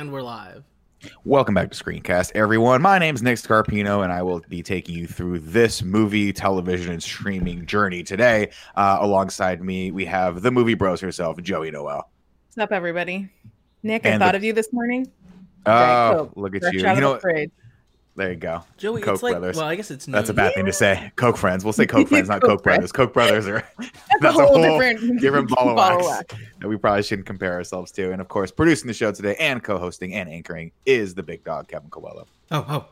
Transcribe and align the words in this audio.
And 0.00 0.10
we're 0.10 0.22
live. 0.22 0.64
Welcome 1.26 1.54
back 1.54 1.70
to 1.70 1.84
Screencast, 1.84 2.32
everyone. 2.34 2.80
My 2.80 2.98
name 2.98 3.14
is 3.14 3.22
Nick 3.22 3.36
Scarpino, 3.36 4.02
and 4.02 4.10
I 4.10 4.22
will 4.22 4.40
be 4.48 4.62
taking 4.62 4.94
you 4.94 5.06
through 5.06 5.40
this 5.40 5.82
movie, 5.82 6.32
television, 6.32 6.94
and 6.94 7.02
streaming 7.02 7.66
journey 7.66 8.02
today. 8.02 8.48
Uh, 8.76 8.96
alongside 9.02 9.62
me, 9.62 9.90
we 9.90 10.06
have 10.06 10.40
the 10.40 10.50
movie 10.50 10.72
bros 10.72 11.02
herself, 11.02 11.36
Joey 11.42 11.70
Noelle. 11.70 12.08
What's 12.46 12.56
up, 12.56 12.72
everybody? 12.72 13.28
Nick, 13.82 14.06
And 14.06 14.14
I 14.14 14.26
thought 14.26 14.32
the- 14.32 14.38
of 14.38 14.44
you 14.44 14.54
this 14.54 14.72
morning. 14.72 15.06
Oh, 15.66 16.30
look 16.34 16.54
at 16.56 16.62
Fresh 16.62 16.72
you. 16.72 16.80
You 16.80 17.00
know 17.02 17.18
fridge. 17.18 17.50
There 18.20 18.28
you 18.32 18.36
go. 18.36 18.62
Joey, 18.76 19.00
Koch 19.00 19.14
it's 19.14 19.22
like, 19.22 19.32
brothers. 19.32 19.56
well, 19.56 19.64
I 19.64 19.76
guess 19.76 19.90
it's 19.90 20.06
not. 20.06 20.18
That's 20.18 20.28
a 20.28 20.34
noon. 20.34 20.36
bad 20.36 20.54
thing 20.54 20.66
to 20.66 20.74
say. 20.74 21.10
Coke 21.16 21.38
friends. 21.38 21.64
We'll 21.64 21.72
say 21.72 21.86
Coke 21.86 22.06
friends, 22.06 22.28
not 22.28 22.42
Coke 22.42 22.50
Coke 22.50 22.62
brothers. 22.62 22.92
Coke 22.92 23.14
brothers 23.14 23.48
are 23.48 23.66
That's, 24.20 24.38
a 24.38 24.44
whole, 24.46 24.60
different, 24.60 25.20
different 25.22 25.48
ball 25.48 25.70
of 25.70 25.76
wax 25.76 26.04
of 26.04 26.06
wax. 26.10 26.34
that 26.58 26.68
we 26.68 26.76
probably 26.76 27.02
shouldn't 27.02 27.24
compare 27.26 27.54
ourselves 27.54 27.90
to. 27.92 28.12
And 28.12 28.20
of 28.20 28.28
course, 28.28 28.50
producing 28.50 28.88
the 28.88 28.92
show 28.92 29.10
today 29.10 29.36
and 29.36 29.64
co-hosting 29.64 30.12
and 30.12 30.28
anchoring 30.28 30.70
is 30.84 31.14
the 31.14 31.22
big 31.22 31.44
dog, 31.44 31.68
Kevin 31.68 31.88
Coelho. 31.88 32.26
Oh, 32.50 32.66
oh. 32.68 32.84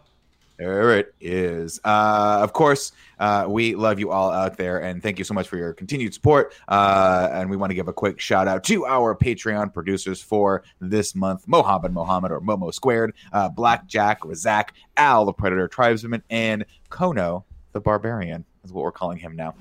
There 0.58 0.98
it 0.98 1.14
is. 1.20 1.78
Uh, 1.84 2.40
of 2.42 2.52
course, 2.52 2.90
uh, 3.20 3.46
we 3.48 3.76
love 3.76 4.00
you 4.00 4.10
all 4.10 4.32
out 4.32 4.56
there, 4.56 4.82
and 4.82 5.00
thank 5.00 5.18
you 5.18 5.24
so 5.24 5.32
much 5.32 5.46
for 5.46 5.56
your 5.56 5.72
continued 5.72 6.14
support. 6.14 6.52
Uh, 6.66 7.28
and 7.32 7.48
we 7.48 7.56
want 7.56 7.70
to 7.70 7.74
give 7.74 7.86
a 7.86 7.92
quick 7.92 8.18
shout 8.18 8.48
out 8.48 8.64
to 8.64 8.84
our 8.84 9.14
Patreon 9.14 9.72
producers 9.72 10.20
for 10.20 10.64
this 10.80 11.14
month: 11.14 11.46
Mohammed 11.46 11.92
Mohammed 11.92 12.32
or 12.32 12.40
Momo 12.40 12.74
Squared, 12.74 13.14
uh, 13.32 13.48
Blackjack, 13.48 14.22
Razak, 14.22 14.70
Al 14.96 15.24
the 15.26 15.32
Predator 15.32 15.68
Tribesman, 15.68 16.24
and 16.28 16.64
Kono 16.90 17.44
the 17.72 17.80
Barbarian 17.80 18.44
is 18.64 18.72
what 18.72 18.82
we're 18.82 18.90
calling 18.90 19.18
him 19.18 19.36
now. 19.36 19.54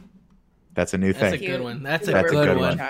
That's 0.73 0.95
a 0.95 0.97
new 0.97 1.13
thing. 1.13 1.31
That's 1.31 1.43
a 1.43 1.45
good 1.45 1.61
one. 1.61 1.83
That's 1.83 2.07
a 2.07 2.11
That's 2.11 2.31
a 2.31 2.35
good, 2.35 2.47
good 2.47 2.57
one. 2.57 2.77
one. 2.79 2.89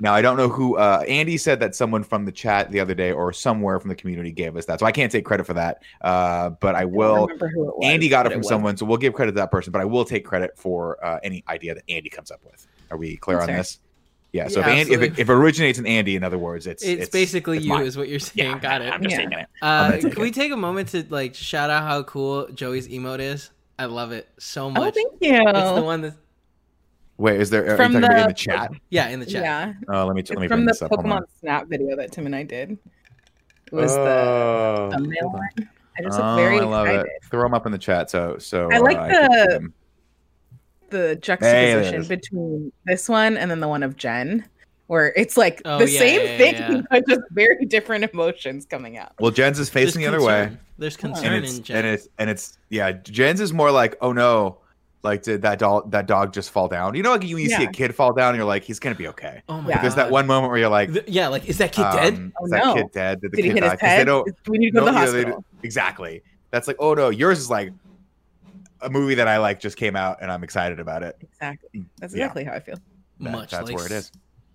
Now 0.00 0.14
I 0.14 0.22
don't 0.22 0.36
know 0.36 0.48
who. 0.48 0.76
Uh, 0.76 1.02
Andy 1.08 1.36
said 1.36 1.58
that 1.60 1.74
someone 1.74 2.04
from 2.04 2.24
the 2.24 2.32
chat 2.32 2.70
the 2.70 2.78
other 2.80 2.94
day 2.94 3.10
or 3.10 3.32
somewhere 3.32 3.80
from 3.80 3.88
the 3.88 3.96
community 3.96 4.30
gave 4.30 4.56
us 4.56 4.64
that, 4.66 4.78
so 4.80 4.86
I 4.86 4.92
can't 4.92 5.10
take 5.10 5.24
credit 5.24 5.44
for 5.44 5.54
that. 5.54 5.82
Uh, 6.00 6.50
but 6.50 6.74
I 6.76 6.82
I 6.82 6.84
will. 6.84 7.26
remember 7.26 7.48
who 7.48 7.68
it 7.68 7.76
was, 7.78 7.84
Andy 7.86 8.08
got 8.08 8.26
it 8.26 8.30
from 8.30 8.38
was. 8.38 8.48
someone, 8.48 8.76
so 8.76 8.86
we'll 8.86 8.98
give 8.98 9.12
credit 9.14 9.32
to 9.32 9.36
that 9.36 9.50
person. 9.50 9.72
But 9.72 9.80
I 9.82 9.86
will 9.86 10.04
take 10.04 10.24
credit 10.24 10.52
for 10.56 11.04
uh, 11.04 11.18
any 11.22 11.42
idea 11.48 11.74
that 11.74 11.82
Andy 11.88 12.08
comes 12.10 12.30
up 12.30 12.40
with. 12.44 12.66
Are 12.90 12.96
we 12.96 13.16
clear 13.16 13.38
That's 13.38 13.44
on 13.44 13.48
fair. 13.48 13.56
this? 13.58 13.78
Yeah. 14.32 14.48
So 14.48 14.60
Yeah, 14.60 14.66
if, 14.68 14.78
Andy, 14.78 14.92
if, 14.94 15.00
it, 15.02 15.18
if 15.18 15.28
it 15.30 15.32
originates 15.32 15.78
in 15.78 15.86
Andy, 15.86 16.14
in 16.14 16.22
other 16.22 16.38
words, 16.38 16.66
it's 16.66 16.82
It's, 16.84 17.08
basically 17.10 17.56
it's 17.56 17.66
you, 17.66 17.72
mine. 17.72 17.86
is 17.86 17.96
what 17.96 18.08
you're 18.08 18.20
saying. 18.20 18.50
Yeah, 18.50 18.58
Got 18.58 18.82
it. 18.82 18.92
I'm 18.92 19.02
just 19.02 19.12
Yeah. 19.12 19.16
saying 19.18 19.32
it. 19.32 19.46
Uh, 19.62 19.92
take 19.92 20.12
can 20.12 20.22
we 20.22 20.30
take 20.30 20.52
a 20.52 20.56
moment 20.56 20.90
to 20.90 21.04
like 21.08 21.34
shout 21.34 21.70
out 21.70 21.82
how 21.84 22.02
cool 22.04 22.46
Joey's 22.48 22.86
emote 22.88 23.20
is? 23.20 23.50
I 23.78 23.86
love 23.86 24.12
it 24.12 24.28
so 24.38 24.70
much. 24.70 24.80
Oh, 24.80 24.84
much. 24.84 24.94
thank 24.94 25.12
you. 25.20 25.42
it's 25.48 25.72
the 25.74 25.82
one 25.82 26.02
that, 26.02 26.14
Wait, 27.18 27.40
is 27.40 27.50
there? 27.50 27.76
From 27.76 27.92
talking 27.92 27.96
about 28.04 28.10
in 28.12 28.22
the- 28.22 28.28
the 28.28 28.34
chat? 28.34 28.70
yeah, 28.90 29.08
in 29.08 29.20
the 29.20 29.26
chat. 29.26 29.42
Yeah, 29.42 29.72
Oh, 29.88 30.06
let 30.06 30.14
me 30.14 30.20
it's 30.20 30.30
let 30.30 30.38
me 30.38 30.46
from 30.48 30.58
bring 30.60 30.66
the 30.66 30.72
this 30.72 30.82
up. 30.82 30.90
Hold 30.90 31.04
Pokemon. 31.04 31.22
Snap 31.40 31.66
video 31.68 31.96
that 31.96 32.12
Tim 32.12 32.26
and 32.26 32.34
I 32.36 32.44
did. 32.44 32.72
It 33.66 33.72
was 33.72 33.96
Oh, 33.96 34.88
the 34.90 34.96
thumbnail 34.96 35.30
one. 35.30 35.48
I 35.98 36.02
just 36.02 36.18
oh, 36.20 36.26
look 36.26 36.36
very 36.36 36.60
I 36.60 36.64
love 36.64 36.86
excited. 36.86 37.06
it. 37.06 37.24
Throw 37.30 37.42
them 37.42 37.54
up 37.54 37.66
in 37.66 37.72
the 37.72 37.78
chat. 37.78 38.08
So 38.08 38.38
so 38.38 38.70
I 38.72 38.78
like 38.78 38.96
uh, 38.96 39.08
the- 39.08 39.46
them. 39.50 39.74
The 40.90 40.96
Hey, 40.96 41.02
there 41.02 41.10
it 41.12 41.22
juxtaposition 41.22 42.00
is. 42.00 42.08
between 42.08 42.72
this 42.86 43.08
one 43.10 43.36
and 43.36 43.50
then 43.50 43.60
the 43.60 43.68
one 43.68 43.82
of 43.82 43.96
Jen, 43.98 44.46
where 44.86 45.12
it's 45.16 45.36
like 45.36 45.60
Oh, 45.66 45.78
the 45.78 45.90
yeah, 45.90 45.98
same 45.98 46.20
yeah, 46.24 46.38
thing, 46.38 46.54
yeah. 46.54 46.80
but 46.90 47.06
just 47.06 47.20
very 47.32 47.66
different 47.66 48.04
emotions 48.10 48.64
coming 48.64 48.96
out. 48.96 49.12
Well, 49.20 49.30
Jen's 49.32 49.58
is 49.58 49.68
facing 49.68 50.00
the 50.02 50.10
There's 50.10 50.22
other 50.22 50.26
way. 50.26 50.56
There's 50.78 50.96
concern 50.96 51.32
and 51.34 51.44
it's 51.44 51.58
in 51.58 51.62
Jen. 51.64 51.76
and 51.78 51.86
it's 51.88 52.08
and 52.18 52.30
it's 52.30 52.58
yeah. 52.70 52.92
Jen's 52.92 53.40
is 53.42 53.52
more 53.52 53.70
like, 53.70 53.96
oh 54.00 54.12
no, 54.12 54.60
like 55.02 55.22
did 55.22 55.42
that 55.42 55.58
dog 55.58 55.90
that 55.92 56.06
dog 56.06 56.32
just 56.32 56.50
fall 56.50 56.68
down? 56.68 56.94
You 56.94 57.02
know, 57.02 57.12
like 57.12 57.22
you, 57.24 57.36
you 57.36 57.48
see 57.50 57.64
a 57.64 57.70
kid 57.70 57.94
fall 57.94 58.12
down, 58.12 58.34
you're 58.34 58.44
like, 58.44 58.64
he's 58.64 58.78
gonna 58.80 58.94
be 58.96 59.08
okay. 59.08 59.42
oh 59.48 59.60
my 59.60 59.68
Yeah. 59.68 59.74
god. 59.76 59.80
Because 59.82 59.94
that 59.96 60.10
one 60.10 60.26
moment 60.26 60.50
where 60.50 60.58
you're 60.58 60.68
like, 60.68 60.92
Th- 60.92 61.04
yeah, 61.08 61.28
like 61.28 61.48
is 61.48 61.58
that 61.58 61.72
kid 61.72 61.82
dead? 61.92 62.14
um, 62.14 62.32
Oh, 62.40 62.44
is 62.46 62.50
that 62.50 62.64
no. 62.64 62.74
kid 62.74 62.86
dead? 62.92 63.20
Did 63.20 63.32
the 63.32 63.36
Did 63.36 63.44
he 63.44 63.50
kid 63.50 63.54
hit 63.54 63.60
die? 63.60 63.70
his 63.70 63.72
'Cause 63.72 63.80
They 63.80 63.88
head? 63.88 64.06
don't 64.06 64.30
we 64.48 64.58
need 64.58 64.70
to 64.70 64.80
go 64.80 64.80
to 64.80 64.84
the 64.86 64.92
no, 64.92 64.98
yeah, 64.98 65.06
they 65.10 65.18
hospital? 65.22 65.44
exactly. 65.62 66.22
That's 66.50 66.66
like, 66.66 66.76
oh 66.80 66.94
no, 66.94 67.10
yours 67.10 67.38
is 67.38 67.50
like 67.50 67.70
a 68.80 68.88
movie 68.90 69.14
that 69.16 69.28
I 69.28 69.38
like 69.38 69.60
just 69.60 69.76
came 69.76 69.96
out, 69.96 70.18
and 70.20 70.30
I'm 70.30 70.42
excited 70.44 70.80
about 70.80 71.02
it. 71.02 71.16
Exactly. 71.20 71.84
That's 71.98 72.14
Yeah. 72.14 72.24
exactly 72.24 72.44
how 72.44 72.52
I 72.52 72.60
feel. 72.60 72.76
That- 73.20 73.32
Much 73.32 73.50
that's 73.50 73.68
like 73.68 73.76
where 73.76 73.86
it 73.86 73.92
is. 73.92 74.12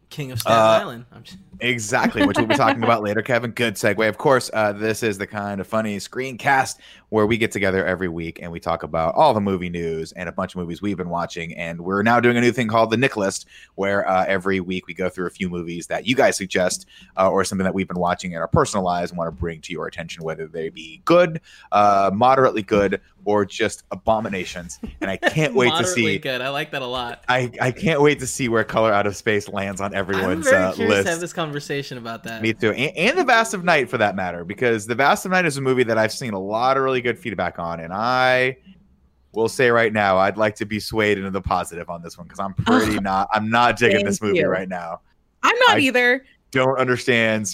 King 0.10 0.32
of 0.32 0.40
Staten 0.40 0.60
Uh, 0.60 0.62
Island. 0.62 1.06
I'm 1.12 1.24
just, 1.24 1.40
Exactly, 1.60 2.26
which 2.26 2.38
we'll 2.38 2.46
be 2.46 2.54
talking 2.56 2.84
about 2.84 3.02
later, 3.02 3.22
Kevin. 3.24 3.50
Good 3.52 3.76
segue. 3.76 4.08
Of 4.08 4.18
course, 4.20 4.50
uh, 4.54 4.72
this 4.72 5.02
is 5.02 5.18
the 5.18 5.26
Kinda 5.26 5.64
Funny 5.64 5.98
screencast 5.98 6.78
where 7.14 7.28
we 7.28 7.38
get 7.38 7.52
together 7.52 7.86
every 7.86 8.08
week 8.08 8.40
and 8.42 8.52
we 8.52 8.60
talk 8.60 8.82
about 8.82 9.14
all 9.14 9.36
the 9.36 9.40
movie 9.40 9.70
news 9.70 10.14
and 10.14 10.28
a 10.28 10.32
bunch 10.32 10.56
of 10.56 10.60
movies 10.60 10.82
we've 10.82 10.98
been 10.98 11.12
watching. 11.12 11.54
And 11.54 11.80
we're 11.80 12.02
now 12.02 12.20
doing 12.20 12.38
a 12.38 12.42
new 12.42 12.52
thing 12.52 12.68
called 12.68 12.90
the 12.90 12.98
Nick 12.98 13.16
List, 13.16 13.46
where 13.76 14.10
uh, 14.10 14.26
every 14.28 14.60
week 14.60 14.88
we 14.88 14.96
go 14.96 15.10
through 15.10 15.28
a 15.28 15.30
few 15.30 15.48
movies 15.48 15.86
that 15.86 16.08
you 16.08 16.16
guys 16.16 16.38
suggest 16.38 16.88
uh, 17.16 17.30
or 17.30 17.44
something 17.44 17.66
that 17.66 17.76
we've 17.76 17.88
been 17.88 18.00
watching 18.00 18.32
in 18.32 18.40
our 18.40 18.48
personal 18.48 18.84
lives 18.84 19.12
and 19.12 19.20
want 19.20 19.28
to 19.28 19.40
bring 19.40 19.62
to 19.62 19.72
your 19.72 19.86
attention, 19.86 20.24
whether 20.24 20.48
they 20.48 20.70
be 20.70 21.04
good, 21.06 21.40
uh, 21.72 22.10
moderately 22.12 22.64
good, 22.64 23.00
or 23.26 23.46
just 23.46 23.84
abominations. 23.92 24.80
And 25.00 25.10
I 25.10 25.18
can't 25.18 25.54
wait 25.56 25.68
to 25.68 25.76
moderately 25.76 26.16
see. 26.16 26.18
good. 26.18 26.42
I 26.42 26.50
like 26.50 26.72
that 26.72 26.82
a 26.82 26.88
lot. 26.88 27.24
I, 27.30 27.52
I 27.62 27.72
can't 27.72 28.02
wait 28.02 28.20
to 28.20 28.28
see 28.28 28.50
where 28.50 28.64
Color 28.64 28.92
Out 28.92 29.08
of 29.08 29.16
Space 29.16 29.48
lands 29.48 29.82
on 29.82 29.94
everyone's 29.94 30.46
very 30.50 30.64
uh, 30.64 30.76
list. 30.76 31.06
to 31.06 31.12
have 31.12 31.20
this 31.20 31.32
conversation 31.32 32.00
about 32.00 32.24
that. 32.24 32.42
Me 32.42 32.54
too, 32.54 32.72
and, 32.72 32.98
and 32.98 33.18
the 33.18 33.24
Vast 33.24 33.54
of 33.54 33.64
Night 33.64 33.88
for 33.88 34.00
that 34.00 34.16
matter, 34.16 34.44
because 34.44 34.88
the 34.88 34.96
Vast 34.96 35.26
of 35.26 35.32
Night 35.32 35.46
is 35.46 35.58
a 35.58 35.62
movie 35.62 35.84
that 35.84 35.98
I've 35.98 36.12
seen 36.12 36.34
a 36.34 36.40
lot 36.40 36.76
of 36.76 36.84
really 36.84 37.03
good 37.04 37.20
feedback 37.20 37.60
on, 37.60 37.80
and 37.80 37.94
I 37.94 38.58
will 39.34 39.50
say 39.50 39.70
right 39.70 39.92
now, 39.94 40.18
I'd 40.18 40.38
like 40.38 40.56
to 40.56 40.66
be 40.66 40.80
swayed 40.80 41.18
into 41.18 41.30
the 41.32 41.42
positive 41.42 41.90
on 41.90 42.02
this 42.02 42.18
one 42.18 42.26
because 42.28 42.40
I'm 42.40 42.54
pretty 42.54 43.00
not, 43.00 43.28
I'm 43.32 43.50
not 43.50 43.78
digging 43.78 44.06
this 44.06 44.22
movie 44.22 44.40
you. 44.40 44.48
right 44.48 44.70
now. 44.70 45.02
I'm 45.44 45.56
not 45.68 45.78
I- 45.78 45.80
either. 45.80 46.26
Don't 46.52 46.78
understand. 46.78 47.48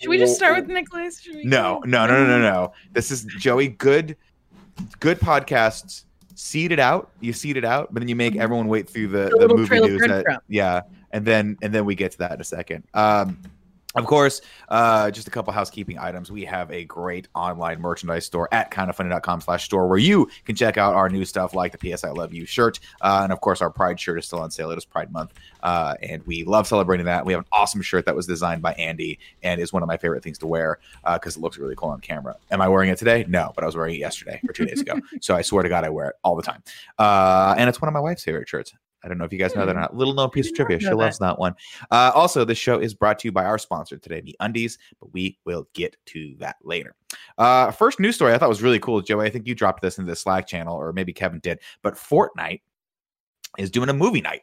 Should 0.00 0.08
we 0.08 0.18
just 0.18 0.34
start 0.34 0.56
with 0.56 0.68
Nick 0.68 0.92
List? 0.92 1.28
No, 1.44 1.78
no, 1.84 2.06
no, 2.06 2.24
no, 2.24 2.26
no, 2.26 2.40
no. 2.40 2.72
This 2.92 3.10
is 3.12 3.24
Joey. 3.38 3.68
Good, 3.68 4.16
good 4.98 5.20
podcasts. 5.20 6.04
Seed 6.34 6.72
it 6.72 6.78
out. 6.80 7.10
You 7.20 7.32
seed 7.32 7.56
it 7.58 7.64
out, 7.64 7.92
but 7.92 8.00
then 8.00 8.08
you 8.08 8.16
make 8.16 8.32
Mhm. 8.34 8.40
everyone 8.40 8.66
wait 8.66 8.88
through 8.88 9.08
the, 9.08 9.28
The 9.38 9.46
the 9.46 9.54
movie 9.54 9.78
news. 9.78 10.00
That, 10.00 10.42
yeah, 10.48 10.80
and 11.12 11.24
then 11.24 11.58
and 11.62 11.72
then 11.72 11.84
we 11.84 11.94
get 11.94 12.12
to 12.12 12.18
that 12.18 12.32
in 12.32 12.40
a 12.40 12.44
second. 12.44 12.82
Um, 12.94 13.38
of 13.96 14.06
course, 14.06 14.40
uh, 14.68 15.10
just 15.10 15.26
a 15.26 15.32
couple 15.32 15.52
housekeeping 15.52 15.98
items. 15.98 16.30
We 16.30 16.44
have 16.44 16.70
a 16.70 16.84
great 16.84 17.26
online 17.34 17.80
merchandise 17.80 18.24
store 18.24 18.48
at 18.52 18.70
kindafunny.com 18.70 19.40
slash 19.40 19.64
store 19.64 19.88
where 19.88 19.98
you 19.98 20.30
can 20.44 20.54
check 20.54 20.78
out 20.78 20.94
our 20.94 21.08
new 21.08 21.24
stuff 21.24 21.54
like 21.54 21.76
the 21.76 21.78
PS 21.78 22.04
I 22.04 22.10
Love 22.10 22.32
You 22.32 22.46
shirt. 22.46 22.78
Uh, 23.00 23.20
and 23.24 23.32
of 23.32 23.40
course, 23.40 23.60
our 23.60 23.70
Pride 23.70 23.98
shirt 23.98 24.20
is 24.20 24.26
still 24.26 24.40
on 24.40 24.50
sale. 24.52 24.70
It 24.70 24.78
is 24.78 24.84
Pride 24.84 25.10
Month. 25.10 25.34
Uh, 25.64 25.94
and 26.02 26.24
we 26.24 26.44
love 26.44 26.68
celebrating 26.68 27.06
that. 27.06 27.26
We 27.26 27.32
have 27.32 27.40
an 27.40 27.48
awesome 27.50 27.82
shirt 27.82 28.06
that 28.06 28.14
was 28.14 28.28
designed 28.28 28.62
by 28.62 28.74
Andy 28.74 29.18
and 29.42 29.60
is 29.60 29.72
one 29.72 29.82
of 29.82 29.88
my 29.88 29.96
favorite 29.96 30.22
things 30.22 30.38
to 30.38 30.46
wear 30.46 30.78
because 31.14 31.36
it 31.36 31.40
looks 31.40 31.58
really 31.58 31.74
cool 31.74 31.88
on 31.88 32.00
camera. 32.00 32.36
Am 32.52 32.60
I 32.60 32.68
wearing 32.68 32.90
it 32.90 32.98
today? 32.98 33.24
No, 33.26 33.50
but 33.56 33.64
I 33.64 33.66
was 33.66 33.76
wearing 33.76 33.96
it 33.96 33.98
yesterday 33.98 34.40
or 34.48 34.52
two 34.52 34.66
days 34.66 34.80
ago. 34.80 34.94
So 35.20 35.34
I 35.34 35.42
swear 35.42 35.62
to 35.62 35.68
God, 35.68 35.84
I 35.84 35.88
wear 35.90 36.10
it 36.10 36.16
all 36.22 36.36
the 36.36 36.42
time. 36.42 36.62
Uh, 36.98 37.54
and 37.58 37.68
it's 37.68 37.80
one 37.80 37.88
of 37.88 37.92
my 37.92 38.00
wife's 38.00 38.22
favorite 38.22 38.48
shirts. 38.48 38.72
I 39.02 39.08
don't 39.08 39.18
know 39.18 39.24
if 39.24 39.32
you 39.32 39.38
guys 39.38 39.54
know 39.54 39.64
that 39.64 39.76
or 39.76 39.80
not. 39.80 39.96
Little 39.96 40.14
known 40.14 40.30
piece 40.30 40.48
of 40.48 40.54
trivia. 40.54 40.78
She 40.78 40.90
loves 40.90 41.18
that 41.18 41.38
one. 41.38 41.54
Uh, 41.90 42.12
also, 42.14 42.44
this 42.44 42.58
show 42.58 42.78
is 42.78 42.94
brought 42.94 43.18
to 43.20 43.28
you 43.28 43.32
by 43.32 43.44
our 43.44 43.58
sponsor 43.58 43.96
today, 43.96 44.20
the 44.20 44.36
Undies, 44.40 44.78
but 44.98 45.12
we 45.12 45.38
will 45.44 45.66
get 45.72 45.96
to 46.06 46.34
that 46.38 46.56
later. 46.62 46.94
Uh, 47.38 47.70
first 47.70 47.98
news 47.98 48.14
story 48.14 48.34
I 48.34 48.38
thought 48.38 48.48
was 48.48 48.62
really 48.62 48.78
cool, 48.78 49.00
Joey. 49.00 49.26
I 49.26 49.30
think 49.30 49.46
you 49.46 49.54
dropped 49.54 49.82
this 49.82 49.98
into 49.98 50.10
the 50.10 50.16
Slack 50.16 50.46
channel, 50.46 50.76
or 50.76 50.92
maybe 50.92 51.12
Kevin 51.12 51.40
did. 51.40 51.60
But 51.82 51.94
Fortnite 51.94 52.60
is 53.58 53.70
doing 53.70 53.88
a 53.88 53.94
movie 53.94 54.20
night, 54.20 54.42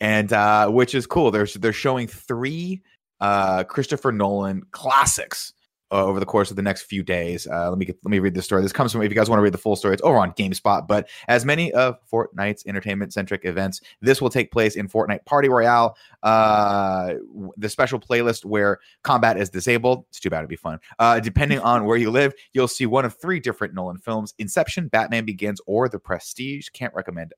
and 0.00 0.32
uh, 0.32 0.68
which 0.68 0.94
is 0.94 1.06
cool. 1.06 1.30
They're 1.30 1.46
they're 1.46 1.72
showing 1.72 2.08
three 2.08 2.82
uh, 3.20 3.64
Christopher 3.64 4.12
Nolan 4.12 4.62
classics. 4.72 5.52
Uh, 5.92 6.04
over 6.04 6.18
the 6.18 6.26
course 6.26 6.50
of 6.50 6.56
the 6.56 6.62
next 6.62 6.82
few 6.82 7.04
days, 7.04 7.46
uh, 7.46 7.68
let 7.70 7.78
me 7.78 7.84
get 7.84 7.96
let 8.02 8.10
me 8.10 8.18
read 8.18 8.34
this 8.34 8.44
story. 8.44 8.60
This 8.60 8.72
comes 8.72 8.90
from 8.90 9.02
if 9.02 9.10
you 9.10 9.14
guys 9.14 9.30
want 9.30 9.38
to 9.38 9.42
read 9.42 9.54
the 9.54 9.58
full 9.58 9.76
story, 9.76 9.94
it's 9.94 10.02
over 10.02 10.18
on 10.18 10.32
GameSpot. 10.32 10.88
But 10.88 11.08
as 11.28 11.44
many 11.44 11.72
of 11.74 11.96
Fortnite's 12.10 12.64
entertainment 12.66 13.12
centric 13.12 13.44
events, 13.44 13.80
this 14.00 14.20
will 14.20 14.28
take 14.28 14.50
place 14.50 14.74
in 14.74 14.88
Fortnite 14.88 15.24
Party 15.26 15.48
Royale, 15.48 15.96
uh, 16.24 17.14
the 17.56 17.68
special 17.68 18.00
playlist 18.00 18.44
where 18.44 18.80
combat 19.04 19.38
is 19.38 19.48
disabled. 19.48 20.06
It's 20.08 20.18
too 20.18 20.28
bad 20.28 20.38
it'd 20.38 20.48
be 20.48 20.56
fun. 20.56 20.80
Uh, 20.98 21.20
depending 21.20 21.60
on 21.60 21.84
where 21.84 21.96
you 21.96 22.10
live, 22.10 22.34
you'll 22.52 22.66
see 22.66 22.86
one 22.86 23.04
of 23.04 23.14
three 23.14 23.38
different 23.38 23.72
Nolan 23.72 23.98
films: 23.98 24.34
Inception, 24.38 24.88
Batman 24.88 25.24
Begins, 25.24 25.60
or 25.66 25.88
The 25.88 26.00
Prestige. 26.00 26.68
Can't 26.70 26.94
recommend. 26.94 27.32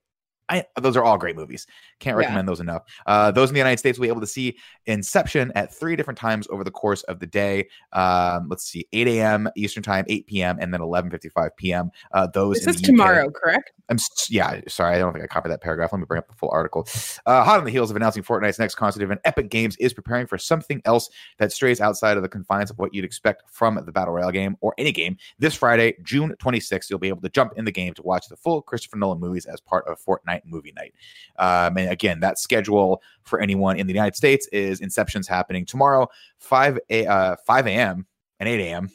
I, 0.48 0.64
those 0.80 0.96
are 0.96 1.04
all 1.04 1.18
great 1.18 1.36
movies. 1.36 1.66
Can't 2.00 2.14
Yeah. 2.16 2.20
recommend 2.26 2.48
those 2.48 2.60
enough. 2.60 2.82
Uh, 3.06 3.30
those 3.30 3.50
in 3.50 3.54
the 3.54 3.58
United 3.60 3.78
States 3.78 3.98
will 3.98 4.04
be 4.04 4.08
able 4.08 4.20
to 4.20 4.26
see 4.26 4.56
Inception 4.86 5.52
at 5.54 5.74
three 5.74 5.96
different 5.96 6.18
times 6.18 6.46
over 6.50 6.64
the 6.64 6.70
course 6.70 7.02
of 7.04 7.20
the 7.20 7.26
day. 7.26 7.68
Um, 7.92 8.48
let's 8.48 8.64
see, 8.64 8.86
8 8.92 9.06
a.m. 9.08 9.48
Eastern 9.56 9.82
Time, 9.82 10.04
8 10.08 10.26
p.m., 10.26 10.58
and 10.60 10.72
then 10.72 10.80
11:55 10.80 11.50
p.m. 11.56 11.90
Uh, 12.12 12.26
those 12.26 12.56
This 12.56 12.64
in 12.64 12.70
is 12.70 12.76
the 12.76 12.82
UK. 12.82 12.86
tomorrow, 12.86 13.30
correct? 13.30 13.72
I'm 13.90 13.98
yeah, 14.28 14.60
sorry, 14.68 14.94
I 14.96 14.98
don't 14.98 15.12
think 15.12 15.24
I 15.24 15.26
copied 15.26 15.50
that 15.50 15.62
paragraph. 15.62 15.92
Let 15.92 15.98
me 16.00 16.04
bring 16.06 16.18
up 16.18 16.28
the 16.28 16.34
full 16.34 16.50
article. 16.50 16.86
Uh, 17.26 17.42
hot 17.44 17.58
on 17.58 17.64
the 17.64 17.70
heels 17.70 17.90
of 17.90 17.96
announcing 17.96 18.22
Fortnite's 18.22 18.58
next 18.58 18.74
concert 18.74 19.02
event, 19.02 19.20
Epic 19.24 19.48
Games 19.50 19.76
is 19.76 19.94
preparing 19.94 20.26
for 20.26 20.36
something 20.36 20.82
else 20.84 21.08
that 21.38 21.52
strays 21.52 21.80
outside 21.80 22.16
of 22.18 22.22
the 22.22 22.28
confines 22.28 22.70
of 22.70 22.78
what 22.78 22.92
you'd 22.94 23.04
expect 23.04 23.44
from 23.50 23.80
the 23.86 23.92
Battle 23.92 24.12
Royale 24.14 24.30
game 24.30 24.56
or 24.60 24.74
any 24.78 24.92
game. 24.92 25.16
This 25.38 25.54
Friday, 25.54 25.94
June 26.02 26.34
26th, 26.38 26.90
you'll 26.90 26.98
be 26.98 27.08
able 27.08 27.22
to 27.22 27.30
jump 27.30 27.54
in 27.56 27.64
the 27.64 27.72
game 27.72 27.94
to 27.94 28.02
watch 28.02 28.28
the 28.28 28.36
full 28.36 28.60
Christopher 28.60 28.96
Nolan 28.98 29.20
movies 29.20 29.46
as 29.46 29.60
part 29.60 29.86
of 29.86 29.98
Fortnite 30.04 30.37
Movie 30.44 30.72
Night. 30.76 30.94
Um, 31.38 31.76
and 31.76 31.90
again, 31.90 32.20
that 32.20 32.38
schedule 32.38 33.02
for 33.24 33.40
anyone 33.40 33.78
in 33.78 33.86
the 33.86 33.92
United 33.92 34.16
States 34.16 34.46
is 34.48 34.80
Inception's 34.80 35.28
happening 35.28 35.64
tomorrow, 35.64 36.08
5 36.38 36.78
a 36.90 37.06
uh, 37.06 37.36
5 37.46 37.66
a.m. 37.66 38.06
and 38.40 38.48
8 38.48 38.60
a.m. 38.60 38.90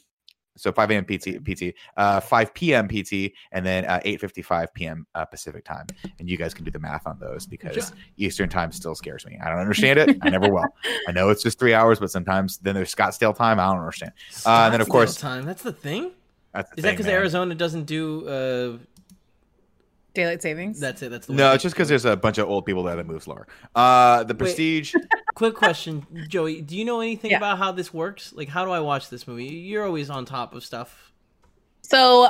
So 0.55 0.71
5 0.71 0.91
a.m. 0.91 1.03
PT, 1.03 1.43
PT, 1.43 1.73
uh, 1.97 2.19
5 2.19 2.53
p.m. 2.53 2.87
PT, 2.87 3.33
and 3.51 3.65
then 3.65 3.85
uh, 3.85 3.99
8:55 4.05 4.67
p.m. 4.75 5.07
Uh, 5.15 5.25
Pacific 5.25 5.65
time. 5.65 5.87
And 6.19 6.29
you 6.29 6.37
guys 6.37 6.53
can 6.53 6.63
do 6.63 6.69
the 6.69 6.77
math 6.77 7.07
on 7.07 7.17
those 7.19 7.47
because 7.47 7.91
Eastern 8.17 8.49
time 8.49 8.71
still 8.71 8.93
scares 8.93 9.25
me. 9.25 9.39
I 9.43 9.49
don't 9.49 9.57
understand 9.57 9.97
it. 9.97 10.17
I 10.21 10.29
never 10.29 10.49
will. 10.53 10.63
I 11.07 11.11
know 11.11 11.29
it's 11.29 11.41
just 11.41 11.57
three 11.57 11.73
hours, 11.73 11.99
but 11.99 12.11
sometimes 12.11 12.59
then 12.59 12.75
there's 12.75 12.93
Scottsdale 12.93 13.35
time. 13.35 13.59
I 13.59 13.65
don't 13.65 13.79
understand. 13.79 14.11
Uh, 14.45 14.65
and 14.65 14.73
then, 14.75 14.81
of 14.81 14.89
course- 14.89 15.15
time. 15.17 15.45
That's 15.45 15.63
the 15.63 15.73
thing. 15.73 16.11
That's 16.53 16.69
the 16.69 16.77
Is 16.77 16.83
that 16.83 16.91
because. 16.91 17.07
Arizona 17.07 17.55
doesn't 17.55 17.85
do? 17.85 18.79
Daylight 20.13 20.41
savings. 20.41 20.79
That's 20.79 21.01
it. 21.01 21.09
That's 21.09 21.25
the 21.27 21.33
No, 21.33 21.53
it's 21.53 21.63
just 21.63 21.73
because 21.75 21.89
there's 21.89 22.05
a 22.05 22.15
bunch 22.15 22.37
of 22.37 22.47
old 22.47 22.65
people 22.65 22.83
there 22.83 22.95
that 22.95 23.07
move 23.07 23.23
slower. 23.23 23.47
Uh, 23.73 24.23
the 24.23 24.35
Prestige. 24.35 24.93
Quick 25.35 25.55
question, 25.55 26.05
Joey. 26.27 26.61
Do 26.61 26.77
you 26.77 26.85
know 26.85 27.01
anything 27.01 27.31
Yeah. 27.31 27.37
about 27.37 27.57
how 27.57 27.71
this 27.71 27.91
works? 27.93 28.31
Like, 28.35 28.47
how 28.49 28.63
do 28.65 28.71
I 28.71 28.79
watch 28.79 29.09
this 29.09 29.27
movie? 29.27 29.45
You're 29.45 29.85
always 29.85 30.09
on 30.11 30.25
top 30.25 30.53
of 30.53 30.63
stuff. 30.63 31.11
So 31.81 32.27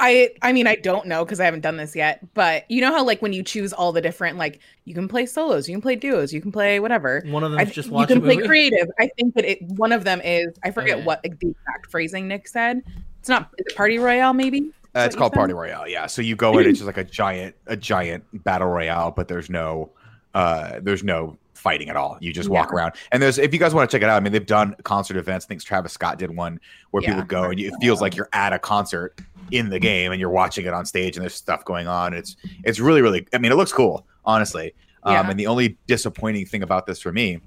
I 0.00 0.30
I 0.42 0.52
mean 0.52 0.68
I 0.68 0.76
don't 0.76 1.06
know 1.08 1.24
because 1.24 1.40
I 1.40 1.44
haven't 1.44 1.60
done 1.62 1.76
this 1.76 1.96
yet, 1.96 2.20
but 2.34 2.70
you 2.70 2.80
know 2.80 2.92
how 2.92 3.04
like 3.04 3.20
when 3.20 3.32
you 3.32 3.42
choose 3.42 3.72
all 3.72 3.90
the 3.92 4.00
different 4.00 4.38
like 4.38 4.60
you 4.84 4.94
can 4.94 5.08
play 5.08 5.26
solos, 5.26 5.68
you 5.68 5.74
can 5.74 5.82
play 5.82 5.96
duos, 5.96 6.32
you 6.32 6.40
can 6.40 6.52
play 6.52 6.78
whatever. 6.78 7.22
One 7.26 7.42
of 7.42 7.52
I 7.52 7.56
them's 7.64 7.74
th- 7.74 7.86
just 7.86 7.88
you 7.90 8.06
can 8.06 8.22
play 8.22 8.36
creative. 8.36 8.88
I 9.00 9.10
think 9.18 9.34
that 9.34 9.44
it 9.44 9.60
one 9.62 9.90
of 9.92 10.04
them 10.04 10.20
is 10.22 10.56
I 10.62 10.70
forget 10.70 10.98
Okay. 10.98 11.04
what 11.04 11.22
the 11.22 11.30
exact 11.30 11.90
phrasing 11.90 12.28
Nick 12.28 12.46
said. 12.46 12.82
It's 13.18 13.28
not 13.28 13.50
is 13.58 13.66
it 13.66 13.76
Party 13.76 13.98
Royale 13.98 14.32
maybe. 14.32 14.70
Uh, 14.98 15.04
it's 15.06 15.16
called? 15.16 15.32
Party 15.32 15.52
Royale. 15.54 15.88
Yeah. 15.88 16.06
So 16.06 16.22
you 16.22 16.36
go 16.36 16.58
in, 16.58 16.66
it's 16.66 16.78
just 16.78 16.86
like 16.86 16.96
a 16.98 17.04
giant, 17.04 17.54
a 17.66 17.76
giant 17.76 18.24
battle 18.44 18.68
royale, 18.68 19.10
but 19.10 19.28
there's 19.28 19.48
no, 19.50 19.90
uh, 20.34 20.80
there's 20.82 21.04
no 21.04 21.36
fighting 21.54 21.88
at 21.88 21.96
all. 21.96 22.16
You 22.20 22.32
just 22.32 22.48
walk 22.48 22.72
around, 22.72 22.92
and 23.10 23.20
there's 23.22 23.36
if 23.38 23.52
you 23.52 23.58
guys 23.58 23.74
want 23.74 23.90
to 23.90 23.94
check 23.96 24.02
it 24.02 24.08
out. 24.08 24.16
I 24.16 24.20
mean, 24.20 24.32
they've 24.32 24.44
done 24.46 24.76
concert 24.84 25.16
events. 25.16 25.44
I 25.46 25.48
think 25.48 25.62
Travis 25.64 25.92
Scott 25.92 26.18
did 26.18 26.34
one 26.36 26.60
where 26.92 27.02
Yeah. 27.02 27.10
people 27.14 27.24
go 27.24 27.44
and 27.50 27.58
you, 27.58 27.68
it 27.68 27.74
feels 27.80 28.00
like 28.00 28.14
you're 28.14 28.28
at 28.32 28.52
a 28.52 28.58
concert 28.58 29.20
in 29.50 29.68
the 29.70 29.78
game 29.80 30.12
and 30.12 30.20
you're 30.20 30.30
watching 30.30 30.66
it 30.66 30.72
on 30.74 30.84
stage 30.86 31.16
and 31.16 31.22
there's 31.22 31.34
stuff 31.34 31.64
going 31.64 31.88
on. 31.88 32.14
It's 32.14 32.36
it's 32.64 32.78
really 32.78 33.02
really. 33.02 33.26
I 33.34 33.38
mean, 33.38 33.50
it 33.50 33.56
looks 33.56 33.72
cool, 33.72 34.06
honestly. 34.24 34.74
Um, 35.02 35.12
Yeah. 35.14 35.30
And 35.30 35.38
the 35.40 35.46
only 35.48 35.78
disappointing 35.86 36.46
thing 36.46 36.62
about 36.62 36.86
this 36.86 37.00
for 37.00 37.12
me 37.12 37.40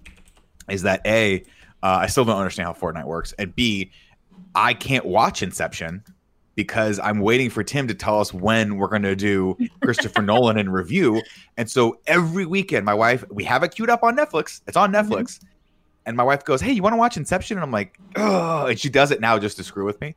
is 0.70 0.82
that 0.84 1.02
a, 1.06 1.42
uh, 1.84 2.00
I 2.02 2.08
still 2.08 2.26
don't 2.26 2.38
understand 2.38 2.68
how 2.68 2.74
Fortnite 2.74 3.06
works, 3.06 3.34
and 3.40 3.56
b, 3.56 3.92
I 4.56 4.74
can't 4.74 5.06
watch 5.06 5.42
Inception 5.44 6.04
because 6.56 7.00
I'm 7.00 7.20
waiting 7.20 7.50
for 7.50 7.64
Tim 7.64 7.88
to 7.88 7.94
tell 7.94 8.20
us 8.20 8.34
when 8.34 8.76
we're 8.78 8.88
going 8.90 9.04
to 9.04 9.16
do 9.16 9.58
Christopher 9.84 10.22
Nolan 10.22 10.58
in 10.58 10.70
review. 10.70 11.22
And 11.58 11.70
so 11.70 12.00
every 12.08 12.46
weekend, 12.46 12.86
my 12.86 12.94
wife, 12.94 13.24
we 13.30 13.44
have 13.46 13.64
it 13.64 13.70
queued 13.76 13.90
up 13.90 14.04
on 14.04 14.16
Netflix. 14.18 14.62
It's 14.68 14.78
on 14.78 14.92
Mm-hmm. 14.92 15.14
Netflix. 15.14 15.40
And 16.06 16.18
my 16.18 16.24
wife 16.24 16.44
goes, 16.44 16.60
Hey, 16.62 16.72
you 16.72 16.82
want 16.82 16.94
to 16.94 16.98
watch 16.98 17.16
Inception? 17.16 17.58
And 17.58 17.64
I'm 17.64 17.72
like, 17.72 17.98
Oh, 18.16 18.66
and 18.66 18.80
she 18.80 18.90
does 18.90 19.12
it 19.12 19.22
now 19.22 19.38
just 19.38 19.56
to 19.58 19.64
screw 19.64 19.86
with 19.86 20.02
me. 20.02 20.16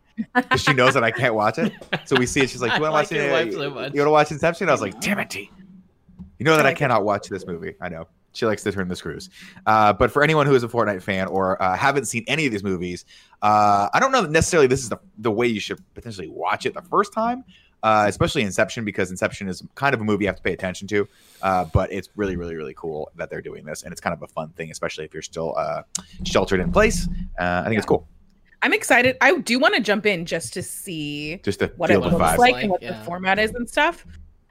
she 0.57 0.73
knows 0.73 0.95
that 0.95 1.05
I 1.05 1.11
can't 1.11 1.35
watch 1.35 1.59
it. 1.59 1.73
So 2.07 2.17
we 2.17 2.25
see 2.27 2.41
it. 2.41 2.49
She's 2.51 2.63
like, 2.63 2.73
I 2.73 2.77
You 2.77 2.83
want 2.83 2.93
like 2.95 3.09
to 3.09 3.15
watch 3.15 3.21
your 3.53 3.65
it? 3.67 3.73
wife 3.75 3.93
You 3.95 4.01
want 4.01 4.07
to 4.07 4.11
watch 4.11 4.31
Inception? 4.33 4.69
I 4.69 4.73
was 4.73 4.81
like, 4.81 4.99
Damn 5.01 5.19
it. 5.19 5.29
T. 5.31 5.51
You 6.39 6.45
know 6.45 6.57
that 6.57 6.65
I, 6.65 6.71
like 6.71 6.77
it. 6.77 6.79
cannot 6.79 7.05
watch 7.05 7.29
this 7.29 7.47
movie. 7.47 7.75
I 7.81 7.91
know. 7.91 8.09
She 8.35 8.47
likes 8.47 8.63
to 8.65 8.73
turn 8.73 8.89
the 8.89 8.97
screws. 8.97 9.31
Uh, 9.67 9.93
but 9.93 10.11
for 10.11 10.23
anyone 10.23 10.47
who 10.47 10.55
is 10.55 10.63
a 10.63 10.69
Fortnite 10.69 11.03
fan 11.03 11.29
or 11.29 11.61
uh, 11.63 11.77
haven't 11.77 12.07
seen 12.07 12.25
any 12.27 12.47
of 12.47 12.53
these 12.53 12.63
movies, 12.63 13.05
uh, 13.43 13.89
I 13.93 14.01
don't 14.01 14.13
know 14.13 14.23
that 14.23 14.31
necessarily 14.31 14.67
this 14.67 14.81
is 14.81 14.89
the, 14.89 14.99
the 15.19 15.31
way 15.31 15.47
you 15.47 15.61
should 15.61 15.81
potentially 15.95 16.29
watch 16.29 16.67
it 16.67 16.75
the 16.75 16.83
first 16.83 17.13
time, 17.13 17.45
uh, 17.83 18.07
especially 18.09 18.43
Inception, 18.43 18.85
because 18.85 19.11
Inception 19.11 19.49
is 19.49 19.63
kind 19.77 19.95
of 19.95 20.01
a 20.01 20.05
movie 20.05 20.25
you 20.25 20.29
have 20.29 20.37
to 20.37 20.43
pay 20.43 20.53
attention 20.53 20.89
to. 20.89 21.09
Uh, 21.43 21.65
but 21.67 21.93
it's 21.93 22.11
really, 22.17 22.37
really, 22.37 22.57
really 22.57 22.75
cool 22.75 23.11
that 23.17 23.31
they're 23.31 23.43
doing 23.43 23.65
this. 23.65 23.83
And 23.85 23.93
it's 23.93 24.01
kind 24.01 24.15
of 24.15 24.23
a 24.23 24.29
fun 24.29 24.51
thing, 24.51 24.71
especially 24.71 25.05
if 25.05 25.15
you're 25.15 25.23
still 25.23 25.55
uh, 25.57 25.83
sheltered 26.25 26.61
in 26.61 26.73
place. 26.73 27.09
Uh, 27.39 27.63
I 27.65 27.69
think 27.69 27.79
it's 27.79 27.87
cool 27.87 28.07
I'm 28.65 28.73
excited. 28.73 29.19
I 29.21 29.37
do 29.41 29.59
want 29.59 29.75
to 29.75 29.83
jump 29.83 30.07
in 30.07 30.25
just 30.25 30.55
to 30.55 30.63
see 30.63 31.37
just 31.45 31.59
to 31.59 31.71
what 31.77 31.91
feel 31.91 32.03
it 32.03 32.09
the 32.09 32.17
looks 32.17 32.33
vibe. 32.33 32.39
like 32.39 32.53
Like, 32.55 32.63
and 32.63 32.73
what 32.73 32.83
yeah. 32.83 32.99
the 32.99 33.05
format 33.05 33.39
is 33.39 33.51
and 33.51 33.69
stuff. 33.69 34.07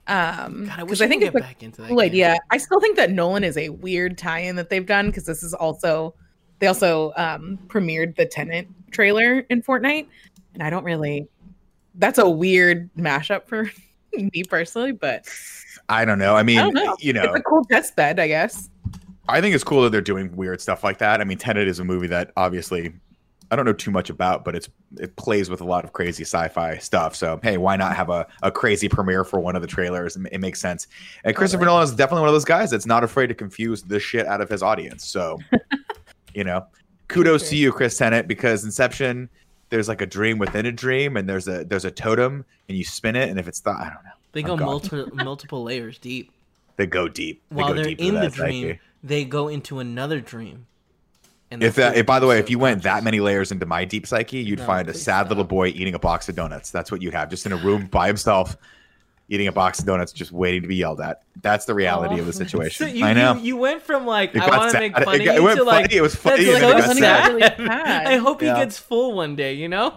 Um, 0.07 0.65
God, 0.65 0.79
I 0.79 0.83
because 0.83 0.89
wish 0.89 1.01
I, 1.01 1.05
I, 1.05 1.07
think 1.07 1.23
it's 1.23 1.31
get 1.31 1.41
a 1.41 1.45
back 1.45 1.63
into 1.63 1.81
that. 1.81 1.87
cool 1.87 1.97
game. 1.97 2.05
idea. 2.05 2.37
I 2.51 2.57
still 2.57 2.79
think 2.81 2.97
that 2.97 3.11
Nolan 3.11 3.43
is 3.43 3.57
a 3.57 3.69
weird 3.69 4.17
tie-in 4.17 4.55
that 4.57 4.69
they've 4.69 4.85
done 4.85 5.07
because 5.07 5.25
this 5.25 5.43
is 5.43 5.53
also 5.53 6.13
they 6.59 6.67
also 6.67 7.13
um 7.15 7.57
premiered 7.67 8.15
the 8.15 8.25
Tenet 8.25 8.67
trailer 8.91 9.39
in 9.49 9.61
Fortnite, 9.61 10.07
and 10.53 10.63
I 10.63 10.69
don't 10.69 10.83
really. 10.83 11.27
That's 11.95 12.17
a 12.17 12.29
weird 12.29 12.89
mashup 12.95 13.47
for 13.47 13.71
me 14.13 14.43
personally, 14.43 14.91
but 14.91 15.27
I 15.89 16.05
don't 16.05 16.19
know. 16.19 16.35
I 16.35 16.43
mean, 16.43 16.59
I 16.59 16.63
don't 16.63 16.73
know. 16.73 16.95
you 16.99 17.13
know, 17.13 17.23
it's 17.23 17.39
a 17.39 17.43
cool 17.43 17.63
test 17.65 17.95
bed, 17.95 18.19
I 18.19 18.27
guess. 18.27 18.69
I 19.29 19.39
think 19.39 19.55
it's 19.55 19.63
cool 19.63 19.83
that 19.83 19.91
they're 19.91 20.01
doing 20.01 20.35
weird 20.35 20.59
stuff 20.59 20.83
like 20.83 20.97
that. 20.97 21.21
I 21.21 21.23
mean, 21.23 21.37
Tenet 21.37 21.67
is 21.67 21.79
a 21.79 21.83
movie 21.85 22.07
that 22.07 22.31
obviously 22.35 22.93
I 23.53 23.55
don't 23.55 23.65
know 23.65 23.71
too 23.73 23.91
much 23.91 24.09
about, 24.09 24.43
but 24.43 24.55
it's 24.55 24.67
it 24.99 25.15
plays 25.15 25.49
with 25.49 25.61
a 25.61 25.63
lot 25.63 25.85
of 25.85 25.93
crazy 25.93 26.23
sci-fi 26.23 26.77
stuff. 26.79 27.15
So 27.15 27.39
hey, 27.43 27.57
why 27.57 27.75
not 27.75 27.95
have 27.95 28.09
a, 28.09 28.27
a 28.41 28.51
crazy 28.51 28.89
premiere 28.89 29.23
for 29.23 29.39
one 29.39 29.55
of 29.55 29.61
the 29.61 29.67
trailers? 29.67 30.15
It, 30.17 30.23
it 30.31 30.39
makes 30.39 30.59
sense. 30.59 30.87
And 31.23 31.35
Christopher 31.35 31.61
Totally. 31.65 31.75
Nolan 31.75 31.83
is 31.85 31.91
definitely 31.95 32.21
one 32.21 32.29
of 32.29 32.33
those 32.35 32.45
guys 32.45 32.71
that's 32.71 32.85
not 32.85 33.03
afraid 33.03 33.27
to 33.27 33.35
confuse 33.35 33.83
the 33.83 33.99
shit 33.99 34.25
out 34.27 34.41
of 34.41 34.49
his 34.49 34.61
audience. 34.63 35.05
So 35.05 35.39
you 36.33 36.43
know, 36.43 36.65
kudos 37.07 37.47
to 37.49 37.55
you, 37.55 37.71
Chris 37.71 37.97
Tennant, 37.97 38.27
because 38.27 38.63
Inception. 38.65 39.29
There's 39.69 39.87
like 39.87 40.01
a 40.01 40.05
dream 40.05 40.37
within 40.37 40.67
a 40.67 40.71
dream, 40.71 41.17
and 41.17 41.27
there's 41.27 41.47
a 41.47 41.63
there's 41.63 41.85
a 41.85 41.89
totem, 41.89 42.45
and 42.69 42.77
you 42.77 42.83
spin 42.83 43.15
it, 43.15 43.29
and 43.29 43.39
if 43.39 43.47
it's 43.47 43.61
the 43.61 43.71
I 43.71 43.85
don't 43.85 44.03
know, 44.03 44.11
They 44.33 44.41
I'm 44.41 44.45
go 44.47 44.57
gone. 44.57 44.65
multiple 44.67 45.09
multiple 45.13 45.63
layers 45.63 45.97
deep. 45.97 46.31
they 46.75 46.85
go 46.85 47.07
deep. 47.07 47.41
They 47.49 47.55
While 47.55 47.69
go 47.69 47.73
they're 47.75 47.85
deep 47.85 47.99
in 47.99 48.13
the 48.15 48.29
dream, 48.29 48.77
they 49.03 49.25
go 49.25 49.47
into 49.47 49.79
another 49.79 50.19
dream. 50.21 50.67
And 51.53 51.63
If 51.63 51.75
that, 51.75 51.95
if, 51.97 52.05
by 52.05 52.19
the 52.19 52.27
way, 52.27 52.39
if 52.39 52.49
you 52.49 52.59
went 52.59 52.83
that 52.83 53.03
many 53.03 53.19
layers 53.19 53.51
into 53.51 53.65
my 53.65 53.85
deep 53.85 54.05
psyche, 54.07 54.39
you'd 54.39 54.59
No, 54.59 54.65
find 54.65 54.87
a 54.89 54.93
sad 54.93 55.21
stop. 55.21 55.29
little 55.29 55.43
boy 55.43 55.67
eating 55.67 55.93
a 55.93 55.99
box 55.99 56.27
of 56.29 56.35
donuts. 56.35 56.71
That's 56.71 56.91
what 56.91 57.01
you'd 57.01 57.13
have, 57.13 57.29
just 57.29 57.45
in 57.45 57.51
a 57.51 57.57
room 57.57 57.87
by 57.87 58.07
himself, 58.07 58.57
eating 59.29 59.47
a 59.47 59.51
box 59.51 59.79
of 59.79 59.85
donuts, 59.85 60.11
just 60.11 60.31
waiting 60.31 60.61
to 60.63 60.67
be 60.67 60.75
yelled 60.75 60.99
at. 61.01 61.21
That's 61.41 61.65
the 61.65 61.73
reality 61.73 62.19
of 62.19 62.25
the 62.25 62.31
Oh, 62.31 62.35
situation. 62.45 62.87
so 62.87 62.91
you, 62.93 63.05
I 63.05 63.13
know. 63.13 63.35
You, 63.35 63.41
you 63.41 63.57
went 63.57 63.81
from 63.81 64.05
like 64.05 64.35
It 64.35 64.41
I 64.41 64.49
want 64.57 64.63
to 64.63 64.69
sad. 64.71 64.79
make 64.79 64.97
It 64.97 65.03
fun 65.03 65.15
of 65.19 65.25
got- 65.25 65.35
it 65.35 65.37
you 65.37 65.43
went 65.43 65.57
to 65.57 65.63
like 65.63 65.85
funny. 65.85 65.95
It 65.97 66.01
was 66.01 66.15
funny 66.15 66.43
That's 66.45 66.61
and 66.63 66.63
then 66.63 66.77
it 66.77 66.81
so 66.83 66.87
got 66.87 66.97
sad. 66.97 67.57
sad. 67.57 67.59
Really. 67.59 67.69
I 67.69 68.17
hope 68.17 68.41
he 68.41 68.47
gets 68.47 68.77
full 68.77 69.13
one 69.13 69.35
day. 69.35 69.53
You 69.53 69.69
know. 69.69 69.95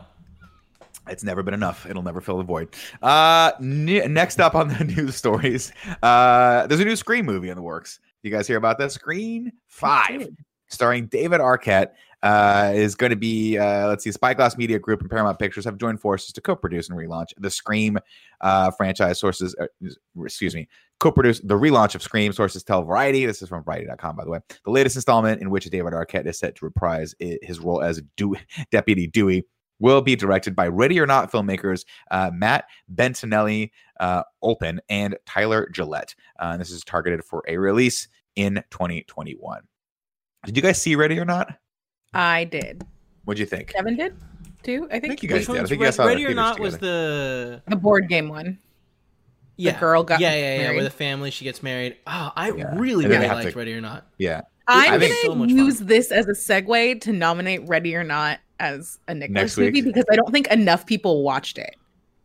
It's 1.09 1.23
never 1.23 1.44
been 1.44 1.55
enough. 1.55 1.87
It'll 1.88 2.02
never 2.02 2.20
fill 2.20 2.38
the 2.38 2.43
void. 2.43 2.69
Uh, 3.00 3.52
ne- 3.61 4.09
next 4.09 4.41
up 4.41 4.56
on 4.56 4.67
the 4.69 4.82
news 4.97 5.14
stories, 5.14 5.73
uh, 6.02 6.67
there's 6.67 6.81
a 6.81 6.85
new 6.85 6.97
Scream 6.97 7.25
movie 7.26 7.49
in 7.49 7.55
the 7.55 7.62
works. 7.62 8.00
You 8.25 8.32
guys 8.32 8.49
hear 8.49 8.56
about 8.56 8.76
this? 8.76 8.94
Scream 8.94 9.52
Five, 9.69 10.26
starring 10.68 11.06
David 11.06 11.40
Arquette, 11.40 11.90
uh, 12.23 12.73
is 12.75 12.94
going 12.94 13.11
to 13.11 13.16
be. 13.16 13.58
Uh, 13.58 13.88
let's 13.88 14.02
see, 14.04 14.11
Spyglass 14.11 14.56
Media 14.56 14.78
Group 14.78 15.00
and 15.00 15.11
Paramount 15.11 15.38
Pictures 15.38 15.64
have 15.64 15.78
joined 15.78 16.00
forces 16.00 16.32
to 16.32 16.40
co-produce 16.40 16.88
and 16.88 16.99
relaunch 16.99 17.28
the 17.37 17.50
Scream 17.50 17.99
uh, 18.40 18.70
franchise. 18.73 19.18
Sources, 19.18 19.54
uh, 19.61 19.66
excuse 20.25 20.54
me, 20.54 20.68
co-produce 20.99 21.40
the 21.40 21.54
relaunch 21.54 21.94
of 21.94 22.02
Scream. 22.02 22.32
Sources 22.32 22.64
tell 22.64 22.82
Variety. 22.82 23.26
This 23.26 23.42
is 23.42 23.49
from 23.49 23.62
Variety.com, 23.62 24.16
by 24.16 24.25
the 24.25 24.30
way. 24.30 24.40
The 24.64 24.70
latest 24.70 24.96
installment, 24.96 25.40
in 25.40 25.50
which 25.50 25.66
David 25.66 25.92
Arquette 25.92 26.26
is 26.26 26.38
set 26.38 26.56
to 26.56 26.64
reprise 26.64 27.14
his 27.20 27.61
role 27.61 27.82
as 27.82 28.02
Dewey, 28.16 28.40
Deputy 28.70 29.06
Dewey, 29.06 29.44
will 29.78 30.00
be 30.00 30.16
directed 30.16 30.56
by 30.56 30.68
Ready 30.68 30.99
or 30.99 31.06
Not 31.06 31.30
filmmakers 31.30 31.85
uh, 32.11 32.30
Matt 32.32 32.64
Bettinelli 32.92 33.70
uh, 34.00 34.23
Olpin 34.42 34.80
and 34.88 35.16
Tyler 35.26 35.68
Gillett. 35.73 36.14
Uh, 36.40 36.52
and 36.52 36.61
this 36.61 36.70
is 36.70 36.82
targeted 36.82 37.23
for 37.25 37.44
a 37.46 37.58
release 37.58 38.08
in 38.37 38.64
2021. 38.70 39.62
Did 40.47 40.57
you 40.57 40.62
guys 40.62 40.81
see 40.81 40.95
Ready 40.97 41.19
or 41.19 41.25
Not? 41.25 41.59
I 42.15 42.45
did. 42.45 42.85
What'd 43.25 43.38
you 43.38 43.47
think? 43.47 43.69
Kevin 43.69 43.97
did 43.97 44.15
too. 44.62 44.87
I 44.91 44.99
think, 44.99 45.05
I 45.05 45.09
think 45.09 45.23
you 45.23 45.29
guys 45.29 45.38
Which 45.41 45.47
did. 45.49 45.53
I 45.55 45.59
one's 45.59 45.69
think 45.71 45.81
you 45.81 45.87
guys 45.87 45.95
saw 45.97 46.05
it 46.05 46.07
Ready 46.07 46.23
or 46.25 46.29
theaters 46.29 46.37
Not 46.37 46.59
was 46.61 46.79
the 46.79 47.62
the 47.69 47.76
board 47.76 48.09
game 48.09 48.29
one. 48.29 48.59
yeah 49.57 49.79
girl 49.79 50.03
got 50.05 50.21
yeah 50.21 50.35
yeah 50.35 50.38
yeah 50.57 50.59
married. 50.65 50.75
where 50.76 50.85
the 50.85 50.91
family 50.91 51.31
she 51.31 51.45
gets 51.45 51.62
married. 51.62 51.97
Oh, 52.07 52.33
I 52.35 52.50
Yeah. 52.53 52.75
really 52.76 53.05
And 53.05 53.12
really 53.15 53.26
liked 53.29 53.53
to- 53.53 53.59
Ready 53.59 53.75
or 53.75 53.81
Not. 53.81 54.07
Yeah. 54.19 54.43
I'm 54.69 54.95
I 54.95 54.99
think- 54.99 55.15
gonna 55.26 55.37
much 55.37 55.50
fun. 55.50 55.59
use 55.59 55.79
this 55.81 56.11
as 56.11 56.26
a 56.26 56.33
segue 56.33 57.00
to 57.03 57.12
nominate 57.12 57.67
Ready 57.69 57.95
or 57.95 58.05
Not 58.05 58.38
as 58.59 58.99
a 59.09 59.15
Nick 59.15 59.31
List 59.31 59.35
Next 59.35 59.57
week? 59.59 59.67
movie 59.75 59.83
because 59.83 60.05
I 60.11 60.17
don't 60.17 60.33
think 60.33 60.47
enough 60.49 60.87
people 60.87 61.23
watched 61.23 61.59
it. 61.59 61.76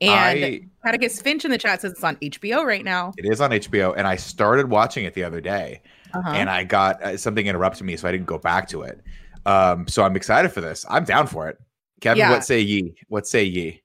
And 0.01 0.44
I, 0.44 0.62
Atticus 0.84 1.22
Finch 1.22 1.46
in 1.46 1.51
the 1.51 1.60
chat 1.60 1.82
says 1.82 1.92
it's 1.92 2.04
on 2.04 2.16
HBO 2.18 2.63
right 2.66 2.84
now. 2.84 3.13
it 3.18 3.25
is 3.32 3.40
on 3.40 3.51
HBO, 3.51 3.94
and 3.96 4.08
I 4.08 4.16
started 4.16 4.68
watching 4.72 5.06
it 5.06 5.13
the 5.13 5.24
other 5.24 5.40
day, 5.42 5.82
Uh-huh. 6.13 6.30
and 6.32 6.50
I 6.50 6.63
got 6.63 7.01
uh, 7.03 7.18
something 7.18 7.46
interrupted 7.48 7.86
me, 7.86 7.96
so 7.98 8.08
I 8.08 8.12
didn't 8.12 8.27
go 8.27 8.38
back 8.38 8.68
to 8.70 8.84
it. 8.84 9.01
Um, 9.46 9.88
so 9.88 10.03
I'm 10.03 10.15
excited 10.15 10.51
for 10.51 10.62
this. 10.62 10.86
I'm 10.89 11.03
down 11.03 11.27
for 11.27 11.48
it. 11.50 11.58
Kevin, 12.00 12.20
Yeah. 12.20 12.30
what 12.32 12.44
say 12.44 12.60
ye? 12.60 12.96
What 13.08 13.27
say 13.27 13.44
ye? 13.44 13.82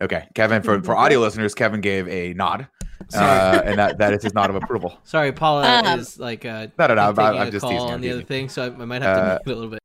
Okay, 0.00 0.28
Kevin. 0.34 0.62
For 0.62 0.80
for 0.82 0.96
audio 0.96 1.18
listeners, 1.20 1.54
Kevin 1.54 1.80
gave 1.80 2.06
a 2.08 2.32
nod, 2.34 2.68
uh, 3.14 3.62
and 3.64 3.78
that 3.78 3.98
that 3.98 4.12
is 4.12 4.22
his 4.22 4.32
nod 4.32 4.48
of 4.48 4.56
approval. 4.56 4.96
Sorry, 5.04 5.32
Paula 5.32 5.82
Um, 5.84 5.98
is 5.98 6.18
like 6.20 6.44
uh, 6.44 6.68
No, 6.78 6.86
no, 6.86 6.94
no, 6.94 7.02
I'm- 7.02 7.16
taking 7.16 7.40
I'm 7.40 7.50
just 7.50 7.62
call 7.62 7.70
teasing, 7.72 7.88
on 7.88 7.94
I'm 7.94 8.00
the 8.00 8.12
other 8.12 8.22
thing, 8.22 8.48
so 8.48 8.62
I, 8.62 8.66
I 8.66 8.84
might 8.84 9.02
have 9.02 9.16
to 9.16 9.22
Uh, 9.22 9.38
mute 9.44 9.52
it 9.52 9.52
a 9.52 9.54
little 9.56 9.70
bit. 9.70 9.80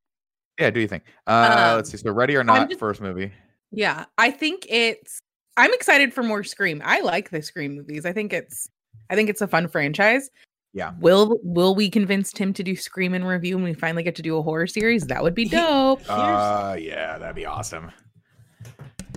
Yeah, 0.60 0.70
do 0.70 0.79
you 0.79 0.88
think? 0.88 1.03
Uh, 1.25 1.32
Um, 1.72 1.75
let's 1.77 1.89
see. 1.89 1.98
So, 1.98 2.12
ready 2.12 2.36
or 2.36 2.43
not? 2.43 2.70
just- 2.70 2.79
first 2.79 3.01
movie. 3.01 3.32
Yeah, 3.72 4.05
I 4.20 4.29
think 4.29 4.67
it's. 4.70 5.20
I'm 5.58 5.74
excited 5.74 6.13
for 6.13 6.22
more 6.22 6.43
Scream. 6.43 6.79
I 6.86 7.00
like 7.01 7.32
the 7.32 7.41
Scream 7.41 7.75
movies. 7.75 8.05
I 8.05 8.13
think 8.13 8.34
it's. 8.34 8.70
I 9.10 9.15
think 9.15 9.29
it's 9.32 9.41
a 9.41 9.48
fun 9.48 9.67
franchise. 9.67 10.29
Yeah. 10.74 10.94
Will 11.00 11.39
will 11.44 11.75
we 11.75 11.89
convince 11.89 12.32
Tim 12.32 12.51
to 12.53 12.63
do 12.63 12.75
Scream 12.75 13.13
and 13.13 13.27
review 13.27 13.56
when 13.56 13.63
we 13.63 13.74
finally 13.74 14.01
get 14.03 14.15
to 14.15 14.22
do 14.24 14.38
a 14.38 14.42
horror 14.42 14.65
series? 14.68 15.06
That 15.06 15.22
would 15.22 15.36
be 15.36 15.46
dope. 15.46 16.01
Uh, 16.10 16.75
yeah, 16.80 17.18
that'd 17.20 17.36
be 17.36 17.46
awesome. 17.46 17.92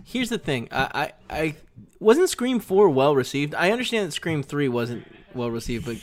Here's 0.05 0.29
the 0.29 0.39
thing. 0.39 0.69
I, 0.71 1.13
I, 1.31 1.37
I 1.39 1.57
wasn't 1.99 2.29
Scream 2.29 2.61
Four 2.61 2.91
well 2.91 3.17
received. 3.17 3.55
I 3.55 3.71
understand 3.71 4.07
that 4.07 4.13
Scream 4.13 4.43
Three 4.43 4.69
wasn't 4.69 5.07
well 5.35 5.51
received, 5.51 5.87
but 5.87 5.97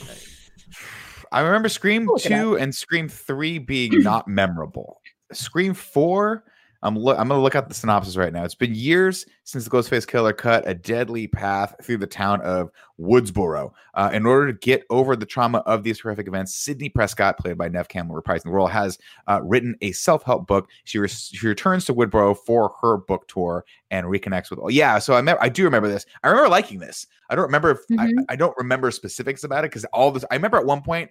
I 1.32 1.42
remember 1.42 1.70
Scream 1.70 2.08
Look 2.08 2.22
two 2.22 2.58
and 2.58 2.74
Scream 2.74 3.08
three 3.08 3.60
being 3.60 4.02
not 4.02 4.28
memorable. 4.28 5.02
Scream 5.32 5.74
four. 5.74 6.44
I'm 6.84 6.96
lo- 6.98 7.16
I'm 7.16 7.30
gonna 7.30 7.42
look 7.42 7.56
up 7.56 7.70
the 7.70 7.74
synopsis 7.74 8.18
right 8.18 8.34
now. 8.34 8.44
It's 8.44 8.56
been 8.56 8.76
years 8.76 9.26
since 9.46 9.64
the 9.64 9.70
Ghostface 9.70 10.06
Killer 10.06 10.34
cut 10.34 10.68
a 10.68 10.74
deadly 10.74 11.28
path 11.28 11.74
through 11.82 11.98
the 11.98 12.08
town 12.08 12.42
of 12.42 12.70
Woodsboro. 13.00 13.72
Uh, 13.94 14.10
in 14.14 14.26
order 14.26 14.52
to 14.52 14.60
get 14.60 14.84
over 14.90 15.16
the 15.16 15.26
trauma 15.26 15.60
of 15.60 15.84
these 15.84 16.00
horrific 16.02 16.28
events, 16.28 16.54
Sydney 16.54 16.90
Prescott, 16.90 17.38
played 17.40 17.58
by 17.58 17.70
Neve 17.70 17.88
Campbell, 17.88 18.22
reprising 18.22 18.44
the 18.44 18.50
role, 18.52 18.68
has 18.68 18.98
uh, 19.28 19.40
written 19.44 19.76
a 19.82 19.94
self-help 19.94 20.46
book. 20.46 20.70
She, 20.84 21.00
re- 21.00 21.08
she 21.08 21.48
returns 21.48 21.86
to 21.86 21.94
Woodboro 21.94 22.38
for 22.38 22.76
her 22.82 22.98
book 22.98 23.28
tour 23.30 23.64
and 23.90 24.06
reconnects 24.06 24.50
with. 24.50 24.60
Oh, 24.62 24.68
yeah, 24.70 25.00
so 25.00 25.14
I 25.16 25.22
me- 25.22 25.34
I 25.40 25.48
do 25.50 25.64
remember 25.64 25.88
this. 25.88 26.06
I 26.22 26.28
remember 26.28 26.50
liking 26.50 26.80
this. 26.80 27.08
I 27.30 27.36
don't 27.36 27.46
remember 27.46 27.72
if 27.72 27.80
I, 27.98 28.08
Mhm. 28.08 28.26
I 28.28 28.36
don't 28.36 28.56
remember 28.58 28.92
specifics 28.92 29.44
about 29.46 29.64
it 29.64 29.72
because 29.72 29.86
all 29.94 30.12
this. 30.12 30.26
I 30.30 30.36
remember 30.36 30.58
at 30.58 30.66
one 30.66 30.82
point, 30.82 31.10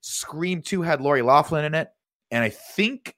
Scream 0.00 0.62
Two 0.62 0.82
had 0.82 1.00
Lori 1.00 1.22
Laughlin 1.22 1.64
in 1.64 1.74
it, 1.74 1.90
and 2.32 2.42
I 2.42 2.48
think 2.48 3.14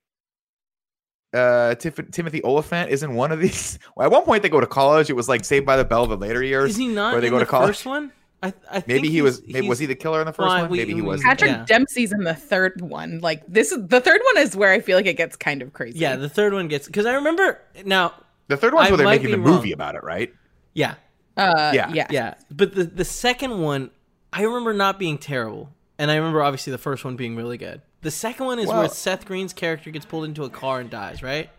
uh 1.35 1.75
Tif- 1.75 2.11
Timothy 2.13 2.43
Olyphant 2.45 2.91
is 2.91 3.03
in 3.03 3.15
one 3.15 3.33
of 3.33 3.41
these. 3.41 3.79
At 4.01 4.11
one 4.11 4.23
point, 4.23 4.43
they 4.43 4.49
go 4.49 4.61
to 4.61 4.67
college. 4.67 5.11
It 5.11 5.15
was 5.17 5.29
like 5.29 5.45
Saved 5.45 5.67
by 5.67 5.77
the 5.77 5.85
Bell. 5.85 6.07
The 6.07 6.17
later 6.17 6.43
years, 6.43 6.71
is 6.71 6.77
he 6.77 6.87
not 6.89 7.13
where 7.13 7.21
they 7.21 7.27
in 7.27 7.33
go 7.33 7.39
the 7.41 7.45
to 7.45 7.51
college? 7.51 7.69
first 7.71 7.87
one? 7.87 8.13
I, 8.43 8.53
I 8.71 8.75
think 8.81 8.87
maybe 8.89 9.09
he 9.09 9.23
was. 9.23 9.43
Maybe 9.47 9.67
was 9.69 9.79
he 9.79 9.87
the 9.87 9.95
killer 9.95 10.21
in 10.21 10.27
the 10.27 10.33
first 10.33 10.49
Well, 10.49 10.61
one? 10.63 10.71
we- 10.71 10.79
maybe 10.79 10.95
he 10.95 11.01
was. 11.03 11.23
Patrick 11.23 11.51
yeah. 11.51 11.65
Dempsey's 11.67 12.13
in 12.13 12.25
the 12.25 12.35
third 12.35 12.81
one. 12.83 13.21
Like 13.21 13.43
this 13.49 13.73
is 13.73 13.87
the 13.89 14.01
third 14.01 14.21
one 14.35 14.43
is 14.45 14.55
where 14.57 14.71
I 14.73 14.81
feel 14.81 14.97
like 14.99 15.07
it 15.07 15.17
gets 15.17 15.35
kind 15.35 15.63
of 15.63 15.73
crazy. 15.73 15.99
Yeah, 15.99 16.17
the 16.17 16.29
third 16.29 16.53
one 16.53 16.69
gets 16.69 16.87
because 16.87 17.07
I 17.07 17.15
remember 17.15 17.61
now. 17.85 18.13
The 18.49 18.57
third 18.59 18.75
one's 18.75 18.89
I 18.89 18.91
where 18.91 18.99
they're 18.99 19.07
making 19.07 19.31
the 19.31 19.39
wrong. 19.39 19.57
movie 19.57 19.73
about 19.73 19.95
it, 19.95 20.03
right? 20.05 20.31
Yeah, 20.75 20.97
uh, 21.39 21.73
Yeah. 21.75 21.91
yeah, 21.95 22.07
yeah, 22.11 22.35
but 22.51 22.75
the 22.75 22.85
the 22.85 23.05
second 23.05 23.63
one, 23.63 23.91
I 24.33 24.43
remember 24.43 24.75
not 24.75 24.99
being 24.99 25.17
terrible, 25.17 25.71
and 25.99 26.11
I 26.11 26.17
remember 26.17 26.43
obviously 26.43 26.71
the 26.71 26.77
first 26.79 27.05
one 27.07 27.17
being 27.17 27.37
really 27.37 27.57
good. 27.57 27.81
The 28.05 28.11
second 28.11 28.47
one 28.47 28.59
is 28.59 28.69
where 28.69 28.89
Seth 28.89 29.25
Green's 29.27 29.53
character 29.53 29.91
gets 29.91 30.05
pulled 30.05 30.27
into 30.27 30.45
a 30.45 30.51
car 30.51 30.79
and 30.81 30.89
dies, 30.91 31.23
right? 31.23 31.51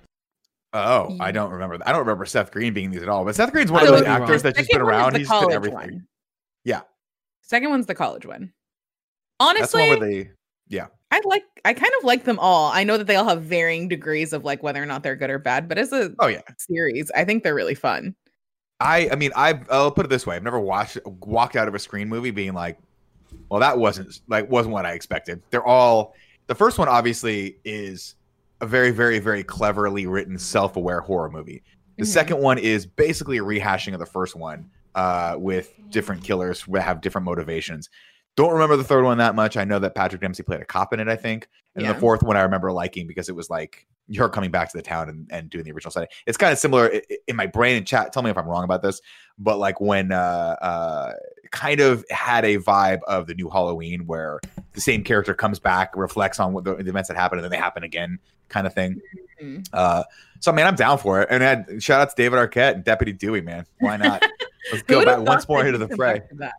Oh, 0.74 1.18
I 1.20 1.32
don't 1.32 1.52
remember. 1.52 1.78
I 1.86 1.92
don't 1.92 2.02
remember 2.02 2.25
Seth 2.25 2.52
Green 2.52 2.74
being 2.74 2.92
these 2.92 3.02
at 3.02 3.10
all. 3.10 3.25
But 3.25 3.36
Seth 3.36 3.52
Green's 3.52 3.72
one 3.72 3.82
I 3.82 3.86
of 3.86 3.92
those 3.92 4.00
could 4.02 4.06
be 4.06 4.12
wrong. 4.12 4.22
actors 4.22 4.44
that's 4.44 4.58
just 4.58 4.72
been 4.72 4.82
around. 4.82 5.14
the 5.14 5.20
He's 5.20 5.28
been 5.28 5.40
college 5.40 5.56
everything. 5.56 5.75
one. 5.78 6.08
Yeah. 6.64 6.82
Second 7.42 7.70
one's 7.70 7.86
the 7.86 7.96
college 7.96 8.25
one. 8.25 8.52
That's 9.40 9.74
one 9.74 9.84
Honestly, 9.84 9.88
where 9.90 10.00
they. 10.00 10.30
Yeah. 10.68 10.88
I 11.12 11.22
like 11.25 11.44
I 11.64 11.74
kind 11.74 11.92
of 11.98 12.04
like 12.04 12.25
them 12.25 12.40
all. 12.40 12.72
I 12.72 12.84
know 12.84 12.98
that 12.98 13.08
they 13.08 13.16
all 13.16 13.28
have 13.30 13.44
varying 13.44 13.88
degrees 13.88 14.34
of 14.34 14.44
like 14.44 14.62
whether 14.64 14.82
or 14.82 14.86
not 14.86 15.02
they're 15.02 15.16
good 15.16 15.30
or 15.30 15.40
bad, 15.40 15.68
but 15.70 15.78
as 15.78 15.94
a 15.94 16.14
Oh 16.20 16.28
yeah. 16.28 16.42
series, 16.58 17.10
I 17.16 17.24
think 17.25 17.44
they're 17.44 17.56
really 17.56 17.75
fun. 17.75 18.16
I 18.80 19.10
I 19.12 19.16
mean 19.16 19.32
I 19.36 19.60
I'll 19.70 19.92
put 19.92 20.06
it 20.06 20.10
this 20.10 20.25
way. 20.28 20.36
I've 20.36 20.44
never 20.44 20.60
watched 20.60 20.98
walked 21.06 21.56
out 21.56 21.68
of 21.68 21.75
a 21.75 21.80
screen 21.80 22.10
movie 22.10 22.32
being 22.32 22.54
like, 22.54 22.78
well, 23.50 23.62
that 23.62 23.78
wasn't 23.78 24.20
like 24.28 24.50
wasn't 24.50 24.74
what 24.74 24.86
I 24.86 24.92
expected. 24.94 25.42
They're 25.52 25.66
all 25.66 26.16
the 26.48 26.56
first 26.56 26.78
one 26.78 26.88
obviously 26.88 27.58
is 27.66 28.16
a 28.62 28.66
very 28.66 28.92
very 28.92 29.20
very 29.20 29.44
cleverly 29.44 30.08
written 30.08 30.38
self-aware 30.38 31.02
horror 31.02 31.30
movie. 31.30 31.64
The 31.98 32.04
Mhm. 32.04 32.08
second 32.08 32.38
one 32.40 32.58
is 32.58 32.86
basically 32.86 33.38
a 33.38 33.42
rehashing 33.44 33.94
of 33.94 34.00
the 34.00 34.06
first 34.06 34.36
one 34.36 34.70
uh, 34.96 35.36
with 35.38 35.74
different 35.90 36.24
killers 36.24 36.62
who 36.62 36.75
have 36.78 37.02
different 37.02 37.25
motivations. 37.25 37.90
Don't 38.38 38.52
remember 38.54 38.75
the 38.78 38.84
third 38.84 39.04
one 39.04 39.18
that 39.18 39.34
much. 39.36 39.56
I 39.58 39.64
know 39.64 39.80
that 39.80 39.96
Patrick 39.96 40.22
Dempsey 40.22 40.44
played 40.44 40.62
a 40.62 40.66
cop 40.66 40.94
in 40.94 41.00
it, 41.00 41.08
I 41.08 41.16
think. 41.16 41.48
And 41.75 41.86
Yeah. 41.86 41.94
the 41.94 42.00
fourth 42.00 42.22
one 42.24 42.36
I 42.38 42.42
remember 42.42 42.72
liking 42.72 43.08
because 43.08 43.28
it 43.30 43.36
was 43.36 43.50
like 43.50 43.86
her 44.18 44.30
coming 44.30 44.52
back 44.52 44.70
to 44.72 44.78
the 44.78 44.84
town 44.84 45.10
and, 45.10 45.28
and 45.32 45.50
doing 45.50 45.64
the 45.66 45.72
original 45.72 45.92
setting. 45.92 46.10
It's 46.28 46.38
kind 46.38 46.52
of 46.54 46.60
similar 46.60 46.92
in 47.28 47.36
my 47.36 47.48
brain 47.48 47.75
and 47.78 47.88
chat. 47.88 48.14
Tell 48.14 48.24
me 48.24 48.30
if 48.30 48.38
I'm 48.38 48.48
wrong 48.48 48.64
about 48.66 48.82
this, 48.82 49.02
but 49.38 49.58
like 49.58 49.80
when 49.82 50.12
uh, 50.12 50.56
uh, 50.62 51.14
kind 51.56 51.80
of 51.80 52.04
had 52.12 52.44
a 52.46 52.58
vibe 52.58 53.00
of 53.08 53.26
the 53.28 53.34
new 53.34 53.50
Halloween 53.50 54.06
where 54.06 54.40
the 54.74 54.82
same 54.82 55.04
character 55.04 55.34
comes 55.34 55.58
back, 55.58 55.96
reflects 55.96 56.40
on 56.40 56.54
what 56.54 56.66
the, 56.66 56.76
the 56.76 56.90
events 56.90 57.08
that 57.08 57.18
happened, 57.18 57.40
and 57.40 57.44
then 57.46 57.52
they 57.52 57.58
happen 57.64 57.84
again, 57.84 58.20
kind 58.50 58.68
of 58.68 58.74
thing. 58.74 59.02
Mhm. 59.42 59.66
Uh, 59.74 60.04
so 60.40 60.52
man, 60.52 60.68
I'm 60.68 60.76
down 60.76 60.98
for 60.98 61.22
it. 61.22 61.28
And 61.32 61.82
shout 61.82 62.02
out 62.02 62.10
to 62.10 62.16
David 62.16 62.38
Arquette 62.38 62.74
and 62.76 62.84
Deputy 62.84 63.14
Dewey, 63.14 63.42
man. 63.42 63.66
Why 63.80 63.98
not? 63.98 64.22
Let's 64.72 64.84
go 64.84 65.04
back 65.06 65.20
once 65.20 65.48
more 65.48 65.66
into 65.66 65.78
the 65.78 65.88
fray. 65.96 66.20
back 66.20 66.30
to 66.30 66.36
that? 66.36 66.54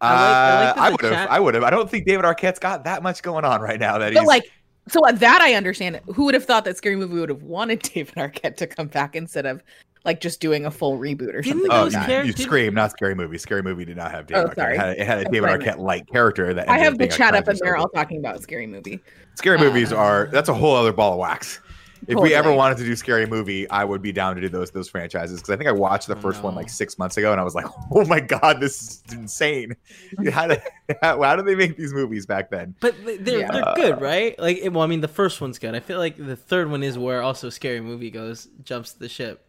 I 0.00 0.10
like- 0.12 0.18
I 0.18 0.60
like 0.66 0.76
Uh, 0.76 0.80
I 0.80 0.90
would 0.90 1.00
have. 1.14 1.28
I 1.30 1.40
would 1.40 1.54
have. 1.54 1.64
I 1.64 1.70
don't 1.70 1.90
think 1.90 2.06
David 2.06 2.24
Arquette's 2.24 2.58
got 2.58 2.84
that 2.84 3.02
much 3.02 3.22
going 3.22 3.44
on 3.44 3.60
right 3.60 3.78
now. 3.80 3.98
That 3.98 4.12
But 4.12 4.20
he's 4.20 4.28
like, 4.28 4.50
so 4.88 5.00
that 5.10 5.40
I 5.40 5.54
understand. 5.54 6.00
Who 6.14 6.24
would 6.26 6.34
have 6.34 6.44
thought 6.44 6.64
that 6.64 6.76
Scary 6.76 6.96
Movie 6.96 7.18
would 7.18 7.28
have 7.28 7.42
wanted 7.42 7.80
David 7.94 8.14
Arquette 8.16 8.56
to 8.56 8.66
come 8.66 8.88
back 8.88 9.16
instead 9.16 9.46
of 9.46 9.62
like 10.06 10.20
just 10.20 10.40
doing 10.40 10.64
a 10.64 10.70
full 10.70 10.98
reboot 10.98 11.34
or 11.34 11.42
Didn't 11.42 11.62
something 11.62 11.70
Oh, 11.72 11.84
like 11.84 11.92
you, 11.92 11.98
that? 11.98 12.26
you 12.26 12.32
scream, 12.32 12.72
not 12.74 12.92
scary 12.92 13.14
movie. 13.14 13.36
Scary 13.38 13.62
movie 13.62 13.84
did 13.84 13.96
not 13.96 14.10
have 14.12 14.26
David 14.26 14.44
Oh, 14.44 14.48
Arquette. 14.48 14.54
sorry. 14.54 14.74
It 14.76 14.80
had, 14.80 14.88
it 14.98 15.06
had 15.06 15.18
a 15.18 15.22
That's 15.24 15.32
David 15.32 15.42
what 15.42 15.50
I 15.50 15.56
meant. 15.58 15.78
Arquette 15.78 15.78
like 15.78 16.06
character 16.06 16.54
that 16.54 16.68
I 16.68 16.78
have 16.78 16.96
the 16.96 17.06
chat 17.08 17.34
up 17.34 17.44
tragedy 17.44 17.50
and 17.50 17.60
they're 17.60 17.76
all 17.76 17.88
talking 17.88 18.18
about 18.18 18.40
Scary 18.42 18.66
Movie. 18.66 19.02
Scary 19.34 19.58
movies 19.58 19.92
Uh, 19.92 19.96
are 19.96 20.28
that's 20.32 20.48
a 20.48 20.54
whole 20.54 20.74
other 20.74 20.92
ball 20.92 21.12
of 21.12 21.18
wax. 21.18 21.60
If 22.08 22.20
we 22.20 22.34
ever 22.34 22.52
wanted 22.52 22.76
to 22.78 22.84
do 22.84 22.94
scary 22.94 23.26
movie, 23.26 23.68
I 23.68 23.82
would 23.82 24.00
be 24.02 24.12
down 24.12 24.36
to 24.36 24.40
do 24.40 24.48
those 24.48 24.70
those 24.70 24.88
franchises 24.88 25.40
because 25.40 25.52
I 25.52 25.56
think 25.56 25.66
I 25.68 25.72
watched 25.72 26.06
the 26.06 26.14
Oh, 26.14 26.20
first 26.20 26.42
one 26.44 26.54
like 26.54 26.68
six 26.68 26.98
months 26.98 27.16
ago 27.16 27.32
and 27.32 27.40
I 27.40 27.44
was 27.44 27.54
like, 27.54 27.64
oh 27.90 28.04
my 28.04 28.20
god, 28.20 28.60
this 28.60 28.80
is 28.80 29.02
insane. 29.12 29.74
How 30.30 30.46
did 30.46 30.62
how, 31.02 31.20
how 31.22 31.34
did 31.36 31.46
they 31.46 31.54
make 31.56 31.76
these 31.76 31.92
movies 31.92 32.26
back 32.26 32.50
then? 32.50 32.74
But 32.80 32.94
they're 33.04 33.40
Yeah. 33.40 33.50
they're 33.50 33.74
good, 33.74 34.00
right? 34.00 34.38
Like, 34.38 34.60
well, 34.70 34.82
I 34.82 34.86
mean, 34.86 35.00
the 35.00 35.08
first 35.08 35.40
one's 35.40 35.58
good. 35.58 35.74
I 35.74 35.80
feel 35.80 35.98
like 35.98 36.16
the 36.16 36.36
third 36.36 36.70
one 36.70 36.82
is 36.82 36.96
where 36.98 37.22
also 37.22 37.50
scary 37.50 37.80
movie 37.80 38.10
goes 38.10 38.46
jumps 38.62 38.92
the 38.92 39.08
ship, 39.08 39.45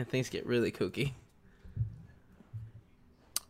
and 0.00 0.08
things 0.08 0.30
get 0.30 0.46
really 0.46 0.72
kooky. 0.72 1.12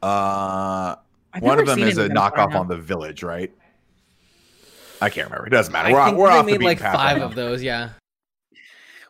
Uh, 0.03 0.97
I've 1.33 1.43
one 1.43 1.61
of 1.61 1.67
them 1.67 1.79
is 1.79 1.97
a 1.97 2.03
any 2.03 2.11
of 2.11 2.15
them, 2.15 2.17
so 2.17 2.23
I 2.23 2.31
knockoff 2.31 2.55
on 2.59 2.67
the 2.67 2.77
Village, 2.77 3.23
right? 3.23 3.53
I 5.01 5.11
can't 5.11 5.29
remember. 5.31 5.47
It 5.47 5.51
doesn't 5.51 5.73
matter. 5.73 5.89
I 5.89 5.93
We're, 5.93 6.05
think 6.07 6.19
we're 6.19 6.29
they 6.29 6.35
off 6.35 6.47
the 6.47 6.53
made 6.53 6.59
beaten 6.59 6.67
like 6.67 6.81
path 6.81 6.97
five 6.97 7.13
right 7.13 7.19
now. 7.21 7.27
of 7.27 7.35
those. 7.37 7.63
Yeah, 7.63 7.91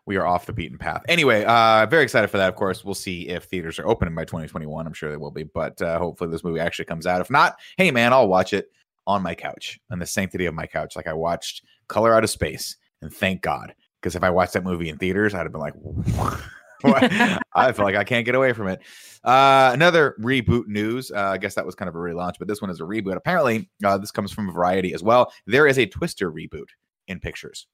we 0.04 0.16
are 0.16 0.26
off 0.26 0.44
the 0.44 0.52
beaten 0.52 0.76
path. 0.76 1.02
Anyway, 1.08 1.44
uh, 1.44 1.86
very 1.86 2.02
excited 2.02 2.28
for 2.28 2.36
that. 2.36 2.48
Of 2.50 2.56
course, 2.56 2.84
we'll 2.84 2.94
see 2.94 3.28
if 3.28 3.44
theaters 3.44 3.78
are 3.78 3.86
opening 3.86 4.14
by 4.14 4.24
2021. 4.24 4.86
I'm 4.86 4.92
sure 4.92 5.10
they 5.10 5.16
will 5.16 5.30
be, 5.30 5.44
but 5.44 5.80
uh, 5.80 5.98
hopefully 5.98 6.30
this 6.30 6.44
movie 6.44 6.60
actually 6.60 6.84
comes 6.84 7.06
out. 7.06 7.22
If 7.22 7.30
not, 7.30 7.58
hey 7.78 7.90
man, 7.90 8.12
I'll 8.12 8.28
watch 8.28 8.52
it 8.52 8.70
on 9.06 9.22
my 9.22 9.34
couch, 9.34 9.80
on 9.90 9.98
the 9.98 10.06
sanctity 10.06 10.44
of 10.44 10.54
my 10.54 10.66
couch, 10.66 10.94
like 10.94 11.06
I 11.06 11.14
watched 11.14 11.62
Color 11.88 12.14
Out 12.14 12.22
of 12.24 12.30
Space, 12.30 12.76
and 13.00 13.12
thank 13.12 13.40
God, 13.40 13.74
because 14.00 14.14
if 14.14 14.22
I 14.22 14.28
watched 14.30 14.52
that 14.52 14.64
movie 14.64 14.90
in 14.90 14.98
theaters, 14.98 15.34
I'd 15.34 15.44
have 15.44 15.52
been 15.52 15.60
like, 15.60 15.74
I 17.54 17.72
feel 17.72 17.84
like 17.84 17.96
I 17.96 18.04
can't 18.04 18.24
get 18.24 18.34
away 18.34 18.52
from 18.52 18.68
it. 18.68 18.80
Uh, 19.24 19.70
another 19.72 20.16
reboot 20.20 20.66
news. 20.66 21.10
Uh, 21.10 21.30
I 21.30 21.38
guess 21.38 21.54
that 21.54 21.66
was 21.66 21.74
kind 21.74 21.88
of 21.88 21.94
a 21.94 21.98
relaunch, 21.98 22.34
but 22.38 22.48
this 22.48 22.60
one 22.60 22.70
is 22.70 22.80
a 22.80 22.84
reboot. 22.84 23.16
Apparently, 23.16 23.68
uh, 23.84 23.98
this 23.98 24.10
comes 24.10 24.32
from 24.32 24.52
Variety 24.52 24.94
as 24.94 25.02
well. 25.02 25.32
There 25.46 25.66
is 25.66 25.78
a 25.78 25.86
Twister 25.86 26.30
reboot 26.30 26.68
in 27.08 27.20
pictures. 27.20 27.66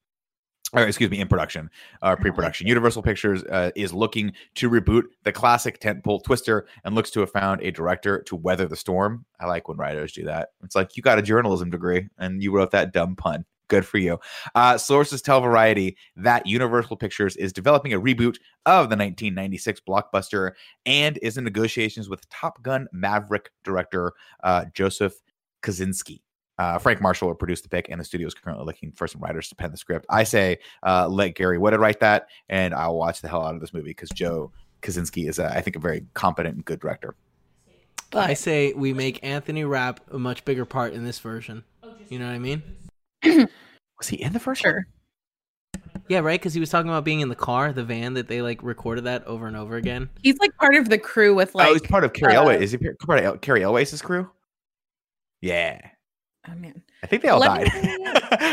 Or 0.72 0.82
excuse 0.82 1.10
me, 1.10 1.20
in 1.20 1.28
production, 1.28 1.70
uh, 2.02 2.16
pre-production. 2.16 2.66
Universal 2.66 3.02
Pictures 3.02 3.44
uh, 3.44 3.70
is 3.76 3.92
looking 3.92 4.32
to 4.56 4.68
reboot 4.68 5.04
the 5.22 5.30
classic 5.30 5.78
tentpole 5.78 6.24
Twister 6.24 6.66
and 6.84 6.96
looks 6.96 7.12
to 7.12 7.20
have 7.20 7.30
found 7.30 7.62
a 7.62 7.70
director 7.70 8.20
to 8.22 8.34
weather 8.34 8.66
the 8.66 8.74
storm. 8.74 9.24
I 9.38 9.46
like 9.46 9.68
when 9.68 9.76
writers 9.78 10.12
do 10.12 10.24
that. 10.24 10.48
It's 10.64 10.74
like 10.74 10.96
you 10.96 11.04
got 11.04 11.20
a 11.20 11.22
journalism 11.22 11.70
degree 11.70 12.08
and 12.18 12.42
you 12.42 12.52
wrote 12.52 12.72
that 12.72 12.92
dumb 12.92 13.14
pun. 13.14 13.44
Good 13.68 13.86
for 13.86 13.98
you. 13.98 14.18
Uh, 14.54 14.78
sources 14.78 15.20
tell 15.22 15.40
Variety 15.40 15.96
that 16.16 16.46
Universal 16.46 16.96
Pictures 16.96 17.36
is 17.36 17.52
developing 17.52 17.92
a 17.92 18.00
reboot 18.00 18.36
of 18.64 18.88
the 18.90 18.96
1996 18.96 19.80
blockbuster 19.88 20.52
and 20.84 21.18
is 21.20 21.36
in 21.36 21.44
negotiations 21.44 22.08
with 22.08 22.28
Top 22.28 22.62
Gun 22.62 22.86
Maverick 22.92 23.50
director 23.64 24.12
uh, 24.44 24.66
Joseph 24.72 25.14
Kosinski. 25.62 26.20
Uh, 26.58 26.78
Frank 26.78 27.02
Marshall 27.02 27.28
will 27.28 27.34
produce 27.34 27.60
the 27.60 27.68
pick, 27.68 27.88
and 27.90 28.00
the 28.00 28.04
studio 28.04 28.26
is 28.26 28.34
currently 28.34 28.64
looking 28.64 28.90
for 28.92 29.06
some 29.06 29.20
writers 29.20 29.48
to 29.48 29.54
pen 29.54 29.70
the 29.70 29.76
script. 29.76 30.06
I 30.08 30.24
say 30.24 30.58
uh, 30.86 31.06
let 31.06 31.34
Gary 31.34 31.58
Whitta 31.58 31.78
write 31.78 32.00
that, 32.00 32.28
and 32.48 32.72
I'll 32.72 32.96
watch 32.96 33.20
the 33.20 33.28
hell 33.28 33.44
out 33.44 33.54
of 33.54 33.60
this 33.60 33.74
movie 33.74 33.90
because 33.90 34.08
Joe 34.10 34.52
Kosinski 34.80 35.28
is, 35.28 35.38
uh, 35.38 35.52
I 35.54 35.60
think, 35.60 35.76
a 35.76 35.80
very 35.80 36.06
competent 36.14 36.54
and 36.54 36.64
good 36.64 36.80
director. 36.80 37.14
I 38.12 38.34
say 38.34 38.72
we 38.72 38.94
make 38.94 39.22
Anthony 39.22 39.64
Rapp 39.64 40.00
a 40.10 40.18
much 40.18 40.44
bigger 40.44 40.64
part 40.64 40.94
in 40.94 41.04
this 41.04 41.18
version. 41.18 41.64
You 42.08 42.18
know 42.18 42.26
what 42.26 42.34
I 42.34 42.38
mean? 42.38 42.62
Was 43.98 44.08
he 44.08 44.20
in 44.22 44.32
the 44.32 44.40
first 44.40 44.64
one? 44.64 44.72
sure. 44.72 44.86
Yeah, 46.08 46.20
right. 46.20 46.38
Because 46.38 46.54
he 46.54 46.60
was 46.60 46.70
talking 46.70 46.88
about 46.88 47.04
being 47.04 47.20
in 47.20 47.28
the 47.28 47.34
car, 47.34 47.72
the 47.72 47.82
van 47.82 48.14
that 48.14 48.28
they 48.28 48.40
like 48.42 48.62
recorded 48.62 49.04
that 49.04 49.24
over 49.26 49.46
and 49.48 49.56
over 49.56 49.76
again. 49.76 50.08
He's 50.22 50.38
like 50.38 50.56
part 50.56 50.76
of 50.76 50.88
the 50.88 50.98
crew 50.98 51.34
with 51.34 51.54
like 51.54 51.68
oh, 51.68 51.72
he's 51.72 51.82
part 51.82 52.04
of 52.04 52.12
Carrie 52.12 52.36
uh, 52.36 52.44
Elway. 52.44 52.60
Is 52.60 52.70
he 52.72 52.78
part 52.78 53.24
of 53.24 53.40
Cary 53.40 53.62
Elwes's 53.62 54.02
crew? 54.02 54.30
Yeah, 55.40 55.80
oh 56.48 56.54
man. 56.54 56.82
I 57.02 57.06
think 57.06 57.22
they 57.22 57.28
all 57.28 57.40
Let 57.40 57.64
died. 57.66 57.82
me- 57.82 57.96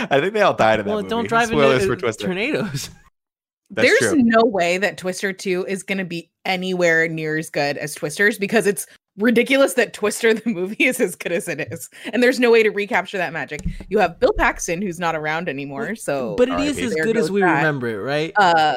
I 0.10 0.20
think 0.20 0.34
they 0.34 0.41
all 0.41 0.53
died 0.55 0.79
in 0.79 0.86
that 0.86 0.91
Well, 0.91 1.01
movie. 1.03 1.10
don't 1.10 1.27
drive 1.27 1.48
Spoilers 1.50 1.84
into 1.84 1.96
for 1.96 2.00
Twister. 2.00 2.25
tornadoes. 2.25 2.89
That's 3.70 3.88
There's 3.88 4.12
true. 4.13 4.22
no 4.24 4.41
way 4.46 4.77
that 4.77 4.98
Twister 4.98 5.34
2 5.34 5.65
is 5.67 5.82
going 5.84 5.98
to 5.98 6.05
be 6.05 6.29
anywhere 6.46 7.08
near 7.08 7.38
as 7.38 7.50
good 7.50 7.77
as 7.77 7.96
Twisters 7.96 8.38
because 8.38 8.67
it's 8.67 8.86
ridiculous 9.17 9.74
that 9.75 9.93
Twister 9.93 10.34
the 10.34 10.50
movie 10.50 10.84
is 10.86 11.00
as 11.00 11.15
good 11.15 11.32
as 11.32 11.48
it 11.48 11.72
is, 11.72 11.89
and 12.12 12.22
there's 12.24 12.39
no 12.39 12.51
way 12.51 12.63
to 12.63 12.70
recapture 12.70 13.17
that 13.17 13.34
magic. 13.34 13.62
You 13.89 14.00
have 14.00 14.20
Bill 14.20 14.34
Paxton, 14.34 14.82
who's 14.82 15.00
not 15.00 15.15
around 15.15 15.50
anymore, 15.50 15.96
so 15.96 16.36
but 16.36 16.48
it 16.48 16.51
Alright, 16.53 16.67
is 16.67 16.79
as 16.79 16.96
good 16.96 17.17
as 17.17 17.29
we 17.32 17.41
that. 17.41 17.58
remember 17.58 17.88
it, 17.89 17.98
right? 18.03 18.34
uh, 18.38 18.75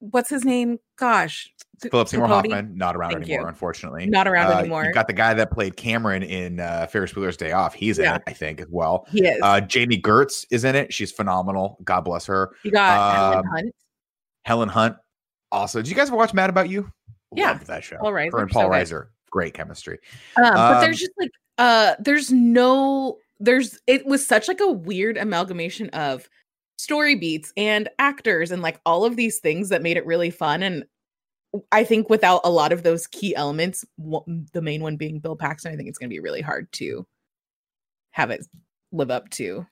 what's 0.00 0.30
his 0.30 0.44
name? 0.44 0.78
Gosh, 0.96 1.52
Th- 1.80 1.90
Philip 1.92 2.08
Seymour 2.08 2.26
Hoffman, 2.26 2.76
not 2.76 2.96
around 2.96 3.12
Thank 3.12 3.24
anymore, 3.24 3.42
you. 3.42 3.48
unfortunately. 3.48 4.06
Not 4.06 4.26
around 4.26 4.52
Uh, 4.52 4.58
anymore. 4.58 4.84
You 4.84 4.92
got 4.92 5.06
the 5.06 5.12
guy 5.12 5.32
that 5.34 5.52
played 5.52 5.76
Cameron 5.76 6.24
in 6.24 6.58
uh, 6.58 6.88
Ferris 6.90 7.12
Bueller's 7.12 7.36
Day 7.36 7.52
Off. 7.52 7.72
He's 7.74 7.98
in 8.00 8.04
Yeah. 8.06 8.16
it, 8.16 8.22
I 8.26 8.32
think, 8.32 8.60
as 8.60 8.66
well. 8.68 9.06
He 9.12 9.24
is. 9.26 9.38
Uh, 9.42 9.60
Jami 9.60 10.00
Gertz 10.00 10.44
is 10.50 10.64
in 10.64 10.74
it. 10.74 10.92
She's 10.92 11.12
phenomenal. 11.12 11.78
God 11.84 12.00
bless 12.00 12.26
her. 12.26 12.50
you 12.64 12.72
got 12.72 13.14
Helen 13.14 13.38
um, 13.38 13.44
Hunt. 13.46 13.74
Helen 14.44 14.68
Hunt. 14.68 14.96
Also, 15.52 15.80
did 15.80 15.88
you 15.88 15.94
guys 15.94 16.08
ever 16.08 16.16
watch 16.16 16.34
Mad 16.34 16.50
About 16.50 16.68
You? 16.68 16.90
Yeah. 17.32 17.52
Love 17.52 17.66
that 17.66 17.84
show. 17.84 17.98
Paul 17.98 18.12
Reiser, 18.12 18.32
Her 18.32 18.38
and 18.40 18.50
Paul 18.50 18.62
so 18.62 18.68
good. 18.70 18.74
Reiser. 18.74 19.06
Great 19.30 19.54
chemistry. 19.54 19.98
Um, 20.36 20.54
but 20.54 20.80
there's 20.80 20.96
um, 20.96 21.00
just 21.00 21.12
like 21.18 21.30
uh 21.58 21.94
there's 21.98 22.32
no 22.32 23.18
there's 23.40 23.78
it 23.86 24.06
was 24.06 24.26
such 24.26 24.48
like 24.48 24.60
a 24.60 24.70
weird 24.70 25.16
amalgamation 25.16 25.88
of 25.90 26.28
story 26.78 27.14
beats 27.14 27.52
and 27.56 27.88
actors 27.98 28.50
and 28.50 28.62
like 28.62 28.80
all 28.86 29.04
of 29.04 29.16
these 29.16 29.38
things 29.38 29.68
that 29.68 29.82
made 29.82 29.96
it 29.96 30.06
really 30.06 30.30
fun 30.30 30.62
and 30.62 30.84
I 31.72 31.84
think 31.84 32.10
without 32.10 32.42
a 32.44 32.50
lot 32.50 32.72
of 32.72 32.82
those 32.82 33.06
key 33.06 33.34
elements, 33.34 33.84
one- 33.96 34.46
the 34.52 34.60
main 34.60 34.82
one 34.82 34.96
being 34.96 35.18
Bill 35.18 35.34
Paxton, 35.34 35.72
I 35.72 35.76
think 35.76 35.88
it's 35.88 35.98
going 35.98 36.10
to 36.10 36.14
be 36.14 36.20
really 36.20 36.42
hard 36.42 36.70
to 36.72 37.06
have 38.10 38.30
it 38.30 38.46
live 38.92 39.10
up 39.10 39.30
to 39.30 39.66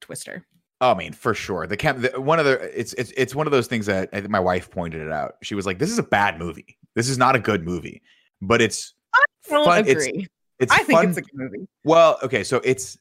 Twister. 0.00 0.46
Oh, 0.80 0.92
I 0.92 0.94
mean, 0.94 1.12
for 1.12 1.34
sure. 1.34 1.66
The 1.66 1.76
chem, 1.76 2.02
the, 2.02 2.20
one 2.20 2.38
of 2.38 2.44
the 2.44 2.60
it's 2.78 2.92
it's 2.94 3.10
it's 3.16 3.34
one 3.34 3.46
of 3.46 3.50
those 3.50 3.66
things 3.66 3.86
that 3.86 4.10
I 4.12 4.20
think 4.20 4.30
my 4.30 4.40
wife 4.40 4.70
pointed 4.70 5.00
it 5.00 5.10
out. 5.10 5.36
She 5.42 5.54
was 5.54 5.64
like, 5.64 5.78
"This 5.78 5.90
is 5.90 5.98
a 5.98 6.02
bad 6.02 6.38
movie. 6.38 6.76
This 6.94 7.08
is 7.08 7.16
not 7.16 7.34
a 7.34 7.38
good 7.38 7.64
movie, 7.64 8.02
but 8.42 8.60
it's 8.62 8.94
I 9.14 9.24
don't 9.48 9.64
fun. 9.64 9.88
Agree. 9.88 10.26
it's 10.58 10.72
I 10.72 10.78
think 10.82 10.98
fun. 10.98 11.08
it's 11.08 11.18
a 11.18 11.22
good 11.22 11.34
movie. 11.34 11.68
well, 11.84 12.18
okay, 12.22 12.44
so 12.44 12.60
it's 12.64 12.98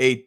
a 0.00 0.24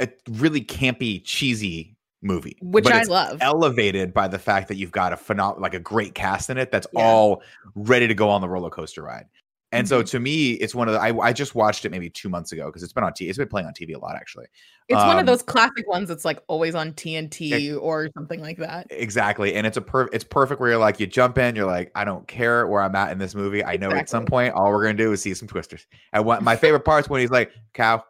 a 0.00 0.08
really 0.30 0.60
campy, 0.62 1.20
cheesy 1.24 1.96
movie, 2.22 2.56
Which 2.62 2.86
I 2.86 3.00
it's 3.00 3.08
love. 3.08 3.38
elevated 3.40 4.12
by 4.14 4.28
the 4.28 4.38
fact 4.38 4.68
that 4.68 4.76
you've 4.76 4.92
got 4.92 5.12
a 5.12 5.16
phenom- 5.16 5.58
like 5.60 5.74
a 5.74 5.80
great 5.80 6.14
cast 6.14 6.50
in 6.50 6.58
it 6.58 6.70
that's 6.70 6.86
Yeah. 6.92 7.02
all 7.04 7.42
ready 7.74 8.06
to 8.08 8.14
go 8.14 8.28
on 8.28 8.40
the 8.40 8.48
roller 8.48 8.70
coaster 8.70 9.02
ride. 9.02 9.26
And 9.70 9.86
so 9.86 10.02
Mhm. 10.02 10.10
to 10.10 10.20
me, 10.20 10.52
it's 10.52 10.74
one 10.74 10.88
of 10.88 10.94
the 10.94 11.00
I, 11.00 11.14
I 11.18 11.32
just 11.32 11.54
watched 11.54 11.84
it 11.84 11.90
maybe 11.90 12.08
two 12.08 12.30
months 12.30 12.52
ago 12.52 12.66
because 12.66 12.82
it's 12.82 12.92
been 12.92 13.04
on 13.04 13.12
TV. 13.12 13.28
It's 13.28 13.36
been 13.36 13.48
playing 13.48 13.66
on 13.66 13.74
TV 13.74 13.94
a 13.94 13.98
lot 13.98 14.16
actually. 14.16 14.46
It's 14.88 15.04
one 15.04 15.16
um, 15.16 15.18
of 15.18 15.26
those 15.26 15.42
classic 15.42 15.86
ones 15.86 16.08
that's 16.08 16.24
like 16.24 16.42
always 16.48 16.74
on 16.74 16.92
TNT 16.92 17.78
or 17.78 18.08
something 18.14 18.40
like 18.40 18.56
that. 18.58 18.86
Exactly, 18.88 19.54
and 19.54 19.66
it's 19.66 19.76
a 19.76 19.82
per 19.82 20.08
it's 20.10 20.24
perfect 20.24 20.60
where 20.60 20.70
you're 20.70 20.78
like 20.78 20.98
you 20.98 21.06
jump 21.06 21.36
in, 21.36 21.54
you're 21.54 21.66
like 21.66 21.92
I 21.94 22.04
don't 22.04 22.26
care 22.26 22.66
where 22.66 22.80
I'm 22.80 22.96
at 22.96 23.12
in 23.12 23.18
this 23.18 23.34
movie. 23.34 23.62
I 23.62 23.76
know 23.76 23.90
at 23.90 24.08
some 24.08 24.24
point 24.24 24.54
all 24.54 24.70
we're 24.70 24.82
gonna 24.82 24.94
do 24.94 25.12
is 25.12 25.20
see 25.20 25.34
some 25.34 25.48
twisters. 25.48 25.86
And 26.14 26.24
what 26.24 26.42
my 26.42 26.56
favorite 26.56 26.86
part 26.86 27.04
is 27.04 27.10
when 27.10 27.20
he's 27.20 27.30
like 27.30 27.52
cow, 27.74 28.02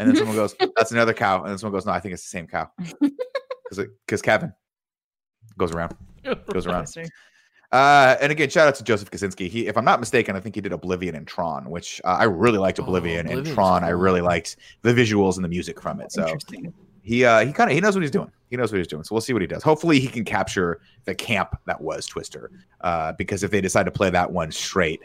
and 0.00 0.08
then 0.08 0.16
someone 0.16 0.34
goes 0.34 0.56
that's 0.76 0.90
another 0.90 1.14
cow, 1.14 1.42
and 1.42 1.50
then 1.50 1.58
someone 1.58 1.76
goes 1.76 1.86
no 1.86 1.92
I 1.92 2.00
think 2.00 2.14
it's 2.14 2.24
the 2.24 2.36
same 2.36 2.48
cow 2.48 2.68
because 3.00 3.86
because 4.04 4.20
Kevin 4.20 4.52
goes 5.56 5.70
around 5.70 5.94
goes 6.52 6.66
around. 6.66 6.88
Twister. 7.74 8.18
Uh, 8.20 8.22
and 8.22 8.32
again, 8.32 8.48
shout 8.50 8.68
out 8.68 8.74
to 8.76 8.84
Joseph 8.84 9.10
Kosinski. 9.10 9.48
He, 9.48 9.66
if 9.66 9.76
I'm 9.76 9.84
not 9.84 10.00
mistaken, 10.00 10.36
I 10.36 10.40
think 10.40 10.54
he 10.54 10.60
did 10.60 10.72
Oblivion 10.72 11.14
and 11.14 11.26
Tron, 11.26 11.68
which 11.70 12.00
uh, 12.04 12.16
I 12.18 12.24
really 12.24 12.58
liked 12.58 12.78
Oh, 12.80 12.84
Oblivion 12.84 13.20
and 13.26 13.30
Oblivion's 13.40 13.54
Tron. 13.54 13.84
I 13.84 13.88
really 13.90 14.20
liked 14.20 14.56
the 14.82 14.92
visuals 14.94 15.36
and 15.36 15.44
the 15.44 15.48
music 15.48 15.80
from 15.80 16.00
it. 16.00 16.12
So 16.12 16.26
he 17.02 17.24
uh 17.24 17.44
he 17.44 17.52
kind 17.52 17.68
of 17.70 17.74
he 17.74 17.80
knows 17.80 17.94
what 17.94 18.00
he's 18.02 18.10
doing. 18.10 18.30
He 18.50 18.56
knows 18.56 18.72
what 18.72 18.78
he's 18.78 18.86
doing. 18.86 19.02
So 19.04 19.14
we'll 19.14 19.20
see 19.20 19.32
what 19.34 19.42
he 19.42 19.48
does. 19.48 19.62
Hopefully 19.62 19.98
he 20.00 20.06
can 20.08 20.24
capture 20.24 20.80
the 21.04 21.14
camp 21.14 21.58
that 21.66 21.80
was 21.80 22.06
Twister. 22.06 22.50
Uh, 22.80 23.12
because 23.12 23.42
if 23.42 23.50
they 23.50 23.60
decide 23.60 23.84
to 23.84 23.90
play 23.90 24.08
that 24.10 24.30
one 24.32 24.50
straight, 24.52 25.00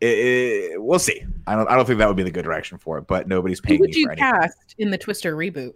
it, 0.00 0.06
it- 0.06 0.82
we'll 0.82 0.98
see. 0.98 1.22
I 1.46 1.54
don't 1.54 1.68
I 1.70 1.76
don't 1.76 1.84
think 1.84 1.98
that 1.98 2.08
would 2.08 2.16
be 2.16 2.22
the 2.22 2.30
good 2.30 2.44
direction 2.44 2.78
for 2.78 2.96
it. 2.98 3.06
But 3.06 3.28
nobody's 3.28 3.58
Who 3.58 3.64
paying 3.66 3.80
me 3.80 3.86
would 3.88 3.94
you 3.94 4.06
for 4.06 4.12
anything. 4.12 4.30
cast 4.32 4.74
in 4.78 4.90
the 4.90 4.98
Twister 4.98 5.36
reboot? 5.36 5.74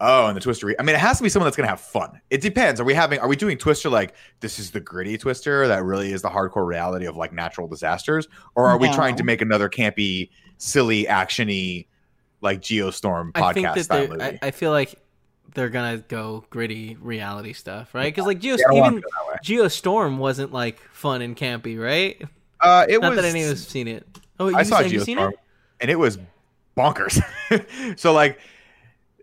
Oh, 0.00 0.26
and 0.26 0.36
the 0.36 0.40
Twister. 0.40 0.74
I 0.78 0.82
mean, 0.84 0.94
it 0.94 1.00
has 1.00 1.16
to 1.18 1.24
be 1.24 1.28
someone 1.28 1.46
that's 1.46 1.56
gonna 1.56 1.68
have 1.68 1.80
fun. 1.80 2.20
It 2.30 2.40
depends. 2.40 2.80
Are 2.80 2.84
we 2.84 2.94
having? 2.94 3.18
Are 3.18 3.26
we 3.26 3.34
doing 3.36 3.58
Twister 3.58 3.88
like 3.90 4.14
this 4.40 4.58
is 4.60 4.70
the 4.70 4.78
gritty 4.80 5.18
Twister 5.18 5.66
that 5.66 5.82
really 5.82 6.12
is 6.12 6.22
the 6.22 6.28
hardcore 6.30 6.66
reality 6.66 7.06
of 7.06 7.16
like 7.16 7.32
natural 7.32 7.66
disasters, 7.66 8.28
or 8.54 8.66
are 8.68 8.78
we 8.78 8.92
trying 8.92 9.16
to 9.16 9.24
make 9.24 9.42
another 9.42 9.68
campy, 9.68 10.30
silly, 10.58 11.04
actiony, 11.06 11.86
like 12.40 12.60
Geostorm 12.60 13.32
I 13.34 13.52
think 13.52 13.66
podcast 13.66 13.74
that 13.74 13.84
style 13.84 14.08
movie? 14.08 14.22
I, 14.22 14.38
I 14.40 14.50
feel 14.52 14.70
like 14.70 14.94
they're 15.54 15.68
gonna 15.70 15.98
go 15.98 16.44
gritty 16.50 16.96
reality 17.00 17.52
stuff, 17.52 17.92
right? 17.92 18.04
Because 18.14 18.26
like 18.26 18.38
Geo, 18.38 18.56
Yeah, 18.56 18.66
I 18.70 18.76
even 18.76 18.94
to 18.96 19.00
go 19.00 19.08
that 19.18 19.28
way. 19.32 19.38
Geostorm 19.42 20.18
wasn't 20.18 20.52
like 20.52 20.78
fun 20.92 21.22
and 21.22 21.36
campy, 21.36 21.76
right? 21.80 22.22
Uh, 22.60 22.86
it 22.88 23.00
Not 23.00 23.10
was. 23.14 23.22
that 23.22 23.24
any 23.28 23.42
of 23.42 23.50
us 23.50 23.60
have 23.64 23.68
seen 23.70 23.88
it. 23.88 24.06
Oh, 24.38 24.48
you, 24.48 24.56
I 24.56 24.62
saw 24.62 24.76
have 24.82 24.92
you 24.92 25.00
seen 25.00 25.18
Geostorm, 25.18 25.32
it? 25.32 25.38
and 25.80 25.90
it 25.90 25.96
was 25.98 26.18
bonkers. 26.76 27.20
so 27.98 28.12
like, 28.12 28.36
th- 28.36 28.40
i- 28.40 28.57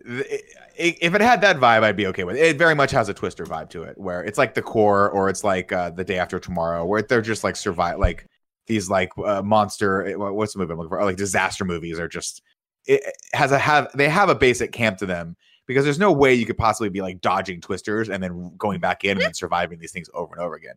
if 0.05 1.15
it 1.15 1.21
had 1.21 1.41
that 1.41 1.57
vibe, 1.57 1.83
I'd 1.83 1.95
be 1.95 2.07
okay 2.07 2.23
with 2.23 2.35
it. 2.35 2.43
It 2.43 2.57
very 2.57 2.75
much 2.75 2.91
has 2.91 3.09
a 3.09 3.13
Twister 3.13 3.45
vibe 3.45 3.69
to 3.71 3.83
it, 3.83 3.97
where 3.97 4.23
it's 4.23 4.37
like 4.37 4.53
the 4.53 4.61
core, 4.61 5.09
or 5.09 5.29
it's 5.29 5.43
like 5.43 5.71
uh, 5.71 5.89
the 5.89 6.03
day 6.03 6.19
after 6.19 6.39
tomorrow, 6.39 6.85
where 6.85 7.01
they're 7.01 7.21
just 7.21 7.43
like 7.43 7.55
survive, 7.55 7.99
like 7.99 8.27
these 8.67 8.89
like 8.89 9.11
uh, 9.23 9.41
monster. 9.41 10.05
eh, 10.05 10.15
What's 10.15 10.53
the 10.53 10.59
movie 10.59 10.73
I'm 10.73 10.77
looking 10.77 10.89
for? 10.89 11.03
Like 11.03 11.17
disaster 11.17 11.65
movies 11.65 11.99
are 11.99 12.07
just. 12.07 12.41
It 12.87 13.01
has 13.33 13.51
a 13.51 13.57
have 13.57 13.89
they 13.95 14.07
have 14.09 14.29
a 14.29 14.35
basic 14.35 14.71
camp 14.71 14.99
to 14.99 15.07
them 15.07 15.35
because 15.65 15.83
there's 15.83 15.97
no 15.97 16.11
way 16.11 16.35
you 16.35 16.45
could 16.45 16.57
possibly 16.57 16.89
be 16.89 17.01
like 17.01 17.19
dodging 17.19 17.59
twisters 17.59 18.09
and 18.09 18.21
then 18.21 18.51
going 18.57 18.79
back 18.79 19.03
in 19.03 19.19
and 19.19 19.35
surviving 19.35 19.79
these 19.79 19.91
things 19.91 20.07
over 20.13 20.35
and 20.35 20.43
over 20.43 20.53
again. 20.53 20.75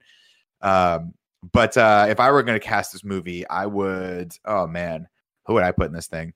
Um, 0.62 1.12
but 1.52 1.76
uh, 1.76 2.06
if 2.08 2.18
I 2.18 2.30
were 2.30 2.42
going 2.42 2.58
to 2.58 2.66
cast 2.66 2.92
this 2.92 3.04
movie, 3.04 3.46
I 3.46 3.66
would. 3.66 4.32
Oh 4.46 4.66
man, 4.66 5.06
who 5.44 5.54
would 5.54 5.64
I 5.64 5.72
put 5.72 5.86
in 5.86 5.92
this 5.92 6.06
thing? 6.06 6.32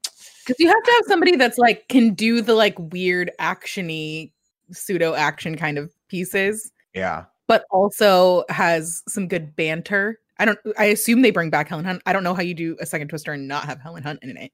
Because 0.47 0.59
you 0.59 0.69
have 0.69 0.83
to 0.83 0.91
have 0.93 1.03
somebody 1.07 1.37
that's 1.37 1.59
like 1.59 1.89
can 1.89 2.15
do 2.15 2.41
the 2.43 2.55
like 2.55 2.75
weird 2.79 3.31
actiony 3.41 4.33
pseudo 4.71 5.15
action 5.15 5.57
kind 5.57 5.79
of 5.79 5.93
pieces, 6.09 6.71
Yeah, 6.95 7.25
but 7.47 7.65
also 7.71 8.45
has 8.49 9.03
some 9.09 9.29
good 9.29 9.55
banter. 9.57 10.19
I 10.39 10.45
don't. 10.45 10.59
I 10.79 10.87
assume 10.87 11.23
they 11.23 11.31
bring 11.31 11.51
back 11.51 11.69
Helen 11.69 11.85
Hunt. 11.85 12.03
I 12.07 12.13
don't 12.13 12.25
know 12.25 12.35
how 12.35 12.43
you 12.43 12.55
do 12.55 12.77
a 12.81 12.87
second 12.87 13.09
Twister 13.09 13.33
and 13.33 13.47
not 13.47 13.65
have 13.67 13.81
Helen 13.81 14.03
Hunt 14.03 14.21
in 14.23 14.37
it. 14.37 14.51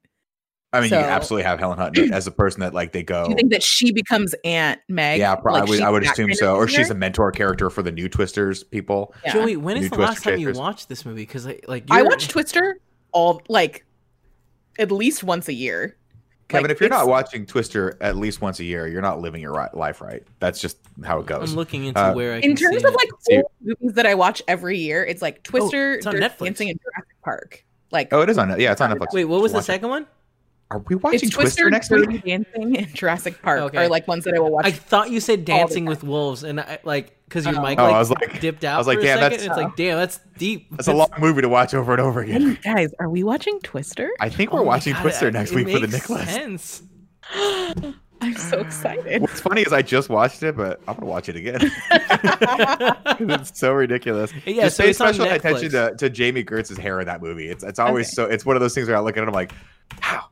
I 0.71 0.81
mean, 0.81 0.83
you 0.83 0.89
So- 0.89 1.01
can 1.01 1.09
absolutely 1.09 1.43
have 1.45 1.57
Helen 1.59 1.79
Hunt 1.79 1.97
as 2.13 2.27
a 2.27 2.31
person 2.31 2.59
that 2.59 2.73
like 2.75 2.91
they 2.91 3.01
go. 3.01 3.23
Do 3.23 3.31
you 3.31 3.35
think 3.37 3.51
that 3.51 3.63
she 3.63 3.91
becomes 3.91 4.35
Aunt 4.43 4.79
Meg? 4.87 5.17
yeah, 5.19 5.33
pro- 5.35 5.53
Like, 5.53 5.63
I 5.63 5.65
would. 5.69 5.81
I 5.81 5.89
would 5.89 6.03
assume 6.03 6.27
kind 6.27 6.31
of 6.33 6.37
so, 6.37 6.55
or 6.55 6.67
she's 6.67 6.91
a 6.91 6.93
mentor 6.95 7.31
character 7.31 7.71
for 7.71 7.81
the 7.81 7.91
new 7.91 8.07
Twisters 8.07 8.63
people. 8.63 9.15
Yeah. 9.25 9.33
Joey, 9.33 9.57
when 9.57 9.77
New 9.77 9.83
is 9.85 9.89
the 9.89 9.95
Twister 9.95 10.11
last 10.13 10.23
time 10.23 10.37
you 10.39 10.51
watched 10.51 10.89
this 10.89 11.05
movie? 11.05 11.23
Because 11.23 11.47
like, 11.47 11.65
like 11.67 11.85
I 11.89 12.01
you're- 12.01 12.15
Twister 12.17 12.77
all 13.11 13.41
like 13.49 13.83
at 14.79 14.91
least 14.91 15.23
once 15.23 15.47
a 15.47 15.53
year. 15.53 15.95
Kevin, 16.47 16.63
Like, 16.63 16.71
if 16.71 16.79
you're 16.81 16.89
not 16.89 17.07
watching 17.07 17.45
Twister 17.45 17.95
at 18.01 18.17
least 18.17 18.41
once 18.41 18.59
a 18.59 18.63
year, 18.63 18.87
you're 18.87 19.03
not 19.03 19.21
living 19.21 19.39
your 19.39 19.53
ri- 19.53 19.67
life 19.73 20.01
right. 20.01 20.23
That's 20.39 20.59
just 20.59 20.77
how 21.03 21.19
it 21.19 21.27
goes. 21.27 21.51
I'm 21.51 21.55
looking 21.55 21.85
into 21.85 22.01
Uh, 22.01 22.13
where 22.13 22.33
I 22.33 22.41
can 22.41 22.49
in 22.51 22.57
terms 22.57 22.81
see 22.81 22.87
of 22.87 22.91
it. 22.93 22.95
like 22.97 23.09
See- 23.19 23.35
old 23.37 23.45
movies 23.61 23.93
that 23.93 24.07
I 24.07 24.15
watch 24.15 24.41
every 24.47 24.79
year, 24.79 25.05
it's 25.05 25.21
like 25.21 25.43
Twister, 25.43 25.93
it's 25.93 26.07
on 26.07 26.15
Dirty 26.15 26.25
Netflix. 26.25 26.45
Dancing, 26.45 26.69
and 26.71 26.79
Jurassic 26.81 27.15
Park. 27.23 27.63
Like 27.91 28.11
Oh, 28.11 28.21
it 28.21 28.29
is 28.29 28.39
on. 28.39 28.59
Yeah, 28.59 28.71
it's 28.71 28.81
on 28.81 28.89
Netflix. 28.89 29.13
Wait, 29.13 29.25
what 29.25 29.41
was 29.41 29.51
the 29.51 29.57
Watch 29.57 29.63
it. 29.65 29.67
second 29.67 29.89
one? 29.89 30.07
Are 30.71 30.77
we 30.87 30.95
watching 30.97 31.21
it's 31.27 31.29
Twister, 31.31 31.63
Twister, 31.67 31.69
next 31.71 31.87
Dirty 31.89 32.07
week? 32.13 32.25
Dancing, 32.25 32.77
and 32.77 32.93
Jurassic 32.93 33.41
Park 33.41 33.59
Okay. 33.61 33.77
are 33.79 33.87
like 33.89 34.07
ones 34.07 34.23
that 34.25 34.35
I 34.35 34.39
will 34.39 34.51
watch. 34.51 34.65
I 34.67 34.71
thought 34.71 35.09
you 35.09 35.19
said 35.19 35.43
Dancing 35.43 35.85
with 35.85 36.03
Wolves, 36.03 36.43
and 36.43 36.59
I 36.59 36.77
like 36.83 37.17
because 37.25 37.45
your 37.45 37.57
Oh. 37.57 37.61
mic 37.63 37.79
Oh, 37.79 37.85
like, 37.85 37.93
I 37.95 37.97
was 37.99 38.11
like- 38.11 38.39
dipped 38.39 38.63
out. 38.63 38.75
I 38.75 38.77
was 38.77 38.85
like, 38.85 38.99
for 38.99 39.03
damn, 39.05 39.17
second, 39.17 39.21
that's- 39.31 39.41
and 39.41 39.51
it's 39.51 39.57
like, 39.63 39.75
damn, 39.75 39.97
that's 39.97 40.19
deep. 40.37 40.67
That's 40.71 40.87
a 40.87 40.93
long 40.93 41.09
movie 41.17 41.41
to 41.41 41.49
watch 41.49 41.73
over 41.73 41.91
and 41.93 42.01
over 42.01 42.21
again. 42.21 42.59
Hey, 42.63 42.73
guys, 42.75 42.93
are 42.99 43.09
we 43.09 43.23
watching 43.23 43.59
Twister? 43.61 44.11
I 44.19 44.29
think 44.29 44.51
Oh 44.51 44.57
we're 44.57 44.61
my 44.61 44.67
watching 44.67 44.93
God, 44.93 45.01
Twister 45.01 45.27
it- 45.29 45.33
next 45.33 45.53
week 45.53 45.69
for 45.69 45.79
the 45.79 45.87
makes 45.87 46.07
Nick 46.07 46.09
list. 46.09 46.31
sense. 46.31 46.83
I'm 48.21 48.35
so 48.35 48.59
excited. 48.59 49.21
What's 49.21 49.39
funny 49.39 49.61
is 49.61 49.71
I 49.71 49.81
just 49.81 50.09
watched 50.09 50.43
it, 50.43 50.57
but 50.57 50.81
I'm 50.87 50.95
gonna 50.95 51.05
watch 51.07 51.29
it 51.29 51.35
again. 51.37 51.59
it's 51.91 53.57
so 53.57 53.71
ridiculous. 53.73 54.31
Yeah, 54.45 54.63
just 54.65 54.77
so 54.77 54.83
pay 54.83 54.93
special 54.93 55.25
attention 55.25 55.71
to, 55.71 55.95
to 55.97 56.09
Jami 56.09 56.43
Gertz's 56.43 56.77
hair 56.77 56.99
in 56.99 57.05
that 57.07 57.21
movie. 57.21 57.47
It's 57.47 57.63
it's 57.63 57.79
always 57.79 58.07
Okay. 58.07 58.13
so 58.15 58.25
it's 58.25 58.45
one 58.45 58.55
of 58.57 58.59
those 58.61 58.75
things 58.75 58.87
where 58.87 58.97
I 58.97 58.99
look 58.99 59.15
at 59.17 59.23
it, 59.23 59.27
I'm 59.27 59.33
like, 59.33 59.53
how 60.01 60.25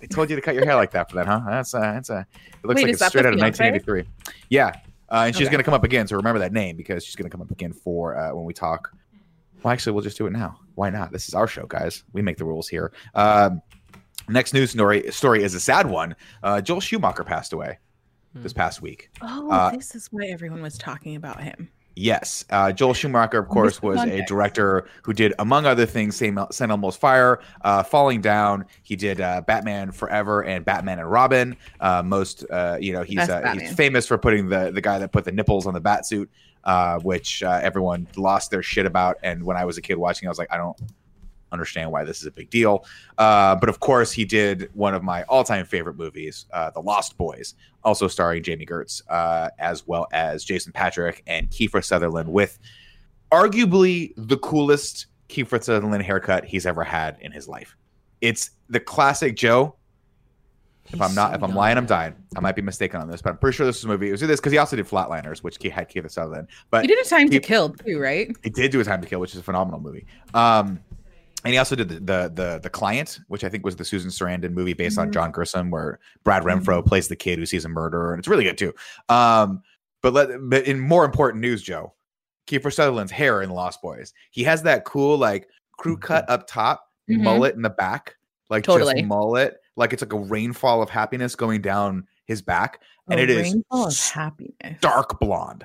they 0.00 0.06
told 0.06 0.30
you 0.30 0.36
to 0.36 0.42
cut 0.42 0.54
your 0.54 0.64
hair 0.64 0.76
like 0.76 0.90
that 0.92 1.10
for 1.10 1.16
that, 1.16 1.26
huh? 1.26 1.40
That's 1.46 1.74
uh, 1.74 1.80
that's 1.80 2.10
uh, 2.10 2.24
it 2.62 2.66
looks 2.66 2.76
Wait, 2.78 2.84
like 2.84 2.94
is 2.94 3.00
it's 3.02 3.08
straight 3.08 3.26
out 3.26 3.34
of 3.34 3.38
fiance? 3.40 3.62
1983. 3.64 4.04
Yeah, 4.48 4.68
uh, 5.10 5.24
and 5.26 5.34
she's 5.36 5.46
Okay. 5.46 5.52
gonna 5.52 5.62
come 5.64 5.74
up 5.74 5.84
again. 5.84 6.06
So 6.06 6.16
remember 6.16 6.38
that 6.40 6.52
name 6.52 6.76
because 6.76 7.04
she's 7.04 7.16
gonna 7.16 7.30
come 7.30 7.42
up 7.42 7.50
again 7.50 7.72
for 7.72 8.16
uh, 8.16 8.34
when 8.34 8.44
we 8.44 8.52
talk. 8.52 8.92
Well, 9.62 9.72
actually, 9.72 9.92
we'll 9.92 10.02
just 10.02 10.16
do 10.16 10.26
it 10.26 10.32
now. 10.32 10.58
Why 10.74 10.88
not? 10.90 11.12
This 11.12 11.28
is 11.28 11.34
our 11.34 11.46
show, 11.46 11.66
guys. 11.66 12.04
We 12.12 12.22
make 12.22 12.38
the 12.38 12.46
rules 12.46 12.66
here. 12.68 12.92
Um, 13.14 13.60
next 14.28 14.54
news 14.54 14.70
story 14.70 15.10
story 15.12 15.42
is 15.42 15.54
a 15.54 15.60
sad 15.60 15.88
one. 15.88 16.16
Uh, 16.42 16.60
Joel 16.62 16.80
Schumacher 16.80 17.24
passed 17.24 17.52
away 17.52 17.78
this 18.34 18.52
past 18.52 18.80
week. 18.80 19.10
Oh, 19.20 19.50
Uh, 19.50 19.70
this 19.72 19.94
is 19.94 20.08
why 20.10 20.26
everyone 20.26 20.62
was 20.62 20.78
talking 20.78 21.16
about 21.16 21.42
him. 21.42 21.68
Yes, 21.96 22.44
uh, 22.50 22.72
Joel 22.72 22.94
Schumacher, 22.94 23.38
of 23.38 23.48
course, 23.48 23.82
was 23.82 24.00
a 24.04 24.24
director 24.24 24.86
who 25.02 25.12
did, 25.12 25.34
among 25.38 25.66
other 25.66 25.86
things, 25.86 26.22
Elmo's 26.22 26.96
Fire, 26.96 27.40
uh, 27.62 27.82
Falling 27.82 28.20
Down. 28.20 28.64
He 28.82 28.96
did 28.96 29.20
uh, 29.20 29.42
Batman 29.42 29.92
Forever 29.92 30.44
and 30.44 30.64
Batman 30.64 30.98
and 30.98 31.10
Robin. 31.10 31.56
Uh, 31.80 32.02
most, 32.02 32.44
uh, 32.50 32.78
you 32.80 32.92
know, 32.92 33.02
he's 33.02 33.18
uh, 33.18 33.54
he's 33.58 33.74
famous 33.74 34.06
for 34.06 34.18
putting 34.18 34.48
the 34.48 34.70
the 34.70 34.80
guy 34.80 34.98
that 34.98 35.12
put 35.12 35.24
the 35.24 35.32
nipples 35.32 35.66
on 35.66 35.74
the 35.74 35.80
bat 35.80 36.06
suit, 36.06 36.30
uh, 36.64 36.98
which 37.00 37.42
uh, 37.42 37.60
everyone 37.62 38.06
lost 38.16 38.50
their 38.50 38.62
shit 38.62 38.86
about. 38.86 39.18
And 39.22 39.44
when 39.44 39.56
I 39.56 39.64
was 39.64 39.76
a 39.76 39.82
kid 39.82 39.96
watching, 39.96 40.28
I 40.28 40.30
was 40.30 40.38
like, 40.38 40.52
I 40.52 40.56
don't, 40.56 40.76
understand 41.52 41.90
why 41.90 42.04
this 42.04 42.20
is 42.20 42.26
a 42.26 42.30
big 42.30 42.50
deal. 42.50 42.84
Uh, 43.18 43.56
but 43.56 43.68
of 43.68 43.80
course, 43.80 44.12
he 44.12 44.24
did 44.24 44.70
one 44.74 44.94
of 44.94 45.02
my 45.02 45.22
all-time 45.24 45.66
favorite 45.66 45.96
movies, 45.96 46.46
uh, 46.52 46.70
The 46.70 46.80
Lost 46.80 47.16
Boys, 47.16 47.54
also 47.84 48.08
starring 48.08 48.42
Jami 48.42 48.66
Gertz, 48.66 49.02
uh, 49.08 49.50
as 49.58 49.86
well 49.86 50.06
as 50.12 50.44
Jason 50.44 50.72
Patric 50.72 51.22
and 51.26 51.50
Kiefer 51.50 51.84
Sutherland, 51.84 52.30
with 52.30 52.58
arguably 53.32 54.12
the 54.16 54.36
coolest 54.38 55.06
Kiefer 55.28 55.62
Sutherland 55.62 56.02
haircut 56.02 56.44
he's 56.44 56.66
ever 56.66 56.84
had 56.84 57.16
in 57.20 57.32
his 57.32 57.48
life. 57.48 57.76
It's 58.20 58.50
the 58.68 58.80
classic 58.80 59.36
Joe. 59.36 59.76
If 60.86 60.94
He's 60.94 61.00
I'm 61.02 61.14
not, 61.14 61.30
so 61.30 61.36
if 61.36 61.42
I'm 61.44 61.54
lying, 61.54 61.78
I'm 61.78 61.86
dying. 61.86 62.14
I 62.36 62.40
might 62.40 62.56
be 62.56 62.62
mistaken 62.62 63.00
on 63.00 63.08
this, 63.08 63.22
but 63.22 63.30
I'm 63.30 63.38
pretty 63.38 63.56
sure 63.56 63.64
this 63.64 63.78
is 63.78 63.84
a 63.84 63.88
movie. 63.88 64.08
It 64.08 64.12
was 64.12 64.20
this 64.22 64.40
because 64.40 64.50
he 64.50 64.58
also 64.58 64.74
did 64.74 64.86
Flatliners, 64.86 65.38
which 65.38 65.56
he 65.60 65.68
had 65.68 65.88
Kiefer 65.88 66.10
Sutherland. 66.10 66.48
But 66.70 66.82
he 66.82 66.88
did 66.88 66.98
a 66.98 67.08
time 67.08 67.30
to 67.30 67.38
kill 67.38 67.70
too, 67.70 68.00
right? 68.00 68.34
he 68.42 68.50
did 68.50 68.72
do 68.72 68.80
a 68.80 68.84
Time 68.84 69.00
to 69.00 69.06
Kill, 69.06 69.20
which 69.20 69.32
is 69.32 69.40
a 69.40 69.42
phenomenal 69.42 69.78
movie. 69.78 70.04
Um, 70.34 70.80
and 71.44 71.52
he 71.52 71.58
also 71.58 71.74
did 71.76 71.88
the, 71.88 71.94
the 72.00 72.32
the 72.34 72.60
the 72.62 72.70
client, 72.70 73.20
which 73.28 73.44
I 73.44 73.48
think 73.48 73.64
was 73.64 73.76
the 73.76 73.84
Susan 73.84 74.10
Sarandon 74.10 74.52
movie 74.52 74.72
based 74.74 74.98
on 74.98 75.08
Mhm. 75.08 75.12
John 75.14 75.32
Grisham, 75.32 75.70
where 75.70 75.98
Brad 76.24 76.42
Mm-hmm. 76.42 76.62
Renfro 76.68 76.84
plays 76.86 77.08
the 77.08 77.16
kid 77.16 77.38
who 77.38 77.46
sees 77.46 77.64
a 77.64 77.68
murderer, 77.68 78.12
and 78.12 78.18
it's 78.18 78.28
really 78.28 78.44
good 78.44 78.58
too. 78.58 78.72
Um, 79.08 79.62
but 80.02 80.12
let 80.12 80.30
but 80.42 80.64
in 80.66 80.78
more 80.80 81.04
important 81.04 81.40
news, 81.40 81.62
Joe, 81.62 81.94
Kiefer 82.46 82.72
Sutherland's 82.72 83.12
hair 83.12 83.42
in 83.42 83.50
Lost 83.50 83.80
Boys, 83.82 84.12
he 84.30 84.42
has 84.44 84.62
that 84.64 84.84
cool 84.84 85.16
like 85.18 85.48
crew 85.78 85.96
cut 85.96 86.28
up 86.28 86.46
top, 86.46 86.88
Mhm. 87.08 87.22
mullet 87.22 87.54
in 87.54 87.62
the 87.62 87.70
back, 87.70 88.16
like 88.50 88.64
Totally. 88.64 88.94
just 88.94 89.06
mullet, 89.06 89.58
like 89.76 89.92
it's 89.92 90.02
like 90.02 90.12
a 90.12 90.18
rainfall 90.18 90.82
of 90.82 90.90
happiness 90.90 91.34
going 91.34 91.62
down 91.62 92.06
his 92.26 92.42
back, 92.42 92.80
and 93.08 93.18
A 93.18 93.22
it 93.22 93.30
is 93.30 93.52
rainfall 93.54 93.86
of 93.88 93.98
happiness. 94.10 94.78
dark 94.80 95.18
blonde 95.20 95.64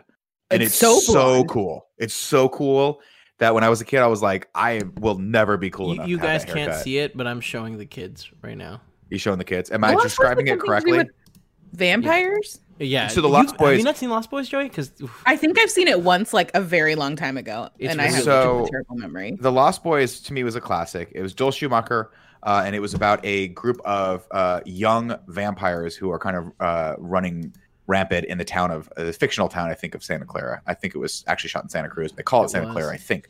and 0.51 0.61
It's 0.63 0.71
it's, 0.73 0.79
so 0.79 0.99
so, 0.99 1.43
cool. 1.45 1.87
It's 1.97 2.13
so 2.13 2.47
cool 2.49 3.01
that 3.37 3.53
when 3.53 3.63
I 3.63 3.69
was 3.69 3.81
a 3.81 3.85
kid, 3.85 3.99
I 3.99 4.07
was 4.07 4.21
like, 4.21 4.47
I 4.55 4.81
will 4.99 5.17
never 5.17 5.57
be 5.57 5.69
cool 5.69 5.87
You, 5.89 5.93
enough. 5.95 6.07
you 6.07 6.17
to 6.17 6.21
have 6.27 6.41
guys 6.41 6.45
that 6.45 6.53
can't 6.53 6.73
see 6.75 6.97
it, 6.99 7.17
but 7.17 7.27
I'm 7.27 7.41
showing 7.41 7.77
the 7.77 7.85
kids 7.85 8.29
right 8.41 8.57
now. 8.57 8.81
You 9.09 9.17
showing 9.17 9.37
the 9.37 9.43
kids? 9.43 9.71
Am 9.71 9.81
The 9.81 9.87
I 9.87 9.91
Lost 9.93 10.03
describing 10.05 10.47
it 10.47 10.51
something 10.51 10.59
to 10.59 10.65
do 10.65 10.67
correctly? 10.93 11.09
Vampires? 11.73 12.59
Yeah. 12.79 13.07
So 13.07 13.21
the 13.21 13.27
you- 13.27 13.33
Lost 13.33 13.51
Have 13.51 13.57
Boys- 13.59 13.77
you 13.77 13.83
not 13.83 13.97
seen 13.97 14.09
Lost 14.09 14.31
Boys, 14.31 14.47
Joey? 14.49 14.63
Because 14.69 14.91
I 15.25 15.35
think 15.37 15.59
I've 15.59 15.69
seen 15.71 15.87
it 15.87 16.01
once, 16.01 16.33
like 16.33 16.51
a 16.53 16.61
very 16.61 16.95
long 16.95 17.15
time 17.15 17.37
ago, 17.37 17.69
It's 17.77 17.91
and 17.91 18.01
I 18.01 18.05
have 18.07 18.23
So- 18.23 18.65
a 18.65 18.69
terrible 18.69 18.95
memory. 18.95 19.37
The 19.39 19.51
Lost 19.51 19.83
Boys 19.83 20.19
to 20.21 20.33
me 20.33 20.43
was 20.43 20.55
a 20.55 20.61
classic. 20.61 21.11
It 21.13 21.21
was 21.21 21.33
Joel 21.33 21.51
Schumacher, 21.51 22.11
uh, 22.43 22.63
and 22.65 22.75
it 22.75 22.79
was 22.79 22.93
about 22.93 23.19
a 23.25 23.49
group 23.49 23.79
of 23.85 24.25
uh, 24.31 24.61
young 24.65 25.15
vampires 25.27 25.95
who 25.95 26.09
are 26.11 26.19
kind 26.19 26.37
of 26.37 26.51
uh, 26.59 26.95
running 26.97 27.53
rampant 27.87 28.25
in 28.25 28.37
the 28.37 28.45
town 28.45 28.71
of 28.71 28.89
uh, 28.97 29.03
the 29.03 29.13
fictional 29.13 29.47
town, 29.49 29.69
I 29.69 29.73
think, 29.73 29.95
of 29.95 30.03
Santa 30.03 30.25
Clara. 30.25 30.61
I 30.65 30.73
think 30.73 30.95
it 30.95 30.97
was 30.99 31.23
actually 31.27 31.49
shot 31.49 31.63
in 31.63 31.69
Santa 31.69 31.89
Cruz. 31.89 32.11
They 32.11 32.23
call 32.23 32.41
it, 32.43 32.45
It 32.45 32.49
Santa 32.49 32.67
was. 32.67 32.73
Clara, 32.73 32.93
I 32.93 32.97
think. 32.97 33.29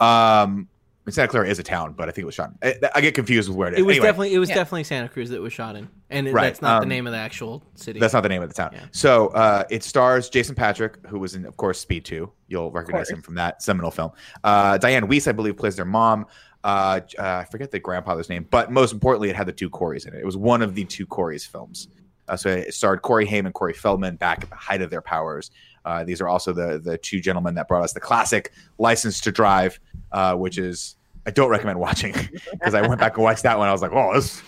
Um, 0.00 0.68
Santa 1.10 1.28
Clara 1.28 1.46
is 1.46 1.58
a 1.58 1.62
town, 1.62 1.92
but 1.92 2.08
I 2.08 2.12
think 2.12 2.22
it 2.22 2.26
was 2.26 2.34
shot. 2.34 2.52
I, 2.62 2.76
I 2.94 3.00
get 3.02 3.14
confused 3.14 3.50
with 3.50 3.58
where 3.58 3.68
it 3.68 3.74
is. 3.74 3.80
it 3.80 3.82
was 3.82 3.96
Anyway, 3.96 4.06
definitely 4.06 4.34
it 4.34 4.38
was 4.38 4.48
Yeah. 4.48 4.54
definitely 4.54 4.84
Santa 4.84 5.08
Cruz 5.10 5.28
that 5.30 5.40
was 5.42 5.52
shot 5.52 5.76
in, 5.76 5.86
and 6.08 6.26
it, 6.26 6.32
Right, 6.32 6.44
that's 6.44 6.62
not 6.62 6.78
the 6.78 6.84
um, 6.84 6.88
name 6.88 7.06
of 7.06 7.12
the 7.12 7.18
actual 7.18 7.62
city. 7.74 8.00
That's 8.00 8.14
not 8.14 8.22
the 8.22 8.30
name 8.30 8.42
of 8.42 8.48
the 8.48 8.54
town. 8.54 8.70
Yeah. 8.72 8.86
So 8.92 9.28
uh, 9.28 9.64
it 9.68 9.82
stars 9.82 10.30
Jason 10.30 10.54
Patric, 10.54 10.96
who 11.06 11.18
was 11.18 11.34
in, 11.34 11.44
of 11.44 11.58
course, 11.58 11.78
Speed 11.78 12.06
2. 12.06 12.32
You'll 12.48 12.70
recognize 12.70 13.10
him 13.10 13.20
from 13.20 13.34
that 13.34 13.62
seminal 13.62 13.90
film. 13.90 14.12
Uh, 14.42 14.78
Dianne 14.78 15.02
Wiest, 15.06 15.28
I 15.28 15.32
believe, 15.32 15.58
plays 15.58 15.76
their 15.76 15.84
mom. 15.84 16.24
Uh, 16.62 17.00
uh, 17.18 17.22
I 17.22 17.44
forget 17.44 17.70
the 17.70 17.78
grandfather's 17.78 18.30
name, 18.30 18.46
but 18.50 18.72
most 18.72 18.94
importantly, 18.94 19.28
it 19.28 19.36
had 19.36 19.46
the 19.46 19.52
two 19.52 19.68
Corys 19.68 20.08
in 20.08 20.14
it. 20.14 20.20
It 20.20 20.24
was 20.24 20.38
one 20.38 20.62
of 20.62 20.74
the 20.74 20.86
two 20.86 21.06
Corys 21.06 21.46
films. 21.46 21.88
Uh, 22.28 22.36
so 22.36 22.48
it 22.48 22.72
starred 22.74 23.02
Corey 23.02 23.26
Haim 23.26 23.46
and 23.46 23.54
Corey 23.54 23.74
Feldman 23.74 24.16
back 24.16 24.42
at 24.42 24.50
the 24.50 24.56
height 24.56 24.82
of 24.82 24.90
their 24.90 25.02
powers. 25.02 25.50
Uh, 25.84 26.04
these 26.04 26.20
are 26.20 26.28
also 26.28 26.52
the 26.52 26.78
the 26.78 26.96
two 26.98 27.20
gentlemen 27.20 27.54
that 27.54 27.68
brought 27.68 27.82
us 27.82 27.92
the 27.92 28.00
classic 28.00 28.52
License 28.78 29.20
to 29.20 29.32
Drive, 29.32 29.78
uh, 30.12 30.34
which 30.34 30.58
is 30.58 30.96
I 31.26 31.30
don't 31.30 31.50
recommend 31.50 31.78
watching 31.78 32.12
because 32.52 32.74
I 32.74 32.86
went 32.86 33.00
back 33.00 33.16
and 33.16 33.24
watched 33.24 33.42
that 33.42 33.58
one. 33.58 33.68
I 33.68 33.72
was 33.72 33.82
like, 33.82 33.92
oh, 33.92 34.14
this 34.14 34.42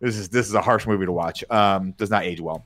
this 0.00 0.16
is 0.16 0.28
this 0.28 0.48
is 0.48 0.54
a 0.54 0.60
harsh 0.60 0.86
movie 0.86 1.06
to 1.06 1.12
watch. 1.12 1.44
Um, 1.50 1.92
does 1.92 2.10
not 2.10 2.24
age 2.24 2.40
well. 2.40 2.64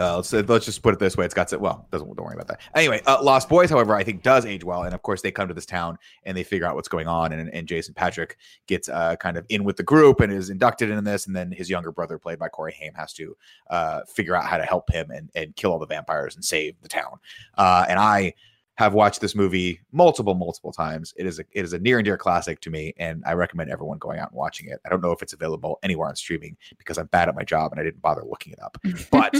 Uh, 0.00 0.16
let's 0.16 0.32
let's 0.32 0.64
just 0.64 0.82
put 0.82 0.94
it 0.94 0.98
this 0.98 1.16
way: 1.18 1.26
it's 1.26 1.34
got 1.34 1.52
well, 1.60 1.86
doesn't 1.92 2.08
don't 2.16 2.24
worry 2.24 2.34
about 2.34 2.48
that. 2.48 2.60
Anyway, 2.74 3.02
uh, 3.06 3.22
Lost 3.22 3.50
Boys, 3.50 3.68
however, 3.68 3.94
I 3.94 4.02
think 4.02 4.22
does 4.22 4.46
age 4.46 4.64
well, 4.64 4.84
and 4.84 4.94
of 4.94 5.02
course 5.02 5.20
they 5.20 5.30
come 5.30 5.46
to 5.48 5.52
this 5.52 5.66
town 5.66 5.98
and 6.24 6.34
they 6.34 6.42
figure 6.42 6.66
out 6.66 6.74
what's 6.74 6.88
going 6.88 7.06
on, 7.06 7.32
and, 7.32 7.52
and 7.52 7.68
Jason 7.68 7.92
Patric 7.92 8.38
gets 8.66 8.88
uh, 8.88 9.16
kind 9.16 9.36
of 9.36 9.44
in 9.50 9.62
with 9.62 9.76
the 9.76 9.82
group 9.82 10.20
and 10.20 10.32
is 10.32 10.48
inducted 10.48 10.88
in 10.88 11.04
this, 11.04 11.26
and 11.26 11.36
then 11.36 11.52
his 11.52 11.68
younger 11.68 11.92
brother, 11.92 12.18
played 12.18 12.38
by 12.38 12.48
Corey 12.48 12.72
Haim, 12.72 12.94
has 12.94 13.12
to 13.12 13.36
uh, 13.68 14.00
figure 14.04 14.34
out 14.34 14.46
how 14.46 14.56
to 14.56 14.64
help 14.64 14.90
him 14.90 15.10
and 15.10 15.30
and 15.34 15.54
kill 15.56 15.72
all 15.72 15.78
the 15.78 15.86
vampires 15.86 16.34
and 16.34 16.42
save 16.42 16.80
the 16.80 16.88
town. 16.88 17.18
Uh, 17.58 17.84
and 17.86 17.98
I 17.98 18.32
have 18.80 18.94
watched 18.94 19.20
this 19.20 19.34
movie 19.34 19.78
multiple 19.92 20.32
multiple 20.32 20.72
times. 20.72 21.12
It 21.18 21.26
is 21.26 21.38
a 21.38 21.44
it 21.52 21.66
is 21.66 21.74
a 21.74 21.78
near 21.78 21.98
and 21.98 22.04
dear 22.06 22.16
classic 22.16 22.62
to 22.62 22.70
me, 22.70 22.94
and 22.96 23.22
I 23.26 23.34
recommend 23.34 23.70
everyone 23.70 23.98
going 23.98 24.18
out 24.18 24.30
and 24.30 24.38
watching 24.38 24.70
it. 24.70 24.80
I 24.86 24.88
don't 24.88 25.02
know 25.02 25.12
if 25.12 25.20
it's 25.20 25.34
available 25.34 25.78
anywhere 25.82 26.08
on 26.08 26.16
streaming 26.16 26.56
because 26.78 26.96
I'm 26.96 27.04
bad 27.08 27.28
at 27.28 27.34
my 27.34 27.44
job 27.44 27.72
and 27.72 27.78
I 27.78 27.84
didn't 27.84 28.00
bother 28.00 28.24
looking 28.24 28.54
it 28.54 28.62
up, 28.62 28.78
but 29.10 29.34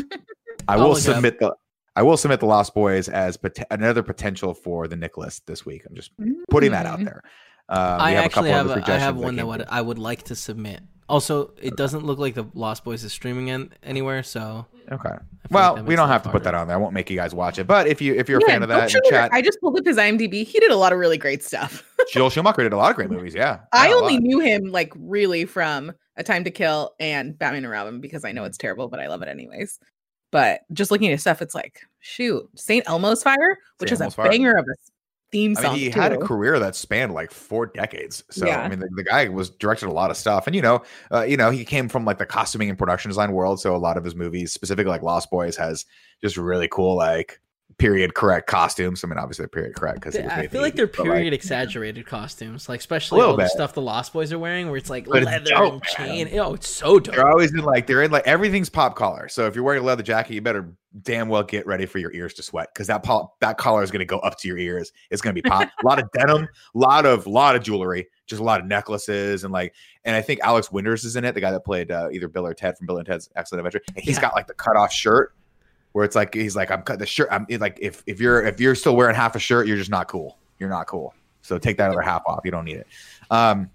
I 0.70 0.74
I'll 0.74 0.80
will 0.80 0.88
look 0.90 0.98
up. 0.98 1.02
submit 1.02 1.38
the 1.38 1.54
I 1.96 2.02
will 2.02 2.16
submit 2.16 2.40
the 2.40 2.46
Lost 2.46 2.72
Boys 2.74 3.08
as 3.08 3.36
pot- 3.36 3.58
another 3.70 4.02
potential 4.02 4.54
for 4.54 4.86
the 4.88 4.96
Nick 4.96 5.16
list 5.18 5.46
this 5.46 5.66
week. 5.66 5.82
I'm 5.88 5.94
just 5.94 6.12
putting 6.48 6.70
that 6.72 6.86
out 6.86 7.00
Mm. 7.00 7.04
there. 7.04 7.22
Uh, 7.68 7.98
I 8.00 8.10
have 8.12 8.22
a 8.22 8.24
actually 8.24 8.50
couple 8.50 8.52
have 8.70 8.70
other 8.70 8.92
a, 8.92 8.94
I 8.94 8.98
have 8.98 9.16
one 9.16 9.36
that 9.36 9.42
came 9.42 9.48
would. 9.48 9.64
I 9.68 9.80
would 9.80 9.98
like 9.98 10.22
to 10.24 10.34
submit. 10.36 10.80
Also, 11.08 11.52
it 11.60 11.76
doesn't 11.76 12.04
look 12.04 12.18
like 12.20 12.34
the 12.34 12.46
Lost 12.54 12.84
Boys 12.84 13.02
is 13.02 13.12
streaming 13.12 13.50
an- 13.50 13.72
anywhere, 13.82 14.22
so 14.22 14.66
Okay. 14.92 15.10
Well, 15.50 15.74
like 15.74 15.86
we 15.86 15.94
don't 15.96 16.08
it 16.08 16.12
have 16.12 16.22
to 16.24 16.30
put 16.30 16.42
that 16.44 16.54
on 16.54 16.66
there. 16.68 16.76
I 16.76 16.80
won't 16.80 16.94
make 16.94 17.10
you 17.10 17.16
guys 17.16 17.32
watch 17.34 17.58
it. 17.58 17.66
But 17.66 17.86
if 17.88 18.00
you 18.00 18.14
if 18.14 18.28
you're 18.28 18.38
a 18.38 18.42
fan 18.42 18.62
of 18.62 18.68
that 18.68 18.78
in 18.78 18.84
the 18.84 18.90
sugar- 18.90 19.10
chat, 19.10 19.30
I 19.32 19.42
just 19.42 19.60
pulled 19.60 19.76
up 19.78 19.84
his 19.84 19.96
IMDb. 19.96 20.44
He 20.44 20.58
did 20.60 20.70
a 20.70 20.76
lot 20.76 20.92
of 20.92 20.98
really 21.00 21.18
great 21.18 21.42
stuff. 21.44 21.84
Joel 22.12 22.30
Schumacher 22.30 22.62
did 22.62 22.72
a 22.72 22.76
lot 22.76 22.90
of 22.90 22.96
great 22.96 23.10
movies. 23.10 23.34
Yeah. 23.34 23.60
I 23.72 23.92
only 23.92 24.18
knew 24.18 24.38
him 24.40 24.70
like 24.70 24.92
really 24.96 25.44
from 25.44 25.92
A 26.16 26.22
Time 26.22 26.44
to 26.44 26.50
Kill 26.50 26.94
and 27.00 27.36
Batman 27.38 27.64
and 27.64 27.72
Robin 27.72 28.00
because 28.00 28.24
I 28.24 28.30
know 28.32 28.44
it's 28.44 28.58
terrible, 28.58 28.88
but 28.88 29.00
I 29.00 29.08
love 29.08 29.22
it 29.22 29.28
anyways. 29.28 29.78
But 30.30 30.60
just 30.72 30.90
looking 30.90 31.10
at 31.12 31.20
stuff, 31.20 31.42
it's 31.42 31.54
like, 31.54 31.80
shoot, 31.98 32.48
St. 32.54 32.86
Elmo's 32.86 33.22
Fire, 33.22 33.58
which 33.78 33.90
St. 33.90 34.00
is 34.00 34.06
a 34.06 34.10
Fire. 34.10 34.30
banger 34.30 34.56
of 34.56 34.64
a 34.64 34.74
theme 35.32 35.54
I 35.58 35.62
song. 35.62 35.72
mean, 35.74 35.80
he 35.82 35.90
had 35.90 36.12
a 36.12 36.18
career 36.18 36.58
that 36.58 36.76
spanned 36.76 37.14
like 37.14 37.30
four 37.30 37.66
decades. 37.66 38.24
So 38.30 38.46
Yeah. 38.46 38.60
I 38.60 38.68
mean, 38.68 38.78
the, 38.80 38.88
the 38.96 39.04
guy 39.04 39.28
was 39.28 39.50
directed 39.50 39.88
a 39.88 39.92
lot 39.92 40.10
of 40.10 40.16
stuff, 40.16 40.46
and 40.46 40.54
you 40.56 40.62
know, 40.62 40.82
uh, 41.12 41.22
you 41.22 41.36
know, 41.36 41.50
he 41.50 41.64
came 41.64 41.88
from 41.88 42.04
like 42.04 42.18
the 42.18 42.26
costuming 42.26 42.68
and 42.68 42.78
production 42.78 43.08
design 43.08 43.32
world. 43.32 43.60
So 43.60 43.74
a 43.74 43.78
lot 43.78 43.96
of 43.96 44.04
his 44.04 44.14
movies, 44.14 44.52
specifically 44.52 44.90
like 44.90 45.02
Lost 45.02 45.30
Boys, 45.30 45.56
has 45.56 45.84
just 46.22 46.36
really 46.36 46.68
cool 46.68 46.96
like 46.96 47.40
period 47.80 48.14
correct 48.14 48.46
costumes. 48.46 49.02
I 49.02 49.08
mean, 49.08 49.18
obviously 49.18 49.44
they're 49.44 49.48
period 49.48 49.74
correct 49.74 50.00
because 50.00 50.14
I 50.14 50.46
feel 50.46 50.60
like 50.60 50.76
they're 50.76 50.86
period 50.86 51.32
exaggerated 51.32 52.06
costumes, 52.06 52.68
like 52.68 52.78
especially 52.80 53.22
all 53.22 53.36
the 53.36 53.48
stuff 53.48 53.72
the 53.72 53.80
Lost 53.82 54.12
Boys 54.12 54.32
are 54.32 54.38
wearing, 54.38 54.68
where 54.68 54.76
it's 54.76 54.90
like 54.90 55.06
But 55.06 55.22
it's 55.22 55.26
leather 55.26 55.50
dope, 55.50 55.72
and 55.72 55.82
chain. 55.84 56.38
Oh, 56.38 56.54
it's 56.54 56.68
so 56.68 57.00
dope. 57.00 57.14
They're 57.14 57.28
always 57.28 57.52
in 57.52 57.60
like 57.64 57.86
they're 57.86 58.02
in 58.02 58.10
like 58.10 58.26
everything's 58.26 58.68
pop 58.68 58.94
collar. 58.94 59.28
So 59.28 59.46
if 59.46 59.54
you're 59.54 59.64
wearing 59.64 59.82
a 59.82 59.86
leather 59.86 60.02
jacket, 60.02 60.34
you 60.34 60.42
better 60.42 60.72
damn 61.02 61.28
well 61.28 61.42
get 61.44 61.66
ready 61.66 61.86
for 61.86 61.98
your 61.98 62.12
ears 62.12 62.34
to 62.34 62.42
sweat 62.42 62.68
because 62.74 62.88
that 62.88 63.02
pop 63.02 63.38
that 63.40 63.56
collar 63.56 63.82
is 63.82 63.90
going 63.90 64.00
to 64.00 64.04
go 64.04 64.18
up 64.18 64.38
to 64.40 64.48
your 64.48 64.58
ears. 64.58 64.92
It's 65.10 65.22
going 65.22 65.34
to 65.34 65.42
be 65.42 65.48
pop. 65.48 65.68
a 65.82 65.86
lot 65.86 65.98
of 65.98 66.10
denim, 66.18 66.48
a 66.74 66.78
lot 66.78 67.06
of 67.06 67.26
lot 67.26 67.56
of 67.56 67.62
jewelry, 67.62 68.08
just 68.26 68.40
a 68.40 68.44
lot 68.44 68.60
of 68.60 68.66
necklaces 68.66 69.44
and 69.44 69.52
like. 69.52 69.74
And 70.04 70.16
I 70.16 70.22
think 70.22 70.40
Alex 70.42 70.70
Winters 70.72 71.04
is 71.04 71.16
in 71.16 71.24
it, 71.24 71.32
the 71.34 71.40
guy 71.40 71.50
that 71.50 71.64
played 71.64 71.90
uh, 71.90 72.08
either 72.12 72.26
Bill 72.28 72.46
or 72.46 72.54
Ted 72.54 72.76
from 72.76 72.86
Bill 72.86 72.96
and 72.98 73.06
Ted's 73.06 73.28
Excellent 73.36 73.66
Adventure. 73.66 73.84
And 73.94 74.04
he's 74.04 74.16
Yeah. 74.16 74.22
got 74.22 74.34
like 74.34 74.46
the 74.46 74.54
cut 74.54 74.76
off 74.76 74.92
shirt 74.92 75.34
where 75.92 76.04
it's 76.04 76.14
like 76.16 76.34
he's 76.34 76.54
like 76.56 76.70
I'm 76.70 76.82
cut 76.82 76.98
the 76.98 77.06
shirt. 77.06 77.28
I'm 77.30 77.46
like 77.58 77.78
if 77.80 78.02
if 78.06 78.20
you're 78.20 78.44
if 78.46 78.60
you're 78.60 78.74
still 78.74 78.96
wearing 78.96 79.14
half 79.16 79.34
a 79.34 79.38
shirt, 79.38 79.66
you're 79.66 79.76
just 79.76 79.90
not 79.90 80.08
cool. 80.08 80.38
You're 80.58 80.68
not 80.68 80.86
cool. 80.86 81.14
So 81.42 81.58
take 81.58 81.76
that 81.78 81.90
other 81.90 82.00
half 82.02 82.22
off. 82.26 82.40
You 82.44 82.50
don't 82.50 82.64
need 82.64 82.76
it. 82.76 82.86
Um, 83.30 83.70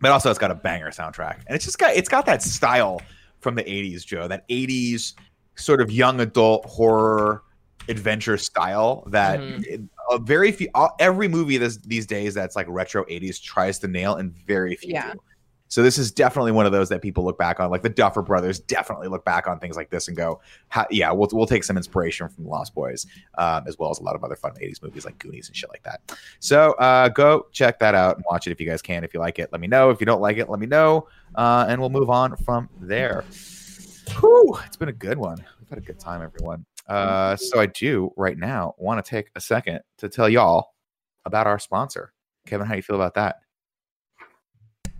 but 0.00 0.10
also 0.12 0.30
it's 0.30 0.38
got 0.38 0.50
a 0.50 0.54
banger 0.54 0.90
soundtrack, 0.90 1.36
and 1.46 1.54
it's 1.56 1.64
just 1.64 1.78
got 1.78 1.94
it's 1.94 2.08
got 2.08 2.24
that 2.26 2.42
style 2.42 3.02
from 3.40 3.54
the 3.54 3.64
'80s, 3.64 4.04
Joe. 4.06 4.28
That 4.28 4.48
'80s 4.48 5.14
sort 5.56 5.80
of 5.82 5.90
young 5.90 6.20
adult 6.20 6.64
horror 6.64 7.42
adventure 7.88 8.36
style 8.38 9.02
that 9.08 9.40
Mhm. 9.40 9.88
a 10.10 10.18
very 10.18 10.52
few 10.52 10.68
all, 10.74 10.94
every 11.00 11.28
movie 11.28 11.56
this, 11.58 11.76
these 11.78 12.06
days 12.06 12.32
that's 12.34 12.54
like 12.56 12.66
retro 12.68 13.04
80s 13.06 13.38
tries 13.42 13.78
to 13.80 13.88
nail 13.88 14.14
and 14.16 14.32
very 14.46 14.76
few 14.76 14.92
Yeah. 14.92 15.12
do. 15.14 15.20
So 15.70 15.82
this 15.82 15.96
is 15.96 16.12
definitely 16.12 16.52
one 16.52 16.66
of 16.66 16.72
those 16.72 16.90
that 16.90 17.00
people 17.00 17.24
look 17.24 17.38
back 17.38 17.58
on 17.58 17.70
like 17.70 17.80
the 17.80 17.88
duffer 17.88 18.20
brothers 18.20 18.60
definitely 18.60 19.08
look 19.08 19.24
back 19.24 19.46
on 19.46 19.58
things 19.58 19.76
like 19.76 19.88
this 19.88 20.08
and 20.08 20.16
go 20.16 20.38
"Ha- 20.68 20.86
yeah 20.90 21.10
we'll, 21.10 21.28
we'll 21.32 21.46
take 21.46 21.64
some 21.64 21.78
inspiration 21.78 22.28
from 22.28 22.46
lost 22.46 22.74
boys 22.74 23.06
um, 23.38 23.64
as 23.66 23.78
well 23.78 23.90
as 23.90 23.98
a 23.98 24.02
lot 24.02 24.14
of 24.14 24.22
other 24.22 24.36
fun 24.36 24.52
80s 24.52 24.82
movies 24.82 25.06
like 25.06 25.18
goonies 25.18 25.48
and 25.48 25.56
shit 25.56 25.70
like 25.70 25.82
that 25.84 26.02
so 26.40 26.72
uh, 26.72 27.08
go 27.08 27.46
check 27.52 27.78
that 27.78 27.94
out 27.94 28.16
and 28.16 28.24
watch 28.30 28.46
it 28.46 28.50
if 28.50 28.60
you 28.60 28.66
guys 28.66 28.82
can 28.82 29.02
if 29.02 29.14
you 29.14 29.20
like 29.20 29.38
it 29.38 29.50
let 29.52 29.60
me 29.62 29.66
know 29.66 29.88
if 29.88 29.98
you 30.00 30.06
don't 30.06 30.20
like 30.20 30.36
it 30.36 30.50
let 30.50 30.60
me 30.60 30.66
know 30.66 31.08
uh, 31.36 31.64
and 31.68 31.80
we'll 31.80 31.88
move 31.88 32.10
on 32.10 32.36
from 32.36 32.68
there 32.80 33.24
Whew, 34.18 34.58
it's 34.66 34.76
been 34.76 34.88
a 34.88 34.92
good 34.92 35.18
one. 35.18 35.38
We've 35.60 35.68
had 35.68 35.78
a 35.78 35.82
good 35.82 35.98
time, 35.98 36.22
everyone. 36.22 36.64
Uh, 36.88 37.36
so 37.36 37.60
I 37.60 37.66
do 37.66 38.12
right 38.16 38.36
now 38.36 38.74
want 38.78 39.04
to 39.04 39.08
take 39.08 39.30
a 39.36 39.40
second 39.40 39.80
to 39.98 40.08
tell 40.08 40.28
y'all 40.28 40.74
about 41.24 41.46
our 41.46 41.58
sponsor. 41.58 42.12
Kevin, 42.46 42.66
how 42.66 42.72
do 42.72 42.78
you 42.78 42.82
feel 42.82 42.96
about 42.96 43.14
that? 43.14 43.36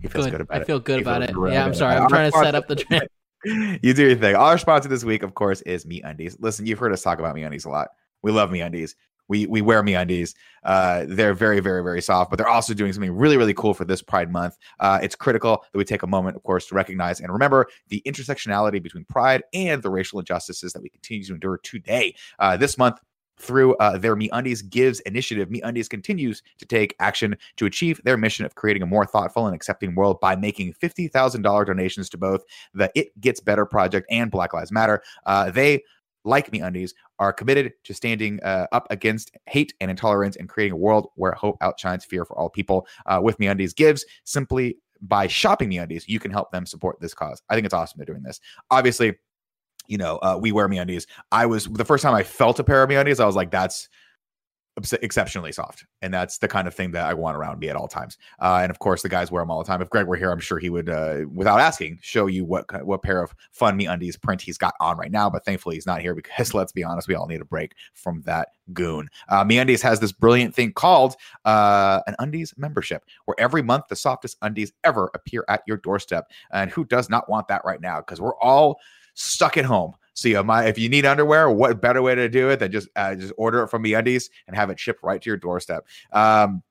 He 0.01 0.07
feels 0.07 0.25
good, 0.25 0.31
Good. 0.31 0.41
about 0.41 0.57
I 0.57 0.61
it. 0.61 0.67
feel 0.67 0.79
good 0.79 0.95
He 0.97 1.01
about 1.01 1.21
it. 1.23 1.31
Yeah, 1.51 1.65
I'm 1.65 1.73
sorry. 1.73 1.95
I'm 1.95 2.09
trying 2.09 2.31
to 2.31 2.37
set 2.39 2.55
up 2.55 2.67
the 2.67 2.75
trend. 2.75 3.07
you 3.83 3.93
do 3.93 4.07
your 4.07 4.15
thing. 4.15 4.35
Our 4.35 4.57
sponsor 4.57 4.89
this 4.89 5.03
week, 5.03 5.23
of 5.23 5.33
course, 5.35 5.61
is 5.61 5.85
Me 5.85 6.01
Undies. 6.01 6.37
Listen, 6.39 6.65
you've 6.65 6.79
heard 6.79 6.91
us 6.93 7.01
talk 7.01 7.19
about 7.19 7.35
Me 7.35 7.43
Undies 7.43 7.65
a 7.65 7.69
lot. 7.69 7.89
We 8.21 8.31
love 8.31 8.51
Me 8.51 8.61
Undies. 8.61 8.95
we 9.27 9.45
we 9.47 9.61
wear 9.61 9.81
me 9.81 9.95
undies. 9.95 10.35
Uh, 10.63 11.05
they're 11.07 11.33
very, 11.33 11.59
very, 11.59 11.81
very 11.81 12.01
soft, 12.01 12.29
but 12.29 12.37
they're 12.37 12.47
also 12.49 12.73
doing 12.73 12.91
something 12.93 13.15
really, 13.15 13.37
really 13.37 13.53
cool 13.53 13.73
for 13.73 13.85
this 13.85 14.01
Pride 14.01 14.31
Month. 14.31 14.57
Uh, 14.79 14.99
it's 15.01 15.15
critical 15.15 15.63
that 15.71 15.77
we 15.77 15.85
take 15.85 16.03
a 16.03 16.07
moment, 16.07 16.35
of 16.35 16.43
course, 16.43 16.67
to 16.67 16.75
recognize 16.75 17.19
and 17.19 17.31
remember 17.31 17.67
the 17.89 18.01
intersectionality 18.05 18.81
between 18.83 19.05
Pride 19.05 19.41
and 19.53 19.81
the 19.81 19.89
racial 19.89 20.19
injustices 20.19 20.73
that 20.73 20.81
we 20.81 20.89
continue 20.89 21.23
to 21.25 21.33
endure 21.33 21.59
today. 21.63 22.13
Uh, 22.39 22.57
this 22.57 22.77
month, 22.77 22.99
through 23.41 23.75
uh, 23.75 23.97
their 23.97 24.15
MeUndies 24.15 24.69
Gives 24.69 24.99
initiative, 25.01 25.49
MeUndies 25.49 25.89
continues 25.89 26.41
to 26.59 26.65
take 26.65 26.95
action 26.99 27.35
to 27.57 27.65
achieve 27.65 28.01
their 28.03 28.17
mission 28.17 28.45
of 28.45 28.55
creating 28.55 28.83
a 28.83 28.85
more 28.85 29.05
thoughtful 29.05 29.47
and 29.47 29.55
accepting 29.55 29.95
world 29.95 30.19
by 30.19 30.35
making 30.35 30.73
$50,000 30.73 31.65
donations 31.65 32.09
to 32.09 32.17
both 32.17 32.43
the 32.73 32.91
It 32.95 33.19
Gets 33.19 33.39
Better 33.39 33.65
Project 33.65 34.07
and 34.09 34.31
Black 34.31 34.53
Lives 34.53 34.71
Matter. 34.71 35.01
Uh, 35.25 35.49
they 35.51 35.83
like 36.23 36.51
MeUndies, 36.51 36.93
are 37.19 37.33
committed 37.33 37.73
to 37.83 37.93
standing 37.93 38.39
uh, 38.43 38.67
up 38.71 38.87
against 38.89 39.31
hate 39.47 39.73
and 39.81 39.89
intolerance 39.89 40.35
and 40.35 40.47
creating 40.47 40.73
a 40.73 40.77
world 40.77 41.09
where 41.15 41.31
hope 41.31 41.57
outshines 41.61 42.05
fear 42.05 42.25
for 42.25 42.37
all 42.37 42.49
people. 42.49 42.87
Uh, 43.05 43.19
with 43.21 43.37
MeUndies 43.37 43.75
gives 43.75 44.05
simply 44.23 44.77
by 45.01 45.27
shopping 45.27 45.69
MeUndies, 45.69 46.07
you 46.07 46.19
can 46.19 46.31
help 46.31 46.51
them 46.51 46.65
support 46.65 46.99
this 46.99 47.13
cause. 47.13 47.41
I 47.49 47.55
think 47.55 47.65
it's 47.65 47.73
awesome 47.73 47.97
they're 47.97 48.05
doing 48.05 48.23
this. 48.23 48.39
Obviously, 48.69 49.15
you 49.87 49.97
know, 49.97 50.17
uh, 50.17 50.37
we 50.39 50.51
wear 50.51 50.67
MeUndies. 50.67 51.05
I 51.31 51.45
was 51.45 51.65
the 51.65 51.85
first 51.85 52.03
time 52.03 52.13
I 52.13 52.23
felt 52.23 52.59
a 52.59 52.63
pair 52.63 52.83
of 52.83 52.89
MeUndies, 52.89 53.19
I 53.19 53.25
was 53.25 53.35
like, 53.35 53.51
that's 53.51 53.89
exceptionally 55.01 55.51
soft. 55.51 55.85
And 56.01 56.13
that's 56.13 56.37
the 56.37 56.47
kind 56.47 56.67
of 56.67 56.73
thing 56.73 56.91
that 56.91 57.05
i 57.05 57.13
want 57.13 57.35
around 57.35 57.59
me 57.59 57.69
at 57.69 57.75
all 57.75 57.89
times. 57.89 58.17
Uh, 58.39 58.59
and 58.61 58.71
of 58.71 58.79
course 58.79 59.01
the 59.01 59.09
guys 59.09 59.29
wear 59.29 59.41
them 59.41 59.51
all 59.51 59.61
the 59.61 59.67
time. 59.67 59.81
If 59.81 59.89
greg 59.89 60.07
were 60.07 60.15
here 60.15 60.31
i'm 60.31 60.39
sure 60.39 60.59
he 60.59 60.69
would 60.69 60.89
uh, 60.89 61.25
without 61.31 61.59
asking 61.59 61.99
show 62.01 62.27
you 62.27 62.45
what 62.45 62.65
what 62.85 63.03
pair 63.03 63.21
of 63.21 63.35
fun 63.51 63.77
MeUndies 63.77 64.19
print 64.21 64.41
he's 64.41 64.57
got 64.57 64.73
on 64.79 64.97
right 64.97 65.11
now. 65.11 65.29
But 65.29 65.43
thankfully 65.43 65.75
he's 65.75 65.85
not 65.85 66.01
here 66.01 66.15
because 66.15 66.53
let's 66.53 66.71
be 66.71 66.83
honest 66.83 67.07
we 67.07 67.15
all 67.15 67.27
need 67.27 67.41
a 67.41 67.45
break 67.45 67.73
from 67.93 68.21
that 68.21 68.49
goon. 68.71 69.09
Uh, 69.27 69.43
MeUndies 69.43 69.81
has 69.81 69.99
this 69.99 70.13
brilliant 70.13 70.55
thing 70.55 70.71
called 70.71 71.15
uh, 71.43 71.99
an 72.07 72.15
undies 72.19 72.53
membership 72.55 73.03
where 73.25 73.35
every 73.39 73.61
month 73.61 73.85
the 73.89 73.95
softest 73.95 74.37
undies 74.41 74.71
ever 74.85 75.11
appear 75.13 75.43
at 75.49 75.63
your 75.67 75.77
doorstep. 75.77 76.31
And 76.53 76.71
who 76.71 76.85
does 76.85 77.09
not 77.09 77.29
want 77.29 77.49
that 77.49 77.61
right 77.65 77.81
now? 77.81 77.99
Because 77.99 78.21
we're 78.21 78.37
all 78.37 78.79
stuck 79.21 79.57
at 79.57 79.65
home 79.65 79.93
so 80.13 80.27
you 80.27 80.43
if 80.65 80.77
you 80.77 80.89
need 80.89 81.05
underwear, 81.05 81.49
what 81.49 81.81
better 81.81 82.01
way 82.01 82.15
to 82.15 82.29
do 82.29 82.49
it 82.49 82.59
than 82.59 82.71
just 82.71 82.89
uh, 82.95 83.15
just 83.15 83.33
order 83.37 83.63
it 83.63 83.69
from 83.69 83.83
MeUndies 83.83 84.29
and 84.47 84.55
have 84.55 84.69
it 84.69 84.79
shipped 84.79 85.03
right 85.03 85.21
to 85.21 85.29
your 85.29 85.37
doorstep. 85.37 85.87
Um, 86.11 86.63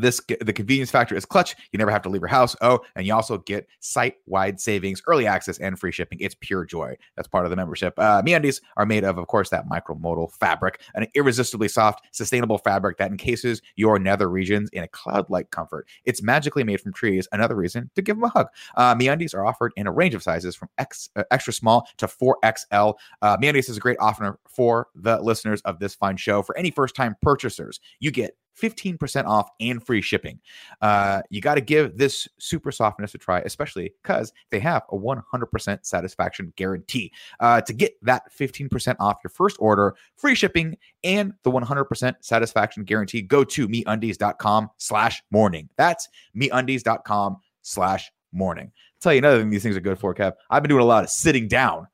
this 0.00 0.20
the 0.40 0.52
convenience 0.52 0.90
factor 0.90 1.14
is 1.16 1.24
clutch. 1.24 1.56
You 1.72 1.78
never 1.78 1.90
have 1.90 2.02
to 2.02 2.08
leave 2.08 2.20
your 2.20 2.28
house. 2.28 2.56
Oh, 2.60 2.80
and 2.94 3.06
you 3.06 3.14
also 3.14 3.38
get 3.38 3.68
site-wide 3.80 4.60
savings, 4.60 5.02
early 5.06 5.26
access, 5.26 5.58
and 5.58 5.78
free 5.78 5.92
shipping. 5.92 6.18
It's 6.20 6.34
pure 6.38 6.64
joy. 6.64 6.96
That's 7.16 7.28
part 7.28 7.44
of 7.44 7.50
the 7.50 7.56
membership. 7.56 7.94
Uh, 7.98 8.22
MeUndies 8.22 8.60
are 8.76 8.86
made 8.86 9.04
of, 9.04 9.18
of 9.18 9.26
course, 9.26 9.50
that 9.50 9.68
micromodal 9.68 10.32
fabric, 10.32 10.80
an 10.94 11.06
irresistibly 11.14 11.68
soft, 11.68 12.06
sustainable 12.12 12.58
fabric 12.58 12.98
that 12.98 13.10
encases 13.10 13.62
your 13.76 13.98
nether 13.98 14.28
regions 14.28 14.68
in 14.72 14.82
a 14.82 14.88
cloud-like 14.88 15.50
comfort. 15.50 15.88
It's 16.04 16.22
magically 16.22 16.64
made 16.64 16.80
from 16.80 16.92
trees. 16.92 17.28
Another 17.32 17.54
reason 17.54 17.90
to 17.94 18.02
give 18.02 18.16
them 18.16 18.24
a 18.24 18.28
hug. 18.28 18.48
Uh, 18.76 18.94
MeUndies 18.94 19.34
are 19.34 19.44
offered 19.44 19.72
in 19.76 19.86
a 19.86 19.92
range 19.92 20.14
of 20.14 20.22
sizes 20.22 20.54
from 20.56 20.68
X 20.78 21.10
uh, 21.16 21.24
extra 21.30 21.52
small 21.52 21.88
to 21.98 22.06
4XL. 22.06 22.94
Uh, 23.22 23.36
MeUndies 23.36 23.68
is 23.68 23.76
a 23.76 23.80
great 23.80 23.98
offer 24.00 24.38
for 24.48 24.88
the 24.94 25.20
listeners 25.20 25.60
of 25.62 25.78
this 25.78 25.94
fine 25.94 26.16
show. 26.16 26.42
For 26.42 26.56
any 26.56 26.70
first-time 26.70 27.16
purchasers, 27.22 27.80
you 28.00 28.10
get 28.10 28.36
15% 28.60 29.24
off 29.26 29.50
and 29.60 29.84
free 29.84 30.00
shipping. 30.00 30.38
Uh, 30.80 31.22
you 31.30 31.40
got 31.40 31.56
to 31.56 31.60
give 31.60 31.96
this 31.96 32.28
super 32.38 32.72
softness 32.72 33.14
a 33.14 33.18
try, 33.18 33.40
especially 33.40 33.92
because 34.02 34.32
they 34.50 34.58
have 34.58 34.82
a 34.90 34.96
100% 34.96 35.86
satisfaction 35.86 36.52
guarantee. 36.56 37.12
Uh, 37.40 37.60
to 37.60 37.72
get 37.72 37.94
that 38.02 38.22
15% 38.32 38.96
off 39.00 39.18
your 39.22 39.30
first 39.30 39.56
order, 39.60 39.94
free 40.16 40.34
shipping, 40.34 40.76
and 41.04 41.32
the 41.42 41.50
100% 41.50 42.14
satisfaction 42.20 42.84
guarantee, 42.84 43.22
go 43.22 43.44
to 43.44 43.68
meundies.com 43.68 44.70
slash 44.78 45.22
morning. 45.30 45.68
That's 45.76 46.08
meundies.com 46.36 47.38
slash 47.62 48.10
morning. 48.32 48.66
I'll 48.66 49.00
tell 49.00 49.12
you 49.12 49.18
another 49.18 49.40
thing 49.40 49.50
these 49.50 49.62
things 49.62 49.76
are 49.76 49.80
good 49.80 49.98
for, 49.98 50.14
Kev. 50.14 50.32
I've 50.50 50.62
been 50.62 50.70
doing 50.70 50.82
a 50.82 50.86
lot 50.86 51.04
of 51.04 51.10
sitting 51.10 51.48
down. 51.48 51.86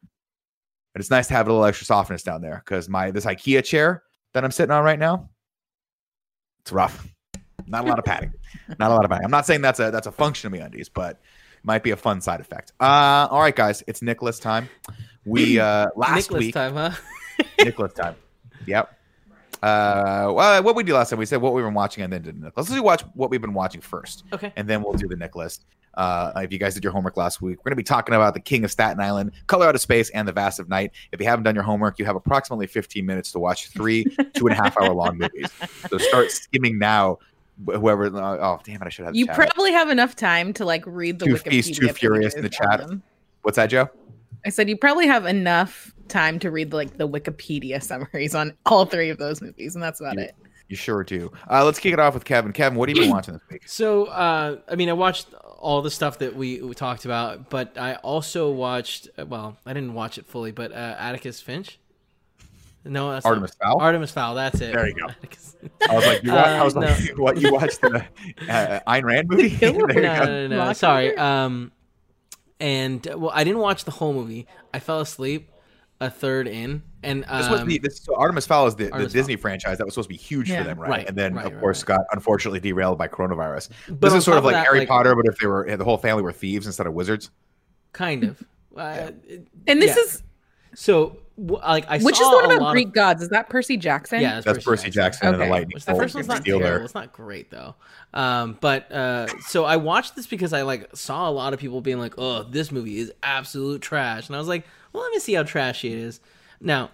But 0.92 1.00
it's 1.00 1.10
nice 1.10 1.26
to 1.28 1.34
have 1.34 1.48
a 1.48 1.50
little 1.50 1.64
extra 1.64 1.86
softness 1.86 2.22
down 2.22 2.42
there 2.42 2.62
because 2.64 2.88
my 2.88 3.10
this 3.10 3.24
IKEA 3.24 3.64
chair 3.64 4.02
that 4.34 4.44
I'm 4.44 4.50
sitting 4.50 4.72
on 4.72 4.84
right 4.84 4.98
now, 4.98 5.30
it's 6.62 6.72
rough. 6.72 7.06
Not 7.66 7.84
a 7.84 7.88
lot 7.88 7.98
of 7.98 8.04
padding. 8.04 8.32
Not 8.78 8.90
a 8.90 8.94
lot 8.94 9.04
of 9.04 9.10
padding. 9.10 9.24
I'm 9.24 9.30
not 9.30 9.46
saying 9.46 9.62
that's 9.62 9.80
a 9.80 9.90
that's 9.90 10.06
a 10.06 10.12
function 10.12 10.52
of 10.52 10.58
MeUndies, 10.58 10.88
but 10.92 11.20
might 11.62 11.82
be 11.82 11.90
a 11.92 11.96
fun 11.96 12.20
side 12.20 12.40
effect. 12.40 12.72
Uh, 12.80 13.28
all 13.30 13.40
right, 13.40 13.54
guys, 13.54 13.82
it's 13.86 14.02
Nick 14.02 14.20
List 14.22 14.42
time. 14.42 14.68
We 15.24 15.58
uh 15.60 15.86
last 15.96 16.16
Nick 16.16 16.30
List 16.32 16.40
week 16.46 16.54
time, 16.54 16.74
huh? 16.74 16.90
Nick 17.64 17.78
List 17.78 17.96
time. 17.96 18.16
Yep. 18.66 18.98
Uh, 19.62 20.32
well, 20.34 20.62
what 20.64 20.74
we 20.74 20.82
did 20.82 20.92
last 20.94 21.10
time, 21.10 21.20
we 21.20 21.26
said 21.26 21.40
what 21.40 21.52
we've 21.54 21.64
been 21.64 21.72
watching 21.74 22.02
and 22.02 22.12
then 22.12 22.22
did 22.22 22.40
Nick 22.40 22.56
List. 22.56 22.70
Let's 22.70 22.82
watch 22.82 23.02
what 23.14 23.30
we've 23.30 23.40
been 23.40 23.54
watching 23.54 23.80
first, 23.80 24.24
Okay. 24.32 24.52
and 24.56 24.66
then 24.68 24.82
we'll 24.82 24.94
do 24.94 25.06
the 25.06 25.14
Nick 25.16 25.36
List. 25.36 25.66
Uh, 25.94 26.32
if 26.36 26.52
you 26.52 26.58
guys 26.58 26.74
did 26.74 26.84
your 26.84 26.92
homework 26.92 27.16
last 27.16 27.42
week, 27.42 27.58
we're 27.58 27.70
going 27.70 27.72
to 27.72 27.76
be 27.76 27.82
talking 27.82 28.14
about 28.14 28.34
the 28.34 28.40
King 28.40 28.64
of 28.64 28.70
Staten 28.70 29.00
Island, 29.00 29.32
Color 29.46 29.66
Out 29.66 29.74
of 29.74 29.80
Space, 29.80 30.10
and 30.10 30.26
The 30.26 30.32
Vast 30.32 30.58
of 30.58 30.68
Night. 30.68 30.92
If 31.12 31.20
you 31.20 31.26
haven't 31.26 31.44
done 31.44 31.54
your 31.54 31.64
homework, 31.64 31.98
you 31.98 32.04
have 32.04 32.16
approximately 32.16 32.66
15 32.66 33.04
minutes 33.04 33.32
to 33.32 33.38
watch 33.38 33.68
three 33.68 34.04
two 34.34 34.46
and 34.46 34.52
a 34.52 34.62
half 34.62 34.76
hour 34.80 34.94
long 34.94 35.18
movies. 35.18 35.50
So 35.88 35.98
start 35.98 36.30
skimming 36.30 36.78
now. 36.78 37.18
Whoever, 37.66 38.06
oh 38.06 38.60
damn 38.64 38.80
it, 38.82 38.86
I 38.86 38.88
should 38.88 39.04
have. 39.04 39.14
You 39.14 39.26
probably 39.26 39.72
have 39.72 39.90
enough 39.90 40.16
time 40.16 40.52
to 40.54 40.64
like 40.64 40.84
read 40.86 41.18
the 41.18 41.26
Too 41.26 41.34
Wikipedia. 41.34 41.50
feast, 41.50 41.74
too 41.74 41.88
furious 41.88 42.34
in 42.34 42.42
the 42.42 42.48
chat. 42.48 42.80
them. 42.80 43.02
What's 43.42 43.56
that, 43.56 43.66
Joe? 43.66 43.90
I 44.44 44.48
said 44.48 44.68
you 44.68 44.76
probably 44.76 45.06
have 45.06 45.26
enough 45.26 45.94
time 46.08 46.38
to 46.40 46.50
read 46.50 46.72
like 46.72 46.96
the 46.96 47.08
Wikipedia 47.08 47.82
summaries 47.82 48.34
on 48.34 48.54
all 48.66 48.86
three 48.86 49.10
of 49.10 49.18
those 49.18 49.40
movies, 49.40 49.74
and 49.74 49.82
that's 49.82 50.00
about 50.00 50.18
it. 50.18 50.34
You 50.72 50.76
sure 50.76 51.04
do. 51.04 51.30
Uh, 51.50 51.66
let's 51.66 51.78
kick 51.78 51.92
it 51.92 52.00
off 52.00 52.14
with 52.14 52.24
Kevin. 52.24 52.50
Kevin, 52.54 52.78
what 52.78 52.88
have 52.88 52.96
you 52.96 53.02
been 53.02 53.10
watching 53.14 53.34
this 53.34 53.42
week? 53.50 53.62
So, 53.68 54.06
uh, 54.06 54.56
I 54.66 54.74
mean, 54.74 54.88
I 54.88 54.94
watched 54.94 55.26
all 55.58 55.82
the 55.82 55.90
stuff 55.90 56.20
that 56.20 56.34
we, 56.34 56.62
we 56.62 56.72
talked 56.74 57.04
about, 57.04 57.50
but 57.50 57.76
I 57.76 57.96
also 57.96 58.50
watched. 58.50 59.10
Well, 59.28 59.58
I 59.66 59.74
didn't 59.74 59.92
watch 59.92 60.16
it 60.16 60.24
fully, 60.24 60.50
but 60.50 60.72
uh, 60.72 60.96
Atticus 60.98 61.42
Finch. 61.42 61.78
No, 62.86 63.10
that's 63.12 63.26
not- 63.26 63.32
Artemis 63.32 63.54
Fowl. 63.62 63.80
Artemis 63.82 64.10
Fowl. 64.12 64.34
That's 64.34 64.62
it. 64.62 64.72
There 64.72 64.88
you 64.88 64.94
go. 64.94 65.08
I 65.90 65.94
was 65.94 66.06
like, 66.06 66.22
you, 66.24 66.32
wa- 66.32 66.38
I 66.38 66.62
was 66.64 66.74
Uh, 66.74 66.80
like, 66.80 67.18
what? 67.18 67.38
You 67.38 67.52
watched 67.52 67.82
the 67.82 68.02
uh, 68.48 68.80
Ayn 68.88 69.04
Rand 69.04 69.28
movie? 69.28 69.50
Killer 69.56 69.86
There 69.92 69.96
you 69.96 70.02
no, 70.08 70.18
go. 70.20 70.24
no, 70.24 70.46
no, 70.48 70.64
no. 70.68 70.72
Sorry. 70.72 71.14
Um, 71.18 71.70
and 72.60 73.06
uh, 73.06 73.18
well, 73.18 73.30
I 73.34 73.44
didn't 73.44 73.60
watch 73.60 73.84
the 73.84 73.90
whole 73.90 74.14
movie. 74.14 74.46
I 74.72 74.78
fell 74.78 75.00
asleep 75.00 75.50
a 76.06 76.10
third 76.10 76.46
in, 76.48 76.82
and 77.02 77.24
um, 77.28 77.40
This 77.42 77.50
was 77.50 77.64
the 77.64 77.78
this, 77.78 77.98
so 78.02 78.14
Artemis 78.16 78.46
Fowl 78.46 78.66
is 78.66 78.74
the, 78.74 78.84
the 78.86 78.92
Artemis 78.92 79.12
Disney 79.12 79.36
franchise 79.36 79.78
that 79.78 79.84
was 79.84 79.94
supposed 79.94 80.08
to 80.08 80.14
be 80.14 80.18
huge 80.18 80.50
Yeah. 80.50 80.58
for 80.58 80.64
them, 80.68 80.78
right? 80.80 80.88
Right, 80.90 81.08
And 81.08 81.16
then 81.16 81.34
right, 81.34 81.46
of 81.46 81.52
right, 81.52 81.60
course 81.60 81.80
right. 81.88 81.96
got 81.98 82.06
unfortunately 82.12 82.60
derailed 82.60 82.98
by 82.98 83.08
coronavirus. 83.08 83.70
but 83.88 84.00
this 84.00 84.14
is 84.14 84.24
sort 84.24 84.38
of 84.38 84.44
like 84.44 84.54
that, 84.54 84.66
Harry 84.66 84.84
Potter, 84.86 85.14
but 85.14 85.26
if 85.26 85.38
they 85.38 85.46
were 85.46 85.76
the 85.76 85.84
whole 85.84 85.98
family 85.98 86.22
were 86.22 86.32
thieves 86.32 86.66
instead 86.66 86.86
of 86.86 86.92
wizards. 86.94 87.30
kind 87.92 88.24
of. 88.24 88.42
Uh, 88.74 89.10
And 89.66 89.82
this 89.82 89.94
Yeah. 89.96 90.02
is 90.02 90.22
so 90.74 91.18
like 91.36 91.84
I 91.88 91.98
which 91.98 92.14
is 92.14 92.20
saw 92.20 92.40
the 92.40 92.48
one 92.48 92.56
about 92.56 92.72
Greek 92.72 92.86
Of, 92.88 92.92
gods. 92.94 93.22
Is 93.22 93.28
that 93.28 93.50
Percy 93.50 93.76
Jackson? 93.76 94.20
yeah, 94.22 94.40
That's 94.40 94.64
Percy 94.64 94.88
Jackson 94.88 95.28
and 95.28 95.38
the 95.42 95.44
lightning. 95.46 95.74
Which 95.74 95.84
the 95.84 95.94
first 95.94 96.14
one's 96.14 96.26
not 96.26 96.42
terrible. 96.42 96.64
there. 96.64 96.82
It's 96.82 96.94
not 96.94 97.12
great 97.12 97.50
though. 97.50 97.74
Um, 98.14 98.56
but 98.62 98.90
uh, 98.90 99.26
so 99.40 99.64
I 99.66 99.76
watched 99.76 100.16
this 100.16 100.26
because 100.26 100.54
I 100.54 100.62
like 100.62 100.88
saw 100.96 101.28
a 101.28 101.32
lot 101.32 101.52
of 101.52 101.60
people 101.60 101.82
being 101.82 101.98
like, 101.98 102.14
"Oh, 102.16 102.44
this 102.44 102.72
movie 102.72 102.98
is 102.98 103.12
absolute 103.22 103.82
trash," 103.82 104.28
and 104.28 104.36
I 104.36 104.38
was 104.38 104.48
like, 104.48 104.64
"Well, 104.92 105.02
let 105.02 105.12
me 105.12 105.18
see 105.18 105.34
how 105.34 105.42
trashy 105.42 105.92
it 105.92 105.98
is." 105.98 106.20
Now, 106.60 106.90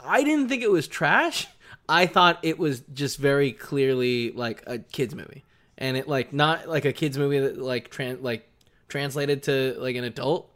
I 0.00 0.22
didn't 0.22 0.48
think 0.48 0.62
it 0.62 0.70
was 0.70 0.88
trash. 0.88 1.46
I 1.88 2.06
thought 2.06 2.38
it 2.42 2.58
was 2.58 2.80
just 2.92 3.18
very 3.18 3.52
clearly 3.52 4.32
like 4.32 4.62
a 4.66 4.78
kids 4.78 5.14
movie, 5.14 5.44
and 5.78 5.96
it 5.96 6.08
like 6.08 6.32
not 6.32 6.68
like 6.68 6.84
a 6.84 6.92
kids 6.92 7.16
movie 7.16 7.38
that 7.40 7.58
like 7.58 7.90
tran 7.90 8.22
like 8.22 8.48
translated 8.88 9.44
to 9.44 9.76
like 9.78 9.96
an 9.96 10.04
adult. 10.04 10.52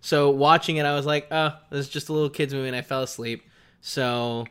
So 0.00 0.30
watching 0.30 0.76
it, 0.76 0.86
I 0.86 0.94
was 0.94 1.06
like, 1.06 1.26
"Oh, 1.30 1.54
this 1.70 1.80
is 1.80 1.88
just 1.88 2.08
a 2.08 2.12
little 2.12 2.30
kids 2.30 2.54
movie," 2.54 2.68
and 2.68 2.76
I 2.76 2.82
fell 2.82 3.02
asleep. 3.02 3.44
So 3.80 4.46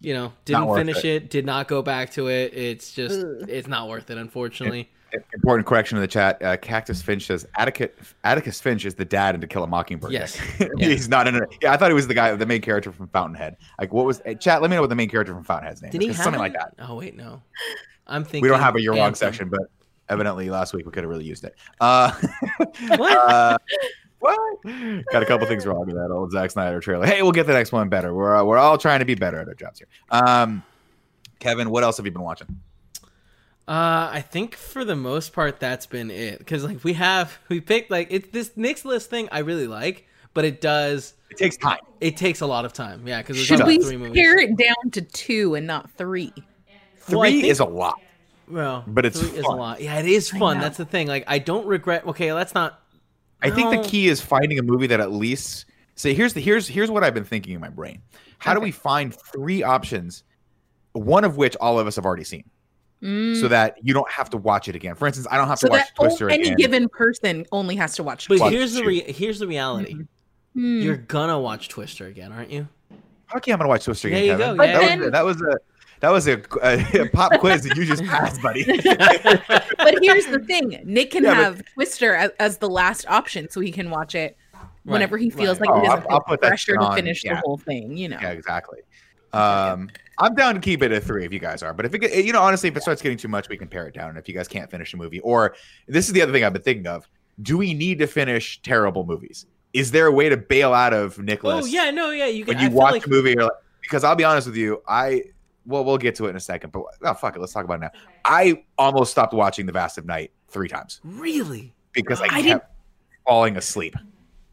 you 0.00 0.14
know, 0.14 0.32
didn't 0.44 0.74
finish 0.74 0.98
it. 0.98 1.04
it. 1.04 1.30
did 1.30 1.44
not 1.44 1.68
go 1.68 1.82
back 1.82 2.12
to 2.12 2.28
it. 2.28 2.54
It's 2.54 2.92
just, 2.92 3.18
Ugh. 3.18 3.48
it's 3.48 3.66
not 3.68 3.88
worth 3.88 4.10
it, 4.10 4.18
unfortunately. 4.18 4.90
Important 5.34 5.66
correction 5.66 5.96
in 5.96 6.02
the 6.02 6.08
chat. 6.08 6.42
Uh, 6.42 6.56
Cactus 6.56 7.00
Finch 7.02 7.26
says 7.26 7.46
Atticus, 7.56 8.14
Atticus 8.24 8.60
Finch 8.60 8.84
is 8.84 8.94
the 8.94 9.04
dad 9.04 9.34
in 9.34 9.40
To 9.40 9.46
Kill 9.46 9.64
a 9.64 9.66
Mockingbird. 9.66 10.12
Yes. 10.12 10.36
he's 10.78 11.08
not 11.08 11.26
in 11.26 11.36
it. 11.36 11.42
Yeah, 11.62 11.72
I 11.72 11.76
thought 11.76 11.88
he 11.90 11.94
was 11.94 12.06
the 12.06 12.14
guy, 12.14 12.34
the 12.34 12.46
main 12.46 12.60
character 12.60 12.92
from 12.92 13.08
Fountainhead. 13.08 13.56
Like, 13.80 13.92
what 13.92 14.04
was? 14.04 14.20
Hey, 14.24 14.34
chat, 14.34 14.60
let 14.62 14.70
me 14.70 14.76
know 14.76 14.82
what 14.82 14.90
the 14.90 14.96
main 14.96 15.08
character 15.08 15.34
from 15.34 15.44
Fountainhead's 15.44 15.82
name 15.82 15.90
Did 15.90 16.02
is. 16.02 16.08
he 16.08 16.12
have 16.14 16.22
something 16.24 16.40
like 16.40 16.52
that? 16.54 16.74
Oh 16.78 16.96
wait, 16.96 17.16
no. 17.16 17.42
I'm 18.06 18.24
thinking 18.24 18.42
We 18.42 18.48
don't 18.48 18.60
have 18.60 18.76
a 18.76 18.80
year 18.82 18.94
long 18.94 19.14
section, 19.14 19.48
but 19.48 19.62
evidently 20.08 20.50
last 20.50 20.72
week 20.74 20.86
we 20.86 20.92
could 20.92 21.02
have 21.04 21.10
really 21.10 21.24
used 21.24 21.44
it. 21.44 21.54
Uh, 21.80 22.12
What? 22.96 23.30
uh, 23.30 23.58
what? 24.18 24.38
Got 25.12 25.22
a 25.22 25.26
couple 25.26 25.46
things 25.46 25.66
wrong 25.66 25.86
with 25.86 25.94
that 25.94 26.10
old 26.10 26.32
Zack 26.32 26.50
Snyder 26.50 26.80
trailer. 26.80 27.06
Hey, 27.06 27.22
we'll 27.22 27.32
get 27.32 27.46
the 27.46 27.52
next 27.52 27.72
one 27.72 27.88
better. 27.88 28.14
We're 28.14 28.36
uh, 28.36 28.44
we're 28.44 28.58
all 28.58 28.78
trying 28.78 28.98
to 29.00 29.04
be 29.04 29.14
better 29.14 29.38
at 29.38 29.48
our 29.48 29.54
jobs 29.54 29.78
here. 29.78 29.88
Um, 30.10 30.62
Kevin, 31.38 31.70
what 31.70 31.84
else 31.84 31.96
have 31.98 32.06
you 32.06 32.12
been 32.12 32.22
watching? 32.22 32.48
Uh, 33.68 34.08
I 34.12 34.22
think 34.22 34.56
for 34.56 34.82
the 34.84 34.96
most 34.96 35.32
part 35.34 35.60
that's 35.60 35.84
been 35.86 36.10
it. 36.10 36.38
Because 36.38 36.64
like 36.64 36.82
we 36.84 36.94
have 36.94 37.38
we 37.48 37.60
picked 37.60 37.90
like 37.90 38.08
it's 38.10 38.28
this 38.30 38.50
next 38.56 38.84
list 38.86 39.10
thing 39.10 39.28
I 39.30 39.40
really 39.40 39.66
like, 39.66 40.06
but 40.32 40.44
it 40.46 40.60
does. 40.62 41.12
It 41.30 41.36
takes 41.36 41.56
time. 41.58 41.78
It 42.00 42.16
takes 42.16 42.40
a 42.40 42.46
lot 42.46 42.64
of 42.64 42.72
time. 42.72 43.06
Yeah, 43.06 43.18
because 43.20 43.36
Should 43.36 43.64
we 43.66 43.78
three 43.78 43.98
movies. 43.98 44.14
pare 44.20 44.38
it 44.38 44.56
down 44.56 44.90
to 44.92 45.02
two 45.02 45.54
and 45.54 45.66
not 45.66 45.90
three? 45.92 46.32
Three 46.96 47.14
Well, 47.16 47.22
I 47.24 47.30
think- 47.30 47.44
is 47.44 47.60
a 47.60 47.64
lot. 47.66 48.00
Well, 48.50 48.82
But 48.86 49.04
it's 49.04 49.20
three 49.20 49.30
is 49.38 49.40
a 49.40 49.42
fun. 49.42 49.58
lot. 49.58 49.82
Yeah, 49.82 49.98
it 49.98 50.06
is 50.06 50.30
fun. 50.30 50.58
That's 50.58 50.78
the 50.78 50.86
thing. 50.86 51.06
Like, 51.06 51.24
I 51.26 51.38
don't 51.38 51.66
regret. 51.66 52.06
Okay, 52.06 52.32
let's 52.32 52.54
not. 52.54 52.80
I 53.42 53.50
think 53.50 53.70
the 53.82 53.86
key 53.86 54.08
is 54.08 54.22
finding 54.22 54.58
a 54.58 54.62
movie 54.62 54.86
that 54.86 55.00
at 55.00 55.12
least 55.12 55.66
say 55.96 56.14
here's 56.14 56.32
the 56.32 56.40
here's 56.40 56.66
here's 56.66 56.90
what 56.90 57.04
I've 57.04 57.12
been 57.12 57.24
thinking 57.24 57.52
in 57.54 57.60
my 57.60 57.68
brain. 57.68 58.00
How 58.38 58.54
do 58.54 58.60
we 58.60 58.70
find 58.70 59.14
three 59.14 59.62
options, 59.62 60.24
one 60.92 61.24
of 61.24 61.36
which 61.36 61.54
all 61.60 61.78
of 61.78 61.86
us 61.86 61.96
have 61.96 62.06
already 62.06 62.24
seen, 62.24 62.44
Mm. 63.02 63.40
so 63.40 63.46
that 63.46 63.76
you 63.80 63.94
don't 63.94 64.10
have 64.10 64.28
to 64.30 64.36
watch 64.36 64.66
it 64.68 64.74
again? 64.74 64.94
For 64.96 65.06
instance, 65.06 65.26
I 65.30 65.36
don't 65.36 65.46
have 65.48 65.58
So 65.60 65.68
to 65.68 65.72
watch 65.72 65.86
that 65.86 65.94
Twister 65.94 66.28
any 66.30 66.44
again. 66.48 66.56
given 66.56 66.88
person 66.88 67.46
only 67.52 67.76
has 67.76 67.94
to 67.96 68.02
watch. 68.02 68.26
But 68.28 68.40
Watch 68.40 68.52
here's 68.52 68.72
the 68.74 68.84
re- 68.84 69.12
here's 69.12 69.38
the 69.38 69.46
reality. 69.46 69.94
Hmm. 70.54 70.80
You're 70.80 70.96
gonna 70.96 71.38
watch 71.38 71.68
Twister 71.68 72.06
again, 72.06 72.32
aren't 72.32 72.50
you? 72.50 72.66
Okay, 73.36 73.52
I'm 73.52 73.58
gonna 73.58 73.68
watch 73.68 73.84
Twister 73.84 74.08
again. 74.08 74.26
There 74.26 74.32
you 74.32 74.38
Kevin. 74.44 74.56
go, 74.56 74.66
That, 74.66 74.82
yeah. 74.82 74.96
was, 74.96 75.10
that 75.12 75.24
was 75.24 75.42
a 75.42 75.56
that 76.00 76.10
was 76.10 76.28
a, 76.28 77.02
a, 77.02 77.08
pop 77.10 77.32
quiz 77.40 77.62
that 77.64 77.76
you 77.76 77.84
just 77.84 78.04
passed, 78.04 78.40
buddy. 78.42 78.64
but 79.78 79.94
here's 80.02 80.26
the 80.26 80.40
thing: 80.46 80.80
Nick 80.84 81.10
can 81.12 81.24
Yeah, 81.24 81.34
but- 81.34 81.36
have 81.44 81.62
Twister 81.74 82.14
as, 82.14 82.30
as 82.40 82.58
the 82.58 82.68
last 82.68 83.06
option, 83.08 83.48
so 83.50 83.60
he 83.60 83.70
can 83.70 83.90
watch 83.90 84.14
it 84.14 84.36
whenever 84.84 85.18
he 85.18 85.28
feels 85.30 85.60
right. 85.60 85.68
like 85.68 85.76
Oh, 85.76 85.80
he 85.82 85.86
doesn't 85.86 86.04
I'll- 86.10 86.14
I'll 86.16 86.20
put 86.22 86.40
pressure 86.40 86.72
shit 86.72 86.80
to 86.80 86.94
finish 86.94 87.24
yeah. 87.24 87.34
the 87.34 87.40
whole 87.40 87.58
thing. 87.58 87.96
You 87.96 88.08
know, 88.08 88.18
yeah, 88.20 88.30
exactly. 88.30 88.78
Um, 89.32 89.90
I'm 90.18 90.34
down 90.34 90.54
to 90.54 90.60
keep 90.60 90.82
it 90.82 90.90
at 90.92 91.04
three 91.04 91.24
if 91.24 91.32
you 91.32 91.38
guys 91.38 91.62
are, 91.62 91.72
but 91.72 91.86
if 91.86 91.94
it, 91.94 92.24
you 92.24 92.32
know, 92.32 92.42
honestly, 92.42 92.68
if 92.68 92.76
it 92.76 92.82
starts 92.82 93.00
getting 93.00 93.18
too 93.18 93.28
much, 93.28 93.48
we 93.48 93.56
can 93.56 93.68
pare 93.68 93.86
it 93.86 93.94
down. 93.94 94.10
And 94.10 94.18
if 94.18 94.28
you 94.28 94.34
guys 94.34 94.48
can't 94.48 94.70
finish 94.70 94.92
a 94.94 94.96
movie, 94.96 95.20
or 95.20 95.54
this 95.86 96.06
is 96.08 96.12
the 96.12 96.22
other 96.22 96.32
thing 96.32 96.44
I've 96.44 96.52
been 96.52 96.62
thinking 96.62 96.86
of: 96.86 97.08
Do 97.42 97.56
we 97.58 97.72
need 97.74 97.98
to 98.00 98.06
finish 98.06 98.60
terrible 98.62 99.04
movies? 99.04 99.46
Is 99.72 99.90
there 99.90 100.06
a 100.06 100.12
way 100.12 100.28
to 100.28 100.36
bail 100.36 100.72
out 100.74 100.92
of 100.94 101.18
Nick 101.18 101.44
list? 101.44 101.64
oh 101.64 101.66
yeah, 101.66 101.90
no, 101.90 102.10
yeah. 102.10 102.26
You 102.26 102.44
can. 102.44 102.54
when 102.56 102.62
you 102.64 102.70
I 102.70 102.72
watch 102.74 102.92
like 102.92 103.02
the 103.04 103.10
movie, 103.10 103.30
you're 103.32 103.44
like, 103.44 103.52
because 103.82 104.02
I'll 104.02 104.16
be 104.16 104.24
honest 104.24 104.46
with 104.46 104.56
you, 104.56 104.82
I 104.88 105.22
well, 105.66 105.84
we'll 105.84 105.98
get 105.98 106.14
to 106.16 106.26
it 106.26 106.30
in 106.30 106.36
a 106.36 106.40
second, 106.40 106.72
but 106.72 106.82
oh 107.02 107.14
fuck 107.14 107.36
it, 107.36 107.40
let's 107.40 107.52
talk 107.52 107.64
about 107.64 107.74
it 107.74 107.80
now. 107.80 107.90
I 108.24 108.64
almost 108.78 109.10
stopped 109.12 109.34
watching 109.34 109.66
The 109.66 109.72
Vast 109.72 109.98
of 109.98 110.06
Night 110.06 110.32
three 110.48 110.68
times 110.68 111.00
really. 111.04 111.74
because 111.92 112.20
I, 112.20 112.24
I 112.24 112.28
kept 112.28 112.42
didn't- 112.44 112.62
falling 113.26 113.56
asleep. 113.58 113.94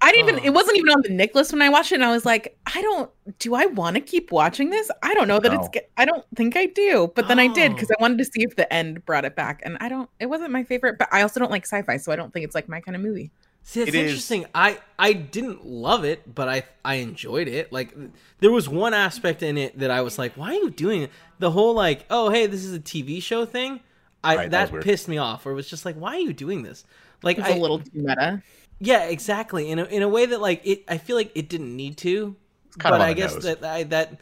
I 0.01 0.11
didn't 0.11 0.27
even. 0.29 0.39
Oh. 0.41 0.45
It 0.45 0.53
wasn't 0.53 0.77
even 0.77 0.89
on 0.89 1.01
the 1.01 1.09
Nick 1.09 1.33
list 1.35 1.51
when 1.51 1.61
I 1.61 1.69
watched 1.69 1.91
it, 1.91 1.95
and 1.95 2.03
I 2.03 2.11
was 2.11 2.25
like, 2.25 2.57
I 2.75 2.81
don't. 2.81 3.09
Do 3.39 3.55
I 3.55 3.65
want 3.65 3.95
to 3.95 4.01
keep 4.01 4.31
watching 4.31 4.69
this? 4.69 4.91
I 5.01 5.13
don't 5.13 5.27
know 5.27 5.39
that 5.39 5.51
No. 5.51 5.63
it's. 5.73 5.85
I 5.97 6.05
don't 6.05 6.23
think 6.35 6.55
I 6.55 6.65
do, 6.67 7.11
but 7.15 7.27
then 7.27 7.39
I 7.39 7.47
did 7.47 7.73
because 7.73 7.89
Oh. 7.91 7.95
I 7.97 8.01
wanted 8.01 8.17
to 8.19 8.25
see 8.25 8.43
if 8.43 8.55
the 8.55 8.71
end 8.71 9.05
brought 9.05 9.25
it 9.25 9.35
back, 9.35 9.61
and 9.63 9.77
I 9.79 9.89
don't. 9.89 10.09
It 10.19 10.27
wasn't 10.27 10.51
my 10.51 10.63
favorite, 10.63 10.97
but 10.99 11.07
I 11.11 11.21
also 11.21 11.39
don't 11.39 11.49
like 11.51 11.63
sci-fi, 11.65 11.97
so 11.97 12.11
I 12.11 12.15
don't 12.15 12.31
think 12.33 12.45
it's 12.45 12.53
like 12.55 12.67
my 12.69 12.81
kind 12.81 12.95
of 12.95 13.01
movie. 13.01 13.31
See, 13.63 13.81
it's 13.81 13.89
It 13.89 13.95
is- 13.95 14.01
interesting. 14.11 14.45
I 14.53 14.77
I 14.99 15.13
didn't 15.13 15.65
love 15.65 16.03
it, 16.03 16.35
but 16.35 16.47
I 16.47 16.63
I 16.83 16.95
enjoyed 16.95 17.47
it. 17.47 17.71
Like 17.73 17.95
there 18.39 18.51
was 18.51 18.69
one 18.69 18.93
aspect 18.93 19.41
in 19.41 19.57
it 19.57 19.79
that 19.79 19.89
I 19.89 20.01
was 20.01 20.19
like, 20.19 20.33
why 20.35 20.49
are 20.49 20.53
you 20.53 20.69
doing 20.69 21.01
it? 21.03 21.11
The 21.39 21.49
whole 21.49 21.73
like, 21.73 22.05
oh 22.11 22.29
hey, 22.29 22.45
this 22.45 22.63
is 22.63 22.73
a 22.75 22.79
TV 22.79 23.23
show 23.23 23.43
thing. 23.45 23.79
I 24.23 24.35
Right, 24.35 24.51
that 24.51 24.71
that, 24.71 24.83
pissed 24.83 25.07
me 25.07 25.17
off. 25.17 25.45
Or 25.47 25.51
it 25.51 25.55
was 25.55 25.67
just 25.69 25.83
like, 25.85 25.95
why 25.95 26.15
are 26.15 26.19
you 26.19 26.33
doing 26.33 26.61
this? 26.63 26.83
Like 27.23 27.39
It's 27.39 27.47
I, 27.47 27.51
a 27.55 27.59
little 27.59 27.79
too 27.79 27.89
meta. 27.93 28.43
Yeah, 28.79 29.03
exactly. 29.05 29.69
In 29.71 29.79
a 29.79 29.85
in 29.85 30.01
a 30.01 30.09
way 30.09 30.25
that 30.25 30.41
like 30.41 30.61
it, 30.65 30.83
I 30.87 30.97
feel 30.97 31.15
like 31.15 31.31
it 31.35 31.49
didn't 31.49 31.75
need 31.75 31.97
to. 31.99 32.35
kind 32.79 32.93
but 32.93 33.01
of 33.01 33.07
I 33.07 33.13
guess 33.13 33.33
nose. 33.35 33.43
that 33.43 33.63
I, 33.63 33.83
that 33.83 34.19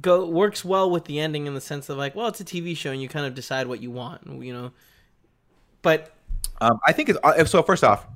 go 0.00 0.26
works 0.28 0.64
well 0.64 0.90
with 0.90 1.04
the 1.06 1.18
ending 1.20 1.46
in 1.46 1.54
the 1.54 1.60
sense 1.60 1.88
of 1.88 1.96
like, 1.98 2.14
well, 2.14 2.28
it's 2.28 2.40
a 2.40 2.44
TV 2.44 2.76
show 2.76 2.90
and 2.92 3.00
you 3.02 3.08
kind 3.08 3.26
of 3.26 3.34
decide 3.34 3.66
what 3.66 3.80
you 3.82 3.90
want, 3.90 4.26
you 4.42 4.52
know. 4.52 4.72
But 5.82 6.12
Um, 6.60 6.78
I 6.86 6.92
think 6.92 7.08
it's 7.10 7.18
uh, 7.22 7.44
so. 7.44 7.62
First 7.62 7.84
off, 7.84 8.06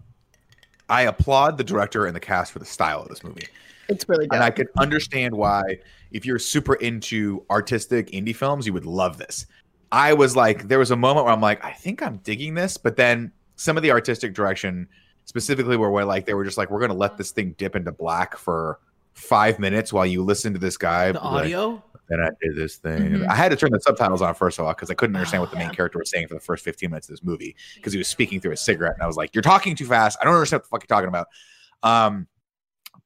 I 0.89 1.03
applaud 1.03 1.59
the 1.59 1.65
director 1.65 2.07
and 2.07 2.15
the 2.17 2.21
cast 2.21 2.53
for 2.53 2.59
the 2.59 2.65
style 2.65 3.03
of 3.03 3.09
this 3.09 3.23
movie, 3.23 3.47
It's 3.89 4.09
really 4.09 4.27
dope. 4.27 4.35
and 4.35 4.43
I 4.43 4.51
can 4.51 4.67
understand 4.79 5.35
why, 5.35 5.63
if 6.11 6.25
you're 6.27 6.39
super 6.39 6.75
into 6.77 7.45
artistic 7.51 8.11
indie 8.11 8.35
films, 8.35 8.67
you 8.67 8.73
would 8.73 8.87
love 8.87 9.19
this. 9.19 9.47
I 9.93 10.13
was 10.15 10.37
like, 10.37 10.69
there 10.69 10.79
was 10.79 10.91
a 10.91 10.97
moment 10.97 11.25
where 11.27 11.35
I'm 11.35 11.41
like, 11.41 11.65
I 11.65 11.73
think 11.73 12.03
I'm 12.03 12.19
digging 12.19 12.55
this, 12.55 12.77
but 12.77 12.97
then 12.97 13.33
some 13.57 13.77
of 13.77 13.83
the 13.83 13.91
artistic 13.91 14.35
direction, 14.35 14.89
specifically 15.31 15.77
where 15.77 15.91
we're 15.91 16.03
like, 16.03 16.27
they 16.27 16.35
were 16.35 16.45
just 16.45 16.59
like, 16.59 16.73
we're 16.73 16.81
gonna 16.81 16.93
let 16.93 17.17
this 17.17 17.31
thing 17.31 17.55
dip 17.57 17.77
into 17.77 17.93
black 17.93 18.37
for 18.37 18.81
five 19.15 19.61
minutes 19.61 19.93
while 19.93 20.05
you 20.05 20.25
listen 20.25 20.53
to 20.53 20.59
this 20.59 20.77
guy. 20.77 21.13
the 21.13 21.21
like, 21.21 21.45
audio, 21.45 21.81
then 22.09 22.19
I 22.21 22.31
did 22.43 22.57
this 22.57 22.79
thing. 22.79 23.03
Mhm. 23.21 23.29
I 23.29 23.37
had 23.37 23.51
to 23.51 23.57
turn 23.57 23.71
the 23.71 23.79
subtitles 23.79 24.23
on 24.23 24.35
first 24.35 24.59
of 24.59 24.65
all 24.65 24.73
because 24.75 24.91
I 24.91 24.95
couldn't 24.95 25.15
understand 25.15 25.41
what 25.43 25.51
the 25.53 25.57
main 25.57 25.69
Yeah. 25.69 25.75
character 25.75 26.01
was 26.01 26.11
saying 26.11 26.27
for 26.27 26.35
the 26.35 26.41
first 26.41 26.65
15 26.65 26.91
minutes 26.91 27.09
of 27.09 27.13
this 27.13 27.23
movie 27.23 27.55
because 27.77 27.93
he 27.93 27.99
was 27.99 28.09
speaking 28.09 28.41
through 28.41 28.51
a 28.53 28.57
cigarette, 28.57 28.95
and 28.95 29.03
I 29.05 29.07
was 29.07 29.17
like, 29.17 29.33
"You're 29.33 29.43
talking 29.43 29.77
too 29.77 29.87
fast. 29.87 30.19
I 30.21 30.25
don't 30.25 30.35
understand 30.35 30.59
what 30.59 30.65
the 30.65 30.69
fuck 30.71 30.83
you're 30.83 30.97
talking 30.99 31.09
about." 31.09 31.29
Um, 31.85 32.27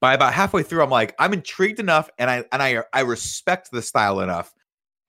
by 0.01 0.15
about 0.15 0.33
halfway 0.33 0.63
through, 0.63 0.83
I'm 0.83 0.89
like, 0.91 1.15
I'm 1.19 1.35
intrigued 1.35 1.79
enough, 1.79 2.09
and 2.19 2.31
I 2.31 2.45
and 2.53 2.63
I 2.63 2.85
I 2.95 3.01
respect 3.01 3.71
the 3.71 3.83
style 3.83 4.21
enough 4.21 4.55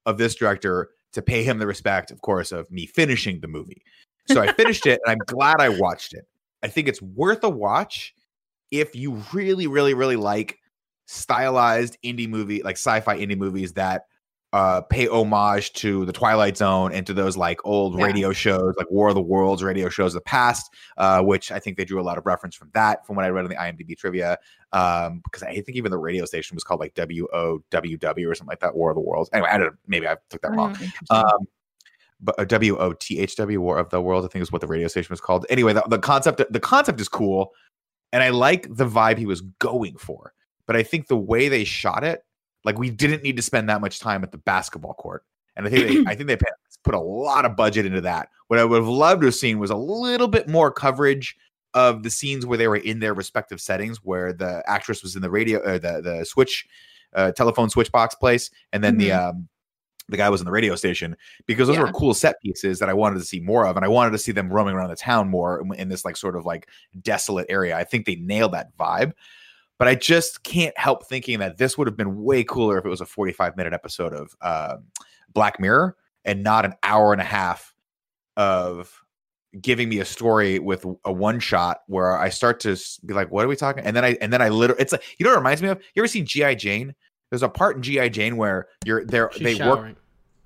of 0.05 0.17
this 0.17 0.35
director 0.35 0.89
to 1.13 1.21
pay 1.21 1.43
him 1.43 1.59
the 1.59 1.67
respect, 1.67 2.11
of 2.11 2.19
course, 2.21 2.51
of 2.51 2.69
me 2.69 2.85
finishing 2.85 3.39
the 3.39 3.47
movie. 3.47 3.81
So 4.27 4.41
I 4.41 4.51
finished 4.51 4.85
it, 4.85 4.99
and 5.05 5.11
I'm 5.13 5.25
glad 5.25 5.61
I 5.61 5.69
watched 5.69 6.13
it. 6.13 6.27
I 6.65 6.67
think 6.67 6.87
it's 6.87 7.01
worth 7.01 7.43
a 7.43 7.49
watch 7.49 8.15
if 8.71 8.95
you 8.95 9.21
really, 9.31 9.67
really, 9.67 9.93
really 9.93 10.15
like 10.15 10.57
stylized 11.05 11.95
indie 12.03 12.27
movie, 12.27 12.63
like 12.63 12.75
sci-fi 12.75 13.19
indie 13.19 13.37
movies 13.37 13.73
that 13.73 14.05
uh, 14.51 14.81
pay 14.81 15.07
homage 15.07 15.73
to 15.73 16.05
the 16.05 16.11
Twilight 16.13 16.57
Zone 16.57 16.91
and 16.91 17.05
to 17.05 17.13
those 17.13 17.37
like 17.37 17.59
old 17.65 17.99
Yeah. 17.99 18.05
radio 18.05 18.31
shows, 18.33 18.73
like 18.77 18.89
War 18.89 19.09
of 19.09 19.15
the 19.15 19.21
Worlds 19.21 19.61
radio 19.61 19.89
shows 19.89 20.15
of 20.15 20.23
the 20.23 20.25
past, 20.25 20.73
uh, 20.97 21.21
which 21.21 21.51
I 21.51 21.59
think 21.59 21.77
they 21.77 21.85
drew 21.85 22.01
a 22.01 22.03
lot 22.03 22.17
of 22.17 22.25
reference 22.25 22.55
from 22.55 22.71
that, 22.73 23.05
from 23.05 23.15
what 23.15 23.25
I 23.25 23.29
read 23.29 23.43
on 23.43 23.49
the 23.51 23.57
IMDb 23.57 23.95
trivia. 23.95 24.39
Um, 24.71 25.21
because 25.23 25.43
I 25.43 25.53
think 25.53 25.77
even 25.77 25.91
the 25.91 25.99
radio 25.99 26.25
station 26.25 26.55
was 26.55 26.63
called 26.63 26.79
like 26.79 26.95
WOWW 26.95 28.27
or 28.27 28.33
something 28.33 28.49
like 28.49 28.61
that, 28.61 28.75
War 28.75 28.89
of 28.89 28.95
the 28.95 29.01
Worlds. 29.01 29.29
Anyway, 29.33 29.49
I 29.51 29.57
don't 29.59 29.67
know, 29.67 29.77
maybe 29.85 30.07
I 30.07 30.15
took 30.31 30.41
that 30.41 30.51
wrong. 30.51 30.73
Mm, 30.73 30.81
interesting. 30.81 31.17
Um, 31.17 31.47
W 32.23 32.77
O 32.77 32.93
T 32.93 33.19
H 33.19 33.35
W 33.35 33.61
War 33.61 33.77
of 33.77 33.89
the 33.89 34.01
World, 34.01 34.25
I 34.25 34.27
think 34.27 34.41
is 34.41 34.51
what 34.51 34.61
the 34.61 34.67
radio 34.67 34.87
station 34.87 35.11
was 35.11 35.21
called. 35.21 35.45
Anyway, 35.49 35.73
the, 35.73 35.83
the 35.89 35.99
concept 35.99 36.41
the 36.49 36.59
concept 36.59 36.99
is 37.01 37.09
cool, 37.09 37.51
and 38.13 38.23
I 38.23 38.29
like 38.29 38.67
the 38.69 38.87
vibe 38.87 39.17
he 39.17 39.25
was 39.25 39.41
going 39.59 39.97
for. 39.97 40.33
But 40.65 40.75
I 40.75 40.83
think 40.83 41.07
the 41.07 41.17
way 41.17 41.49
they 41.49 41.63
shot 41.63 42.03
it, 42.03 42.23
like 42.63 42.79
we 42.79 42.89
didn't 42.89 43.23
need 43.23 43.35
to 43.35 43.43
spend 43.43 43.69
that 43.69 43.81
much 43.81 43.99
time 43.99 44.23
at 44.23 44.31
the 44.31 44.37
basketball 44.37 44.93
court, 44.93 45.23
and 45.55 45.67
I 45.67 45.69
think 45.69 45.87
they, 45.87 46.11
I 46.11 46.15
think 46.15 46.27
they 46.27 46.37
put 46.83 46.95
a 46.95 46.99
lot 46.99 47.45
of 47.45 47.55
budget 47.55 47.85
into 47.85 48.01
that. 48.01 48.29
What 48.47 48.59
I 48.59 48.65
would 48.65 48.77
have 48.77 48.87
loved 48.87 49.21
to 49.21 49.27
have 49.27 49.35
seen 49.35 49.59
was 49.59 49.71
a 49.71 49.75
little 49.75 50.27
bit 50.27 50.47
more 50.47 50.71
coverage 50.71 51.35
of 51.73 52.03
the 52.03 52.09
scenes 52.09 52.45
where 52.45 52.57
they 52.57 52.69
were 52.69 52.77
in 52.77 52.99
their 52.99 53.13
respective 53.13 53.59
settings, 53.59 53.97
where 54.03 54.31
the 54.31 54.63
actress 54.67 55.03
was 55.03 55.15
in 55.17 55.21
the 55.21 55.29
radio, 55.29 55.59
uh, 55.59 55.77
the 55.77 56.01
the 56.01 56.25
switch, 56.25 56.65
uh, 57.13 57.31
telephone 57.33 57.69
switch 57.69 57.91
box 57.91 58.15
place, 58.15 58.49
and 58.71 58.81
then 58.83 58.97
the 58.97 59.11
um, 59.11 59.49
the 60.09 60.17
guy 60.17 60.29
was 60.29 60.41
in 60.41 60.45
the 60.45 60.51
radio 60.51 60.75
station 60.75 61.15
because 61.47 61.67
those 61.67 61.77
Yeah. 61.77 61.83
were 61.83 61.91
cool 61.91 62.13
set 62.13 62.39
pieces 62.41 62.79
that 62.79 62.89
I 62.89 62.93
wanted 62.93 63.19
to 63.19 63.25
see 63.25 63.39
more 63.39 63.65
of, 63.65 63.75
and 63.75 63.83
I 63.85 63.87
wanted 63.87 64.11
to 64.11 64.17
see 64.17 64.31
them 64.31 64.49
roaming 64.51 64.75
around 64.75 64.89
the 64.89 64.95
town 64.95 65.29
more 65.29 65.61
in, 65.61 65.73
in 65.79 65.89
this 65.89 66.05
like 66.05 66.15
sort 66.17 66.35
of 66.35 66.45
like 66.45 66.67
desolate 67.01 67.47
area. 67.49 67.75
I 67.77 67.83
think 67.83 68.05
they 68.05 68.15
nailed 68.15 68.53
that 68.53 68.75
vibe, 68.77 69.13
but 69.79 69.87
I 69.87 69.95
just 69.95 70.43
can't 70.43 70.77
help 70.77 71.07
thinking 71.07 71.39
that 71.39 71.57
this 71.57 71.77
would 71.77 71.87
have 71.87 71.97
been 71.97 72.23
way 72.23 72.43
cooler 72.43 72.77
if 72.77 72.85
it 72.85 72.89
was 72.89 73.01
a 73.01 73.05
45 73.05 73.57
minute 73.57 73.73
episode 73.73 74.13
of 74.13 74.35
uh, 74.41 74.77
Black 75.33 75.59
Mirror 75.59 75.95
and 76.23 76.43
not 76.43 76.65
an 76.65 76.73
hour 76.83 77.11
and 77.11 77.21
a 77.21 77.25
half 77.25 77.73
of 78.37 79.01
giving 79.61 79.87
me 79.87 79.99
a 79.99 80.05
story 80.05 80.59
with 80.59 80.85
a 81.05 81.11
one 81.13 81.39
shot 81.39 81.79
where 81.87 82.17
I 82.17 82.29
start 82.29 82.59
to 82.61 82.77
be 83.05 83.13
like, 83.13 83.31
"What 83.31 83.45
are 83.45 83.47
we 83.47 83.55
talking?" 83.55 83.83
And 83.85 83.95
then 83.95 84.03
I 84.03 84.17
and 84.21 84.31
then 84.33 84.41
I 84.41 84.49
literally, 84.49 84.81
it's 84.81 84.91
like 84.91 85.03
you 85.17 85.23
know, 85.23 85.29
what 85.31 85.35
it 85.37 85.39
reminds 85.39 85.61
me 85.61 85.69
of. 85.69 85.79
You 85.93 86.01
ever 86.01 86.07
seen 86.07 86.25
GI 86.25 86.55
Jane? 86.55 86.93
There's 87.29 87.43
a 87.43 87.49
part 87.49 87.75
in 87.77 87.81
GI 87.81 88.09
Jane 88.09 88.37
where 88.37 88.67
you're 88.85 89.03
there. 89.05 89.29
she's 89.33 89.43
They 89.43 89.65
work 89.65 89.77
showering. 89.79 89.95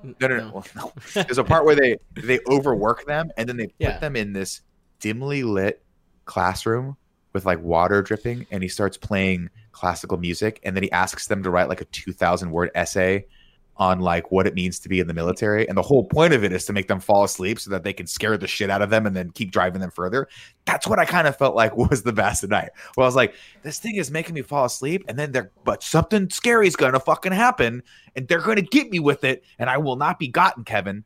Mm, 0.03 0.09
N- 0.09 0.15
no, 0.21 0.27
no, 0.27 0.37
no. 0.37 0.51
well, 0.53 0.65
no. 0.75 0.93
There's 1.23 1.37
a 1.37 1.43
part 1.43 1.65
where 1.65 1.75
they 1.75 1.97
they 2.15 2.39
overwork 2.47 3.05
them 3.05 3.31
and 3.37 3.47
then 3.49 3.57
they 3.57 3.67
put 3.67 3.75
Yeah. 3.79 3.99
them 3.99 4.15
in 4.15 4.33
this 4.33 4.61
dimly 4.99 5.43
lit 5.43 5.83
classroom 6.25 6.95
with 7.33 7.45
like 7.45 7.61
water 7.61 8.01
dripping 8.01 8.45
and 8.51 8.63
he 8.63 8.69
starts 8.69 8.97
playing 8.97 9.49
classical 9.71 10.17
music 10.17 10.59
and 10.63 10.75
then 10.75 10.83
he 10.83 10.91
asks 10.91 11.27
them 11.27 11.43
to 11.43 11.49
write 11.49 11.69
like 11.69 11.81
a 11.81 11.85
2000 11.85 12.51
word 12.51 12.71
essay 12.75 13.25
on 13.79 14.01
like 14.01 14.29
what 14.29 14.45
it 14.45 14.53
means 14.53 14.77
to 14.77 14.89
be 14.89 14.99
in 14.99 15.07
the 15.07 15.13
military. 15.13 15.67
And 15.67 15.77
the 15.77 15.81
whole 15.81 16.03
point 16.03 16.33
of 16.33 16.43
it 16.43 16.51
is 16.51 16.65
to 16.65 16.73
make 16.73 16.89
them 16.89 16.99
fall 16.99 17.23
asleep 17.23 17.59
so 17.59 17.71
that 17.71 17.83
they 17.83 17.93
can 17.93 18.05
scare 18.05 18.37
the 18.37 18.45
shit 18.47 18.69
out 18.69 18.81
of 18.81 18.89
them 18.89 19.05
and 19.05 19.15
then 19.15 19.31
keep 19.31 19.51
driving 19.51 19.79
them 19.79 19.89
further. 19.89 20.27
That's 20.65 20.85
what 20.85 20.99
i 20.99 21.05
kind 21.05 21.27
of 21.27 21.37
felt 21.37 21.55
like 21.55 21.75
was 21.89 22.03
the 22.03 22.11
Vast 22.11 22.43
of 22.43 22.49
Night. 22.49 22.69
Well 22.97 23.05
i 23.05 23.07
was 23.07 23.15
like 23.15 23.33
this 23.63 23.79
thing 23.79 23.95
is 23.95 24.11
making 24.11 24.35
me 24.35 24.41
fall 24.41 24.65
asleep 24.65 25.05
and 25.07 25.17
then 25.17 25.31
they're 25.31 25.51
but 25.63 25.81
something 25.81 26.29
scary 26.29 26.67
is 26.67 26.75
gonna 26.75 26.99
fucking 26.99 27.31
happen 27.31 27.81
and 28.15 28.27
they're 28.27 28.41
gonna 28.41 28.61
get 28.61 28.91
me 28.91 28.99
with 28.99 29.23
it 29.23 29.43
and 29.57 29.69
i 29.69 29.77
will 29.77 29.95
not 29.95 30.19
be 30.19 30.27
gotten 30.27 30.63
kevin. 30.63 31.03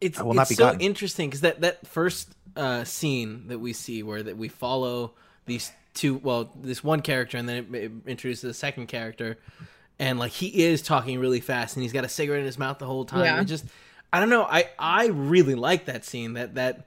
It's, 0.00 0.18
I 0.18 0.22
will 0.22 0.34
not 0.34 0.42
it's 0.42 0.50
be 0.50 0.54
so 0.56 0.64
gotten. 0.64 0.80
interesting 0.80 1.28
because 1.28 1.42
that 1.42 1.60
that 1.60 1.86
first 1.86 2.34
uh, 2.56 2.84
scene 2.84 3.46
that 3.48 3.58
we 3.58 3.72
see 3.72 4.02
where 4.02 4.22
that 4.22 4.36
we 4.36 4.48
follow 4.48 5.14
these 5.46 5.70
two 5.94 6.16
well 6.18 6.50
this 6.60 6.82
one 6.82 7.02
character 7.02 7.36
and 7.36 7.48
then 7.48 7.56
it, 7.56 7.74
it 7.74 7.92
introduces 8.06 8.42
the 8.42 8.54
second 8.54 8.86
character 8.86 9.38
and 10.02 10.18
like 10.18 10.32
he 10.32 10.64
is 10.64 10.82
talking 10.82 11.18
really 11.20 11.40
fast 11.40 11.76
and 11.76 11.82
he's 11.82 11.92
got 11.92 12.04
a 12.04 12.08
cigarette 12.08 12.40
in 12.40 12.46
his 12.46 12.58
mouth 12.58 12.78
the 12.78 12.86
whole 12.86 13.04
time. 13.04 13.24
Yeah. 13.24 13.40
it 13.40 13.44
just 13.44 13.64
i 14.12 14.20
don't 14.20 14.30
know 14.30 14.42
i 14.44 14.68
i 14.78 15.06
really 15.06 15.54
like 15.54 15.84
that 15.86 16.04
scene 16.04 16.34
that 16.34 16.54
that 16.56 16.86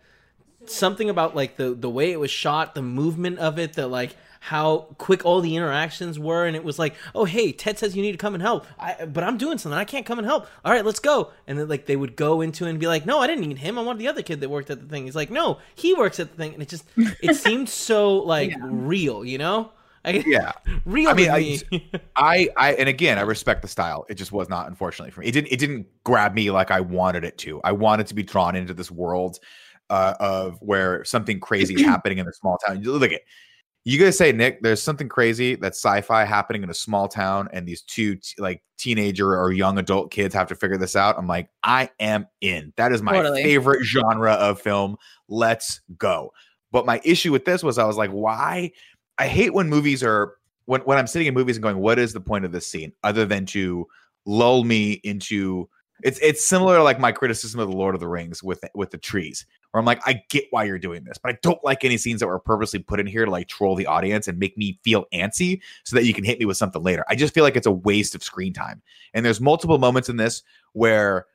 something 0.65 1.09
about 1.09 1.35
like 1.35 1.55
the 1.57 1.73
the 1.73 1.89
way 1.89 2.11
it 2.11 2.19
was 2.19 2.31
shot 2.31 2.75
the 2.75 2.81
movement 2.81 3.39
of 3.39 3.57
it 3.59 3.73
the 3.73 3.87
like 3.87 4.15
how 4.39 4.79
quick 4.99 5.25
all 5.25 5.41
the 5.41 5.55
interactions 5.55 6.19
were 6.19 6.45
and 6.45 6.55
it 6.55 6.63
was 6.63 6.77
like 6.77 6.93
oh 7.15 7.25
hey 7.25 7.51
ted 7.51 7.79
says 7.79 7.95
you 7.95 8.01
need 8.03 8.11
to 8.11 8.17
come 8.17 8.35
and 8.35 8.43
help. 8.43 8.67
I, 8.79 9.05
but 9.05 9.23
i'm 9.23 9.37
doing 9.37 9.57
something. 9.57 9.77
I 9.77 9.85
can't 9.85 10.05
come 10.05 10.19
and 10.19 10.25
help. 10.27 10.45
All 10.63 10.71
right 10.71 10.85
let's 10.85 10.99
go. 10.99 11.31
And 11.47 11.57
then 11.57 11.67
like 11.67 11.87
they 11.87 11.95
would 11.95 12.15
go 12.15 12.41
into 12.41 12.65
it 12.65 12.69
and 12.69 12.79
be 12.79 12.85
like 12.87 13.05
no 13.07 13.19
i 13.19 13.27
didn't 13.27 13.47
need 13.47 13.57
him. 13.57 13.79
I 13.79 13.81
wanted 13.81 13.99
the 13.99 14.07
other 14.07 14.21
kid 14.21 14.41
that 14.41 14.49
worked 14.49 14.69
at 14.69 14.79
the 14.81 14.87
thing. 14.87 15.05
He's 15.05 15.15
like 15.15 15.31
no 15.31 15.59
he 15.73 15.93
works 15.95 16.19
at 16.19 16.29
the 16.29 16.37
thing. 16.37 16.53
And 16.53 16.61
it 16.61 16.69
just 16.69 16.85
it 17.21 17.35
seemed 17.45 17.69
so 17.69 18.17
like 18.17 18.51
Yeah. 18.51 18.57
real 18.61 19.25
you 19.25 19.39
know 19.39 19.71
I, 20.05 20.23
Yeah. 20.25 20.51
real 20.85 21.09
I 21.09 21.13
mean, 21.13 21.29
I- 21.31 21.59
I, 22.15 22.49
I, 22.57 22.73
and 22.75 22.87
again, 22.87 23.17
I 23.17 23.21
respect 23.21 23.61
the 23.61 23.67
style. 23.67 24.05
It 24.09 24.15
just 24.15 24.31
was 24.31 24.47
not, 24.49 24.67
unfortunately, 24.67 25.11
for 25.11 25.21
me. 25.21 25.27
It 25.27 25.31
didn't, 25.31 25.51
it 25.51 25.59
didn't 25.59 25.87
grab 26.03 26.33
me 26.33 26.51
like 26.51 26.71
I 26.71 26.79
wanted 26.81 27.23
it 27.23 27.37
to. 27.39 27.61
I 27.63 27.71
wanted 27.71 28.07
to 28.07 28.13
be 28.13 28.23
drawn 28.23 28.55
into 28.55 28.73
this 28.73 28.91
world 28.91 29.39
uh, 29.89 30.13
of 30.19 30.57
where 30.61 31.03
something 31.03 31.39
crazy 31.39 31.73
is 31.75 31.81
happening 31.85 32.19
in 32.19 32.27
a 32.27 32.33
small 32.33 32.57
town. 32.65 32.81
You 32.83 32.93
Look 32.93 33.11
at 33.11 33.21
you 33.87 33.99
guys 33.99 34.17
say, 34.17 34.31
Nick, 34.31 34.63
there's 34.63 34.81
something 34.81 35.07
crazy 35.07 35.53
that's 35.53 35.77
sci-fi 35.77 36.25
happening 36.25 36.63
in 36.63 36.71
a 36.71 36.73
small 36.73 37.07
town, 37.07 37.47
and 37.53 37.67
these 37.67 37.83
two 37.83 38.15
t- 38.15 38.33
like 38.39 38.63
teenager 38.79 39.39
or 39.39 39.51
young 39.51 39.77
adult 39.77 40.09
kids 40.09 40.33
have 40.33 40.47
to 40.47 40.55
figure 40.55 40.77
this 40.77 40.95
out. 40.95 41.19
I'm 41.19 41.27
like, 41.27 41.49
I 41.61 41.91
am 41.99 42.25
in. 42.41 42.73
That 42.77 42.91
is 42.91 43.03
my 43.03 43.13
Totally. 43.13 43.43
favorite 43.43 43.83
genre 43.85 44.31
of 44.33 44.59
film. 44.59 44.97
Let's 45.27 45.81
go. 45.99 46.31
But 46.71 46.87
my 46.87 46.99
issue 47.03 47.31
with 47.31 47.45
this 47.45 47.61
was 47.61 47.77
I 47.77 47.83
was 47.85 47.95
like, 47.95 48.09
why? 48.09 48.71
I 49.17 49.27
hate 49.27 49.53
when 49.53 49.69
movies 49.69 50.03
are 50.03 50.35
when 50.65 50.81
when 50.81 50.97
I'm 50.97 51.07
sitting 51.07 51.27
in 51.27 51.33
movies 51.33 51.57
and 51.57 51.63
going, 51.63 51.77
what 51.77 51.99
is 51.99 52.13
the 52.13 52.21
point 52.21 52.45
of 52.45 52.51
this 52.51 52.67
scene 52.67 52.91
other 53.03 53.25
than 53.25 53.45
to 53.47 53.87
lull 54.25 54.63
me 54.63 54.93
into 55.03 55.69
it's 56.03 56.19
it's 56.19 56.45
similar 56.45 56.77
to 56.77 56.83
like 56.83 56.99
my 56.99 57.11
criticism 57.11 57.59
of 57.59 57.69
the 57.69 57.75
Lord 57.75 57.95
of 57.95 58.01
the 58.01 58.07
Rings 58.07 58.43
with 58.43 58.63
with 58.73 58.91
the 58.91 58.97
trees, 58.97 59.45
where 59.71 59.79
I'm 59.79 59.85
like, 59.85 60.01
I 60.05 60.21
get 60.29 60.45
why 60.49 60.65
you're 60.65 60.79
doing 60.79 61.03
this, 61.05 61.17
but 61.17 61.33
I 61.33 61.37
don't 61.41 61.63
like 61.63 61.85
any 61.85 61.97
scenes 61.97 62.19
that 62.19 62.27
were 62.27 62.39
purposely 62.39 62.79
put 62.79 62.99
in 62.99 63.07
here 63.07 63.23
to 63.23 63.31
like 63.31 63.47
troll 63.47 63.75
the 63.75 63.85
audience 63.85 64.27
and 64.27 64.37
make 64.37 64.57
me 64.57 64.79
feel 64.83 65.05
antsy 65.13 65.61
so 65.85 65.95
that 65.95 66.05
you 66.05 66.13
can 66.13 66.25
hit 66.25 66.37
me 66.37 66.45
with 66.45 66.57
something 66.57 66.83
later. 66.83 67.05
I 67.07 67.15
just 67.15 67.33
feel 67.33 67.43
like 67.43 67.55
it's 67.55 67.67
a 67.67 67.71
waste 67.71 68.13
of 68.13 68.23
screen 68.23 68.51
time. 68.51 68.81
And 69.13 69.25
there's 69.25 69.39
multiple 69.39 69.77
moments 69.77 70.09
in 70.09 70.17
this 70.17 70.43
where 70.73 71.27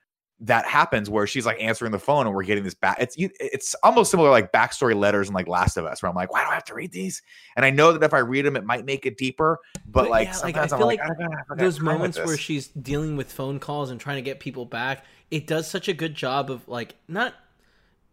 that 0.42 0.64
happens 0.64 1.10
where 1.10 1.26
she's 1.26 1.44
like 1.44 1.60
answering 1.60 1.92
the 1.92 1.98
phone 1.98 2.26
and 2.26 2.34
we're 2.34 2.44
getting 2.44 2.64
this 2.64 2.74
back. 2.74 2.96
It's 3.00 3.14
it's 3.18 3.74
almost 3.82 4.10
similar 4.10 4.30
like 4.30 4.52
backstory 4.52 4.94
letters 4.98 5.28
and 5.28 5.34
like 5.34 5.46
Last 5.48 5.76
of 5.76 5.84
Us, 5.84 6.02
where 6.02 6.08
I'm 6.08 6.16
like, 6.16 6.32
why 6.32 6.42
do 6.44 6.50
I 6.50 6.54
have 6.54 6.64
to 6.64 6.74
read 6.74 6.92
these? 6.92 7.22
And 7.56 7.64
I 7.64 7.70
know 7.70 7.92
that 7.92 8.02
if 8.02 8.14
I 8.14 8.20
read 8.20 8.46
them, 8.46 8.56
it 8.56 8.64
might 8.64 8.84
make 8.84 9.04
it 9.04 9.18
deeper. 9.18 9.58
But, 9.86 10.02
But 10.02 10.10
like, 10.10 10.28
yeah, 10.28 10.38
like, 10.38 10.56
I 10.56 10.66
sometimes 10.66 10.72
I'm 10.72 10.78
feel 10.78 10.86
like, 10.86 11.00
like 11.00 11.18
I 11.20 11.52
I 11.52 11.54
those 11.56 11.80
moments 11.80 12.18
where 12.18 12.38
she's 12.38 12.68
dealing 12.68 13.16
with 13.16 13.30
phone 13.30 13.58
calls 13.58 13.90
and 13.90 14.00
trying 14.00 14.16
to 14.16 14.22
get 14.22 14.40
people 14.40 14.64
back 14.64 15.04
it 15.30 15.46
does 15.46 15.68
such 15.70 15.88
a 15.88 15.92
good 15.92 16.14
job 16.14 16.50
of 16.50 16.66
like 16.66 16.96
not 17.06 17.34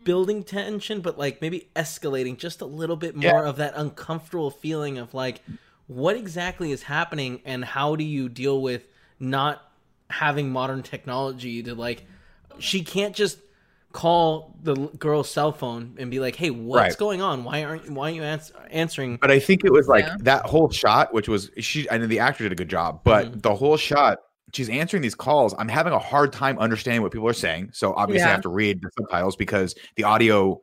building 0.03 0.43
tension 0.43 1.01
but 1.01 1.17
like 1.17 1.41
maybe 1.41 1.67
escalating 1.75 2.37
just 2.37 2.61
a 2.61 2.65
little 2.65 2.95
bit 2.95 3.15
Yeah. 3.17 3.31
more 3.31 3.45
of 3.45 3.57
that 3.57 3.73
uncomfortable 3.75 4.51
feeling 4.51 4.97
of 4.97 5.13
like 5.13 5.41
what 5.87 6.15
exactly 6.15 6.71
is 6.71 6.83
happening 6.83 7.41
and 7.45 7.65
how 7.65 7.95
do 7.95 8.03
you 8.03 8.29
deal 8.29 8.61
with 8.61 8.87
not 9.19 9.61
having 10.09 10.49
modern 10.51 10.83
technology 10.83 11.63
to 11.63 11.73
like 11.75 12.05
she 12.59 12.83
can't 12.83 13.15
just 13.15 13.39
call 13.93 14.55
the 14.61 14.75
girl's 14.99 15.29
cell 15.29 15.51
phone 15.51 15.95
and 15.97 16.11
be 16.11 16.19
like 16.19 16.35
hey 16.35 16.49
what's 16.49 16.81
Right. 16.93 16.97
going 16.97 17.21
on 17.21 17.43
why 17.43 17.63
aren't 17.63 17.89
why 17.89 18.11
are 18.11 18.13
you 18.13 18.21
ans- 18.23 18.51
answering 18.69 19.17
But 19.19 19.31
I 19.31 19.39
think 19.39 19.63
it 19.63 19.71
was 19.71 19.87
like 19.87 20.05
Yeah. 20.05 20.17
that 20.21 20.45
whole 20.45 20.69
shot, 20.69 21.13
which 21.13 21.27
was 21.29 21.49
she, 21.59 21.87
and 21.89 22.03
the 22.09 22.19
actor 22.19 22.43
did 22.43 22.51
a 22.51 22.55
good 22.55 22.69
job. 22.69 23.01
But 23.03 23.31
Mhm. 23.31 23.41
the 23.41 23.55
whole 23.55 23.77
shot, 23.77 24.19
she's 24.53 24.69
answering 24.69 25.01
these 25.01 25.15
calls. 25.15 25.55
I'm 25.57 25.69
having 25.69 25.93
a 25.93 25.99
hard 25.99 26.31
time 26.33 26.59
understanding 26.59 27.01
what 27.01 27.11
people 27.11 27.27
are 27.27 27.33
saying. 27.33 27.69
So 27.73 27.93
obviously, 27.93 28.27
I 28.27 28.31
have 28.31 28.41
to 28.41 28.49
read 28.49 28.81
the 28.81 28.89
subtitles 28.99 29.35
because 29.35 29.73
the 29.95 30.03
audio 30.03 30.59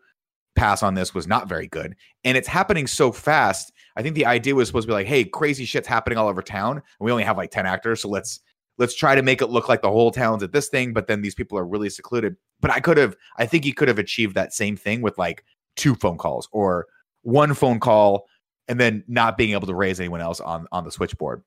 pass 0.55 0.83
on 0.85 0.95
this 0.95 1.13
was 1.15 1.27
not 1.27 1.49
very 1.49 1.67
good, 1.67 1.97
and 2.25 2.37
it's 2.37 2.47
happening 2.47 2.87
so 2.87 3.11
fast. 3.11 3.73
I 3.97 4.03
think 4.03 4.15
the 4.15 4.27
idea 4.27 4.55
was 4.55 4.69
supposed 4.69 4.85
to 4.87 4.89
be 4.89 4.95
like, 4.95 5.07
"Hey, 5.07 5.25
crazy 5.25 5.65
shit's 5.65 5.89
happening 5.89 6.17
all 6.19 6.29
over 6.29 6.43
town, 6.43 6.77
and 6.77 6.83
we 7.01 7.11
only 7.11 7.25
have 7.25 7.37
like 7.37 7.51
ten 7.51 7.67
actors, 7.67 8.03
so 8.03 8.09
let's." 8.09 8.41
Let's 8.79 8.95
try 8.95 9.15
to 9.15 9.23
make 9.23 9.41
it 9.41 9.51
look 9.51 9.69
like 9.69 9.83
the 9.83 9.91
whole 9.91 10.11
town's 10.11 10.43
at 10.43 10.53
this 10.53 10.69
thing, 10.69 10.93
but 10.93 11.07
then 11.07 11.23
these 11.23 11.35
people 11.35 11.57
are 11.57 11.67
really 11.67 11.89
secluded. 11.89 12.37
But 12.61 12.71
I 12.71 12.81
could 12.81 12.97
have, 12.97 13.17
I 13.37 13.47
think 13.47 13.65
he 13.65 13.73
could 13.73 13.89
have 13.89 13.99
achieved 13.99 14.35
that 14.35 14.53
same 14.53 14.77
thing 14.77 15.01
with 15.01 15.17
like 15.17 15.45
two 15.77 15.95
phone 15.95 16.19
calls 16.19 16.49
or 16.51 16.87
one 17.23 17.55
phone 17.55 17.81
call 17.81 18.27
and 18.69 18.81
then 18.81 19.05
not 19.07 19.37
being 19.37 19.53
able 19.53 19.67
to 19.67 19.75
raise 19.75 20.01
anyone 20.01 20.21
else 20.21 20.41
on 20.41 20.67
on 20.73 20.85
the 20.85 20.91
switchboard. 20.91 21.43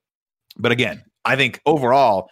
But 0.58 0.72
again, 0.72 1.04
I 1.26 1.36
think 1.36 1.62
overall 1.66 2.30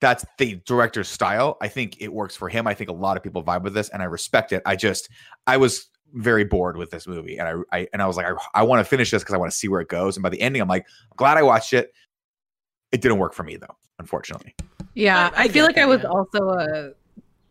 that's 0.00 0.24
the 0.38 0.60
director's 0.64 1.08
style. 1.08 1.58
I 1.60 1.68
think 1.68 2.00
it 2.00 2.12
works 2.12 2.34
for 2.34 2.48
him. 2.48 2.66
I 2.66 2.74
think 2.74 2.90
a 2.90 2.94
lot 2.94 3.16
of 3.16 3.22
people 3.22 3.44
vibe 3.44 3.62
with 3.62 3.74
this 3.74 3.90
and 3.90 4.02
I 4.02 4.06
respect 4.06 4.52
it. 4.52 4.62
I 4.64 4.76
just 4.76 5.08
I 5.46 5.56
was 5.56 5.88
very 6.12 6.44
bored 6.44 6.76
with 6.76 6.90
this 6.90 7.06
movie 7.06 7.38
and 7.38 7.48
I, 7.48 7.78
I 7.78 7.88
and 7.92 8.02
I 8.02 8.06
was 8.06 8.16
like 8.16 8.26
I, 8.26 8.32
I 8.54 8.62
want 8.62 8.80
to 8.80 8.88
finish 8.88 9.10
this 9.10 9.22
because 9.22 9.34
I 9.34 9.38
want 9.38 9.52
to 9.52 9.56
see 9.56 9.68
where 9.68 9.80
it 9.80 9.88
goes 9.88 10.16
and 10.16 10.22
by 10.22 10.28
the 10.28 10.40
ending 10.40 10.60
I'm 10.60 10.68
like 10.68 10.86
glad 11.16 11.38
I 11.38 11.42
watched 11.42 11.72
it. 11.72 11.92
It 12.92 13.00
didn't 13.00 13.18
work 13.18 13.34
for 13.34 13.44
me 13.44 13.56
though, 13.56 13.76
unfortunately. 14.00 14.54
Yeah, 14.94 15.30
I- 15.34 15.42
I 15.42 15.44
I, 15.44 15.48
feel 15.48 15.64
like 15.64 15.78
I 15.78 15.86
was 15.86 16.02
yeah. 16.02 16.08
also 16.08 16.48
a 16.48 16.90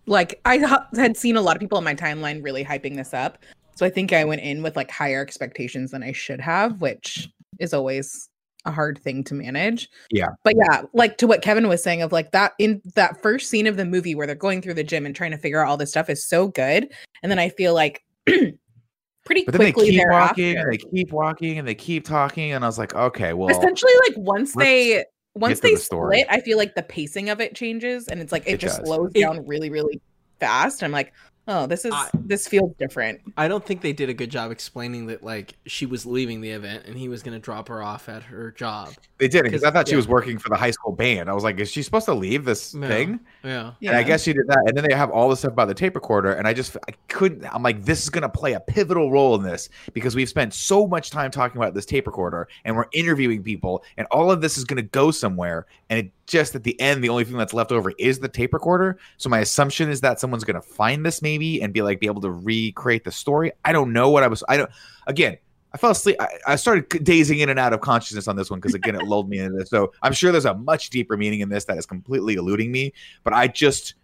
like 0.06 0.42
I 0.44 0.58
ha- 0.58 0.88
had 0.96 1.16
seen 1.16 1.38
a 1.38 1.42
lot 1.42 1.56
of 1.56 1.62
people 1.62 1.78
on 1.78 1.84
my 1.84 1.96
timeline 1.96 2.44
really 2.44 2.66
hyping 2.66 2.98
this 2.98 3.14
up, 3.14 3.38
so 3.76 3.86
I 3.86 3.90
think 3.90 4.12
I 4.12 4.26
went 4.26 4.42
in 4.42 4.62
with 4.62 4.76
like 4.76 4.92
higher 4.92 5.22
expectations 5.22 5.92
than 5.92 6.04
I 6.04 6.12
should 6.12 6.42
have, 6.42 6.82
which 6.82 7.30
is 7.60 7.74
always 7.74 8.28
a 8.66 8.72
hard 8.72 8.98
thing 8.98 9.24
to 9.24 9.34
manage. 9.34 9.90
Yeah. 10.12 10.28
but 10.44 10.54
yeah, 10.58 10.82
like 10.94 11.18
to 11.20 11.28
what 11.28 11.42
Kevin 11.42 11.70
was 11.70 11.82
saying 11.82 12.02
of 12.02 12.12
like 12.12 12.32
that 12.32 12.54
in 12.60 12.82
that 12.96 13.22
first 13.22 13.50
scene 13.50 13.68
of 13.68 13.78
the 13.78 13.86
movie 13.86 14.16
where 14.16 14.28
they're 14.28 14.36
going 14.36 14.62
through 14.62 14.74
the 14.74 14.84
gym 14.84 15.06
and 15.06 15.16
trying 15.16 15.32
to 15.32 15.38
figure 15.38 15.64
out 15.64 15.70
all 15.70 15.78
this 15.78 15.92
stuff 15.92 16.10
is 16.10 16.28
so 16.28 16.50
good, 16.50 16.92
and 17.24 17.32
then 17.32 17.40
I 17.40 17.50
feel 17.50 17.74
like 17.74 18.04
pretty 18.26 19.44
But 19.46 19.54
then 19.54 19.62
they 19.62 19.72
quickly 19.72 19.92
keep 19.92 20.08
walking 20.10 20.58
and 20.58 20.72
they 20.72 20.78
keep 20.78 21.12
walking 21.12 21.60
and 21.60 21.68
they 21.68 21.76
keep 21.76 22.04
talking 22.06 22.52
and 22.52 22.64
I 22.64 22.68
was 22.68 22.78
like, 22.80 22.96
okay, 22.96 23.34
well 23.34 23.50
essentially 23.50 23.94
like 24.08 24.18
once 24.18 24.54
they 24.56 25.06
once 25.36 25.60
they 25.60 25.74
the 25.76 25.80
story. 25.80 26.22
split 26.22 26.28
i 26.30 26.42
feel 26.42 26.58
like 26.58 26.76
the 26.76 26.84
pacing 26.84 27.30
of 27.30 27.40
it 27.40 27.56
changes 27.56 28.08
and 28.08 28.20
it's 28.20 28.32
like 28.32 28.44
it, 28.48 28.54
It 28.54 28.60
just 28.60 28.80
does. 28.80 28.88
slows 28.88 29.12
It- 29.14 29.22
down 29.22 29.46
really 29.46 29.70
really 29.70 30.02
fast 30.40 30.84
i'm 30.84 30.92
like 30.92 31.14
oh 31.48 31.66
this 31.66 31.86
is 31.86 31.94
I- 31.94 32.10
this 32.14 32.48
feels 32.48 32.74
different 32.78 33.22
I 33.38 33.48
don't 33.48 33.66
think 33.66 33.82
they 33.82 33.94
did 33.94 34.10
a 34.10 34.14
good 34.14 34.30
job 34.30 34.52
explaining 34.52 35.08
that 35.08 35.24
like 35.24 35.54
she 35.66 35.86
was 35.86 36.06
leaving 36.06 36.42
the 36.42 36.52
event 36.52 36.86
and 36.86 36.98
he 36.98 37.10
was 37.10 37.24
going 37.24 37.34
to 37.34 37.40
drop 37.40 37.68
her 37.70 37.82
off 37.82 38.10
at 38.10 38.24
her 38.24 38.52
job. 38.52 38.90
they 39.18 39.28
did 39.28 39.44
because 39.44 39.64
I 39.64 39.72
thought 39.72 39.88
she 39.88 39.96
was 39.96 40.08
working 40.08 40.38
for 40.38 40.50
the 40.50 40.56
high 40.56 40.72
school 40.72 40.92
band. 40.92 41.30
I 41.30 41.34
was 41.34 41.44
like, 41.44 41.60
is 41.60 41.72
she 41.72 41.82
supposed 41.84 42.06
to 42.06 42.14
leave 42.14 42.46
this 42.46 42.74
Yeah. 42.74 42.88
thing? 42.88 43.20
Yeah. 43.44 43.72
And 43.82 43.96
I 43.96 44.04
guess 44.04 44.24
she 44.24 44.34
did 44.34 44.48
that. 44.48 44.64
And 44.68 44.76
then 44.78 44.86
they 44.88 44.96
have 44.96 45.10
all 45.12 45.30
this 45.30 45.40
stuff 45.40 45.54
about 45.54 45.68
the 45.68 45.74
tape 45.74 45.96
recorder. 45.96 46.34
And 46.34 46.48
I 46.48 46.54
just, 46.54 46.78
I 46.88 46.92
couldn't, 47.08 47.46
I'm 47.54 47.64
like, 47.64 47.84
this 47.84 48.04
is 48.04 48.10
going 48.10 48.22
to 48.24 48.30
play 48.30 48.54
a 48.54 48.60
pivotal 48.60 49.12
role 49.12 49.36
in 49.36 49.44
this 49.44 49.70
because 49.94 50.16
we've 50.16 50.30
spent 50.30 50.54
so 50.54 50.88
much 50.88 51.10
time 51.12 51.32
talking 51.32 51.58
about 51.58 51.74
this 51.74 51.86
tape 51.86 52.08
recorder 52.08 52.48
and 52.66 52.76
we're 52.76 52.86
interviewing 52.94 53.44
people 53.44 53.84
and 53.98 54.08
all 54.12 54.32
of 54.32 54.42
this 54.42 54.58
is 54.58 54.64
going 54.66 54.78
to 54.78 54.84
go 54.90 55.12
somewhere. 55.12 55.66
And 55.90 56.00
it 56.00 56.12
just 56.30 56.56
at 56.56 56.64
the 56.64 56.80
end, 56.80 57.04
the 57.04 57.10
only 57.10 57.24
thing 57.24 57.38
that's 57.38 57.54
left 57.54 57.72
over 57.72 57.92
is 57.98 58.20
the 58.20 58.30
tape 58.30 58.54
recorder. 58.54 58.98
So 59.18 59.30
my 59.30 59.40
assumption 59.40 59.90
is 59.90 60.00
that 60.02 60.20
someone's 60.20 60.44
going 60.44 60.56
to 60.56 60.62
find 60.62 61.06
this 61.06 61.22
maybe 61.22 61.62
and 61.62 61.74
be 61.74 61.82
like, 61.82 62.00
be 62.00 62.06
able 62.06 62.22
to 62.22 62.32
recreate 62.32 63.04
the 63.04 63.12
story. 63.12 63.52
I 63.66 63.74
don't 63.74 63.92
know 63.92 64.10
what 64.10 64.24
I 64.24 64.28
was, 64.28 64.44
I 64.48 64.58
don't, 64.58 64.70
again, 65.08 65.38
I 65.74 65.78
fell 65.78 65.92
asleep. 65.92 66.18
I, 66.20 66.28
I 66.48 66.56
started 66.56 67.04
dazing 67.04 67.40
in 67.40 67.50
and 67.50 67.60
out 67.60 67.74
of 67.74 67.82
consciousness 67.82 68.28
on 68.28 68.36
this 68.36 68.50
one 68.50 68.60
because 68.60 68.76
again, 68.76 68.96
it 68.96 69.04
lulled 69.04 69.28
me 69.28 69.40
into 69.40 69.58
this. 69.58 69.70
So 69.70 69.92
I'm 70.02 70.14
sure 70.14 70.32
there's 70.32 70.46
a 70.46 70.54
much 70.54 70.92
deeper 70.92 71.18
meaning 71.18 71.42
in 71.42 71.50
this 71.50 71.66
that 71.66 71.78
is 71.78 71.86
completely 71.86 72.36
eluding 72.36 72.72
me. 72.72 72.94
But 73.24 73.34
I 73.34 73.48
just, 73.48 73.96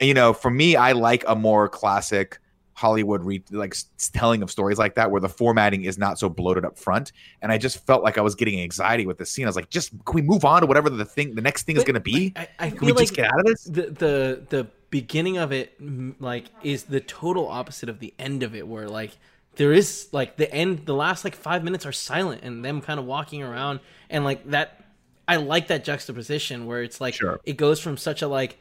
you 0.00 0.14
know, 0.14 0.32
for 0.32 0.50
me, 0.50 0.76
I 0.76 0.92
like 0.92 1.24
a 1.26 1.34
more 1.34 1.68
classic 1.68 2.38
Hollywood 2.74 3.24
re- 3.24 3.44
like 3.50 3.74
telling 4.12 4.42
of 4.42 4.50
stories 4.50 4.78
like 4.78 4.94
that, 4.96 5.10
where 5.10 5.20
the 5.20 5.28
formatting 5.28 5.84
is 5.84 5.96
not 5.96 6.18
so 6.18 6.28
bloated 6.28 6.64
up 6.64 6.78
front. 6.78 7.12
And 7.40 7.50
I 7.52 7.58
just 7.58 7.86
felt 7.86 8.02
like 8.02 8.18
I 8.18 8.20
was 8.20 8.34
getting 8.34 8.60
anxiety 8.60 9.06
with 9.06 9.18
the 9.18 9.26
scene. 9.26 9.46
I 9.46 9.48
was 9.48 9.56
like, 9.56 9.70
just 9.70 9.90
can 10.04 10.14
we 10.14 10.22
move 10.22 10.44
on 10.44 10.60
to 10.62 10.66
whatever 10.66 10.90
the 10.90 11.04
thing, 11.04 11.34
the 11.34 11.42
next 11.42 11.64
thing 11.64 11.76
is 11.76 11.84
going 11.84 11.94
to 11.94 12.00
be? 12.00 12.32
I, 12.36 12.48
I 12.58 12.70
Can 12.70 12.86
we 12.86 12.92
like 12.92 13.04
just 13.04 13.14
get 13.14 13.26
out 13.32 13.40
of 13.40 13.46
this? 13.46 13.64
the 13.64 13.82
the 13.90 14.46
the 14.48 14.66
beginning 14.90 15.38
of 15.38 15.50
it 15.50 15.74
like 16.20 16.46
is 16.62 16.84
the 16.84 17.00
total 17.00 17.48
opposite 17.48 17.88
of 17.88 17.98
the 17.98 18.14
end 18.18 18.44
of 18.44 18.54
it 18.54 18.68
where 18.68 18.88
like 18.88 19.10
there 19.56 19.72
is 19.72 20.08
like 20.12 20.36
the 20.36 20.52
end 20.54 20.86
the 20.86 20.94
last 20.94 21.24
like 21.24 21.34
5 21.34 21.64
minutes 21.64 21.84
are 21.84 21.90
silent 21.90 22.42
and 22.44 22.64
them 22.64 22.80
kind 22.80 23.00
of 23.00 23.06
walking 23.06 23.42
around 23.42 23.80
and 24.08 24.24
like 24.24 24.48
that 24.50 24.84
I 25.26 25.36
like 25.36 25.66
that 25.68 25.84
juxtaposition 25.84 26.66
where 26.66 26.82
it's 26.82 27.00
like 27.00 27.14
Sure. 27.14 27.40
it 27.44 27.56
goes 27.56 27.80
from 27.80 27.96
such 27.96 28.22
a 28.22 28.28
like 28.28 28.58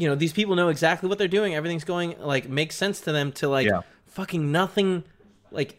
you 0.00 0.08
know 0.08 0.14
these 0.14 0.32
people 0.32 0.56
know 0.56 0.68
exactly 0.70 1.10
what 1.10 1.18
they're 1.18 1.28
doing 1.28 1.54
everything's 1.54 1.84
going 1.84 2.18
like 2.18 2.48
makes 2.48 2.74
sense 2.74 3.02
to 3.02 3.12
them 3.12 3.30
to 3.32 3.48
like 3.48 3.66
Yeah. 3.66 3.82
fucking 4.06 4.50
nothing 4.50 5.04
like 5.50 5.76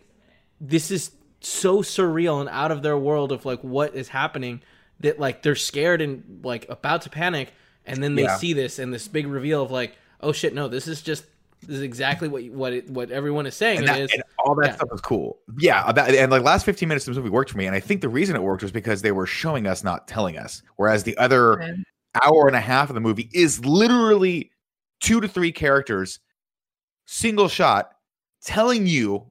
this 0.59 0.91
is 0.91 1.09
so 1.39 1.79
surreal 1.79 2.39
and 2.39 2.47
out 2.49 2.69
of 2.71 2.83
their 2.83 2.95
world 2.97 3.31
of 3.31 3.45
like 3.45 3.61
what 3.61 3.95
is 3.95 4.09
happening 4.09 4.61
that 4.99 5.19
like 5.19 5.41
they're 5.41 5.55
scared 5.55 6.01
and 6.01 6.41
like 6.43 6.69
about 6.69 7.01
to 7.01 7.09
panic 7.09 7.51
and 7.83 8.03
then 8.03 8.13
they 8.13 8.21
Yeah. 8.23 8.37
see 8.37 8.53
this 8.53 8.77
and 8.77 8.93
this 8.93 9.07
big 9.07 9.25
reveal 9.25 9.63
of 9.63 9.71
like 9.71 9.97
oh 10.21 10.31
shit 10.31 10.53
no 10.53 10.67
this 10.67 10.87
is 10.87 11.01
just 11.01 11.25
this 11.65 11.77
is 11.77 11.81
exactly 11.81 12.27
what 12.27 12.43
what 12.51 12.73
it, 12.73 12.89
what 12.91 13.09
everyone 13.09 13.47
is 13.47 13.55
saying 13.55 13.79
and, 13.79 13.85
it 13.85 13.91
that, 13.91 14.01
is 14.01 14.11
and 14.13 14.23
all 14.37 14.53
that 14.55 14.67
Yeah. 14.67 14.75
stuff 14.75 14.91
was 14.91 15.01
cool. 15.01 15.39
Yeah, 15.59 15.91
that, 15.91 16.13
and 16.15 16.31
like 16.31 16.41
last 16.43 16.63
15 16.65 16.87
minutes 16.89 17.07
of 17.07 17.13
the 17.15 17.21
movie 17.21 17.31
worked 17.31 17.51
for 17.51 17.57
me, 17.59 17.67
and 17.67 17.75
I 17.75 17.79
think 17.79 18.01
the 18.01 18.09
reason 18.09 18.35
it 18.35 18.41
worked 18.41 18.63
was 18.63 18.71
because 18.71 19.03
they 19.03 19.11
were 19.11 19.27
showing 19.27 19.67
us, 19.67 19.83
not 19.83 20.07
telling 20.07 20.37
us. 20.39 20.63
Whereas 20.77 21.03
the 21.03 21.15
other 21.17 21.61
Okay. 21.61 21.73
Hour 22.23 22.47
and 22.47 22.55
a 22.55 22.61
half 22.61 22.89
of 22.89 22.95
the 22.95 23.01
movie 23.01 23.29
is 23.33 23.63
literally 23.65 24.51
two 24.99 25.21
to 25.21 25.27
three 25.27 25.51
characters, 25.51 26.19
single 27.05 27.47
shot, 27.47 27.91
telling 28.43 28.87
you 28.87 29.25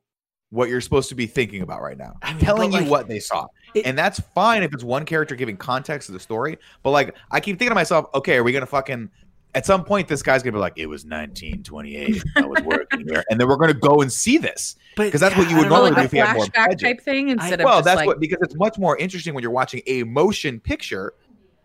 what 0.51 0.69
you're 0.69 0.81
supposed 0.81 1.09
to 1.09 1.15
be 1.15 1.27
thinking 1.27 1.63
about 1.63 1.81
right 1.81 1.97
now, 1.97 2.15
I 2.23 2.33
mean, 2.33 2.43
telling 2.43 2.71
but, 2.73 2.79
you 2.79 2.83
like, 2.83 2.91
what 2.91 3.09
they 3.09 3.21
saw. 3.21 3.47
it- 3.75 3.87
and 3.87 3.97
that's 3.97 4.19
fine 4.35 4.63
if 4.65 4.73
it's 4.75 4.83
one 4.83 5.05
character 5.05 5.37
giving 5.37 5.57
context 5.57 6.07
to 6.07 6.13
the 6.13 6.19
story. 6.19 6.59
But 6.83 6.91
like, 6.91 7.15
I 7.31 7.39
keep 7.39 7.59
thinking 7.59 7.71
to 7.71 7.75
myself, 7.77 8.07
okay, 8.15 8.37
are 8.37 8.43
we 8.43 8.53
gonna 8.53 8.67
fucking 8.67 9.11
at 9.55 9.67
some 9.67 9.85
point 9.85 10.09
this 10.09 10.23
guy's 10.23 10.43
gonna 10.43 10.53
be 10.57 10.59
like, 10.59 10.73
it 10.77 10.87
was 10.87 11.05
1928, 11.05 12.23
I 12.37 12.47
was 12.47 12.63
working 12.63 13.07
here, 13.09 13.23
and 13.31 13.41
then 13.41 13.47
we're 13.49 13.57
gonna 13.57 13.75
go 13.75 14.01
and 14.01 14.13
see 14.13 14.39
this. 14.39 14.75
because 14.97 15.21
that's 15.21 15.37
what 15.37 15.49
you 15.49 15.57
would 15.57 15.63
don't 15.63 15.71
know, 15.71 15.77
normally 15.77 15.91
like 15.93 16.01
do 16.01 16.07
if 16.07 16.13
you 16.15 16.23
had 16.23 16.37
more 16.37 16.47
budget. 16.55 16.81
type 16.81 17.01
thing 17.01 17.29
instead 17.29 17.61
of 17.61 17.65
well, 17.65 17.81
that's 17.81 17.97
like 17.97 18.07
what 18.07 18.19
because 18.19 18.39
it's 18.43 18.57
much 18.57 18.77
more 18.77 18.97
interesting 18.97 19.35
when 19.35 19.43
you're 19.43 19.53
watching 19.53 19.83
a 19.87 20.03
motion 20.03 20.59
picture 20.59 21.15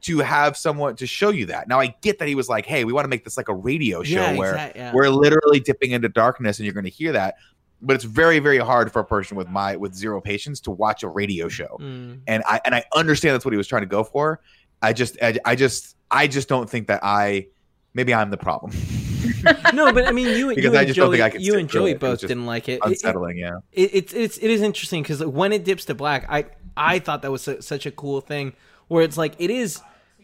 to 0.06 0.20
have 0.20 0.58
someone 0.58 0.96
to 0.96 1.06
show 1.08 1.30
you 1.30 1.46
that. 1.48 1.68
Now 1.68 1.80
I 1.80 1.96
get 2.02 2.20
that 2.20 2.28
he 2.28 2.36
was 2.36 2.50
like, 2.50 2.66
hey, 2.66 2.84
we 2.84 2.94
want 2.94 3.06
to 3.06 3.10
make 3.10 3.24
this 3.24 3.38
like 3.38 3.48
a 3.50 3.54
radio 3.56 4.04
show 4.04 4.16
Yeah, 4.22 4.36
where 4.38 4.52
exact- 4.54 4.76
yeah. 4.76 4.94
we're 4.94 5.10
literally 5.10 5.60
dipping 5.60 5.92
into 5.92 6.10
darkness 6.10 6.58
and 6.60 6.66
you're 6.66 6.74
going 6.74 6.84
to 6.86 6.90
hear 6.92 7.12
that. 7.14 7.36
But 7.82 7.96
it's 7.96 8.06
very, 8.06 8.40
very 8.40 8.58
hard 8.58 8.92
for 8.92 9.00
a 9.00 9.06
person 9.06 9.36
with 9.38 9.50
my 9.50 9.76
with 9.76 9.94
zero 9.94 10.22
patience 10.22 10.60
to 10.62 10.72
watch 10.72 11.04
a 11.04 11.08
radio 11.10 11.48
show. 11.50 11.78
Mm. 11.80 12.22
And 12.26 12.42
I 12.48 12.60
and 12.66 12.74
I 12.74 12.84
understand 12.96 13.36
that's 13.36 13.46
what 13.46 13.54
he 13.54 13.58
was 13.58 13.68
trying 13.68 13.82
to 13.84 13.88
go 13.88 14.04
for. 14.04 14.42
I 14.82 14.94
just 14.94 15.18
I, 15.22 15.38
I 15.46 15.56
just 15.56 15.96
I 16.10 16.28
just 16.28 16.48
don't 16.48 16.70
think 16.70 16.88
that 16.88 17.02
I 17.04 17.48
maybe 17.94 18.14
I'm 18.14 18.30
the 18.32 18.38
problem. 18.38 18.72
no, 19.74 19.92
but 19.92 20.08
I 20.08 20.12
mean, 20.12 20.38
you, 20.38 20.50
Because 20.56 20.72
you 20.74 20.78
I 20.78 20.80
and 20.82 20.88
just 20.88 20.98
don't 20.98 21.08
Joey, 21.08 21.18
think 21.18 21.24
I 21.26 21.30
could 21.32 21.46
you 21.46 21.58
and 21.58 21.70
Joey 21.70 21.92
it. 21.92 22.00
Both 22.00 22.22
didn't 22.22 22.46
like 22.46 22.70
it. 22.70 22.74
It- 22.74 22.78
it, 22.78 22.84
Unsettling, 22.86 23.38
yeah. 23.38 23.58
it, 23.72 23.90
it's 23.94 24.14
it's 24.14 24.38
it 24.38 24.50
is 24.50 24.62
interesting 24.62 25.02
because 25.04 25.24
when 25.26 25.52
it 25.52 25.64
dips 25.66 25.86
to 25.86 25.96
black, 25.96 26.26
I 26.30 26.46
I 26.78 27.00
thought 27.00 27.22
that 27.24 27.32
was 27.32 27.42
su- 27.44 27.62
such 27.62 27.86
a 27.86 27.92
cool 27.92 28.22
thing 28.22 28.54
where 28.88 29.04
it's 29.04 29.18
like 29.18 29.34
it 29.40 29.50
is 29.50 29.82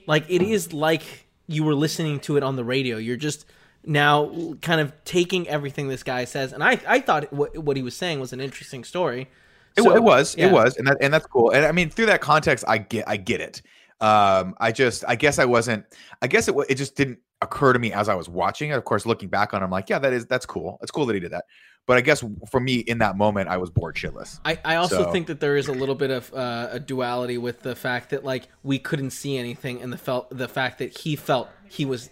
like 0.08 0.26
it 0.30 0.42
is 0.42 0.74
like 0.74 1.04
you 1.48 1.64
were 1.64 1.76
listening 1.76 2.20
to 2.22 2.38
it 2.38 2.44
on 2.44 2.56
the 2.56 2.64
radio. 2.64 2.98
You're 2.98 3.18
just 3.18 3.46
now 3.86 4.56
kind 4.62 4.80
of 4.80 4.94
taking 5.06 5.48
everything 5.48 5.88
this 5.88 6.04
guy 6.04 6.26
says, 6.26 6.54
and 6.54 6.64
I 6.64 6.80
I 6.88 7.00
thought 7.00 7.32
what 7.34 7.58
what 7.58 7.78
he 7.78 7.84
was 7.84 7.96
saying 7.96 8.20
was 8.20 8.34
an 8.34 8.42
interesting 8.42 8.84
story. 8.84 9.30
It, 9.78 9.84
So, 9.84 9.96
it 9.96 10.04
was, 10.04 10.36
yeah. 10.38 10.48
it 10.48 10.52
was, 10.52 10.78
and 10.78 10.88
that 10.88 10.98
and 11.02 11.14
that's 11.14 11.26
cool. 11.26 11.52
And 11.52 11.66
I 11.66 11.72
mean, 11.72 11.90
through 11.90 12.08
that 12.08 12.22
context, 12.22 12.66
I 12.68 12.78
get, 12.78 13.08
I 13.08 13.18
get 13.18 13.40
it. 13.40 13.62
Um, 14.02 14.56
I 14.60 14.72
just, 14.72 15.06
I 15.08 15.16
guess 15.16 15.40
I 15.40 15.46
wasn't. 15.46 15.86
I 16.22 16.28
guess 16.28 16.48
it, 16.48 16.56
it 16.68 16.76
just 16.76 16.96
didn't 16.96 17.20
occur 17.42 17.72
to 17.72 17.80
me 17.80 17.94
as 17.94 18.10
I 18.10 18.16
was 18.16 18.28
watching 18.28 18.72
it. 18.72 18.74
Of 18.74 18.84
course, 18.84 19.06
looking 19.06 19.30
back 19.30 19.54
on, 19.54 19.62
it, 19.62 19.66
I'm 19.66 19.72
like, 19.72 19.90
yeah, 19.90 20.00
that 20.00 20.12
is, 20.12 20.26
that's 20.26 20.46
cool. 20.46 20.78
It's 20.82 20.92
cool 20.92 21.06
that 21.06 21.14
he 21.14 21.20
did 21.20 21.32
that. 21.32 21.46
But 21.88 21.98
I 21.98 22.02
guess 22.02 22.24
for 22.50 22.60
me, 22.60 22.76
in 22.76 23.00
that 23.00 23.18
moment, 23.18 23.50
I 23.50 23.58
was 23.58 23.70
bored 23.70 23.96
shitless. 23.96 24.40
I, 24.46 24.60
I 24.64 24.76
also 24.76 25.04
So- 25.06 25.12
think 25.12 25.28
that 25.28 25.40
there 25.40 25.58
is 25.58 25.68
a 25.68 25.74
little 25.74 25.96
bit 25.96 26.12
of 26.12 26.34
uh, 26.34 26.70
a 26.72 26.80
duality 26.80 27.38
with 27.38 27.62
the 27.64 27.76
fact 27.76 28.12
that 28.12 28.24
like 28.24 28.48
we 28.64 28.80
couldn't 28.80 29.12
see 29.12 29.38
anything, 29.38 29.82
and 29.82 29.92
the 29.92 29.98
felt 29.98 30.30
the 30.36 30.48
fact 30.48 30.80
that 30.80 30.98
he 31.00 31.16
felt 31.16 31.50
he 31.68 31.86
was 31.86 32.10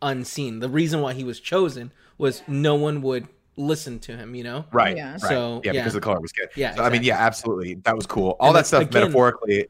unseen. 0.00 0.58
The 0.60 0.68
reason 0.68 1.00
why 1.00 1.12
he 1.14 1.24
was 1.24 1.38
chosen 1.38 1.92
was 2.18 2.42
no 2.48 2.74
one 2.74 3.00
would 3.02 3.28
listen 3.56 4.00
to 4.00 4.16
him. 4.16 4.34
You 4.34 4.44
know, 4.44 4.64
Right. 4.72 4.96
Yeah. 4.96 5.12
Right. 5.12 5.20
So, 5.20 5.60
yeah, 5.64 5.72
yeah. 5.72 5.80
because 5.82 5.92
the 5.94 6.00
color 6.00 6.20
was 6.20 6.32
good. 6.32 6.48
Yeah, 6.56 6.74
So, 6.74 6.82
I 6.82 6.90
mean, 6.90 7.02
yeah, 7.04 7.18
absolutely. 7.18 7.74
That 7.74 7.94
was 7.96 8.06
cool. 8.06 8.36
All 8.40 8.48
And 8.48 8.56
that 8.56 8.66
stuff 8.66 8.82
again- 8.82 9.02
metaphorically 9.02 9.68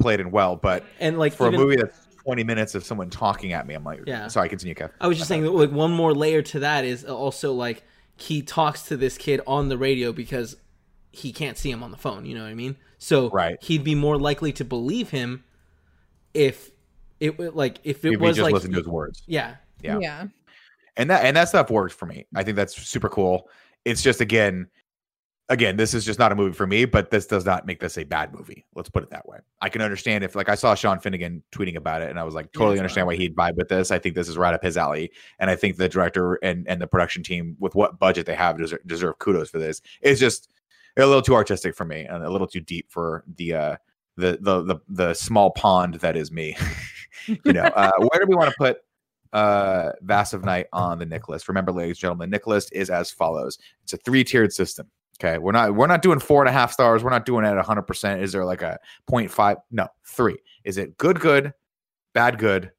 played 0.00 0.20
in 0.20 0.30
well, 0.30 0.56
but 0.56 0.82
and 0.98 1.18
like 1.18 1.34
for 1.34 1.48
even- 1.48 1.60
a 1.60 1.62
movie 1.62 1.76
that's 1.76 2.06
20 2.24 2.42
minutes 2.42 2.74
of 2.74 2.84
someone 2.84 3.10
talking 3.10 3.52
at 3.52 3.66
me, 3.66 3.74
I'm 3.74 3.84
like, 3.84 4.00
Yeah. 4.06 4.28
sorry, 4.28 4.48
continue, 4.48 4.74
Kev. 4.74 4.90
I 4.98 5.06
was 5.08 5.18
just 5.18 5.28
saying 5.28 5.42
that 5.42 5.50
like 5.50 5.70
one 5.70 5.90
more 5.92 6.14
layer 6.14 6.40
to 6.40 6.60
that 6.60 6.84
is 6.86 7.04
also 7.04 7.52
like 7.52 7.82
he 8.16 8.42
talks 8.42 8.82
to 8.84 8.96
this 8.96 9.18
kid 9.18 9.40
on 9.46 9.68
the 9.68 9.78
radio 9.78 10.12
because 10.12 10.56
he 11.12 11.32
can't 11.32 11.56
see 11.58 11.70
him 11.70 11.82
on 11.82 11.90
the 11.90 11.96
phone. 11.96 12.26
You 12.26 12.34
know 12.34 12.42
what 12.42 12.50
I 12.50 12.54
mean? 12.54 12.76
So 12.98 13.30
Right. 13.30 13.62
he'd 13.62 13.84
be 13.84 13.94
more 13.94 14.18
likely 14.18 14.52
to 14.54 14.64
believe 14.64 15.10
him 15.10 15.44
if 16.32 16.70
it 17.20 17.38
like 17.54 17.78
if 17.84 18.04
it 18.04 18.14
If 18.14 18.20
we 18.20 18.26
was 18.28 18.36
just 18.36 18.44
like 18.44 18.54
listen 18.54 18.72
to 18.72 18.78
his 18.78 18.88
words. 18.88 19.22
yeah 19.26 19.56
Yeah. 19.80 19.98
yeah. 19.98 20.26
and 20.96 21.08
that 21.10 21.24
and 21.24 21.36
that 21.36 21.48
stuff 21.48 21.70
works 21.70 21.94
for 21.94 22.06
me. 22.06 22.26
I 22.34 22.42
think 22.42 22.56
that's 22.56 22.76
super 22.76 23.08
cool. 23.08 23.48
It's 23.84 24.02
just 24.02 24.20
again, 24.20 24.66
again, 25.48 25.76
this 25.76 25.94
is 25.94 26.04
just 26.04 26.18
not 26.18 26.32
a 26.32 26.34
movie 26.34 26.54
for 26.54 26.66
me, 26.66 26.84
but 26.84 27.10
this 27.10 27.26
does 27.26 27.44
not 27.44 27.66
make 27.66 27.80
this 27.80 27.98
a 27.98 28.04
bad 28.04 28.32
movie. 28.32 28.64
Let's 28.74 28.88
put 28.88 29.02
it 29.02 29.10
that 29.10 29.28
way. 29.28 29.38
I 29.60 29.68
can 29.68 29.82
understand 29.82 30.24
if 30.24 30.34
like 30.34 30.48
I 30.48 30.54
saw 30.54 30.74
Sean 30.74 30.98
Finnegan 30.98 31.42
tweeting 31.52 31.76
about 31.76 32.02
it, 32.02 32.10
and 32.10 32.18
I 32.18 32.24
was 32.24 32.34
like, 32.34 32.52
totally 32.52 32.76
that's 32.76 32.80
understand 32.80 33.06
why 33.06 33.16
he'd 33.16 33.36
vibe 33.36 33.56
with 33.56 33.68
this. 33.68 33.90
I 33.90 33.98
think 33.98 34.14
this 34.14 34.28
is 34.28 34.38
right 34.38 34.54
up 34.54 34.62
his 34.62 34.76
alley, 34.76 35.10
and 35.38 35.50
I 35.50 35.56
think 35.56 35.76
the 35.76 35.88
director 35.88 36.34
and 36.36 36.66
and 36.68 36.80
the 36.80 36.86
production 36.86 37.22
team 37.22 37.56
with 37.58 37.74
what 37.74 37.98
budget 37.98 38.26
they 38.26 38.34
have 38.34 38.58
deserve, 38.58 38.80
deserve 38.86 39.18
kudos 39.18 39.50
for 39.50 39.58
this. 39.58 39.80
It's 40.00 40.20
just 40.20 40.50
a 40.96 41.06
little 41.06 41.22
too 41.22 41.34
artistic 41.34 41.74
for 41.74 41.84
me 41.84 42.02
and 42.02 42.22
a 42.22 42.30
little 42.30 42.46
too 42.46 42.60
deep 42.60 42.90
for 42.90 43.24
the 43.36 43.54
uh 43.54 43.76
the 44.16 44.38
the 44.40 44.62
the, 44.62 44.76
the 44.88 45.14
small 45.14 45.50
pond 45.50 45.94
that 45.94 46.16
is 46.16 46.30
me. 46.30 46.56
you 47.26 47.52
know, 47.52 47.62
uh, 47.62 47.90
where 47.98 48.20
do 48.20 48.26
we 48.26 48.36
want 48.36 48.50
to 48.50 48.56
put 48.56 48.78
uh 49.34 49.90
Vast 50.02 50.32
of 50.32 50.44
Night 50.44 50.66
on 50.72 50.98
the 50.98 51.06
Nick 51.06 51.28
list. 51.28 51.48
Remember, 51.48 51.72
ladies 51.72 51.96
and 51.96 52.00
gentlemen, 52.00 52.30
the 52.30 52.34
Nick 52.34 52.46
list 52.46 52.72
is 52.72 52.88
as 52.88 53.10
follows. 53.10 53.58
It's 53.82 53.92
a 53.92 53.98
three-tiered 53.98 54.52
system. 54.52 54.88
Okay. 55.20 55.38
We're 55.38 55.52
not 55.52 55.74
we're 55.74 55.86
not 55.86 56.02
doing 56.02 56.18
four 56.18 56.42
and 56.42 56.48
a 56.48 56.52
half 56.52 56.72
stars. 56.72 57.04
We're 57.04 57.10
not 57.10 57.24
doing 57.26 57.44
it 57.44 57.56
at 57.56 57.64
hundred 57.64 57.82
percent. 57.82 58.22
Is 58.22 58.32
there 58.32 58.44
like 58.44 58.62
a 58.62 58.78
0.5? 59.10 59.56
No, 59.70 59.88
three. 60.06 60.36
Is 60.64 60.76
it 60.78 60.96
good, 60.98 61.20
good, 61.20 61.52
bad, 62.14 62.38
good, 62.38 62.72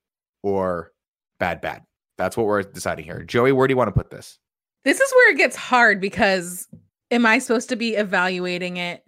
or 0.44 0.92
bad, 1.40 1.62
bad? 1.62 1.84
That's 2.18 2.36
what 2.38 2.46
we're 2.46 2.64
deciding 2.64 3.06
here. 3.06 3.24
Joey, 3.24 3.52
where 3.52 3.68
do 3.68 3.72
you 3.74 3.78
want 3.78 3.88
to 3.90 3.92
put 3.94 4.10
this? 4.10 4.40
This 4.84 5.00
is 5.00 5.12
where 5.14 5.32
it 5.32 5.38
gets 5.38 5.56
hard 5.56 6.00
because 6.00 6.68
am 7.12 7.26
I 7.26 7.40
supposed 7.40 7.70
to 7.70 7.76
be 7.76 7.96
evaluating 7.96 8.78
it 8.78 9.04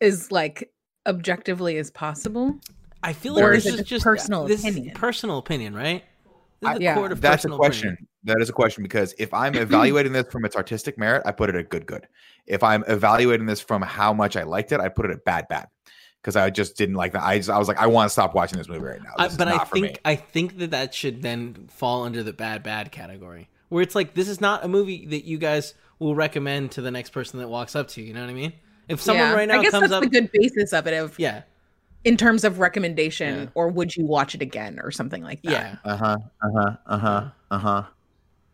as 0.00 0.30
like 0.32 0.70
objectively 1.06 1.76
as 1.78 1.90
possible? 1.90 2.58
I 3.02 3.12
feel 3.12 3.34
like 3.34 3.44
is 3.56 3.64
this 3.64 3.74
it 3.74 3.74
is 3.74 3.78
just 3.80 3.88
just 3.90 4.04
personal 4.04 4.46
this 4.46 4.64
is 4.64 4.74
opinion? 4.74 4.94
personal 4.94 5.38
opinion, 5.38 5.74
right? 5.74 6.02
This 6.60 6.70
is 6.70 6.74
I- 6.74 6.78
the 6.78 6.84
yeah, 6.84 6.94
court 6.94 7.12
of 7.12 7.20
That's 7.20 7.44
a 7.44 7.48
question. 7.48 7.90
opinion. 7.90 8.08
That 8.28 8.40
is 8.40 8.48
a 8.48 8.52
question 8.52 8.82
because 8.82 9.14
if 9.18 9.32
I'm 9.34 9.54
evaluating 9.66 10.12
this 10.12 10.26
from 10.30 10.44
its 10.44 10.56
artistic 10.56 10.96
merit, 10.98 11.22
I 11.26 11.32
put 11.32 11.50
it 11.50 11.56
at 11.56 11.68
good, 11.68 11.86
good. 11.86 12.06
If 12.46 12.62
I'm 12.62 12.84
evaluating 12.88 13.46
this 13.46 13.60
from 13.60 13.82
how 13.82 14.12
much 14.12 14.36
I 14.36 14.44
liked 14.44 14.72
it, 14.72 14.80
I 14.80 14.88
put 14.88 15.04
it 15.06 15.10
at 15.10 15.24
bad, 15.24 15.48
bad. 15.48 15.68
Because 16.22 16.34
I 16.34 16.50
just 16.50 16.76
didn't 16.76 16.96
like 16.96 17.12
that. 17.12 17.22
I 17.22 17.36
just, 17.38 17.48
I 17.50 17.58
was 17.58 17.68
like, 17.68 17.78
I 17.78 17.86
want 17.86 18.06
to 18.06 18.12
stop 18.12 18.34
watching 18.34 18.58
this 18.58 18.68
movie 18.68 18.84
right 18.84 19.02
now. 19.02 19.10
I, 19.18 19.24
This 19.24 19.32
is 19.32 19.38
but 19.38 19.48
I 19.48 19.56
not 19.56 19.68
for 19.68 19.76
me. 19.76 19.82
think 19.82 20.00
I 20.04 20.16
think 20.16 20.58
that 20.58 20.70
that 20.72 20.92
should 20.94 21.22
then 21.22 21.68
fall 21.70 22.02
under 22.04 22.22
the 22.22 22.32
bad 22.32 22.62
bad 22.62 22.90
category, 22.90 23.48
where 23.68 23.82
it's 23.82 23.94
like 23.94 24.14
this 24.14 24.28
is 24.28 24.40
not 24.40 24.64
a 24.64 24.68
movie 24.68 25.06
that 25.06 25.24
you 25.24 25.38
guys 25.38 25.74
will 26.00 26.14
recommend 26.16 26.72
to 26.72 26.82
the 26.82 26.90
next 26.90 27.10
person 27.10 27.38
that 27.38 27.48
walks 27.48 27.76
up 27.76 27.88
to 27.88 28.00
you. 28.00 28.08
You 28.08 28.14
know 28.14 28.22
what 28.22 28.30
I 28.30 28.34
mean? 28.34 28.52
If 28.88 29.00
someone 29.00 29.28
Yeah. 29.28 29.34
right 29.34 29.48
now 29.48 29.60
I 29.60 29.62
guess 29.62 29.70
comes 29.70 29.90
that's 29.90 29.92
up, 29.92 30.02
the 30.02 30.08
good 30.10 30.30
basis 30.32 30.72
of 30.72 30.86
it 30.88 30.94
of 30.94 31.16
yeah, 31.20 31.42
in 32.04 32.16
terms 32.16 32.42
of 32.44 32.58
recommendation 32.58 33.38
Yeah. 33.44 33.46
or 33.54 33.68
would 33.68 33.94
you 33.94 34.04
watch 34.04 34.34
it 34.34 34.42
again 34.42 34.80
or 34.82 34.90
something 34.90 35.22
like 35.22 35.42
that. 35.42 35.50
yeah, 35.52 35.76
Uh 35.84 35.96
huh. 35.96 36.16
Uh 36.42 36.48
huh. 36.56 36.76
Uh 36.86 36.98
huh. 36.98 37.30
Uh 37.52 37.58
huh. 37.58 37.82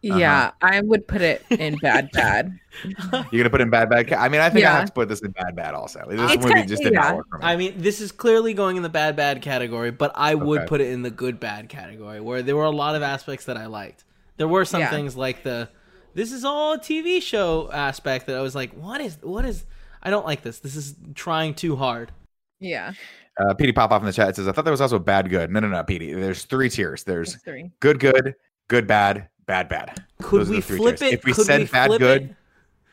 Yeah, 0.05 0.51
I 0.61 0.81
would 0.81 1.07
put 1.09 1.21
it 1.23 1.45
in 1.51 1.77
bad 1.77 2.11
bad. 2.13 2.59
You're 3.13 3.25
gonna 3.33 3.51
put 3.51 3.61
in 3.61 3.71
bad, 3.71 3.89
bad. 3.89 4.13
I 4.13 4.29
mean, 4.29 4.41
I 4.41 4.51
think 4.51 4.67
I 4.67 4.73
have 4.73 4.87
to 4.87 4.93
put 4.93 5.09
this 5.09 5.21
in 5.21 5.31
bad, 5.31 5.55
bad. 5.57 5.75
Also, 5.75 6.05
this 6.09 6.21
It's 6.33 6.43
movie 6.43 6.55
kinda- 6.55 6.69
just 6.69 6.83
did 6.83 6.93
yeah. 6.93 7.01
not 7.01 7.17
work 7.17 7.27
for 7.31 7.39
me. 7.39 7.45
I 7.45 7.57
mean, 7.57 7.75
this 7.79 8.01
is 8.01 8.13
clearly 8.13 8.53
going 8.55 8.77
in 8.77 8.83
the 8.83 8.89
bad 8.89 9.17
bad 9.17 9.41
category, 9.43 9.91
but 9.91 10.13
I 10.15 10.35
would 10.35 10.61
Okay. 10.63 10.69
put 10.69 10.81
it 10.81 10.89
in 10.91 11.03
the 11.03 11.11
good 11.11 11.41
bad 11.41 11.69
category, 11.69 12.21
where 12.21 12.43
there 12.43 12.57
were 12.57 12.65
a 12.65 12.71
lot 12.71 12.95
of 12.97 13.03
aspects 13.03 13.45
that 13.47 13.57
I 13.57 13.67
liked. 13.67 14.05
There 14.37 14.49
were 14.49 14.65
some 14.65 14.81
Yeah. 14.81 14.91
things 14.91 15.17
like 15.17 15.43
the 15.43 15.69
this 16.15 16.31
is 16.33 16.45
all 16.45 16.75
a 16.75 16.79
TV 16.79 17.21
show 17.21 17.71
aspect 17.73 18.27
that 18.27 18.37
I 18.37 18.41
was 18.41 18.55
like, 18.55 18.73
what 18.75 19.01
is 19.01 19.19
what 19.23 19.45
is 19.45 19.65
I 20.03 20.11
don't 20.11 20.27
like 20.27 20.43
this. 20.43 20.59
This 20.59 20.77
is 20.77 20.95
trying 21.15 21.55
too 21.55 21.77
hard. 21.77 22.13
Yeah. 22.61 22.93
uh, 23.41 23.53
Petey 23.55 23.73
pop 23.73 23.91
off 23.91 24.01
in 24.03 24.07
the 24.07 24.13
chat 24.13 24.37
says, 24.37 24.47
"I 24.47 24.53
thought 24.53 24.65
there 24.65 24.71
was 24.73 24.81
also 24.81 24.99
bad, 24.99 25.29
good." 25.31 25.51
No, 25.51 25.59
no, 25.61 25.69
no, 25.69 25.83
Petey. 25.83 26.13
There's 26.13 26.45
three 26.45 26.69
tiers. 26.69 27.03
There's 27.05 27.33
That's 27.33 27.43
three. 27.45 27.71
good, 27.81 27.99
good, 27.99 28.35
good, 28.69 28.87
bad, 28.87 29.29
bad, 29.47 29.68
bad. 29.68 30.03
Could 30.22 30.40
Those 30.42 30.49
we 30.51 30.61
flip 30.61 30.97
tiers. 30.97 31.03
it? 31.12 31.14
If 31.18 31.24
we 31.24 31.32
Could 31.32 31.47
said 31.47 31.61
we 31.61 31.66
bad, 31.66 31.90
good, 31.99 32.22
it? 32.22 32.34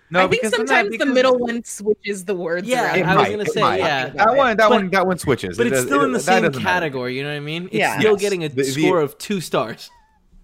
no, 0.10 0.20
I 0.20 0.22
think 0.28 0.32
because 0.32 0.52
that- 0.52 0.58
sometimes 0.58 0.98
the 0.98 1.06
middle 1.06 1.38
one 1.38 1.64
switches 1.64 2.26
the 2.26 2.36
words. 2.36 2.68
Yeah, 2.68 2.88
around. 2.94 3.00
It 3.00 3.06
I 3.06 3.16
was 3.18 3.30
gonna 3.30 3.46
say, 3.46 3.62
might. 3.62 3.80
yeah. 3.80 4.10
That 4.10 4.36
one, 4.36 4.58
that 4.58 4.70
But- 4.70 4.72
one, 4.72 4.90
that 4.90 5.08
one 5.08 5.18
switches. 5.18 5.58
But 5.58 5.68
It 5.68 5.74
it's 5.74 5.80
does- 5.82 5.86
still 5.88 6.02
it- 6.02 6.06
in 6.06 6.12
the 6.12 6.18
that 6.20 6.24
same 6.24 6.44
doesn't 6.44 6.62
matter. 6.64 6.74
category. 6.82 7.16
You 7.18 7.24
know 7.24 7.30
what 7.30 7.36
I 7.38 7.40
mean? 7.40 7.66
It's 7.66 7.76
Yeah. 7.76 8.00
still 8.00 8.14
Yes. 8.14 8.22
getting 8.22 8.44
a 8.44 8.50
The- 8.50 8.56
the- 8.56 8.64
score 8.64 9.00
of 9.02 9.18
two 9.18 9.40
stars. 9.42 9.90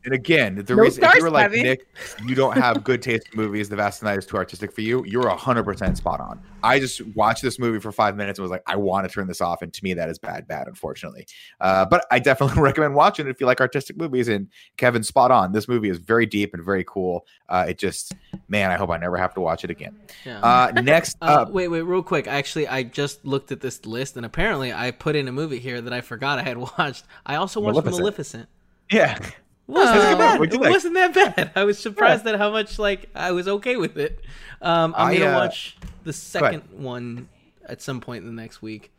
And 0.08 0.16
again, 0.16 0.56
the 0.56 0.74
No 0.74 0.84
reason 0.84 1.04
if 1.04 1.16
you 1.16 1.22
were 1.22 1.30
like 1.30 1.52
Kevin. 1.52 1.64
Nick, 1.64 1.86
you 2.26 2.34
don't 2.34 2.56
have 2.56 2.82
good 2.82 3.02
taste 3.02 3.28
in 3.34 3.38
movies. 3.38 3.68
The 3.68 3.76
Vast 3.76 4.02
Night 4.02 4.18
is 4.18 4.26
too 4.26 4.38
artistic 4.38 4.72
for 4.72 4.80
you. 4.80 5.04
You're 5.06 5.28
hundred 5.32 5.66
percent 5.66 5.98
spot 5.98 6.22
on. 6.22 6.42
I 6.64 6.80
just 6.80 7.06
watched 7.08 7.42
this 7.42 7.60
movie 7.60 7.80
for 7.80 7.92
five 7.92 8.16
minutes 8.16 8.40
and 8.40 8.44
was 8.44 8.50
like, 8.50 8.64
I 8.68 8.78
want 8.78 9.06
to 9.06 9.14
turn 9.14 9.28
this 9.28 9.42
off, 9.42 9.62
and 9.62 9.74
to 9.74 9.84
me, 9.84 9.94
that 9.96 10.08
is 10.08 10.18
bad, 10.18 10.48
bad, 10.48 10.68
unfortunately. 10.70 11.28
Uh, 11.60 11.84
but 11.86 12.06
I 12.10 12.20
definitely 12.20 12.62
recommend 12.62 12.96
watching 12.96 13.28
it 13.28 13.32
if 13.32 13.42
you 13.42 13.48
like 13.48 13.60
artistic 13.60 13.98
movies. 13.98 14.30
And 14.30 14.48
Kevin, 14.78 15.04
spot 15.04 15.30
on. 15.30 15.52
This 15.52 15.68
movie 15.68 15.90
is 15.90 15.98
very 15.98 16.26
deep 16.26 16.54
and 16.54 16.64
very 16.64 16.86
cool. 16.86 17.26
Uh, 17.50 17.66
it 17.68 17.78
just, 17.78 18.16
man, 18.48 18.72
I 18.72 18.78
hope 18.78 18.90
I 18.90 18.98
never 18.98 19.18
have 19.18 19.34
to 19.34 19.42
watch 19.42 19.66
it 19.66 19.70
again. 19.70 19.94
Yeah. 20.26 20.40
Uh, 20.40 20.72
next 20.82 21.18
Uh, 21.22 21.42
up, 21.42 21.52
wait, 21.52 21.68
wait, 21.68 21.82
real 21.82 22.02
quick. 22.02 22.28
Actually, 22.28 22.70
I 22.70 22.84
just 22.84 23.26
looked 23.26 23.52
at 23.52 23.60
this 23.60 23.86
list, 23.86 24.16
and 24.16 24.26
apparently, 24.26 24.72
I 24.72 24.92
put 24.92 25.18
in 25.18 25.28
a 25.28 25.32
movie 25.34 25.60
here 25.60 25.82
that 25.82 25.92
I 25.92 26.00
forgot 26.00 26.40
I 26.40 26.44
had 26.44 26.58
watched. 26.78 27.04
I 27.26 27.36
also 27.36 27.60
watched 27.60 27.74
Maleficent. 27.74 28.00
Maleficent. 28.00 28.50
yeah, 28.90 29.18
It 29.18 29.34
wasn't 29.68 29.98
Oh. 29.98 30.02
that 30.02 30.18
bad. 30.18 30.42
It 30.42 30.52
think? 30.52 30.64
wasn't 30.64 30.94
that 30.96 31.14
bad. 31.14 31.52
I 31.56 31.64
was 31.64 31.78
surprised 31.78 32.26
at 32.28 32.38
how 32.38 32.52
much 32.52 32.80
like 32.80 33.10
I 33.14 33.32
was 33.32 33.48
okay 33.48 33.76
with 33.76 33.98
it. 33.98 34.20
Um, 34.62 34.94
I'm 34.98 35.10
I, 35.10 35.18
gonna 35.18 35.32
uh, 35.32 35.40
watch 35.40 35.78
the 36.04 36.14
second 36.14 36.64
one 36.72 37.28
at 37.68 37.82
some 37.82 38.00
point 38.02 38.24
in 38.26 38.36
the 38.36 38.42
next 38.42 38.62
week 38.62 38.92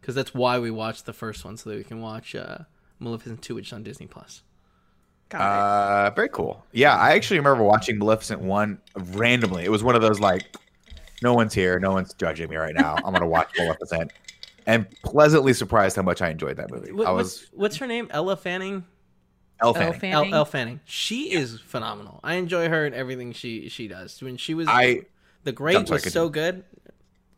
because 0.00 0.14
that's 0.14 0.34
why 0.34 0.58
we 0.58 0.70
watched 0.70 1.06
the 1.06 1.12
first 1.12 1.44
one 1.44 1.56
so 1.56 1.70
that 1.70 1.76
we 1.76 1.84
can 1.84 2.00
watch 2.00 2.34
uh, 2.34 2.58
Maleficent 2.98 3.40
two, 3.42 3.54
which 3.54 3.68
is 3.68 3.72
on 3.72 3.82
Disney 3.82 4.06
Plus. 4.06 4.42
Got. 5.28 5.40
Uh, 5.40 6.10
very 6.14 6.28
cool. 6.28 6.64
Yeah, 6.72 6.94
I 6.96 7.12
actually 7.12 7.38
remember 7.38 7.64
watching 7.64 7.98
Maleficent 7.98 8.40
one 8.40 8.78
randomly. 8.94 9.64
It 9.64 9.70
was 9.70 9.82
one 9.82 9.94
of 9.96 10.02
those 10.02 10.20
like 10.20 10.54
No 11.22 11.34
one's 11.34 11.54
here. 11.54 11.78
No 11.80 11.92
one's 11.92 12.14
judging 12.14 12.48
me 12.50 12.56
right 12.56 12.74
now. 12.74 12.94
I'm 13.04 13.12
gonna 13.12 13.26
watch 13.26 13.48
Maleficent, 13.58 14.12
and 14.66 14.88
pleasantly 15.02 15.52
surprised 15.52 15.96
how 15.96 16.02
much 16.02 16.20
I 16.22 16.30
enjoyed 16.30 16.56
that 16.58 16.70
movie. 16.70 16.92
What- 16.92 17.06
I 17.06 17.12
what's, 17.12 17.40
was 17.40 17.48
what's 17.52 17.76
her 17.78 17.86
name? 17.86 18.08
Ella 18.10 18.36
Fanning. 18.36 18.84
Elle 19.60 19.68
Elle 19.68 19.74
Fanning. 19.74 20.00
Fanning. 20.00 20.32
Elle, 20.32 20.38
Elle 20.38 20.44
Fanning. 20.44 20.80
She 20.84 21.32
is 21.32 21.60
phenomenal. 21.60 22.20
I 22.22 22.34
enjoy 22.34 22.68
her 22.68 22.84
and 22.86 22.94
everything 22.94 23.32
she 23.32 23.68
she 23.68 23.88
does. 23.88 24.22
When 24.22 24.36
she 24.36 24.54
was 24.54 24.68
I 24.68 25.02
the 25.44 25.52
Great 25.52 25.78
was 25.78 25.88
continue. 25.88 26.10
so 26.10 26.28
good. 26.28 26.64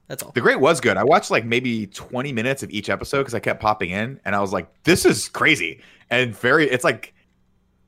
That's 0.09 0.23
all. 0.23 0.33
The 0.33 0.41
Great 0.41 0.59
was 0.59 0.81
good. 0.81 0.97
I 0.97 1.05
watched 1.05 1.31
like 1.31 1.45
maybe 1.45 1.87
20 1.87 2.33
minutes 2.33 2.63
of 2.63 2.71
each 2.71 2.89
episode 2.89 3.19
because 3.19 3.35
I 3.35 3.41
kept 3.41 3.61
popping 3.61 3.91
in, 3.91 4.21
and 4.25 4.35
I 4.35 4.41
was 4.41 4.53
like, 4.53 4.67
"This 4.85 5.05
is 5.05 5.29
crazy," 5.29 5.83
and 6.11 6.35
very. 6.35 6.65
It's 6.69 6.83
like, 6.85 7.15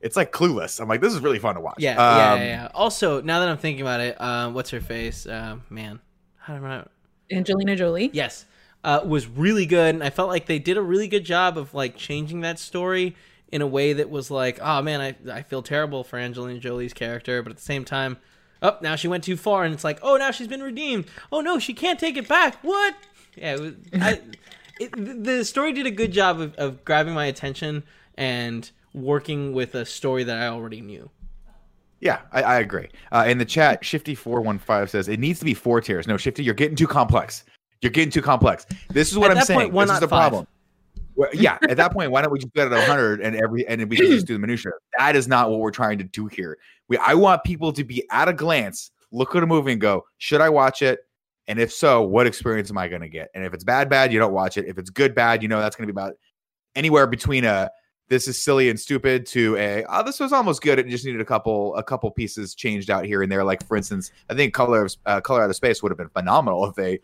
it's 0.01 0.15
like 0.15 0.31
Clueless. 0.31 0.79
I'm 0.79 0.87
like, 0.87 1.01
this 1.01 1.13
is 1.13 1.19
really 1.19 1.39
fun 1.39 1.55
to 1.55 1.61
watch. 1.61 1.75
Yeah, 1.79 1.95
yeah, 1.95 2.33
Um, 2.33 2.39
yeah, 2.39 2.45
yeah. 2.45 2.67
Also, 2.75 3.21
now 3.21 3.39
that 3.39 3.49
I'm 3.49 3.57
thinking 3.57 3.81
about 3.81 4.01
it, 4.01 4.21
um, 4.21 4.53
what's 4.53 4.69
her 4.69 4.79
face? 4.79 5.25
Uh, 5.25 5.57
man, 5.71 5.99
how 6.37 6.57
do 6.57 6.63
I? 6.65 6.85
Angelina 7.31 7.75
Jolie. 7.75 8.11
Yes, 8.13 8.45
uh, 8.83 9.01
was 9.03 9.25
really 9.25 9.65
good, 9.65 9.95
and 9.95 10.03
I 10.03 10.11
felt 10.11 10.29
like 10.29 10.45
they 10.45 10.59
did 10.59 10.77
a 10.77 10.81
really 10.81 11.07
good 11.07 11.25
job 11.25 11.57
of 11.57 11.73
like 11.73 11.97
changing 11.97 12.41
that 12.41 12.59
story 12.59 13.15
in 13.51 13.61
a 13.61 13.67
way 13.67 13.93
that 13.93 14.09
was 14.09 14.31
like, 14.31 14.59
oh 14.61 14.81
man, 14.81 15.01
I 15.01 15.15
I 15.31 15.41
feel 15.43 15.61
terrible 15.61 16.03
for 16.03 16.17
Angelina 16.17 16.59
Jolie's 16.59 16.93
character, 16.93 17.41
but 17.43 17.51
at 17.51 17.57
the 17.57 17.63
same 17.63 17.83
time, 17.85 18.17
oh 18.61 18.77
now 18.81 18.95
she 18.95 19.07
went 19.07 19.23
too 19.23 19.37
far, 19.37 19.63
and 19.63 19.73
it's 19.73 19.83
like, 19.83 19.99
oh 20.01 20.17
now 20.17 20.31
she's 20.31 20.47
been 20.47 20.63
redeemed. 20.63 21.05
Oh 21.31 21.41
no, 21.41 21.59
she 21.59 21.73
can't 21.73 21.99
take 21.99 22.17
it 22.17 22.27
back. 22.27 22.57
What? 22.63 22.95
Yeah, 23.35 23.55
it 23.55 23.59
was, 23.59 23.73
I, 23.93 24.21
it, 24.79 25.23
the 25.23 25.43
story 25.45 25.73
did 25.73 25.85
a 25.85 25.91
good 25.91 26.11
job 26.11 26.39
of, 26.39 26.55
of 26.55 26.83
grabbing 26.85 27.13
my 27.13 27.25
attention 27.25 27.83
and 28.15 28.69
working 28.93 29.53
with 29.53 29.75
a 29.75 29.85
story 29.85 30.23
that 30.25 30.37
I 30.37 30.47
already 30.47 30.81
knew. 30.81 31.09
Yeah, 32.01 32.21
I, 32.31 32.41
I 32.43 32.59
agree. 32.59 32.89
Uh, 33.11 33.25
in 33.27 33.37
the 33.37 33.45
chat, 33.45 33.83
Shifty415 33.83 34.89
says 34.89 35.07
it 35.07 35.19
needs 35.19 35.39
to 35.39 35.45
be 35.45 35.53
four 35.53 35.81
tiers. 35.81 36.07
No, 36.07 36.17
Shifty, 36.17 36.43
you're 36.43 36.55
getting 36.55 36.75
too 36.75 36.87
complex. 36.87 37.43
You're 37.81 37.91
getting 37.91 38.11
too 38.11 38.21
complex. 38.23 38.65
This 38.89 39.11
is 39.11 39.17
what 39.17 39.31
At 39.31 39.37
I'm 39.37 39.43
saying. 39.43 39.71
point, 39.71 39.87
this 39.87 39.91
is 39.95 39.99
the 39.99 40.07
five? 40.07 40.29
problem. 40.29 40.47
Well, 41.21 41.29
yeah, 41.33 41.59
at 41.69 41.77
that 41.77 41.93
point, 41.93 42.09
why 42.09 42.23
don't 42.23 42.31
we 42.31 42.39
just 42.39 42.51
get 42.55 42.65
it 42.65 42.73
at 42.73 42.79
100 42.79 43.21
and 43.21 43.35
every 43.35 43.67
and 43.67 43.87
we 43.87 43.95
can 43.95 44.07
just 44.07 44.25
do 44.25 44.33
the 44.33 44.39
minutia? 44.39 44.71
That 44.97 45.15
is 45.15 45.27
not 45.27 45.51
what 45.51 45.59
we're 45.59 45.69
trying 45.69 45.99
to 45.99 46.03
do 46.03 46.25
here. 46.25 46.57
We 46.87 46.97
I 46.97 47.13
want 47.13 47.43
people 47.43 47.71
to 47.73 47.83
be 47.83 48.03
at 48.09 48.27
a 48.27 48.33
glance, 48.33 48.89
look 49.11 49.35
at 49.35 49.43
a 49.43 49.45
movie 49.45 49.71
and 49.71 49.79
go, 49.79 50.03
should 50.17 50.41
I 50.41 50.49
watch 50.49 50.81
it? 50.81 51.01
And 51.47 51.59
if 51.59 51.71
so, 51.71 52.01
what 52.01 52.25
experience 52.25 52.71
am 52.71 52.79
I 52.79 52.87
going 52.87 53.03
to 53.03 53.07
get? 53.07 53.29
And 53.35 53.45
if 53.45 53.53
it's 53.53 53.63
bad, 53.63 53.87
bad, 53.87 54.11
you 54.11 54.17
don't 54.17 54.33
watch 54.33 54.57
it. 54.57 54.65
If 54.65 54.79
it's 54.79 54.89
good, 54.89 55.13
bad, 55.13 55.43
you 55.43 55.47
know 55.47 55.59
that's 55.59 55.75
going 55.75 55.87
to 55.87 55.93
be 55.93 55.95
about 55.95 56.13
anywhere 56.75 57.05
between 57.05 57.45
a 57.45 57.69
this 58.09 58.27
is 58.27 58.43
silly 58.43 58.71
and 58.71 58.79
stupid 58.79 59.27
to 59.27 59.55
a 59.57 59.85
oh 59.89 60.01
this 60.03 60.19
was 60.19 60.33
almost 60.33 60.63
good. 60.63 60.79
It 60.79 60.87
just 60.87 61.05
needed 61.05 61.21
a 61.21 61.25
couple 61.25 61.75
a 61.75 61.83
couple 61.83 62.09
pieces 62.09 62.55
changed 62.55 62.89
out 62.89 63.05
here 63.05 63.21
and 63.21 63.31
there. 63.31 63.43
Like 63.43 63.63
for 63.67 63.77
instance, 63.77 64.11
I 64.27 64.33
think 64.33 64.55
Color 64.55 64.85
of 64.85 64.95
uh, 65.05 65.21
Color 65.21 65.43
Out 65.43 65.51
of 65.51 65.55
Space 65.55 65.83
would 65.83 65.91
have 65.91 65.99
been 65.99 66.09
phenomenal 66.09 66.65
if 66.65 66.73
they, 66.73 66.99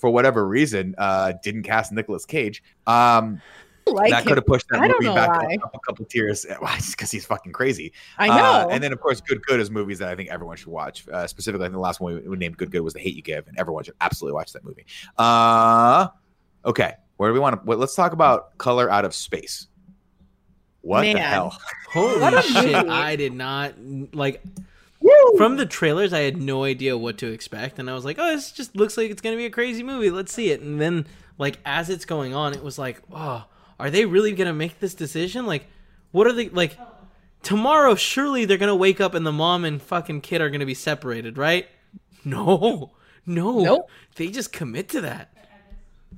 for 0.00 0.10
whatever 0.10 0.46
reason, 0.46 0.94
uh, 0.98 1.32
didn't 1.42 1.62
cast 1.64 1.92
Nicolas 1.92 2.24
Cage. 2.24 2.62
Um, 2.86 3.40
Like 3.86 4.10
that 4.12 4.24
could 4.24 4.36
have 4.36 4.46
pushed 4.46 4.66
that 4.70 4.80
I 4.80 4.86
movie 4.88 5.06
back 5.06 5.30
up 5.64 5.74
a 5.74 5.78
couple 5.84 6.04
tiers. 6.04 6.46
Why? 6.60 6.76
Just 6.76 6.92
because 6.92 7.10
he's 7.10 7.26
fucking 7.26 7.52
crazy. 7.52 7.92
I 8.18 8.28
Uh, 8.28 8.36
know. 8.36 8.68
and 8.70 8.82
then 8.84 8.92
of 8.92 9.00
course, 9.00 9.20
Good 9.20 9.42
Good 9.46 9.58
is 9.58 9.68
movies 9.70 9.98
that 9.98 10.08
I 10.08 10.14
think 10.14 10.28
everyone 10.30 10.56
should 10.56 10.68
watch. 10.68 11.08
Uh, 11.08 11.26
specifically, 11.26 11.64
I 11.64 11.68
think 11.68 11.74
the 11.74 11.80
last 11.80 12.00
one 12.00 12.14
we, 12.14 12.28
we 12.28 12.36
named 12.36 12.56
Good 12.56 12.70
Good 12.70 12.82
was 12.82 12.94
The 12.94 13.00
Hate 13.00 13.16
You 13.16 13.22
Give, 13.22 13.46
and 13.48 13.58
everyone 13.58 13.82
should 13.84 13.94
absolutely 14.00 14.34
watch 14.34 14.52
that 14.52 14.64
movie. 14.64 14.84
Uh, 15.18 16.08
okay, 16.64 16.92
where 17.16 17.30
do 17.30 17.34
we 17.34 17.40
want 17.40 17.56
to? 17.56 17.62
Well, 17.66 17.78
let's 17.78 17.94
talk 17.96 18.12
about 18.12 18.56
Color 18.58 18.88
Out 18.90 19.04
of 19.04 19.12
Space. 19.14 19.66
What 20.82 21.02
the 21.02 21.18
hell? 21.18 21.58
Holy 21.90 22.20
What 22.20 22.44
shit! 22.44 22.74
I 22.88 23.16
did 23.16 23.32
not 23.34 23.74
like 24.14 24.40
Woo! 25.00 25.36
from 25.36 25.56
the 25.56 25.66
trailers. 25.66 26.12
I 26.12 26.20
had 26.20 26.36
no 26.36 26.64
idea 26.64 26.96
what 26.96 27.18
to 27.18 27.32
expect, 27.32 27.78
and 27.78 27.88
I 27.88 27.94
was 27.94 28.04
like, 28.04 28.18
"Oh, 28.18 28.34
this 28.34 28.52
just 28.52 28.76
looks 28.76 28.96
like 28.96 29.10
it's 29.10 29.22
gonna 29.22 29.36
be 29.36 29.46
a 29.46 29.50
crazy 29.50 29.82
movie. 29.82 30.10
Let's 30.10 30.32
see 30.32 30.50
it." 30.50 30.60
And 30.60 30.80
then, 30.80 31.06
like 31.38 31.58
as 31.64 31.88
it's 31.88 32.04
going 32.04 32.34
on, 32.34 32.52
it 32.52 32.62
was 32.62 32.78
like, 32.78 33.00
"Oh, 33.10 33.46
are 33.78 33.90
they 33.90 34.04
really 34.04 34.32
gonna 34.32 34.52
make 34.52 34.78
this 34.78 34.94
decision? 34.94 35.46
Like, 35.46 35.66
what 36.12 36.26
are 36.26 36.32
they 36.32 36.48
like?" 36.50 36.76
Tomorrow, 37.42 37.94
surely 37.94 38.44
they're 38.44 38.58
gonna 38.58 38.76
wake 38.76 39.00
up 39.00 39.14
and 39.14 39.24
the 39.26 39.32
mom 39.32 39.64
and 39.64 39.80
fucking 39.80 40.20
kid 40.20 40.42
are 40.42 40.50
gonna 40.50 40.66
be 40.66 40.74
separated, 40.74 41.38
right? 41.38 41.66
No, 42.22 42.92
no, 43.24 43.62
Nope. 43.62 43.90
They 44.16 44.28
just 44.28 44.52
commit 44.52 44.90
to 44.90 45.00
that. 45.00 45.32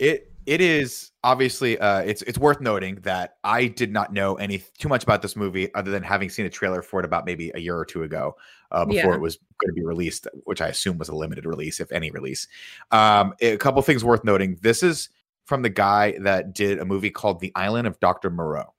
it 0.00 0.32
it 0.46 0.60
is 0.60 1.11
obviously 1.24 1.78
uh 1.78 2.00
it's 2.00 2.22
it's 2.22 2.38
worth 2.38 2.60
noting 2.60 2.96
that 3.02 3.36
I 3.44 3.66
did 3.66 3.92
not 3.92 4.12
know 4.12 4.34
any 4.34 4.62
too 4.78 4.88
much 4.88 5.04
about 5.04 5.22
this 5.22 5.36
movie 5.36 5.72
other 5.74 5.90
than 5.90 6.02
having 6.02 6.28
seen 6.28 6.46
a 6.46 6.50
trailer 6.50 6.82
for 6.82 6.98
it 7.00 7.04
about 7.04 7.24
maybe 7.24 7.52
a 7.54 7.60
year 7.60 7.76
or 7.76 7.84
two 7.84 8.02
ago 8.02 8.36
uh, 8.72 8.84
before 8.84 9.10
Yeah. 9.12 9.16
it 9.16 9.20
was 9.20 9.36
going 9.36 9.68
to 9.68 9.80
be 9.80 9.84
released, 9.84 10.26
which 10.44 10.60
I 10.60 10.68
assume 10.68 10.98
was 10.98 11.08
a 11.08 11.14
limited 11.14 11.44
release, 11.46 11.78
if 11.78 11.92
any 11.92 12.10
release. 12.10 12.48
Um, 12.90 13.34
a 13.40 13.56
couple 13.58 13.80
things 13.82 14.02
worth 14.04 14.24
noting. 14.24 14.58
This 14.62 14.82
is 14.82 15.10
from 15.44 15.62
the 15.62 15.68
guy 15.68 16.16
that 16.20 16.54
did 16.54 16.78
a 16.78 16.84
movie 16.84 17.10
called 17.10 17.40
The 17.40 17.52
Island 17.54 17.86
of 17.86 18.00
Dr. 18.00 18.30
Moreau. 18.30 18.72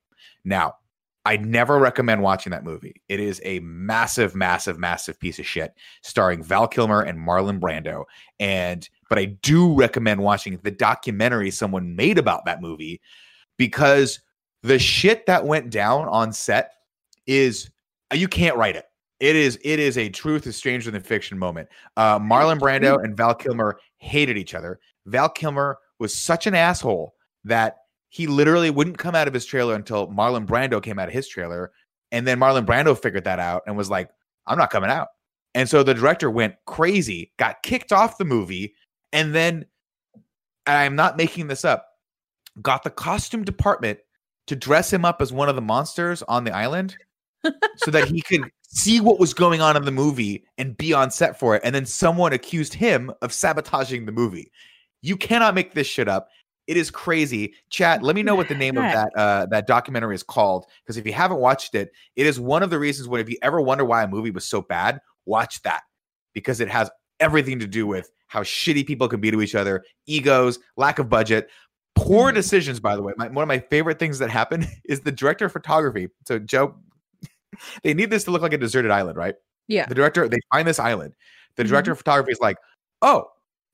Now, 0.44 0.76
I 1.26 1.38
never 1.38 1.78
recommend 1.78 2.22
watching 2.22 2.52
that 2.52 2.64
movie. 2.66 3.02
It 3.08 3.20
is 3.22 3.40
a 3.46 3.60
massive, 3.60 4.36
massive, 4.36 4.78
massive 4.78 5.20
piece 5.20 5.40
of 5.40 5.46
shit, 5.46 5.74
starring 6.02 6.44
Val 6.44 6.68
Kilmer 6.68 7.02
and 7.02 7.18
Marlon 7.20 7.60
Brando. 7.60 8.06
And 8.40 8.90
but 9.14 9.20
I 9.20 9.26
do 9.26 9.76
recommend 9.76 10.24
watching 10.24 10.60
the 10.64 10.72
documentary 10.72 11.52
someone 11.52 11.96
made 11.96 12.18
about 12.18 12.46
that 12.46 12.64
movie 12.64 13.00
because 13.60 14.20
the 14.64 14.80
shit 14.80 15.28
that 15.28 15.46
went 15.46 15.70
down 15.70 16.08
on 16.08 16.34
set 16.34 16.72
is 17.28 17.70
you 18.12 18.28
can't 18.28 18.58
write 18.58 18.76
it. 18.76 18.86
It 19.20 19.36
is 19.36 19.60
it 19.64 19.78
is 19.80 20.00
a 20.00 20.10
truth 20.10 20.48
is 20.48 20.56
stranger 20.56 20.90
than 20.90 21.04
fiction 21.04 21.38
moment. 21.38 21.70
Uh, 21.96 22.18
Marlon 22.18 22.58
Brando 22.58 23.04
and 23.04 23.16
Val 23.16 23.36
Kilmer 23.36 23.78
hated 23.98 24.36
each 24.36 24.56
other. 24.56 24.80
Val 25.06 25.30
Kilmer 25.30 25.78
was 26.00 26.12
such 26.12 26.48
an 26.48 26.56
asshole 26.56 27.14
that 27.44 27.82
he 28.10 28.26
literally 28.26 28.72
wouldn't 28.72 28.98
come 28.98 29.14
out 29.14 29.28
of 29.28 29.34
his 29.36 29.46
trailer 29.46 29.76
until 29.76 30.08
Marlon 30.08 30.48
Brando 30.48 30.82
came 30.82 30.98
out 30.98 31.08
of 31.08 31.14
his 31.14 31.28
trailer, 31.28 31.72
and 32.12 32.26
then 32.26 32.40
Marlon 32.40 32.66
Brando 32.66 33.00
figured 33.00 33.26
that 33.26 33.38
out 33.38 33.62
and 33.68 33.78
was 33.78 33.92
like, 33.92 34.10
"I'm 34.48 34.58
not 34.58 34.72
coming 34.72 34.90
out." 34.90 35.10
And 35.54 35.70
so 35.70 35.84
the 35.84 35.94
director 35.94 36.32
went 36.32 36.56
crazy, 36.66 37.32
got 37.38 37.62
kicked 37.62 37.92
off 37.92 38.18
the 38.18 38.26
movie, 38.26 38.74
and 39.14 39.34
then 39.34 39.66
and 40.66 40.78
I'm 40.78 40.96
not 40.96 41.18
making 41.18 41.48
this 41.48 41.64
up, 41.64 41.88
got 42.62 42.84
the 42.84 42.90
costume 42.90 43.44
department 43.44 44.00
to 44.48 44.56
dress 44.56 44.92
him 44.92 45.06
up 45.06 45.22
as 45.22 45.32
one 45.32 45.50
of 45.50 45.56
the 45.56 45.62
monsters 45.62 46.22
on 46.24 46.44
the 46.44 46.56
island 46.56 46.98
so 47.78 47.92
that 47.92 48.08
he 48.08 48.22
could 48.22 48.50
see 48.68 49.00
what 49.00 49.20
was 49.20 49.34
going 49.34 49.62
on 49.62 49.78
in 49.78 49.86
the 49.86 49.92
movie 49.92 50.44
and 50.58 50.78
be 50.78 50.94
on 50.94 51.12
set 51.12 51.40
for 51.40 51.56
it. 51.56 51.62
And 51.64 51.74
then 51.74 51.86
someone 51.86 52.34
accused 52.34 52.74
him 52.74 53.12
of 53.22 53.32
sabotaging 53.32 54.06
the 54.06 54.12
movie. 54.12 54.52
You 55.02 55.16
cannot 55.18 55.56
make 55.56 55.74
this 55.74 55.88
shit 55.88 56.08
up. 56.08 56.30
It 56.66 56.78
is 56.78 56.90
crazy. 56.90 57.54
Chat, 57.70 58.04
let 58.04 58.16
me 58.16 58.24
know 58.24 58.36
what 58.36 58.48
the 58.48 58.56
name 58.56 58.78
of 58.78 58.84
that 58.84 59.12
uh, 59.18 59.46
that 59.48 59.68
documentary 59.68 60.16
is 60.16 60.24
called. 60.24 60.66
Because 60.82 60.96
if 60.96 61.06
you 61.06 61.12
haven't 61.12 61.40
watched 61.40 61.76
it, 61.76 61.92
it 62.16 62.26
is 62.26 62.40
one 62.40 62.64
of 62.64 62.70
the 62.70 62.80
reasons 62.80 63.10
when 63.10 63.20
if 63.20 63.30
you 63.30 63.36
ever 63.42 63.60
wonder 63.60 63.84
why 63.84 64.04
a 64.04 64.08
movie 64.08 64.32
was 64.32 64.46
so 64.46 64.62
bad, 64.62 65.02
watch 65.26 65.62
that. 65.64 65.82
Because 66.34 66.62
it 66.62 66.70
has 66.70 66.90
everything 67.20 67.60
to 67.60 67.68
do 67.68 67.86
with 67.86 68.10
how 68.34 68.42
shitty 68.42 68.86
people 68.88 69.08
can 69.08 69.22
be 69.22 69.30
to 69.30 69.42
each 69.44 69.54
other, 69.54 69.84
egos, 70.08 70.58
lack 70.76 70.98
of 70.98 71.08
budget, 71.08 71.50
poor 71.94 72.32
Mhm. 72.32 72.36
decisions. 72.36 72.80
By 72.80 72.96
the 72.96 73.04
way, 73.04 73.14
my, 73.16 73.28
one 73.28 73.44
of 73.44 73.48
my 73.48 73.60
favorite 73.60 74.00
things 74.00 74.18
that 74.18 74.32
happened 74.32 74.68
is 74.86 75.02
the 75.02 75.12
director 75.12 75.46
of 75.46 75.52
photography. 75.54 76.08
So 76.28 76.40
Joe, 76.40 76.76
they 77.84 77.94
need 77.94 78.10
this 78.10 78.24
to 78.24 78.32
look 78.32 78.42
like 78.42 78.54
a 78.54 78.58
deserted 78.58 78.90
island, 78.90 79.18
right? 79.18 79.36
Yeah. 79.68 79.86
The 79.86 79.94
director, 79.94 80.28
they 80.28 80.40
find 80.52 80.68
this 80.68 80.80
island. 80.80 81.14
The 81.58 81.64
director 81.64 81.92
of 81.92 82.00
photography 82.00 82.32
is 82.32 82.40
like, 82.40 82.58
"Oh, 83.04 83.28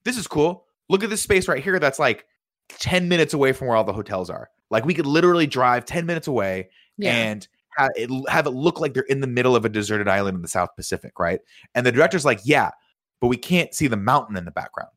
this 0.03 0.18
is 0.18 0.28
cool. 0.28 0.66
Look 0.89 1.03
at 1.05 1.10
this 1.10 1.22
space 1.22 1.47
right 1.47 1.64
here. 1.64 1.80
That's 1.80 1.99
like 1.99 2.26
ten 2.68 3.07
minutes 3.07 3.34
away 3.34 3.53
from 3.53 3.68
where 3.70 3.78
all 3.78 3.86
the 3.86 3.93
hotels 3.93 4.30
are. 4.30 4.49
Like 4.70 4.84
we 4.86 4.93
could 4.93 5.05
literally 5.05 5.47
drive 5.47 5.86
ten 5.86 6.05
minutes 6.05 6.28
away 6.28 6.70
Yeah. 6.97 7.14
and 7.16 7.47
have 7.78 7.89
it, 7.95 8.10
have 8.30 8.45
it 8.47 8.49
look 8.51 8.82
like 8.82 8.93
they're 8.93 9.03
in 9.03 9.22
the 9.22 9.28
middle 9.28 9.55
of 9.55 9.64
a 9.64 9.70
deserted 9.70 10.10
island 10.10 10.36
in 10.36 10.41
the 10.41 10.47
South 10.49 10.76
Pacific, 10.76 11.18
right? 11.18 11.39
And 11.74 11.86
the 11.86 11.91
director's 11.93 12.26
like, 12.26 12.41
yeah, 12.43 12.72
but 13.22 13.28
we 13.28 13.38
can't 13.38 13.74
see 13.74 13.88
the 13.88 13.97
mountain 13.97 14.38
in 14.38 14.45
the 14.45 14.51
background. 14.51 14.91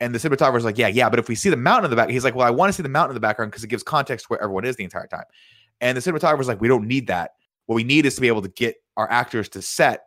And 0.00 0.14
the 0.14 0.18
cinematographer's 0.18 0.64
like, 0.64 0.78
yeah, 0.78 0.88
yeah, 0.88 1.08
but 1.08 1.18
if 1.18 1.28
we 1.28 1.34
see 1.34 1.50
the 1.50 1.56
mountain 1.56 1.86
in 1.86 1.90
the 1.90 1.96
back, 1.96 2.08
he's 2.08 2.22
like, 2.22 2.34
well, 2.34 2.46
I 2.46 2.50
want 2.50 2.68
to 2.68 2.72
see 2.72 2.82
the 2.82 2.88
mountain 2.88 3.10
in 3.10 3.14
the 3.14 3.20
background 3.20 3.50
because 3.50 3.64
it 3.64 3.68
gives 3.68 3.82
context 3.82 4.26
to 4.26 4.28
where 4.28 4.42
everyone 4.42 4.64
is 4.64 4.76
the 4.76 4.84
entire 4.84 5.08
time. 5.08 5.24
And 5.80 5.96
the 5.96 6.00
cinematographer's 6.00 6.48
like, 6.48 6.60
we 6.60 6.68
don't 6.68 6.86
need 6.86 7.08
that. 7.08 7.32
What 7.66 7.74
we 7.74 7.84
need 7.84 8.06
is 8.06 8.14
to 8.14 8.20
be 8.20 8.28
able 8.28 8.42
to 8.42 8.48
get 8.48 8.76
our 8.96 9.10
actors 9.10 9.48
to 9.50 9.62
set 9.62 10.06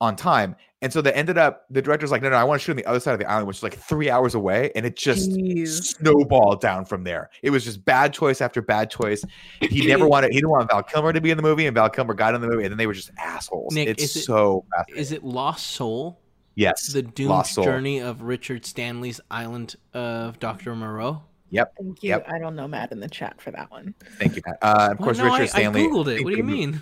on 0.00 0.16
time. 0.16 0.56
And 0.82 0.92
so 0.92 1.02
they 1.02 1.12
ended 1.12 1.36
up, 1.36 1.66
the 1.68 1.82
director's 1.82 2.10
like, 2.10 2.22
no, 2.22 2.30
no, 2.30 2.36
I 2.36 2.44
want 2.44 2.60
to 2.60 2.64
shoot 2.64 2.72
on 2.72 2.76
the 2.76 2.86
other 2.86 3.00
side 3.00 3.12
of 3.12 3.18
the 3.18 3.28
island, 3.28 3.46
which 3.46 3.58
is 3.58 3.62
like 3.62 3.76
three 3.76 4.08
hours 4.08 4.34
away. 4.34 4.70
And 4.74 4.86
it 4.86 4.96
just 4.96 5.30
Jeez. 5.30 5.82
snowballed 5.82 6.60
down 6.60 6.86
from 6.86 7.04
there. 7.04 7.28
It 7.42 7.50
was 7.50 7.64
just 7.64 7.84
bad 7.84 8.14
choice 8.14 8.40
after 8.40 8.62
bad 8.62 8.90
choice. 8.90 9.22
He 9.60 9.86
never 9.86 10.08
wanted, 10.08 10.30
he 10.30 10.38
didn't 10.38 10.50
want 10.50 10.70
Val 10.70 10.82
Kilmer 10.82 11.12
to 11.12 11.20
be 11.20 11.30
in 11.30 11.36
the 11.36 11.42
movie, 11.42 11.66
and 11.66 11.74
Val 11.74 11.90
Kilmer 11.90 12.14
got 12.14 12.34
in 12.34 12.40
the 12.40 12.48
movie, 12.48 12.64
and 12.64 12.72
then 12.72 12.78
they 12.78 12.86
were 12.86 12.94
just 12.94 13.10
assholes. 13.18 13.74
Nick, 13.74 13.88
it's 13.88 14.24
so 14.24 14.64
fascinating. 14.74 15.00
Is 15.00 15.12
it 15.12 15.22
Lost 15.22 15.66
Soul? 15.66 16.18
Yes, 16.60 16.92
The 16.92 17.02
doomed 17.02 17.30
Lost 17.30 17.54
Soul. 17.54 17.64
journey 17.64 17.98
of 18.00 18.22
Richard 18.22 18.64
Stanley's 18.66 19.20
Island 19.30 19.76
of 19.94 20.38
Dr. 20.38 20.74
Moreau? 20.76 21.22
Yep. 21.50 21.74
Thank 21.80 22.02
you. 22.02 22.10
Yep. 22.10 22.26
I 22.28 22.38
don't 22.38 22.54
know 22.54 22.68
Matt 22.68 22.92
in 22.92 23.00
the 23.00 23.08
chat 23.08 23.40
for 23.40 23.50
that 23.50 23.70
one. 23.70 23.94
Thank 24.18 24.36
you, 24.36 24.42
Matt. 24.46 24.58
Uh, 24.62 24.90
of 24.92 24.98
Well, 25.00 25.06
course, 25.06 25.18
no, 25.18 25.24
Richard 25.24 25.42
I, 25.42 25.46
Stanley. 25.46 25.82
I 25.82 25.86
googled 25.86 26.06
it. 26.16 26.22
What 26.24 26.30
do 26.30 26.36
you 26.36 26.44
mean? 26.44 26.80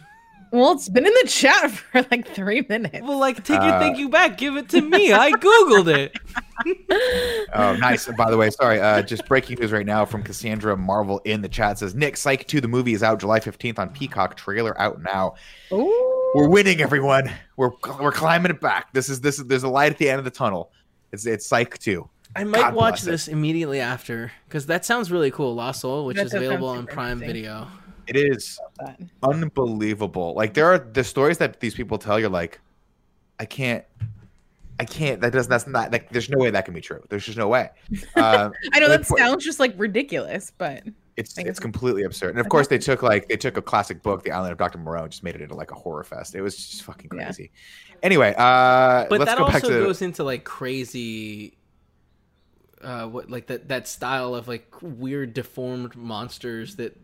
Well, 0.51 0.73
it's 0.73 0.89
been 0.89 1.07
in 1.07 1.13
the 1.23 1.29
chat 1.29 1.71
for 1.93 2.07
like 2.11 2.27
three 2.29 2.65
minutes. 2.69 3.01
Well, 3.03 3.19
like, 3.19 3.37
take 3.45 3.61
your 3.63 3.73
Uh, 3.73 3.79
thank 3.79 3.99
you 3.99 4.09
back. 4.09 4.37
Give 4.39 4.57
it 4.57 4.69
to 4.71 4.81
me. 4.81 5.13
I 5.13 5.31
googled 5.33 5.89
it. 5.95 6.19
Oh, 7.55 7.77
nice. 7.77 8.07
By 8.19 8.31
the 8.33 8.37
way, 8.37 8.51
sorry, 8.51 8.81
uh, 8.81 9.01
just 9.03 9.27
breaking 9.27 9.59
news 9.61 9.71
right 9.71 9.87
now 9.87 10.05
from 10.05 10.23
Cassandra 10.25 10.77
Marvel 10.77 11.21
in 11.25 11.41
the 11.41 11.49
chat 11.49 11.79
says 11.79 11.95
Nick 11.95 12.17
Psych 12.17 12.47
2, 12.49 12.61
the 12.61 12.67
movie 12.69 12.93
is 12.95 13.03
out 13.03 13.21
July 13.21 13.39
15th 13.39 13.79
on 13.79 13.91
Peacock. 13.91 14.37
Trailer 14.37 14.79
out 14.81 15.01
now. 15.01 15.35
Ooh. 15.73 16.18
We're 16.39 16.47
winning, 16.49 16.81
everyone. 16.81 17.33
We're 17.57 17.73
we're 18.01 18.13
climbing 18.13 18.53
it 18.53 18.61
back. 18.61 18.93
This 18.93 19.09
is 19.09 19.21
this 19.21 19.41
is 19.41 19.47
there's 19.47 19.65
a 19.65 19.69
light 19.69 19.91
at 19.91 19.99
the 19.99 20.09
end 20.09 20.21
of 20.21 20.25
the 20.25 20.31
tunnel. 20.31 20.71
It's 21.11 21.27
it's 21.27 21.45
Psych 21.45 21.77
2. 21.79 22.09
I 22.37 22.45
might 22.45 22.61
God 22.61 22.75
watch 22.75 22.91
bless 22.93 23.03
it. 23.09 23.11
this 23.11 23.27
immediately 23.27 23.81
after 23.81 24.31
because 24.47 24.67
that 24.67 24.85
sounds 24.85 25.11
really 25.11 25.33
cool. 25.33 25.57
Lost 25.57 25.81
Soul, 25.81 26.07
which 26.07 26.17
That 26.17 26.27
is 26.27 26.35
available 26.35 26.69
on 26.69 26.87
Prime. 26.87 27.19
Video. 27.19 27.67
It 28.07 28.15
is 28.15 28.61
unbelievable. 29.21 30.35
Like 30.35 30.55
there 30.55 30.67
are 30.67 30.79
the 30.79 31.03
stories 31.03 31.39
that 31.39 31.59
these 31.59 31.75
people 31.75 31.99
tell 31.99 32.21
you're 32.21 32.29
like, 32.29 32.61
I 33.41 33.45
can't 33.45 33.85
I 34.79 34.85
can't 34.85 35.21
that 35.23 35.33
doesn't 35.33 35.51
that's 35.51 35.67
not 35.67 35.91
like 35.91 36.09
there's 36.11 36.31
no 36.31 36.39
way 36.39 36.51
that 36.53 36.65
can 36.65 36.73
be 36.73 36.81
true. 36.81 37.03
There's 37.09 37.27
just 37.27 37.37
no 37.37 37.49
way. 37.49 37.71
Uh, 38.15 38.51
I 38.73 38.79
know 38.79 38.89
that 38.89 39.09
point. 39.09 39.19
sounds 39.19 39.45
just 39.45 39.59
like 39.59 39.75
ridiculous, 39.77 40.53
but 40.57 40.85
It's 41.19 41.37
I 41.37 41.43
guess 41.43 41.51
it's 41.51 41.61
completely 41.61 42.05
absurd. 42.05 42.31
And 42.31 42.39
of 42.39 42.49
course 42.49 42.69
they 42.69 42.79
took 42.79 43.03
like 43.03 43.29
they 43.29 43.37
took 43.37 43.57
a 43.57 43.63
classic 43.63 44.03
book, 44.05 44.23
The 44.23 44.31
Island 44.31 44.53
of 44.53 44.59
Dr. 44.59 44.79
Moreau, 44.79 45.03
and 45.03 45.11
just 45.11 45.25
made 45.25 45.35
it 45.35 45.41
into 45.41 45.55
like 45.57 45.73
a 45.73 45.75
horror 45.75 46.05
fest. 46.05 46.37
It 46.37 46.43
was 46.43 46.57
just 46.57 46.83
fucking 46.85 47.11
Yeah. 47.13 47.25
crazy. 47.25 47.51
Anyway, 48.05 48.35
uh 48.39 49.07
But 49.11 49.19
let's 49.19 49.25
that 49.25 49.39
go 49.39 49.47
back 49.47 49.57
also 49.65 49.69
to 49.69 49.85
goes 49.85 50.01
into 50.01 50.23
like 50.23 50.45
crazy, 50.45 51.59
uh, 52.83 53.09
what 53.09 53.29
like 53.29 53.49
that 53.49 53.67
that 53.69 53.89
style 53.89 54.37
of 54.37 54.47
like 54.47 54.73
weird 54.81 55.35
deformed 55.35 55.97
monsters 55.97 56.77
that, 56.77 56.97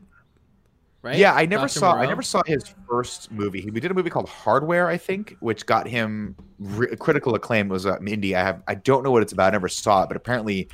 right? 1.03 1.17
Yeah, 1.17 1.35
I 1.35 1.47
never 1.47 1.63
Dr. 1.67 1.81
saw 1.81 1.95
I 1.97 2.07
never 2.07 2.23
saw 2.23 2.43
his 2.47 2.63
first 2.89 3.33
movie. 3.33 3.63
He 3.63 3.71
we 3.73 3.81
did 3.81 3.91
a 3.91 3.95
movie 3.95 4.11
called 4.11 4.29
Hardware, 4.29 4.87
I 4.87 4.97
think, 4.97 5.37
which 5.41 5.67
got 5.67 5.89
him 5.89 6.37
re- 6.61 6.95
critical 6.97 7.35
acclaim. 7.35 7.67
It 7.67 7.73
was 7.73 7.87
uh, 7.87 7.99
indie. 7.99 8.35
I 8.35 8.45
have 8.45 8.63
I 8.69 8.77
don't 8.77 9.03
know 9.03 9.11
what 9.11 9.23
it's 9.23 9.33
about. 9.33 9.49
I 9.49 9.51
never 9.51 9.69
saw 9.69 10.05
it, 10.05 10.07
but 10.07 10.17
apparently 10.17 10.69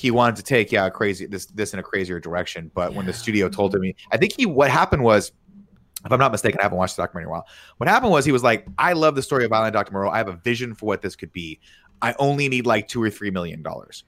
he 0.00 0.10
wanted 0.10 0.36
to 0.36 0.42
take 0.42 0.72
yeah 0.72 0.88
crazy 0.88 1.26
this 1.26 1.46
this 1.46 1.72
in 1.74 1.78
a 1.78 1.82
crazier 1.82 2.18
direction. 2.18 2.70
But 2.74 2.94
when 2.94 3.06
the 3.06 3.12
studio 3.12 3.48
told 3.48 3.74
him, 3.74 3.82
I 4.10 4.16
think 4.16 4.32
he 4.36 4.46
what 4.46 4.70
happened 4.70 5.02
was. 5.02 5.32
If 6.02 6.10
I'm 6.10 6.18
not 6.18 6.32
mistaken, 6.32 6.58
I 6.60 6.62
haven't 6.62 6.78
watched 6.78 6.96
the 6.96 7.02
documentary 7.02 7.24
in 7.24 7.28
a 7.28 7.32
while. 7.32 7.46
What 7.76 7.86
happened 7.86 8.10
was 8.10 8.24
he 8.24 8.32
was 8.32 8.42
like, 8.42 8.66
"I 8.78 8.94
love 8.94 9.16
the 9.16 9.22
story 9.22 9.44
of 9.44 9.52
Island 9.52 9.74
Dr. 9.74 9.92
Moreau. 9.92 10.08
I 10.08 10.16
have 10.16 10.28
a 10.28 10.36
vision 10.36 10.74
for 10.74 10.86
what 10.86 11.02
this 11.02 11.14
could 11.14 11.30
be. 11.30 11.60
I 12.00 12.14
only 12.18 12.48
need 12.48 12.64
like 12.64 12.88
two 12.88 13.02
or 13.02 13.10
three 13.10 13.30
million 13.30 13.62
dollars." 13.62 14.04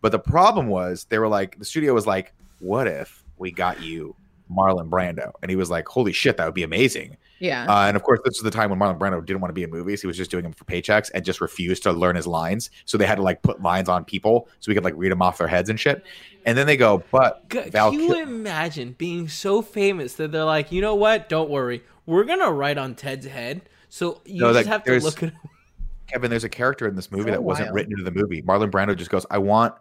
But 0.00 0.12
the 0.12 0.18
problem 0.18 0.68
was 0.68 1.04
they 1.10 1.18
were 1.18 1.28
like, 1.28 1.58
the 1.58 1.66
studio 1.66 1.92
was 1.92 2.06
like, 2.06 2.32
"What 2.60 2.86
if 2.86 3.22
we 3.36 3.50
got 3.50 3.82
you 3.82 4.16
Marlon 4.50 4.88
Brando?" 4.88 5.32
And 5.42 5.50
he 5.50 5.56
was 5.56 5.70
like, 5.70 5.86
"Holy 5.88 6.12
shit, 6.12 6.36
that 6.36 6.44
would 6.44 6.54
be 6.54 6.62
amazing." 6.62 7.16
yeah. 7.38 7.66
Uh, 7.68 7.86
and 7.86 7.96
of 7.96 8.02
course, 8.02 8.18
this 8.24 8.32
was 8.38 8.42
the 8.44 8.50
time 8.50 8.70
when 8.70 8.78
Marlon 8.78 8.98
Brando 8.98 9.24
didn't 9.24 9.40
want 9.40 9.50
to 9.50 9.54
be 9.54 9.62
in 9.62 9.70
movies. 9.70 10.00
He 10.00 10.06
was 10.06 10.16
just 10.16 10.30
doing 10.30 10.42
them 10.42 10.52
for 10.52 10.64
paychecks 10.64 11.10
and 11.14 11.24
just 11.24 11.40
refused 11.40 11.82
to 11.82 11.92
learn 11.92 12.16
his 12.16 12.26
lines. 12.26 12.70
So 12.86 12.96
they 12.96 13.06
had 13.06 13.16
to 13.16 13.22
like 13.22 13.42
put 13.42 13.60
lines 13.62 13.88
on 13.88 14.04
people 14.04 14.48
so 14.60 14.70
we 14.70 14.74
could 14.74 14.84
like 14.84 14.94
read 14.96 15.12
them 15.12 15.20
off 15.22 15.38
their 15.38 15.48
heads 15.48 15.68
and 15.68 15.78
shit. 15.78 16.02
And 16.46 16.56
then 16.56 16.66
they 16.66 16.76
go, 16.76 17.02
"But 17.10 17.48
G- 17.50 17.68
Val 17.70 17.90
Can 17.90 18.00
you 18.00 18.14
Kil- 18.14 18.22
imagine 18.22 18.94
being 18.96 19.28
so 19.28 19.60
famous 19.62 20.14
that 20.14 20.32
they're 20.32 20.44
like, 20.44 20.72
you 20.72 20.80
know 20.80 20.94
what? 20.94 21.28
Don't 21.28 21.50
worry, 21.50 21.82
we're 22.06 22.24
gonna 22.24 22.50
write 22.52 22.78
on 22.78 22.94
Ted's 22.94 23.26
head. 23.26 23.62
So 23.88 24.20
you 24.24 24.40
No, 24.40 24.46
just 24.52 24.56
like, 24.56 24.66
have 24.66 24.84
to 24.84 25.00
look 25.00 25.22
at. 25.22 25.32
Kevin, 26.06 26.30
there's 26.30 26.44
a 26.44 26.48
character 26.48 26.86
in 26.86 26.94
this 26.94 27.10
movie 27.10 27.24
So 27.24 27.30
that 27.32 27.42
wasn't 27.42 27.66
wild. 27.66 27.74
written 27.74 27.92
into 27.92 28.04
the 28.04 28.12
movie. 28.12 28.40
Marlon 28.42 28.70
Brando 28.70 28.96
just 28.96 29.10
goes, 29.10 29.26
I 29.30 29.38
want 29.38 29.74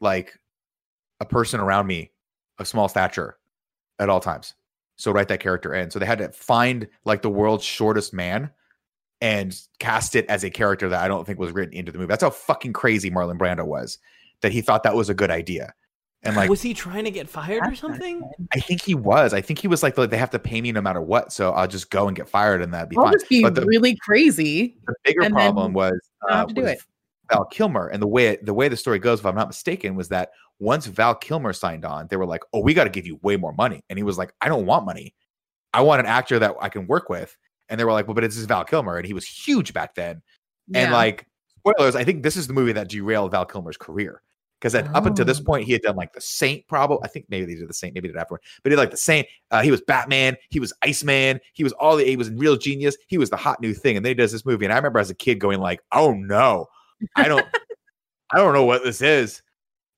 like 0.00 0.38
a 1.20 1.24
person 1.24 1.60
around 1.60 1.86
me 1.86 2.10
of 2.58 2.68
small 2.68 2.88
stature 2.88 3.38
at 3.98 4.08
all 4.08 4.20
times. 4.20 4.54
So 4.96 5.10
write 5.12 5.28
that 5.28 5.40
character 5.40 5.74
in. 5.74 5.90
So 5.90 5.98
they 5.98 6.06
had 6.06 6.18
to 6.18 6.28
find 6.30 6.86
like 7.04 7.22
the 7.22 7.30
world's 7.30 7.64
shortest 7.64 8.12
man 8.12 8.50
and 9.20 9.56
cast 9.78 10.14
it 10.16 10.26
as 10.28 10.44
a 10.44 10.50
character 10.50 10.88
that 10.88 11.02
I 11.02 11.08
don't 11.08 11.24
think 11.26 11.38
was 11.38 11.52
written 11.52 11.74
into 11.74 11.92
the 11.92 11.98
movie. 11.98 12.08
That's 12.08 12.22
how 12.22 12.30
fucking 12.30 12.72
crazy 12.72 13.10
Marlon 13.10 13.38
Brando 13.38 13.64
was 13.64 13.98
that 14.42 14.52
he 14.52 14.60
thought 14.60 14.82
that 14.82 14.94
was 14.94 15.08
a 15.08 15.14
good 15.14 15.30
idea. 15.30 15.72
And 16.24 16.36
like, 16.36 16.48
was 16.48 16.62
he 16.62 16.72
trying 16.72 17.02
to 17.04 17.10
get 17.10 17.28
fired 17.28 17.62
or 17.66 17.74
something? 17.74 18.22
I 18.54 18.60
think 18.60 18.80
he 18.82 18.94
was. 18.94 19.34
I 19.34 19.40
think 19.40 19.58
he 19.58 19.66
was 19.66 19.82
like, 19.82 19.98
like, 19.98 20.10
they 20.10 20.16
have 20.16 20.30
to 20.30 20.38
pay 20.38 20.60
me 20.60 20.70
no 20.70 20.80
matter 20.80 21.00
what. 21.00 21.32
So 21.32 21.50
I'll 21.50 21.66
just 21.66 21.90
go 21.90 22.06
and 22.06 22.16
get 22.16 22.28
fired 22.28 22.62
and 22.62 22.72
that'd 22.72 22.88
be 22.88 22.96
I'll 22.96 23.04
fine. 23.04 23.12
just 23.14 23.28
be 23.28 23.42
But 23.42 23.56
the- 23.56 23.66
really 23.66 23.96
crazy. 23.96 24.76
the 24.86 24.94
bigger 25.02 25.28
problem 25.30 25.72
was 25.72 25.98
uh, 26.28 26.46
was 26.54 26.64
it. 26.70 26.82
Val 27.30 27.44
Kilmer, 27.46 27.88
and 27.88 28.02
the 28.02 28.06
way 28.06 28.36
the 28.42 28.54
way 28.54 28.68
the 28.68 28.76
story 28.76 28.98
goes, 28.98 29.20
if 29.20 29.26
I'm 29.26 29.34
not 29.34 29.48
mistaken, 29.48 29.94
was 29.94 30.08
that 30.08 30.30
once 30.58 30.86
Val 30.86 31.14
Kilmer 31.14 31.52
signed 31.52 31.84
on, 31.84 32.06
they 32.08 32.16
were 32.16 32.26
like, 32.26 32.42
"Oh, 32.52 32.60
we 32.60 32.74
got 32.74 32.84
to 32.84 32.90
give 32.90 33.06
you 33.06 33.18
way 33.22 33.36
more 33.36 33.52
money," 33.54 33.82
and 33.90 33.98
he 33.98 34.02
was 34.02 34.18
like, 34.18 34.32
"I 34.40 34.48
don't 34.48 34.66
want 34.66 34.84
money. 34.86 35.14
I 35.74 35.80
want 35.82 36.00
an 36.00 36.06
actor 36.06 36.38
that 36.38 36.54
I 36.60 36.68
can 36.68 36.86
work 36.86 37.08
with." 37.08 37.36
And 37.68 37.78
they 37.80 37.84
were 37.84 37.92
like, 37.92 38.06
"Well, 38.06 38.14
but 38.14 38.24
it's 38.24 38.36
just 38.36 38.48
Val 38.48 38.64
Kilmer, 38.64 38.96
and 38.98 39.06
he 39.06 39.14
was 39.14 39.26
huge 39.26 39.72
back 39.72 39.94
then." 39.94 40.22
And 40.74 40.92
like 40.92 41.26
spoilers, 41.58 41.96
I 41.96 42.04
think 42.04 42.22
this 42.22 42.36
is 42.36 42.46
the 42.46 42.52
movie 42.54 42.72
that 42.72 42.88
derailed 42.88 43.30
Val 43.32 43.44
Kilmer's 43.46 43.76
career 43.76 44.22
because 44.60 44.74
up 44.76 45.06
until 45.06 45.24
this 45.24 45.40
Oh. 45.40 45.44
point, 45.44 45.64
he 45.64 45.72
had 45.72 45.82
done 45.82 45.96
like 45.96 46.12
the 46.12 46.20
Saint, 46.20 46.66
probably. 46.68 46.98
I 47.02 47.08
think 47.08 47.26
maybe 47.28 47.46
they 47.46 47.54
did 47.56 47.68
the 47.68 47.74
Saint, 47.74 47.94
maybe 47.94 48.08
they 48.08 48.12
did 48.12 48.20
afterward, 48.20 48.42
but 48.62 48.70
he 48.70 48.76
did 48.76 48.80
like 48.80 48.90
the 48.92 48.96
Saint. 48.96 49.26
Uh, 49.50 49.62
he 49.62 49.70
was 49.72 49.80
Batman. 49.80 50.36
He 50.50 50.60
was 50.60 50.72
Iceman. 50.82 51.40
He 51.54 51.64
was 51.64 51.72
all 51.74 51.96
the. 51.96 52.04
He 52.04 52.16
was 52.16 52.30
Real 52.30 52.56
Genius. 52.56 52.96
He 53.08 53.18
was 53.18 53.30
the 53.30 53.36
hot 53.36 53.60
new 53.60 53.74
thing, 53.74 53.96
and 53.96 54.04
then 54.04 54.10
he 54.10 54.14
does 54.14 54.32
this 54.32 54.44
movie. 54.46 54.64
And 54.66 54.72
I 54.72 54.76
remember 54.76 54.98
as 55.00 55.10
a 55.10 55.14
kid 55.14 55.40
going 55.40 55.58
like, 55.60 55.80
"Oh 55.92 56.12
no, 56.12 56.66
I 57.16 57.28
don't, 57.28 57.46
I 58.32 58.38
don't 58.38 58.52
know 58.54 58.64
what 58.64 58.82
this 58.84 59.02
is." 59.02 59.42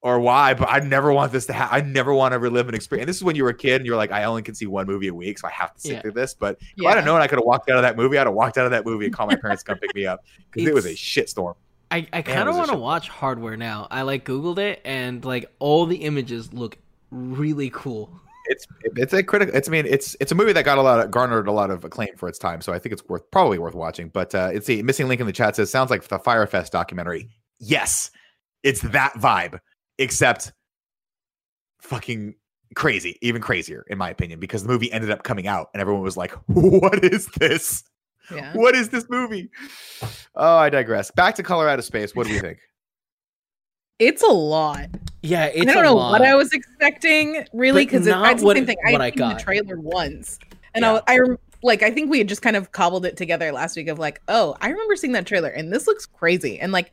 Or 0.02 0.20
why, 0.20 0.52
but 0.52 0.68
I 0.70 0.80
never 0.80 1.14
want 1.14 1.32
this 1.32 1.46
to 1.46 1.54
happen. 1.54 1.74
I 1.74 1.80
never 1.80 2.12
want 2.12 2.32
to 2.34 2.38
relive 2.38 2.68
an 2.68 2.74
experience. 2.74 3.04
And 3.04 3.08
this 3.08 3.16
is 3.16 3.24
when 3.24 3.36
you 3.36 3.42
were 3.42 3.48
a 3.48 3.54
kid 3.56 3.76
and 3.76 3.86
you're 3.86 3.96
like, 3.96 4.12
I 4.12 4.24
only 4.24 4.42
can 4.42 4.54
see 4.54 4.66
one 4.66 4.86
movie 4.86 5.08
a 5.08 5.14
week, 5.14 5.38
so 5.38 5.48
I 5.48 5.50
have 5.52 5.72
to 5.72 5.80
sit 5.80 5.92
Yeah. 5.92 6.00
through 6.02 6.10
this. 6.12 6.34
But 6.34 6.58
if 6.76 6.84
I'd 6.84 6.96
have 6.96 7.06
known 7.06 7.22
I 7.22 7.26
could 7.26 7.38
have 7.38 7.46
walked 7.46 7.70
out 7.70 7.76
of 7.78 7.82
that 7.84 7.96
movie, 7.96 8.18
I'd 8.18 8.26
have 8.26 8.34
walked 8.34 8.58
out 8.58 8.66
of 8.66 8.70
that 8.72 8.84
movie 8.84 9.06
and 9.06 9.14
called 9.14 9.30
my 9.30 9.36
parents 9.36 9.62
to 9.62 9.70
come 9.70 9.78
pick 9.78 9.94
me 9.94 10.04
up 10.06 10.22
because 10.52 10.68
it 10.68 10.74
was 10.74 10.84
a 10.84 10.90
It's- 10.90 10.98
shitstorm. 11.02 11.54
I, 11.90 12.06
I 12.12 12.20
kind 12.20 12.50
of 12.50 12.54
want 12.54 12.70
to 12.70 12.76
watch 12.76 13.08
Hardware 13.08 13.56
now. 13.56 13.88
I 13.90 14.02
like 14.02 14.26
Googled 14.26 14.58
it 14.58 14.82
and 14.84 15.24
like 15.24 15.50
all 15.58 15.86
the 15.86 15.96
images 15.96 16.52
look 16.52 16.76
really 17.10 17.70
cool. 17.70 18.10
It's 18.46 18.66
it's 18.82 19.12
a 19.12 19.22
critical. 19.22 19.54
It's 19.54 19.68
I 19.68 19.72
mean 19.72 19.86
it's 19.86 20.16
it's 20.20 20.32
a 20.32 20.34
movie 20.34 20.52
that 20.52 20.64
got 20.64 20.78
a 20.78 20.82
lot 20.82 21.00
of 21.00 21.10
garnered 21.10 21.48
a 21.48 21.52
lot 21.52 21.70
of 21.70 21.84
acclaim 21.84 22.14
for 22.16 22.28
its 22.28 22.38
time. 22.38 22.60
So 22.60 22.72
I 22.72 22.78
think 22.78 22.92
it's 22.92 23.04
worth 23.08 23.30
probably 23.30 23.58
worth 23.58 23.74
watching. 23.74 24.08
But 24.08 24.34
uh, 24.34 24.50
it's 24.52 24.66
the 24.66 24.82
missing 24.82 25.08
link 25.08 25.20
in 25.20 25.26
the 25.26 25.32
chat 25.32 25.56
says 25.56 25.70
sounds 25.70 25.90
like 25.90 26.02
the 26.04 26.18
Fyre 26.18 26.46
Fest 26.46 26.72
documentary. 26.72 27.30
Yes, 27.58 28.10
it's 28.62 28.82
that 28.82 29.14
vibe, 29.14 29.58
except 29.98 30.52
fucking 31.80 32.34
crazy, 32.74 33.18
even 33.22 33.40
crazier 33.40 33.84
in 33.88 33.98
my 33.98 34.10
opinion, 34.10 34.40
because 34.40 34.62
the 34.62 34.68
movie 34.68 34.92
ended 34.92 35.10
up 35.10 35.22
coming 35.22 35.46
out 35.46 35.68
and 35.72 35.80
everyone 35.80 36.02
was 36.02 36.16
like, 36.16 36.32
"What 36.46 37.02
is 37.04 37.26
this? 37.38 37.84
yeah. 38.34 38.54
What 38.54 38.74
is 38.74 38.90
this 38.90 39.06
movie?" 39.08 39.50
Oh, 40.34 40.56
I 40.56 40.68
digress. 40.68 41.10
Back 41.10 41.34
to 41.36 41.42
Color 41.42 41.68
Out 41.68 41.78
of 41.78 41.84
Space. 41.84 42.14
What 42.14 42.26
do 42.26 42.32
we 42.34 42.40
think? 42.40 42.58
It's 43.98 44.22
a 44.22 44.26
lot. 44.32 44.88
Yeah, 45.22 45.46
it's 45.46 45.70
I 45.70 45.74
don't 45.74 45.84
know 45.84 45.94
lot. 45.94 46.12
what 46.12 46.22
I 46.22 46.34
was 46.34 46.52
expecting, 46.52 47.46
really, 47.52 47.86
because 47.86 48.06
not 48.06 48.24
I 48.26 48.34
the 48.34 48.40
same 48.54 48.66
thing. 48.66 48.76
I 48.86 48.94
I 48.96 49.10
got. 49.10 49.38
the 49.38 49.42
trailer 49.44 49.78
once, 49.78 50.38
and 50.74 50.82
Yeah. 50.82 51.00
I, 51.06 51.14
I 51.16 51.20
like. 51.62 51.82
I 51.82 51.90
think 51.90 52.10
we 52.10 52.18
had 52.18 52.28
just 52.28 52.42
kind 52.42 52.56
of 52.56 52.72
cobbled 52.72 53.06
it 53.06 53.16
together 53.16 53.50
last 53.52 53.76
week 53.76 53.88
of 53.88 53.98
like, 53.98 54.20
oh, 54.28 54.56
I 54.60 54.68
remember 54.68 54.96
seeing 54.96 55.12
that 55.14 55.26
trailer, 55.26 55.48
and 55.48 55.72
this 55.72 55.86
looks 55.86 56.06
crazy. 56.06 56.58
And 56.58 56.72
like, 56.72 56.92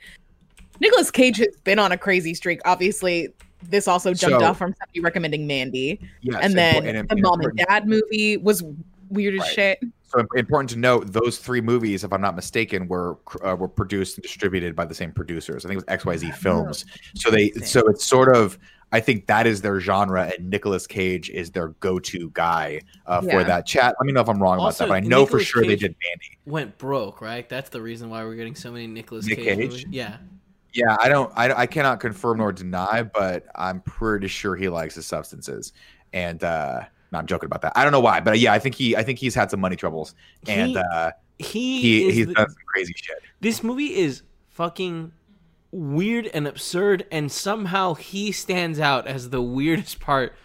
Nicolas 0.80 1.12
Cage 1.12 1.38
has 1.38 1.56
been 1.64 1.80
on 1.80 1.92
a 1.92 1.98
crazy 1.98 2.34
streak. 2.36 2.62
Obviously, 2.66 3.30
this 3.64 3.88
also 3.88 4.14
jumped 4.14 4.40
So- 4.40 4.46
off 4.46 4.58
from 4.60 4.74
somebody 4.80 5.02
recommending 5.02 5.48
Mandy, 5.48 6.00
Yes, 6.22 6.40
and 6.42 6.54
then 6.58 6.86
and- 6.86 7.10
the 7.10 7.14
and 7.14 7.22
mom 7.22 7.42
and 7.42 7.58
dad 7.58 7.88
movie 7.88 8.38
was 8.38 8.64
weird 9.10 9.34
as 9.34 9.40
Right. 9.42 9.50
shit. 9.54 9.80
So 10.12 10.26
important 10.36 10.70
to 10.72 10.78
note, 10.78 11.12
those 11.12 11.38
three 11.38 11.62
movies, 11.62 12.04
if 12.04 12.12
I'm 12.12 12.22
not 12.22 12.36
mistaken, 12.36 12.88
were 12.88 13.18
uh, 13.44 13.56
were 13.56 13.68
produced 13.68 14.18
and 14.18 14.24
distributed 14.24 14.76
by 14.76 14.86
the 14.86 14.96
same 14.96 15.12
producers. 15.12 15.66
I 15.66 15.70
think 15.70 15.82
it 15.82 15.88
was 15.88 16.22
XYZ 16.22 16.36
Films. 16.36 16.86
So 17.16 17.32
they, 17.32 17.52
so 17.52 17.80
it's 17.88 18.06
sort 18.06 18.36
of, 18.36 18.60
I 18.92 19.00
think 19.00 19.28
that 19.28 19.48
is 19.48 19.62
their 19.62 19.80
genre, 19.80 20.32
and 20.38 20.50
Nicolas 20.50 20.86
Cage 20.86 21.30
is 21.30 21.50
their 21.52 21.70
go-to 21.80 22.30
guy 22.34 22.82
uh, 23.06 23.22
for 23.22 23.28
Yeah. 23.28 23.44
that. 23.44 23.66
Chat. 23.66 23.96
Let 24.00 24.06
me 24.06 24.12
know 24.12 24.20
if 24.22 24.28
I'm 24.28 24.42
wrong 24.42 24.60
Also, 24.60 24.84
about 24.86 24.96
that, 24.96 25.02
but 25.02 25.06
I 25.06 25.10
know 25.10 25.26
for 25.26 25.38
Nicolas 25.38 25.48
sure 25.48 25.62
they 25.66 25.76
did 25.78 25.96
Mandy. 26.04 26.38
Went 26.46 26.78
broke, 26.78 27.22
right? 27.22 27.48
That's 27.48 27.70
the 27.70 27.82
reason 27.82 28.10
why 28.10 28.24
we're 28.26 28.36
getting 28.36 28.56
so 28.56 28.70
many 28.72 28.88
Nicolas 28.88 29.26
Nick 29.26 29.38
Cage. 29.38 29.46
Cage? 29.46 29.58
movies. 29.58 29.86
Yeah. 29.90 30.18
Yeah, 30.74 30.96
I 31.02 31.10
don't, 31.10 31.32
I, 31.36 31.54
I 31.54 31.66
cannot 31.68 32.00
confirm 32.00 32.38
nor 32.38 32.52
deny, 32.52 33.04
but 33.04 33.46
I'm 33.56 33.82
pretty 33.82 34.28
sure 34.28 34.56
he 34.56 34.70
likes 34.70 34.96
his 34.96 35.06
substances. 35.06 35.74
And 36.14 36.44
uh, 36.44 36.82
no, 37.12 37.20
I'm 37.20 37.26
joking 37.28 37.48
about 37.48 37.62
that. 37.64 37.74
I 37.76 37.84
don't 37.84 37.92
know 37.92 38.00
why, 38.00 38.20
but 38.22 38.40
yeah, 38.40 38.54
I 38.54 38.60
think 38.60 38.76
he, 38.76 38.96
I 38.96 39.04
think 39.04 39.20
he's 39.20 39.36
had 39.36 39.52
some 39.52 39.60
money 39.60 39.76
troubles, 39.76 40.16
and 40.48 40.72
He- 40.72 40.78
uh, 40.78 41.12
He, 41.40 41.82
he, 41.82 42.12
he's 42.12 42.28
the- 42.28 42.34
done 42.36 42.48
some 42.50 42.58
crazy 42.68 42.94
shit. 42.96 43.18
this 43.40 43.64
movie 43.64 43.96
is 43.98 44.22
fucking 44.50 45.12
weird 45.72 46.28
and 46.34 46.48
absurd 46.48 47.06
and 47.12 47.32
somehow 47.32 47.94
he 47.94 48.32
stands 48.34 48.78
out 48.80 49.08
as 49.08 49.30
the 49.30 49.42
weirdest 49.42 50.00
part 50.02 50.36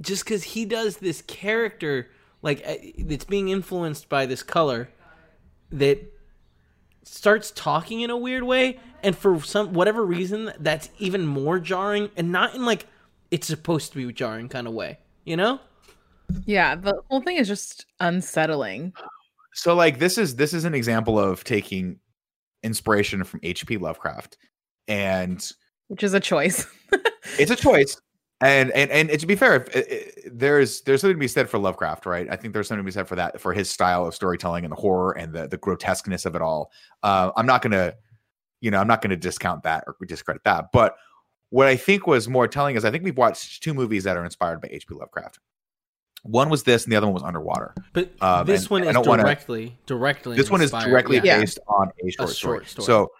just 0.00 0.22
because 0.24 0.42
he 0.42 0.66
does 0.66 0.98
this 0.98 1.22
character 1.22 2.10
like 2.42 2.62
uh, 2.66 2.74
that's 2.98 3.24
being 3.24 3.48
influenced 3.48 4.10
by 4.10 4.26
this 4.26 4.42
color 4.42 4.90
that 5.72 5.98
starts 7.02 7.50
talking 7.50 8.02
in 8.02 8.10
a 8.10 8.16
weird 8.16 8.42
way 8.42 8.78
and 9.02 9.16
for 9.16 9.40
some 9.40 9.72
whatever 9.72 10.04
reason 10.04 10.52
that's 10.60 10.90
even 10.98 11.26
more 11.26 11.58
jarring 11.58 12.10
and 12.16 12.30
not 12.30 12.54
in 12.54 12.66
like 12.66 12.86
it's 13.30 13.46
supposed 13.46 13.90
to 13.92 14.06
be 14.06 14.12
jarring 14.12 14.48
kind 14.50 14.66
of 14.66 14.74
way 14.74 14.98
you 15.24 15.36
know 15.36 15.58
Yeah, 16.46 16.74
the 16.74 17.00
whole 17.08 17.20
thing 17.20 17.36
is 17.36 17.48
just 17.48 17.86
unsettling. 18.00 18.92
so 19.54 19.74
like 19.74 19.98
this 19.98 20.18
is 20.18 20.36
this 20.36 20.52
is 20.52 20.64
an 20.64 20.74
example 20.74 21.18
of 21.18 21.44
taking 21.44 21.98
inspiration 22.62 23.22
from 23.24 23.40
hp 23.40 23.78
lovecraft 23.78 24.38
and 24.88 25.52
which 25.88 26.02
is 26.02 26.14
a 26.14 26.20
choice. 26.20 26.66
it's 27.38 27.50
a 27.50 27.56
choice. 27.68 28.00
And 28.40 28.70
and 28.72 28.90
and 28.90 29.20
to 29.20 29.26
be 29.26 29.36
fair 29.36 29.56
if, 29.56 29.76
it, 29.76 30.38
there's 30.38 30.80
there's 30.82 31.00
something 31.02 31.16
to 31.16 31.20
be 31.20 31.28
said 31.28 31.48
for 31.48 31.58
lovecraft 31.58 32.04
right? 32.04 32.26
I 32.30 32.36
think 32.36 32.52
there's 32.52 32.68
something 32.68 32.82
to 32.82 32.86
be 32.86 32.90
said 32.92 33.06
for 33.06 33.16
that 33.16 33.40
for 33.40 33.52
his 33.52 33.70
style 33.70 34.06
of 34.06 34.14
storytelling 34.14 34.64
and 34.64 34.72
the 34.72 34.76
horror 34.76 35.12
and 35.12 35.32
the 35.32 35.46
the 35.46 35.56
grotesqueness 35.56 36.26
of 36.26 36.34
it 36.34 36.42
all. 36.42 36.72
Uh, 37.02 37.30
i'm 37.36 37.46
not 37.46 37.62
gonna 37.62 37.94
you 38.60 38.70
know 38.70 38.80
i'm 38.80 38.88
not 38.88 39.02
gonna 39.02 39.16
discount 39.16 39.62
that 39.62 39.84
or 39.86 39.94
discredit 40.06 40.42
that. 40.44 40.72
But 40.72 40.96
what 41.50 41.68
i 41.68 41.76
think 41.76 42.06
was 42.06 42.28
more 42.28 42.48
telling 42.48 42.76
is 42.76 42.84
i 42.84 42.90
think 42.90 43.04
we've 43.04 43.16
watched 43.16 43.62
two 43.62 43.72
movies 43.72 44.04
that 44.04 44.16
are 44.16 44.24
inspired 44.24 44.60
by 44.60 44.68
hp 44.68 44.90
lovecraft 44.90 45.38
one 46.24 46.48
was 46.50 46.62
this 46.64 46.84
and 46.84 46.92
the 46.92 46.96
other 46.96 47.06
one 47.06 47.14
was 47.14 47.22
underwater 47.22 47.74
But 47.92 48.10
Um, 48.20 48.46
this 48.46 48.68
one 48.68 48.82
is 48.84 48.92
don't 48.94 49.06
wanna- 49.06 49.22
directly 49.22 49.78
directly. 49.86 50.36
this 50.36 50.50
one 50.50 50.60
is 50.62 50.70
directly 50.72 51.20
Yeah. 51.22 51.38
based 51.40 51.58
on 51.68 51.88
a 51.88 52.10
short, 52.10 52.30
short 52.30 52.30
story. 52.30 52.66
story. 52.66 52.86
So 52.86 53.12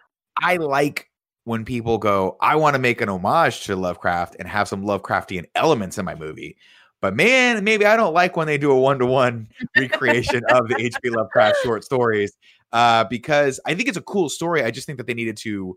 I 0.43 0.57
like 0.57 1.11
when 1.45 1.65
people 1.67 1.99
go, 1.99 2.37
I 2.41 2.57
want 2.57 2.75
to 2.75 2.79
make 2.81 3.01
an 3.03 3.09
homage 3.11 3.65
to 3.65 3.77
Lovecraft 3.77 4.37
and 4.39 4.49
have 4.49 4.67
some 4.69 4.85
Lovecraftian 4.85 5.45
elements 5.55 5.99
in 5.99 6.05
my 6.07 6.15
movie. 6.15 6.57
But 7.03 7.15
man, 7.15 7.63
maybe 7.63 7.85
I 7.85 7.97
don't 7.99 8.15
like 8.15 8.35
when 8.39 8.47
they 8.47 8.57
do 8.57 8.71
a 8.71 8.81
one 8.81 8.99
to 9.01 9.05
one 9.07 9.49
recreation 9.77 10.43
of 10.49 10.69
the 10.69 10.77
H.P. 10.81 11.11
Lovecraft 11.11 11.57
short 11.63 11.85
stories 11.85 12.33
uh, 12.73 13.05
because 13.05 13.61
I 13.67 13.75
think 13.75 13.89
it's 13.91 13.99
a 13.99 14.03
cool 14.03 14.31
story. 14.31 14.65
I 14.65 14.71
just 14.71 14.87
think 14.87 14.97
that 14.97 15.07
they 15.07 15.13
needed 15.15 15.37
to. 15.39 15.77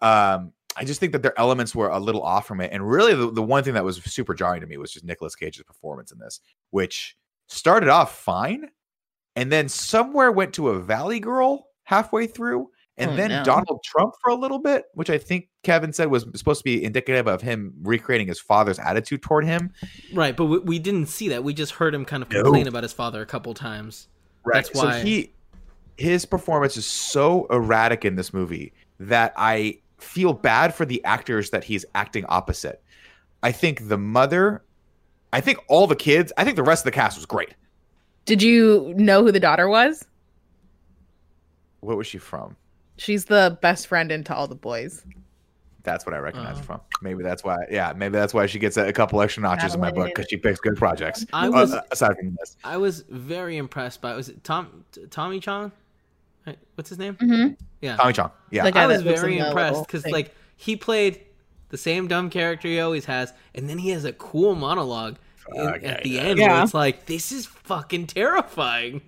Um, 0.00 0.52
I 0.76 0.84
just 0.84 1.00
think 1.00 1.12
that 1.12 1.22
their 1.22 1.38
elements 1.38 1.74
were 1.74 1.88
a 1.88 1.98
little 1.98 2.22
off 2.22 2.46
from 2.46 2.60
it. 2.60 2.70
And 2.72 2.88
really, 2.88 3.14
the, 3.14 3.30
the 3.30 3.42
one 3.42 3.62
thing 3.64 3.74
that 3.74 3.84
was 3.84 4.02
super 4.04 4.34
jarring 4.34 4.60
to 4.60 4.66
me 4.66 4.76
was 4.76 4.92
just 4.92 5.04
Nicolas 5.04 5.34
Cage's 5.36 5.62
performance 5.62 6.12
in 6.12 6.18
this, 6.18 6.40
which 6.70 7.16
started 7.48 7.88
off 7.88 8.18
fine 8.18 8.68
and 9.36 9.50
then 9.52 9.68
somewhere 9.68 10.32
went 10.32 10.54
to 10.54 10.68
a 10.70 10.80
Valley 10.80 11.20
Girl 11.20 11.68
halfway 11.84 12.26
through, 12.26 12.70
and 12.96 13.10
Oh, 13.10 13.16
then 13.16 13.30
no. 13.30 13.44
Donald 13.44 13.80
Trump 13.84 14.14
for 14.22 14.30
a 14.30 14.34
little 14.34 14.58
bit, 14.60 14.84
which 14.94 15.10
I 15.10 15.18
think 15.18 15.48
Kevin 15.64 15.92
said 15.92 16.08
was 16.08 16.24
supposed 16.36 16.60
to 16.60 16.64
be 16.64 16.82
indicative 16.84 17.26
of 17.26 17.42
him 17.42 17.74
recreating 17.82 18.28
his 18.28 18.40
father's 18.40 18.78
attitude 18.78 19.22
toward 19.22 19.44
him. 19.44 19.72
Right, 20.12 20.36
but 20.36 20.46
we, 20.46 20.58
we 20.60 20.78
didn't 20.78 21.06
see 21.06 21.28
that. 21.30 21.42
We 21.44 21.52
just 21.52 21.72
heard 21.72 21.94
him 21.94 22.04
kind 22.04 22.22
of 22.22 22.30
No. 22.30 22.42
complain 22.44 22.68
about 22.68 22.84
his 22.84 22.92
father 22.92 23.20
a 23.20 23.26
couple 23.26 23.52
times. 23.54 24.06
That's 24.50 24.72
why- 24.72 25.00
So 25.00 25.04
he, 25.04 25.32
his 25.98 26.24
performance 26.24 26.76
is 26.76 26.86
so 26.86 27.46
erratic 27.50 28.04
in 28.04 28.14
this 28.14 28.32
movie 28.32 28.72
that 29.00 29.32
I 29.36 29.80
feel 30.04 30.32
bad 30.32 30.74
for 30.74 30.84
the 30.84 31.04
actors 31.04 31.50
that 31.50 31.64
he's 31.64 31.84
acting 31.94 32.24
opposite. 32.28 32.82
I 33.42 33.52
think 33.52 33.88
the 33.88 33.98
mother, 33.98 34.62
I 35.32 35.40
think 35.40 35.58
all 35.68 35.86
the 35.86 35.96
kids, 35.96 36.32
I 36.36 36.44
think 36.44 36.56
the 36.56 36.62
rest 36.62 36.82
of 36.82 36.84
the 36.86 36.92
cast 36.92 37.16
was 37.16 37.26
great. 37.26 37.54
Did 38.24 38.42
you 38.42 38.94
know 38.96 39.22
who 39.22 39.32
the 39.32 39.40
daughter 39.40 39.68
was? 39.68 40.04
What 41.80 41.96
was 41.96 42.06
she 42.06 42.18
from? 42.18 42.56
She's 42.96 43.24
the 43.26 43.58
best 43.60 43.86
friend 43.86 44.10
into 44.10 44.34
all 44.34 44.46
the 44.48 44.54
boys. 44.54 45.04
That's 45.82 46.06
what 46.06 46.14
I 46.14 46.18
recognize 46.18 46.56
her 46.56 46.64
from. 46.64 46.80
Maybe 47.02 47.22
that's 47.22 47.44
why. 47.44 47.58
Yeah, 47.70 47.92
maybe 47.94 48.12
that's 48.12 48.32
why 48.32 48.46
she 48.46 48.58
gets 48.58 48.78
a, 48.78 48.86
a 48.88 48.92
couple 48.92 49.20
extra 49.20 49.42
notches 49.42 49.74
in 49.74 49.80
my 49.80 49.90
book 49.90 50.06
because 50.06 50.26
she 50.30 50.38
picks 50.38 50.58
good 50.58 50.76
projects. 50.76 51.26
I 51.34 51.48
Uh, 51.48 51.50
was 51.50 51.76
aside 51.90 52.16
from 52.16 52.34
this, 52.40 52.56
I 52.64 52.78
was 52.78 53.04
very 53.10 53.58
impressed 53.58 54.00
by 54.00 54.14
was 54.14 54.30
it 54.30 54.42
Tom 54.44 54.84
Tommy 55.10 55.40
Chong? 55.40 55.72
Right, 56.46 56.58
What's 56.74 56.90
his 56.90 56.98
name? 56.98 57.14
Mm-hmm. 57.16 57.54
Yeah, 57.80 57.96
Tommy 57.96 58.12
Chong. 58.12 58.30
Yeah, 58.50 58.64
The 58.64 58.72
guy 58.72 58.82
I 58.84 58.86
was 58.86 59.02
very 59.02 59.38
impressed 59.38 59.86
because 59.86 60.06
like 60.06 60.34
he 60.56 60.76
played 60.76 61.20
the 61.70 61.76
same 61.78 62.06
dumb 62.08 62.30
character 62.30 62.68
he 62.68 62.80
always 62.80 63.04
has, 63.06 63.32
and 63.54 63.68
then 63.68 63.78
he 63.78 63.90
has 63.90 64.04
a 64.04 64.12
cool 64.12 64.54
monologue 64.54 65.16
in- 65.54 65.64
Fuck, 65.66 65.82
at 65.84 66.02
the 66.02 66.16
know. 66.16 66.22
end 66.22 66.38
where 66.38 66.48
Yeah. 66.50 66.62
it's 66.62 66.74
like 66.74 67.06
this 67.06 67.32
is 67.32 67.46
fucking 67.46 68.06
terrifying. 68.08 69.02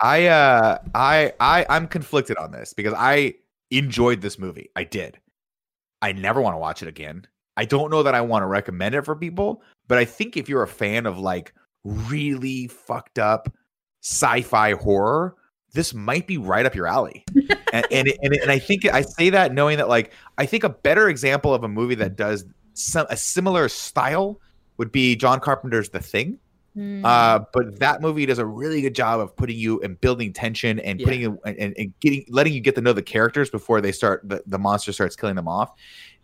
I 0.00 0.26
uh 0.26 0.78
I 0.94 1.32
I 1.40 1.64
I'm 1.68 1.86
conflicted 1.86 2.36
on 2.38 2.50
this 2.50 2.72
because 2.72 2.94
I 2.96 3.34
enjoyed 3.70 4.20
this 4.20 4.38
movie. 4.38 4.70
I 4.76 4.84
did. 4.84 5.18
I 6.02 6.12
never 6.12 6.40
want 6.40 6.54
to 6.54 6.58
watch 6.58 6.82
it 6.82 6.88
again. 6.88 7.26
I 7.56 7.64
don't 7.64 7.90
know 7.90 8.02
that 8.02 8.14
I 8.14 8.20
want 8.20 8.42
to 8.42 8.46
recommend 8.46 8.94
it 8.94 9.02
for 9.02 9.14
people, 9.16 9.62
but 9.88 9.96
I 9.98 10.04
think 10.04 10.36
if 10.36 10.48
you're 10.48 10.62
a 10.64 10.68
fan 10.68 11.06
of 11.06 11.18
like 11.18 11.54
really 11.84 12.66
fucked 12.66 13.18
up 13.18 13.48
sci-fi 14.02 14.72
horror, 14.72 15.36
this 15.74 15.92
might 15.92 16.26
be 16.26 16.38
right 16.38 16.64
up 16.64 16.74
your 16.74 16.86
alley. 16.86 17.24
and 17.72 17.86
and, 17.90 18.12
and, 18.22 18.34
and 18.34 18.50
I 18.50 18.58
think 18.58 18.86
I 18.86 19.02
say 19.02 19.30
that 19.30 19.52
knowing 19.52 19.76
that 19.76 19.88
like 19.88 20.12
I 20.38 20.46
think 20.46 20.64
a 20.64 20.70
better 20.70 21.08
example 21.08 21.52
of 21.52 21.64
a 21.64 21.68
movie 21.68 21.96
that 21.96 22.16
does 22.16 22.44
some 22.72 23.06
a 23.10 23.16
similar 23.16 23.68
style 23.68 24.40
would 24.78 24.90
be 24.90 25.14
John 25.16 25.40
Carpenter's 25.40 25.90
The 25.90 26.00
Thing. 26.00 26.38
Mm-hmm. 26.76 27.04
Uh, 27.04 27.40
but 27.52 27.78
that 27.78 28.00
movie 28.00 28.26
does 28.26 28.38
a 28.40 28.46
really 28.46 28.80
good 28.80 28.96
job 28.96 29.20
of 29.20 29.36
putting 29.36 29.56
you 29.56 29.80
and 29.82 30.00
building 30.00 30.32
tension 30.32 30.80
and 30.80 30.98
Yeah. 30.98 31.04
putting 31.04 31.20
you 31.20 31.38
and, 31.44 31.74
and, 31.76 31.94
getting 32.00 32.24
letting 32.28 32.52
you 32.52 32.60
get 32.60 32.74
to 32.74 32.80
know 32.80 32.92
the 32.92 33.02
characters 33.02 33.48
before 33.48 33.80
they 33.80 33.92
start 33.92 34.22
the, 34.28 34.42
the 34.46 34.58
monster 34.58 34.92
starts 34.92 35.14
killing 35.14 35.36
them 35.36 35.46
off. 35.46 35.72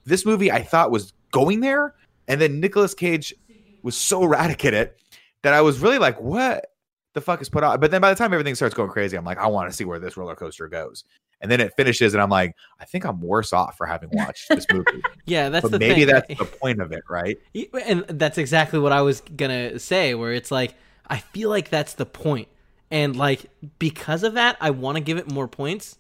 This 0.04 0.26
movie 0.26 0.50
I 0.50 0.62
thought 0.62 0.90
was 0.90 1.12
going 1.30 1.60
there, 1.60 1.94
and 2.26 2.40
then 2.40 2.58
Nicolas 2.58 2.94
Cage 2.94 3.34
was 3.82 3.96
so 3.96 4.24
erratic 4.24 4.64
at 4.64 4.74
it 4.74 4.98
that 5.42 5.54
I 5.54 5.60
was 5.60 5.78
really 5.78 5.98
like, 5.98 6.20
what 6.20 6.69
the 7.14 7.20
fuck 7.20 7.40
is 7.42 7.48
put 7.48 7.64
on? 7.64 7.80
But 7.80 7.90
then 7.90 8.00
by 8.00 8.10
the 8.10 8.16
time 8.16 8.32
everything 8.32 8.54
starts 8.54 8.74
going 8.74 8.90
crazy, 8.90 9.16
I'm 9.16 9.24
like, 9.24 9.38
I 9.38 9.46
want 9.46 9.70
to 9.70 9.76
see 9.76 9.84
where 9.84 9.98
this 9.98 10.16
roller 10.16 10.34
coaster 10.36 10.68
goes. 10.68 11.04
And 11.42 11.50
then 11.50 11.60
it 11.60 11.72
finishes, 11.74 12.12
and 12.12 12.22
I'm 12.22 12.28
like, 12.28 12.54
I 12.78 12.84
think 12.84 13.04
I'm 13.04 13.20
worse 13.20 13.54
off 13.54 13.76
for 13.78 13.86
having 13.86 14.10
watched 14.12 14.48
this 14.48 14.66
movie. 14.72 15.02
Yeah, 15.26 15.48
that's 15.48 15.62
but 15.62 15.70
the 15.70 15.78
maybe 15.78 16.04
thing. 16.04 16.06
that's 16.06 16.38
the 16.38 16.44
point 16.44 16.80
of 16.80 16.90
it, 16.90 17.02
right? 17.08 17.38
And 17.86 18.04
that's 18.08 18.36
exactly 18.36 18.80
what 18.80 18.90
I 18.90 19.02
was 19.02 19.20
gonna 19.20 19.78
say. 19.78 20.14
Where 20.14 20.32
it's 20.32 20.50
like 20.50 20.74
I 21.06 21.18
feel 21.18 21.50
like 21.50 21.68
that's 21.68 21.94
the 21.94 22.06
point, 22.06 22.48
and 22.90 23.14
like 23.14 23.48
because 23.78 24.24
of 24.24 24.34
that, 24.34 24.56
I 24.60 24.70
want 24.70 24.96
to 24.96 25.00
give 25.00 25.18
it 25.18 25.30
more 25.30 25.46
points. 25.46 25.98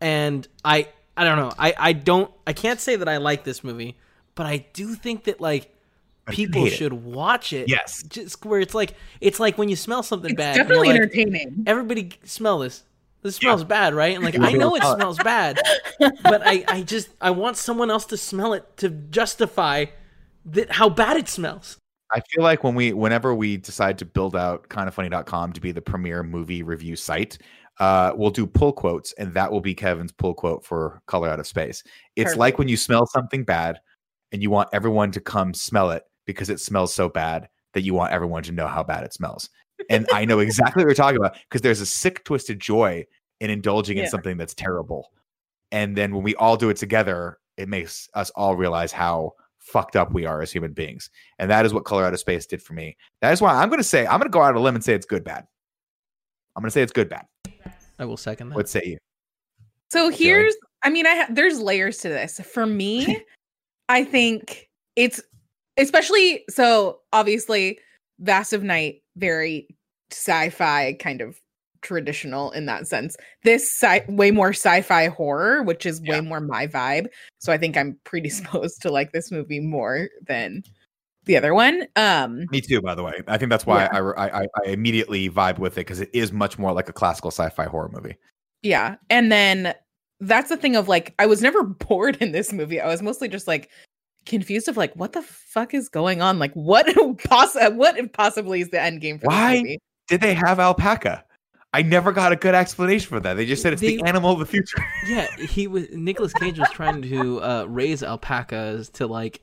And 0.00 0.48
I 0.64 0.88
I 1.14 1.24
don't 1.24 1.36
know. 1.36 1.52
I 1.58 1.74
I 1.76 1.92
don't 1.92 2.32
I 2.46 2.54
can't 2.54 2.80
say 2.80 2.96
that 2.96 3.08
I 3.08 3.18
like 3.18 3.44
this 3.44 3.62
movie, 3.62 3.98
but 4.34 4.46
I 4.46 4.64
do 4.72 4.94
think 4.94 5.24
that 5.24 5.42
like 5.42 5.74
people 6.30 6.64
hate 6.64 6.72
it. 6.72 6.76
should 6.76 6.92
watch 6.92 7.52
it. 7.52 7.68
Yes. 7.68 8.02
just 8.04 8.44
where 8.44 8.60
it's 8.60 8.74
like 8.74 8.94
it's 9.20 9.40
like 9.40 9.58
when 9.58 9.68
you 9.68 9.76
smell 9.76 10.02
something 10.02 10.30
It's 10.32 10.36
bad. 10.38 10.56
definitely 10.56 10.88
like, 10.88 10.96
entertaining. 10.96 11.64
Everybody 11.66 12.10
smell 12.24 12.58
this. 12.60 12.84
This 13.22 13.36
smells 13.36 13.64
bad, 13.64 13.92
right? 13.94 14.14
And 14.14 14.24
like 14.24 14.38
I 14.38 14.52
know 14.52 14.74
it 14.76 14.82
it? 14.82 14.94
smells 14.94 15.18
bad, 15.18 15.60
but 16.22 16.42
I 16.46 16.64
I 16.68 16.82
just 16.82 17.10
I 17.20 17.30
want 17.30 17.58
someone 17.58 17.90
else 17.90 18.06
to 18.06 18.16
smell 18.16 18.54
it 18.54 18.64
to 18.78 18.88
justify 18.88 19.86
that 20.46 20.70
how 20.72 20.88
bad 20.88 21.18
it 21.18 21.28
smells. 21.28 21.76
I 22.12 22.20
feel 22.34 22.42
like 22.42 22.64
when 22.64 22.74
we, 22.74 22.92
whenever 22.92 23.34
we 23.36 23.56
decide 23.56 23.98
to 23.98 24.04
build 24.04 24.34
out 24.34 24.68
kindafunny.com 24.68 25.52
to 25.52 25.60
be 25.60 25.70
the 25.70 25.80
premier 25.82 26.24
movie 26.24 26.64
review 26.64 26.96
site, 26.96 27.38
uh, 27.78 28.12
we'll 28.16 28.30
do 28.32 28.46
pull 28.48 28.72
quotes, 28.72 29.12
and 29.12 29.32
that 29.34 29.52
will 29.52 29.60
be 29.60 29.74
Kevin's 29.74 30.10
pull 30.10 30.34
quote 30.34 30.64
for 30.64 31.00
Color 31.06 31.28
Out 31.28 31.38
of 31.38 31.46
Space. 31.46 31.84
It's 32.16 32.24
Perfect. 32.24 32.38
like 32.38 32.58
when 32.58 32.66
you 32.68 32.76
smell 32.76 33.06
something 33.06 33.44
bad, 33.44 33.78
and 34.32 34.42
you 34.42 34.50
want 34.50 34.68
everyone 34.72 35.10
to 35.12 35.20
come 35.20 35.52
smell 35.54 35.90
it 35.90 36.04
because 36.26 36.50
it 36.50 36.60
smells 36.60 36.94
so 36.94 37.08
bad 37.08 37.48
that 37.74 37.82
you 37.82 37.94
want 37.94 38.12
everyone 38.12 38.42
to 38.44 38.52
know 38.52 38.66
how 38.66 38.82
bad 38.82 39.04
it 39.04 39.12
smells. 39.12 39.48
And 39.88 40.06
I 40.12 40.24
know 40.24 40.40
exactly 40.40 40.82
what 40.82 40.88
you're 40.88 40.94
talking 40.94 41.16
about 41.16 41.36
because 41.48 41.62
there's 41.62 41.80
a 41.80 41.86
sick, 41.86 42.24
twisted 42.24 42.60
joy 42.60 43.06
in 43.40 43.50
indulging 43.50 43.98
in 43.98 44.06
something 44.08 44.36
that's 44.36 44.54
terrible. 44.54 45.10
And 45.72 45.96
then 45.96 46.14
when 46.14 46.22
we 46.22 46.34
all 46.34 46.56
do 46.56 46.68
it 46.68 46.76
together, 46.76 47.38
it 47.56 47.68
makes 47.68 48.08
us 48.14 48.30
all 48.30 48.56
realize 48.56 48.92
how 48.92 49.32
fucked 49.58 49.96
up 49.96 50.12
we 50.12 50.26
are 50.26 50.42
as 50.42 50.50
human 50.50 50.72
beings. 50.72 51.10
And 51.38 51.50
that 51.50 51.64
is 51.64 51.72
what 51.72 51.84
Color 51.84 52.04
Out 52.04 52.14
of 52.14 52.20
Space 52.20 52.46
did 52.46 52.62
for 52.62 52.72
me. 52.72 52.96
That 53.20 53.32
is 53.32 53.40
why 53.40 53.54
I'm 53.54 53.68
going 53.68 53.80
to 53.80 53.84
say, 53.84 54.06
I'm 54.06 54.18
going 54.18 54.30
to 54.30 54.30
go 54.30 54.42
out 54.42 54.50
on 54.50 54.56
a 54.56 54.60
limb 54.60 54.74
and 54.74 54.84
say 54.84 54.94
it's 54.94 55.06
good, 55.06 55.24
bad. 55.24 55.46
I'm 56.56 56.62
going 56.62 56.68
to 56.68 56.72
say 56.72 56.82
it's 56.82 56.92
good, 56.92 57.08
bad. 57.08 57.26
I 57.98 58.04
will 58.04 58.16
second 58.16 58.48
that. 58.50 58.56
What 58.56 58.68
say 58.68 58.82
you? 58.84 58.98
So 59.90 60.08
here's, 60.08 60.54
I 60.82 60.90
mean, 60.90 61.06
I 61.06 61.14
ha- 61.14 61.26
there's 61.30 61.60
layers 61.60 61.98
to 61.98 62.08
this. 62.08 62.40
For 62.40 62.66
me, 62.66 63.22
I 63.88 64.04
think 64.04 64.68
it's 64.96 65.20
especially 65.80 66.44
so 66.48 67.00
obviously 67.12 67.78
Vast 68.20 68.52
of 68.52 68.62
Night, 68.62 69.02
very 69.16 69.66
sci-fi 70.12 70.94
kind 70.94 71.20
of 71.20 71.40
traditional 71.82 72.50
in 72.50 72.66
that 72.66 72.86
sense. 72.86 73.16
This 73.42 73.70
sci- 73.70 74.04
way 74.08 74.30
more 74.30 74.50
sci-fi 74.50 75.08
horror, 75.08 75.62
which 75.62 75.86
is 75.86 76.00
way 76.02 76.16
Yeah. 76.16 76.20
more 76.20 76.40
my 76.40 76.66
vibe. 76.66 77.06
So 77.38 77.52
I 77.52 77.58
think 77.58 77.76
I'm 77.76 77.98
predisposed 78.04 78.82
to 78.82 78.90
like 78.90 79.12
this 79.12 79.30
movie 79.30 79.60
more 79.60 80.08
than 80.26 80.62
the 81.24 81.36
other 81.36 81.54
one. 81.54 81.86
Um, 81.96 82.46
Me 82.50 82.60
too, 82.60 82.82
by 82.82 82.94
the 82.94 83.02
way. 83.02 83.22
I 83.28 83.38
think 83.38 83.50
that's 83.50 83.66
why 83.66 83.84
Yeah. 83.84 84.12
I, 84.16 84.40
I, 84.42 84.42
I 84.42 84.68
immediately 84.68 85.30
vibe 85.30 85.58
with 85.58 85.74
it 85.74 85.86
because 85.86 86.00
it 86.00 86.10
is 86.12 86.32
much 86.32 86.58
more 86.58 86.72
like 86.72 86.88
a 86.88 86.92
classical 86.92 87.30
sci-fi 87.30 87.64
horror 87.64 87.90
movie. 87.92 88.16
Yeah. 88.62 88.96
And 89.08 89.32
then 89.32 89.74
that's 90.20 90.50
the 90.50 90.56
thing 90.56 90.76
of 90.76 90.88
like, 90.88 91.14
I 91.18 91.26
was 91.26 91.40
never 91.40 91.62
bored 91.88 92.16
in 92.20 92.32
this 92.32 92.52
movie. 92.52 92.80
I 92.80 92.88
was 92.88 93.00
mostly 93.00 93.28
just 93.28 93.46
like 93.48 93.70
confused 94.26 94.68
of 94.68 94.76
like, 94.76 94.94
what 94.94 95.12
the 95.12 95.22
fuck 95.22 95.74
is 95.74 95.88
going 95.88 96.22
on? 96.22 96.38
Like, 96.38 96.52
what 96.54 96.86
poss- 97.24 97.56
what 97.72 98.12
possibly 98.12 98.60
is 98.60 98.70
the 98.70 98.80
end 98.80 99.00
game 99.00 99.18
for 99.18 99.26
Why? 99.26 99.52
this 99.54 99.62
movie? 99.62 99.80
Did 100.08 100.20
they 100.20 100.34
have 100.34 100.58
alpaca? 100.60 101.24
I 101.72 101.82
never 101.82 102.10
got 102.10 102.32
a 102.32 102.36
good 102.36 102.54
explanation 102.54 103.08
for 103.08 103.20
that. 103.20 103.34
They 103.34 103.46
just 103.46 103.62
said 103.62 103.72
it's 103.72 103.80
the 103.80 104.02
animal 104.02 104.32
of 104.32 104.40
the 104.40 104.46
future. 104.46 104.84
Yeah, 105.06 105.28
he 105.36 105.66
was. 105.68 105.88
nicolas 105.90 106.32
Cage 106.34 106.58
was 106.58 106.68
trying 106.70 107.02
to 107.02 107.40
uh, 107.42 107.64
raise 107.68 108.02
alpacas 108.02 108.88
to 108.94 109.06
like 109.06 109.40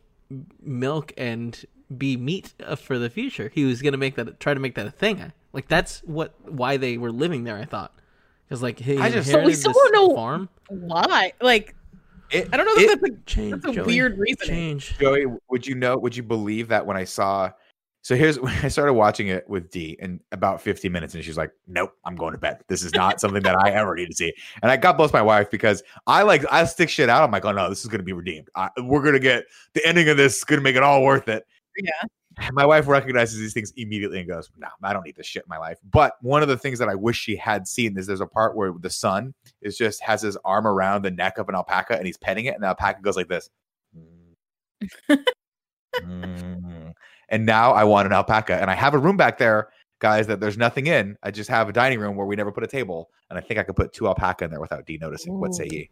milk 0.61 1.13
and 1.17 1.63
be 1.97 2.17
meat 2.17 2.53
uh, 2.65 2.75
for 2.75 2.99
the 2.99 3.09
future. 3.09 3.49
He 3.55 3.63
was 3.63 3.82
gonna 3.82 3.95
make 3.97 4.15
that 4.15 4.41
try 4.41 4.53
to 4.53 4.59
make 4.59 4.75
that 4.75 4.86
a 4.88 4.91
thing. 4.91 5.32
Like 5.53 5.69
that's 5.69 5.99
what 6.01 6.34
why 6.49 6.75
they 6.75 6.97
were 6.97 7.13
living 7.13 7.45
there. 7.45 7.55
I 7.55 7.63
thought 7.63 7.93
because 8.45 8.61
like 8.61 8.78
he 8.78 8.97
I 8.97 9.09
just- 9.09 9.32
But 9.32 9.45
we 9.45 9.53
still 9.53 9.71
don't 9.71 9.93
know- 9.93 10.13
farm. 10.15 10.49
Why? 10.69 11.32
Like, 11.41 11.75
It- 12.32 12.49
I 12.53 12.57
don't 12.57 12.65
know 12.65 12.82
it- 12.82 12.88
that 12.88 13.01
that's 13.01 13.13
a 13.13 13.25
Change. 13.25 13.51
That's 13.53 13.65
a 13.65 13.73
Joey, 13.73 13.86
weird 13.86 14.17
reason. 14.17 14.47
Change. 14.47 14.97
Joey, 14.97 15.25
would 15.49 15.65
you 15.65 15.75
know? 15.75 15.97
Would 15.97 16.15
you 16.15 16.23
believe 16.23 16.67
that 16.69 16.86
when 16.86 16.97
I 16.97 17.03
saw? 17.03 17.51
So 18.03 18.15
here's 18.15 18.39
when 18.39 18.53
I 18.63 18.67
started 18.69 18.93
watching 18.93 19.28
it 19.28 19.49
with 19.49 19.69
D, 19.69 19.97
and 20.01 20.21
about 20.32 20.61
50 20.61 20.88
minutes, 20.89 21.13
and 21.15 21.23
she's 21.23 21.38
like, 21.38 21.51
"Nope, 21.67 21.91
I'm 22.05 22.15
going 22.15 22.32
to 22.34 22.38
bed. 22.38 22.61
This 22.67 22.84
is 22.84 22.93
not 22.93 23.19
something 23.19 23.43
that 23.43 23.57
I 23.57 23.71
ever 23.71 23.95
need 23.95 24.07
to 24.07 24.15
see." 24.15 24.34
And 24.61 24.71
I 24.71 24.78
got 24.78 24.97
bless 24.97 25.11
my 25.13 25.21
wife 25.21 25.49
because 25.51 25.84
I 26.05 26.23
like 26.23 26.45
I 26.51 26.63
stick 26.65 26.89
shit 26.89 27.09
out. 27.09 27.23
I'm 27.23 27.32
like, 27.32 27.45
"Oh 27.45 27.51
no, 27.51 27.69
this 27.69 27.82
is 27.82 27.88
going 27.88 27.99
to 27.99 28.05
be 28.05 28.13
redeemed. 28.13 28.49
I, 28.55 28.69
we're 28.82 29.01
going 29.01 29.13
to 29.13 29.19
get 29.19 29.45
the 29.73 29.86
ending 29.86 30.07
of 30.09 30.17
this. 30.17 30.38
is 30.38 30.43
Going 30.43 30.59
to 30.59 30.63
make 30.63 30.75
it 30.75 30.84
all 30.84 31.03
worth 31.03 31.28
it." 31.28 31.45
Yeah. 31.78 31.91
And 32.40 32.54
My 32.54 32.66
wife 32.66 32.88
recognizes 32.88 33.40
these 33.40 33.54
things 33.54 33.74
immediately 33.78 34.20
and 34.20 34.28
goes, 34.28 34.50
"No, 34.58 34.68
I 34.84 34.94
don't 34.94 35.04
need 35.06 35.16
this 35.16 35.26
shit 35.26 35.44
in 35.44 35.50
my 35.50 35.58
life." 35.58 35.78
But 35.92 36.14
one 36.22 36.42
of 36.44 36.48
the 36.48 36.58
things 36.58 36.78
that 36.80 36.88
I 36.90 36.96
wish 36.96 37.18
she 37.20 37.36
had 37.36 37.68
seen 37.68 37.98
is 37.98 38.06
there's 38.08 38.22
a 38.22 38.28
part 38.28 38.56
where 38.56 38.74
the 38.80 38.90
son 38.90 39.34
is 39.62 39.78
just 39.78 40.02
has 40.04 40.22
his 40.22 40.38
arm 40.46 40.68
around 40.68 41.02
the 41.04 41.12
neck 41.12 41.38
of 41.40 41.50
an 41.50 41.56
alpaca 41.56 41.96
and 41.98 42.06
he's 42.06 42.18
petting 42.18 42.46
it, 42.46 42.54
and 42.54 42.64
the 42.64 42.68
alpaca 42.68 43.02
goes 43.02 43.16
like 43.16 43.28
this. 43.28 43.50
Mm. 43.98 45.24
And 47.30 47.46
now 47.46 47.72
I 47.74 47.84
want 47.84 48.06
an 48.06 48.14
alpaca, 48.14 48.56
and 48.56 48.72
I 48.72 48.74
have 48.74 48.94
a 48.94 48.98
room 48.98 49.18
back 49.18 49.38
there, 49.38 49.68
guys, 50.00 50.28
that 50.28 50.40
there's 50.40 50.58
nothing 50.58 50.88
in. 50.88 51.18
I 51.24 51.30
just 51.32 51.50
have 51.50 51.68
a 51.68 51.74
dining 51.74 52.00
room 52.00 52.16
where 52.16 52.26
we 52.26 52.38
never 52.38 52.54
put 52.54 52.64
a 52.64 52.68
table, 52.68 53.10
and 53.30 53.38
I 53.38 53.42
think 53.42 53.60
I 53.60 53.64
could 53.64 53.76
put 53.76 53.92
two 53.92 54.08
alpaca 54.08 54.46
in 54.46 54.50
there 54.52 54.62
without 54.62 54.86
D 54.86 54.98
noticing. 55.02 55.38
What 55.38 55.54
say 55.54 55.68
ye? 55.70 55.90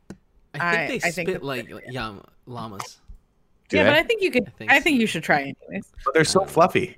I 0.54 0.60
I- 0.60 0.88
think 0.88 1.02
they 1.02 1.08
I 1.10 1.12
think 1.12 1.14
spit 1.14 1.34
that's 1.34 1.44
like 1.44 1.66
pretty 1.68 1.86
good. 1.88 1.94
yam 1.94 2.22
llamas. 2.46 3.02
Do 3.70 3.78
yeah, 3.78 3.84
they? 3.84 3.90
but 3.90 3.98
I 3.98 4.04
think 4.04 4.22
you 4.22 4.32
could. 4.32 4.48
I 4.48 4.52
think 4.52 4.72
I 4.72 4.80
so. 4.80 4.90
you 4.90 5.08
should 5.08 5.24
try 5.24 5.42
anyways. 5.42 5.92
But 6.04 6.14
they're 6.14 6.24
so 6.24 6.46
fluffy. 6.46 6.98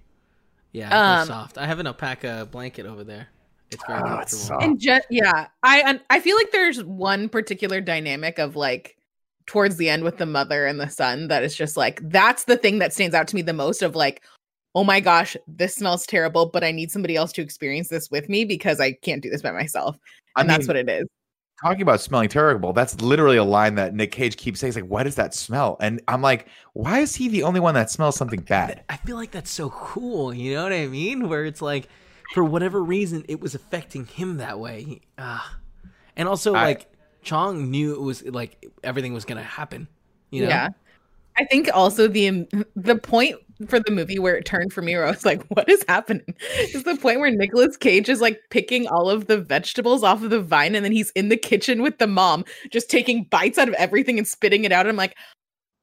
Yeah, 0.74 0.90
they're 0.90 1.22
Um, 1.22 1.28
soft. 1.28 1.58
I 1.58 1.66
have 1.66 1.80
an 1.80 1.88
alpaca 1.88 2.48
blanket 2.52 2.86
over 2.86 3.04
there. 3.04 3.28
It's 3.72 3.84
very 3.86 4.00
Oh, 4.02 4.20
it's 4.20 4.34
comfortable. 4.34 4.48
soft. 4.48 4.64
And 4.64 4.80
just 4.80 5.08
yeah, 5.10 5.48
I 5.64 6.00
I 6.10 6.20
feel 6.20 6.36
like 6.36 6.52
there's 6.52 6.84
one 6.84 7.30
particular 7.30 7.82
dynamic 7.82 8.38
of 8.40 8.56
like 8.56 8.98
towards 9.46 9.78
the 9.78 9.90
end 9.90 10.04
with 10.04 10.18
the 10.18 10.26
mother 10.26 10.66
and 10.66 10.80
the 10.80 10.90
son 10.90 11.30
that 11.30 11.42
is 11.44 11.56
just 11.56 11.78
like 11.78 12.02
that's 12.10 12.44
the 12.44 12.58
thing 12.58 12.80
that 12.80 12.94
stands 12.94 13.16
out 13.16 13.28
to 13.30 13.36
me 13.36 13.42
the 13.42 13.54
most 13.54 13.82
of 13.82 13.96
like 13.96 14.22
oh 14.76 14.84
my 14.84 15.00
gosh 15.00 15.38
this 15.48 15.74
smells 15.74 16.06
terrible 16.06 16.48
but 16.48 16.66
i 16.66 16.72
need 16.72 16.92
somebody 16.92 17.16
else 17.16 17.32
to 17.32 17.42
experience 17.42 17.88
this 17.88 18.12
with 18.12 18.28
me 18.28 18.44
because 18.44 18.82
i 18.82 18.92
can't 18.92 19.24
do 19.24 19.30
this 19.30 19.42
by 19.42 19.52
myself 19.52 19.98
I 20.36 20.42
and 20.42 20.50
that's 20.50 20.68
what 20.68 20.76
it 20.76 20.90
is 20.90 21.08
talking 21.62 21.82
about 21.82 22.02
smelling 22.02 22.30
terrible. 22.30 22.74
That's 22.74 23.00
literally 23.02 23.38
a 23.38 23.44
line 23.44 23.76
that 23.76 23.94
Nick 23.94 24.12
Cage 24.12 24.38
keeps 24.38 24.60
saying. 24.60 24.70
He's 24.70 24.76
like, 24.82 24.90
"Why 24.90 25.04
does 25.04 25.16
that 25.16 25.34
smell?" 25.34 25.78
And 25.80 26.02
I'm 26.08 26.22
like, 26.22 26.48
"Why 26.74 27.00
is 27.00 27.16
he 27.16 27.28
the 27.28 27.44
only 27.44 27.60
one 27.60 27.74
that 27.76 27.90
smells 27.90 28.16
something 28.16 28.42
bad?" 28.42 28.84
I 28.90 28.98
feel 28.98 29.16
like 29.16 29.32
that's 29.32 29.52
so 29.52 29.70
cool. 29.70 30.34
You 30.34 30.54
know 30.56 30.64
what 30.64 30.74
I 30.74 30.88
mean? 30.88 31.30
Where 31.30 31.46
it's 31.46 31.62
like, 31.62 31.90
for 32.34 32.44
whatever 32.44 32.84
reason, 32.84 33.26
it 33.28 33.40
was 33.40 33.56
affecting 33.56 34.06
him 34.06 34.38
that 34.38 34.60
way. 34.60 35.02
Ah, 35.18 35.58
and 36.16 36.28
also 36.28 36.54
I- 36.54 36.64
like 36.64 36.92
Chong 37.24 37.70
knew 37.72 37.94
it 37.96 38.02
was 38.02 38.24
like 38.24 38.66
everything 38.84 39.14
was 39.14 39.26
gonna 39.26 39.44
happen. 39.44 39.88
You 40.30 40.44
know? 40.44 40.50
yeah 40.50 40.70
i 41.38 41.46
think 41.46 41.70
also 41.74 42.08
the 42.10 42.46
the 42.76 42.96
point 42.98 43.38
for 43.68 43.80
the 43.80 43.92
movie 43.92 44.20
where 44.20 44.36
it 44.36 44.46
turned 44.46 44.72
for 44.72 44.82
me 44.82 44.96
where 44.96 45.06
i 45.06 45.10
was 45.12 45.26
like 45.26 45.44
what 45.48 45.68
is 45.68 45.84
happening? 45.88 46.36
Is 46.60 46.84
the 46.84 46.96
point 46.98 47.20
where 47.20 47.32
Nicolas 47.32 47.76
cage 47.78 48.08
is 48.10 48.22
like 48.22 48.40
picking 48.52 48.88
all 48.88 49.10
of 49.10 49.28
the 49.28 49.38
vegetables 49.38 50.04
off 50.04 50.22
of 50.24 50.30
the 50.30 50.42
vine 50.42 50.76
and 50.76 50.86
then 50.86 50.92
he's 50.92 51.10
in 51.12 51.30
the 51.30 51.38
kitchen 51.38 51.82
with 51.82 51.98
the 51.98 52.08
mom 52.08 52.46
just 52.72 52.90
taking 52.90 53.24
bites 53.24 53.58
out 53.58 53.68
of 53.68 53.74
everything 53.76 54.18
and 54.18 54.28
spitting 54.28 54.64
it 54.64 54.72
out 54.72 54.88
i'm 54.88 54.96
like 54.96 55.16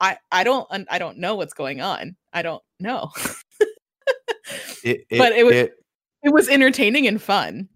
i 0.01 0.17
i 0.31 0.45
don't 0.45 0.67
i 0.91 0.99
don't 0.99 1.19
know 1.19 1.35
what's 1.35 1.55
going 1.55 1.81
on. 1.81 2.17
I 2.33 2.43
don't 2.43 2.63
know. 2.81 3.11
It, 4.85 5.07
But 5.11 5.33
it 5.33 5.45
was- 5.47 5.55
it 6.23 6.33
was 6.33 6.49
entertaining 6.49 7.07
and 7.07 7.21
fun. 7.21 7.69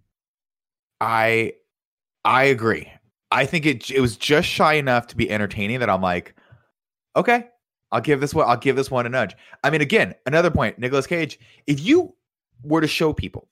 I 1.00 1.54
I 2.24 2.44
agree. 2.44 2.90
I 3.30 3.46
think 3.46 3.66
it 3.66 3.90
it 3.90 4.00
was 4.00 4.16
just 4.16 4.48
shy 4.48 4.74
enough 4.74 5.06
to 5.08 5.16
be 5.16 5.30
entertaining 5.30 5.80
that 5.80 5.88
I'm 5.90 6.02
like, 6.02 6.34
okay, 7.16 7.46
I'll 7.92 8.00
give 8.00 8.20
this 8.20 8.34
one 8.34 8.48
I'll 8.48 8.56
give 8.56 8.76
this 8.76 8.90
one 8.90 9.06
a 9.06 9.08
nudge. 9.08 9.34
I 9.64 9.70
mean, 9.70 9.80
again, 9.80 10.14
another 10.26 10.50
point, 10.50 10.78
Nicolas 10.78 11.06
Cage. 11.06 11.38
If 11.66 11.80
you 11.80 12.14
were 12.62 12.80
to 12.80 12.86
show 12.86 13.12
people 13.12 13.48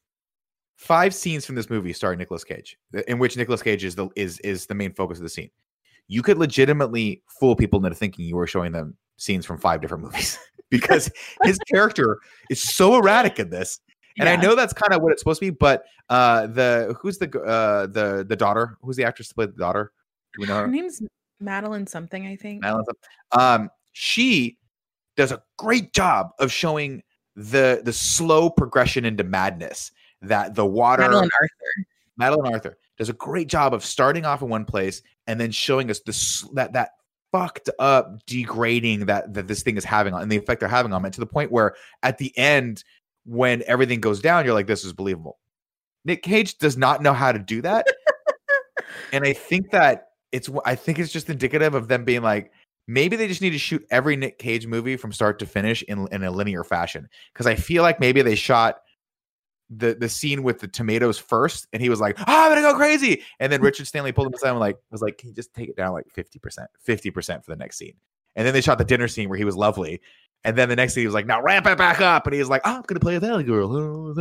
five 0.76 1.14
scenes 1.14 1.46
from 1.46 1.54
this 1.54 1.70
movie 1.70 1.92
starring 1.92 2.18
Nicolas 2.18 2.44
Cage, 2.44 2.78
in 3.08 3.18
which 3.18 3.36
Nicolas 3.36 3.62
Cage 3.62 3.84
is 3.84 3.94
the 3.94 4.08
is 4.16 4.38
is 4.40 4.66
the 4.66 4.74
main 4.74 4.92
focus 4.92 5.18
of 5.18 5.22
the 5.22 5.30
scene, 5.30 5.50
you 6.08 6.22
could 6.22 6.38
legitimately 6.38 7.22
fool 7.40 7.56
people 7.56 7.84
into 7.84 7.96
thinking 7.96 8.24
you 8.24 8.36
were 8.36 8.46
showing 8.46 8.72
them 8.72 8.96
scenes 9.16 9.46
from 9.46 9.58
five 9.58 9.80
different 9.80 10.04
movies 10.04 10.38
because 10.70 11.10
his 11.42 11.58
character 11.72 12.18
is 12.50 12.62
so 12.62 12.96
erratic 12.96 13.38
in 13.38 13.48
this 13.48 13.80
and 14.18 14.28
I 14.28 14.36
know 14.36 14.54
that's 14.54 14.72
kind 14.72 14.92
of 14.94 15.02
what 15.02 15.12
it's 15.12 15.20
supposed 15.20 15.40
to 15.40 15.46
be, 15.46 15.50
but 15.50 15.84
uh, 16.08 16.46
the 16.46 16.96
who's 17.00 17.18
the 17.18 17.26
uh 17.40 17.86
the 17.86 18.24
the 18.26 18.36
daughter? 18.36 18.78
Who's 18.80 18.96
the 18.96 19.04
actress 19.04 19.28
to 19.28 19.34
play 19.34 19.46
the 19.46 19.52
daughter? 19.52 19.92
Do 20.34 20.40
we 20.40 20.46
know 20.46 20.54
her 20.54 20.60
her? 20.62 20.68
name's 20.68 21.02
madeline 21.38 21.86
something 21.86 22.26
i 22.26 22.34
think 22.34 22.62
Madeline 22.62 22.84
Smith. 22.84 22.96
Um, 23.42 23.68
she 23.98 24.58
does 25.16 25.32
a 25.32 25.42
great 25.56 25.92
job 25.92 26.30
of 26.38 26.52
showing 26.52 27.02
the 27.34 27.80
the 27.84 27.92
slow 27.92 28.50
progression 28.50 29.04
into 29.04 29.24
madness 29.24 29.90
that 30.22 30.54
the 30.54 30.66
water 30.66 31.02
madeline 31.02 31.30
arthur 31.40 31.86
Madeline 32.16 32.52
Arthur 32.54 32.78
does 32.98 33.08
a 33.08 33.14
great 33.14 33.48
job 33.48 33.74
of 33.74 33.84
starting 33.84 34.24
off 34.24 34.42
in 34.42 34.48
one 34.48 34.64
place 34.64 35.02
and 35.26 35.40
then 35.40 35.50
showing 35.50 35.90
us 35.90 36.00
this 36.00 36.42
that 36.54 36.72
that 36.72 36.90
fucked 37.32 37.68
up 37.78 38.24
degrading 38.26 39.06
that 39.06 39.34
that 39.34 39.48
this 39.48 39.62
thing 39.62 39.76
is 39.76 39.84
having 39.84 40.14
on 40.14 40.22
and 40.22 40.32
the 40.32 40.36
effect 40.36 40.60
they're 40.60 40.68
having 40.68 40.92
on 40.92 41.04
it 41.04 41.12
to 41.12 41.20
the 41.20 41.26
point 41.26 41.52
where 41.52 41.74
at 42.02 42.18
the 42.18 42.36
end 42.38 42.82
when 43.24 43.62
everything 43.66 44.00
goes 44.00 44.20
down 44.20 44.44
you're 44.44 44.54
like 44.54 44.66
this 44.66 44.84
is 44.84 44.92
believable. 44.92 45.38
Nick 46.04 46.22
Cage 46.22 46.56
does 46.58 46.76
not 46.76 47.02
know 47.02 47.12
how 47.12 47.32
to 47.32 47.38
do 47.38 47.60
that. 47.62 47.86
and 49.12 49.24
I 49.24 49.32
think 49.32 49.70
that 49.72 50.08
it's 50.32 50.48
I 50.64 50.74
think 50.74 50.98
it's 50.98 51.12
just 51.12 51.28
indicative 51.28 51.74
of 51.74 51.88
them 51.88 52.04
being 52.04 52.22
like 52.22 52.52
maybe 52.86 53.16
they 53.16 53.28
just 53.28 53.42
need 53.42 53.50
to 53.50 53.58
shoot 53.58 53.84
every 53.90 54.16
Nick 54.16 54.38
Cage 54.38 54.66
movie 54.66 54.96
from 54.96 55.12
start 55.12 55.38
to 55.40 55.46
finish 55.46 55.82
in 55.82 56.06
in 56.12 56.22
a 56.24 56.30
linear 56.30 56.64
fashion 56.64 57.08
because 57.32 57.46
I 57.46 57.54
feel 57.54 57.82
like 57.82 58.00
maybe 58.00 58.22
they 58.22 58.34
shot 58.34 58.80
the 59.70 59.94
the 59.98 60.08
scene 60.08 60.42
with 60.44 60.60
the 60.60 60.68
tomatoes 60.68 61.18
first, 61.18 61.66
and 61.72 61.82
he 61.82 61.88
was 61.88 62.00
like, 62.00 62.16
oh, 62.20 62.24
"I'm 62.26 62.50
gonna 62.52 62.60
go 62.62 62.76
crazy," 62.76 63.22
and 63.40 63.52
then 63.52 63.60
Richard 63.60 63.86
Stanley 63.88 64.12
pulled 64.12 64.28
him 64.28 64.34
aside 64.34 64.50
and 64.50 64.60
like 64.60 64.76
was 64.90 65.02
like, 65.02 65.18
"Can 65.18 65.30
you 65.30 65.34
just 65.34 65.52
take 65.54 65.68
it 65.68 65.76
down 65.76 65.92
like 65.92 66.06
fifty 66.12 66.38
percent, 66.38 66.70
fifty 66.80 67.10
percent 67.10 67.44
for 67.44 67.50
the 67.50 67.56
next 67.56 67.76
scene?" 67.78 67.94
And 68.36 68.46
then 68.46 68.54
they 68.54 68.60
shot 68.60 68.78
the 68.78 68.84
dinner 68.84 69.08
scene 69.08 69.28
where 69.28 69.38
he 69.38 69.44
was 69.44 69.56
lovely, 69.56 70.00
and 70.44 70.56
then 70.56 70.68
the 70.68 70.76
next 70.76 70.94
scene 70.94 71.02
he 71.02 71.06
was 71.06 71.14
like, 71.14 71.26
"Now 71.26 71.42
ramp 71.42 71.66
it 71.66 71.76
back 71.78 72.00
up," 72.00 72.26
and 72.26 72.34
he 72.34 72.38
was 72.38 72.48
like, 72.48 72.62
oh, 72.64 72.76
"I'm 72.76 72.82
gonna 72.82 73.00
play 73.00 73.16
a 73.16 73.20
valley 73.20 73.42
girl." 73.42 74.14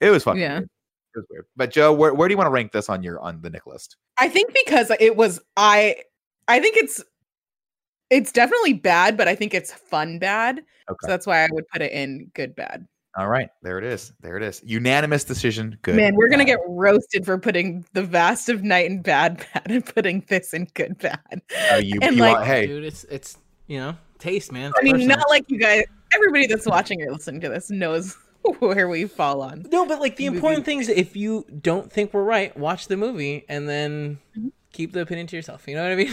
It 0.00 0.10
was 0.10 0.22
fucking 0.24 0.40
Yeah. 0.42 0.58
weird. 0.58 0.64
It 0.64 1.18
was 1.18 1.26
weird. 1.30 1.46
But 1.56 1.70
Joe, 1.70 1.92
where, 1.94 2.12
where 2.12 2.28
do 2.28 2.32
you 2.32 2.36
want 2.36 2.48
to 2.48 2.52
rank 2.52 2.72
this 2.72 2.90
on 2.90 3.02
your 3.02 3.18
on 3.20 3.40
the 3.40 3.48
Nick 3.48 3.66
list? 3.66 3.96
I 4.18 4.28
think 4.28 4.52
because 4.52 4.90
it 5.00 5.16
was 5.16 5.40
I 5.56 5.96
I 6.46 6.60
think 6.60 6.76
it's 6.76 7.02
it's 8.10 8.32
definitely 8.32 8.74
bad, 8.74 9.16
but 9.16 9.28
I 9.28 9.34
think 9.34 9.54
it's 9.54 9.72
fun 9.72 10.18
bad. 10.18 10.58
Okay. 10.58 10.96
So 11.02 11.08
that's 11.08 11.26
why 11.26 11.44
I 11.44 11.48
would 11.52 11.66
put 11.68 11.82
it 11.82 11.92
in 11.92 12.30
good 12.34 12.54
bad. 12.54 12.86
All 13.16 13.28
right, 13.28 13.48
there 13.62 13.78
it 13.78 13.84
is. 13.84 14.12
There 14.22 14.36
it 14.36 14.42
is. 14.42 14.60
Unanimous 14.64 15.22
decision. 15.22 15.78
Good. 15.82 15.94
Man, 15.94 16.16
we're 16.16 16.28
gonna 16.28 16.44
get 16.44 16.58
roasted 16.66 17.24
for 17.24 17.38
putting 17.38 17.84
the 17.92 18.02
vast 18.02 18.48
of 18.48 18.64
night 18.64 18.86
in 18.90 19.02
bad 19.02 19.36
bad 19.54 19.70
and 19.70 19.86
putting 19.86 20.24
this 20.28 20.52
in 20.52 20.66
good 20.74 20.98
bad. 20.98 21.40
Uh, 21.72 21.76
you, 21.76 21.98
and 22.02 22.16
you 22.16 22.22
like- 22.22 22.34
want, 22.36 22.46
hey, 22.46 22.66
dude, 22.66 22.84
it's 22.84 23.04
it's 23.04 23.38
you 23.68 23.78
know 23.78 23.96
taste, 24.18 24.50
man. 24.52 24.72
I 24.78 24.82
mean, 24.82 24.94
Personal. 24.94 25.18
not 25.18 25.28
like 25.30 25.44
you 25.48 25.58
guys 25.60 25.84
everybody 26.12 26.46
that's 26.48 26.66
watching 26.66 27.02
or 27.02 27.12
listening 27.12 27.40
to 27.42 27.48
this 27.48 27.70
knows 27.70 28.16
where 28.58 28.88
we 28.88 29.04
fall 29.06 29.42
on. 29.42 29.64
No, 29.70 29.86
but 29.86 30.00
like 30.00 30.16
the 30.16 30.28
movie. 30.28 30.36
important 30.38 30.64
thing 30.64 30.80
is 30.80 30.88
if 30.88 31.14
you 31.14 31.46
don't 31.62 31.92
think 31.92 32.12
we're 32.12 32.24
right, 32.24 32.56
watch 32.56 32.88
the 32.88 32.96
movie 32.96 33.44
and 33.48 33.68
then 33.68 34.18
Mhm. 34.36 34.50
keep 34.72 34.92
the 34.92 35.00
opinion 35.02 35.28
to 35.28 35.36
yourself. 35.36 35.68
You 35.68 35.76
know 35.76 35.84
what 35.84 35.92
I 35.92 35.96
mean? 35.96 36.12